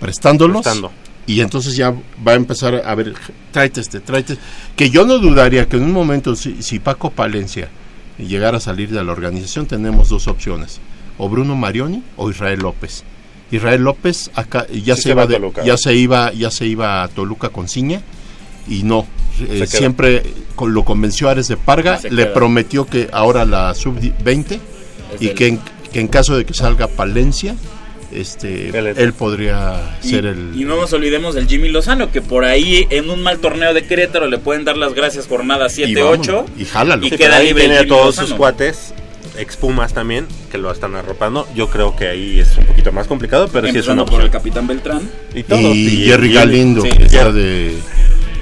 Prestándolos. 0.00 0.62
Prestando. 0.62 0.92
Y 1.26 1.40
entonces 1.40 1.76
ya 1.76 1.90
va 2.26 2.32
a 2.32 2.34
empezar 2.36 2.74
a 2.86 2.94
ver, 2.94 3.14
tráete 3.52 3.80
este, 3.80 4.00
tráete 4.00 4.34
este. 4.34 4.44
Que 4.76 4.88
yo 4.90 5.04
no 5.04 5.18
dudaría 5.18 5.66
que 5.68 5.76
en 5.76 5.82
un 5.84 5.92
momento, 5.92 6.34
si, 6.36 6.62
si 6.62 6.78
Paco 6.78 7.10
Palencia 7.10 7.68
llegara 8.18 8.56
a 8.56 8.60
salir 8.60 8.90
de 8.90 9.02
la 9.04 9.12
organización, 9.12 9.66
tenemos 9.66 10.08
dos 10.08 10.26
opciones. 10.26 10.80
O 11.18 11.28
Bruno 11.28 11.54
Marioni 11.56 12.02
o 12.16 12.30
Israel 12.30 12.60
López. 12.60 13.04
Israel 13.50 13.82
López 13.82 14.30
acá 14.34 14.66
ya 14.68 14.94
Sí 14.96 15.02
se 15.02 15.10
iba 15.10 15.26
de- 15.26 15.52
ya 15.64 15.76
se 15.76 15.94
iba 15.94 16.32
ya 16.32 16.50
se 16.50 16.66
iba 16.66 17.02
a 17.02 17.08
Toluca 17.08 17.48
con 17.48 17.66
Ciña 17.68 18.02
y 18.68 18.82
no 18.82 19.06
eh, 19.40 19.66
siempre 19.66 20.22
con- 20.56 20.74
lo 20.74 20.84
convenció 20.84 21.28
Ares 21.28 21.48
de 21.48 21.56
Parga 21.56 21.98
Se 21.98 22.10
le 22.10 22.24
queda. 22.24 22.34
prometió 22.34 22.86
que 22.86 23.08
ahora 23.12 23.44
la 23.44 23.74
sub 23.74 23.94
20 24.24 24.54
Es 24.56 24.60
y 25.22 25.26
del- 25.26 25.34
que 25.36 25.46
en, 25.46 25.60
que 25.92 26.00
en 26.00 26.08
caso 26.08 26.36
de 26.36 26.44
que 26.44 26.54
salga 26.54 26.86
Palencia 26.88 27.54
este 28.12 28.70
Él 28.78 29.12
podría 29.12 29.98
Y, 30.02 30.08
ser 30.10 30.24
el 30.26 30.52
y 30.56 30.64
no 30.64 30.76
nos 30.76 30.92
olvidemos 30.94 31.34
del 31.34 31.46
Jimmy 31.46 31.68
Lozano, 31.68 32.10
que 32.10 32.22
por 32.22 32.44
ahí 32.44 32.86
en 32.90 33.10
un 33.10 33.22
mal 33.22 33.38
torneo 33.38 33.74
de 33.74 33.84
Querétaro 33.84 34.26
le 34.28 34.38
pueden 34.38 34.64
dar 34.64 34.76
las 34.78 34.94
gracias 34.94 35.26
jornada 35.26 35.66
y 35.66 35.70
7-8. 35.94 36.26
vámonos, 36.32 36.50
y 36.58 36.64
jálalo 36.64 37.06
Y 37.06 37.10
Sí, 37.10 37.16
queda 37.18 37.38
libre 37.40 37.64
tiene 37.64 37.78
a 37.80 37.86
todos 37.86 38.06
Lozano. 38.06 38.28
sus 38.28 38.36
cuates, 38.36 38.94
expumas 39.38 39.92
también, 39.92 40.26
que 40.50 40.56
lo 40.58 40.72
están 40.72 40.94
arropando. 40.96 41.46
Yo 41.54 41.68
creo 41.68 41.94
que 41.96 42.08
ahí 42.08 42.40
es 42.40 42.56
un 42.56 42.64
poquito 42.64 42.92
más 42.92 43.06
complicado, 43.06 43.48
pero 43.52 43.68
sí 43.68 43.76
es 43.78 43.84
una 43.86 43.92
Empezando 44.02 44.06
por 44.06 44.22
el 44.22 44.30
capitán 44.30 44.66
Beltrán. 44.66 45.02
Y, 45.34 45.42
todos, 45.42 45.60
y, 45.76 46.04
Jerry 46.06 46.30
y- 46.30 46.32
Galindo 46.32 46.80
sí, 46.82 46.88
que 46.88 47.04
está 47.04 47.30
de 47.30 47.74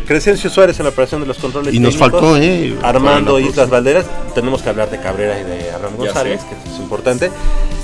Crescencio 0.06 0.48
Suárez 0.50 0.78
en 0.78 0.84
la 0.84 0.90
operación 0.90 1.20
de 1.20 1.26
los 1.26 1.38
controles 1.38 1.74
Y 1.74 1.80
nos 1.80 1.94
técnicos. 1.96 2.20
faltó, 2.20 2.36
eh, 2.36 2.76
Armando 2.82 3.38
Islas 3.40 3.68
Valderas. 3.68 4.06
Tenemos 4.34 4.62
que 4.62 4.68
hablar 4.68 4.90
de 4.90 5.00
Cabrera 5.00 5.38
y 5.40 5.44
de 5.44 5.66
Ya 5.70 5.78
González, 5.96 6.40
sé. 6.42 6.46
que 6.48 6.70
es 6.70 6.78
importante. 6.78 7.30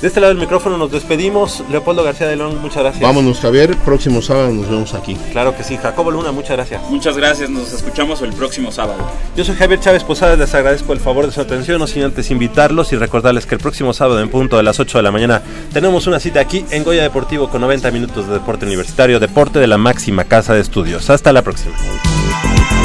De 0.00 0.08
este 0.08 0.20
lado 0.20 0.32
del 0.32 0.40
micrófono 0.40 0.76
nos 0.78 0.90
despedimos. 0.90 1.62
Leopoldo 1.70 2.02
García 2.02 2.26
de 2.26 2.36
León, 2.36 2.58
muchas 2.60 2.82
gracias. 2.82 3.02
vámonos 3.02 3.38
Javier 3.40 3.76
próximo 3.84 4.20
sábado 4.20 4.50
nos 4.50 4.68
vemos 4.68 4.94
aquí 4.94 5.16
Claro 5.30 5.56
que 5.56 5.62
sí. 5.62 5.76
Jacobo 5.76 6.10
Luna, 6.10 6.32
muchas 6.32 6.52
gracias. 6.56 6.82
Muchas 6.90 7.16
gracias, 7.16 7.48
nos 7.50 7.72
escuchamos 7.72 8.20
el 8.22 8.32
próximo 8.32 8.72
sábado. 8.72 8.98
Yo 9.36 9.44
soy 9.44 9.54
Javier 9.56 9.80
Chávez 9.80 10.02
Posadas, 10.04 10.38
les 10.38 10.52
agradezco 10.54 10.92
el 10.92 11.00
favor 11.00 11.26
de 11.26 11.32
su 11.32 11.40
atención, 11.40 11.78
no 11.78 11.86
sin 11.86 12.02
antes 12.02 12.30
invitarlos 12.30 12.92
y 12.92 12.96
recordarles 12.96 13.46
que 13.46 13.54
el 13.54 13.60
próximo 13.60 13.92
sábado 13.92 14.20
en 14.20 14.28
punto 14.28 14.56
de 14.56 14.62
las 14.64 14.80
8 14.80 14.98
de 14.98 15.02
la 15.02 15.10
mañana 15.12 15.42
tenemos 15.72 16.06
una 16.06 16.18
cita 16.20 16.40
aquí 16.40 16.64
en 16.70 16.82
Goya 16.84 17.02
Deportivo 17.02 17.48
con 17.48 17.60
90 17.60 17.90
minutos 17.92 18.26
de 18.26 18.34
deporte 18.34 18.66
universitario, 18.66 19.20
deporte 19.20 19.58
de 19.60 19.66
la 19.68 19.78
máxima 19.78 20.24
casa 20.24 20.52
de 20.54 20.60
estudios. 20.60 21.10
Hasta 21.10 21.32
la 21.32 21.42
próxima. 21.42 21.74
Thank 22.14 22.72
you. 22.72 22.81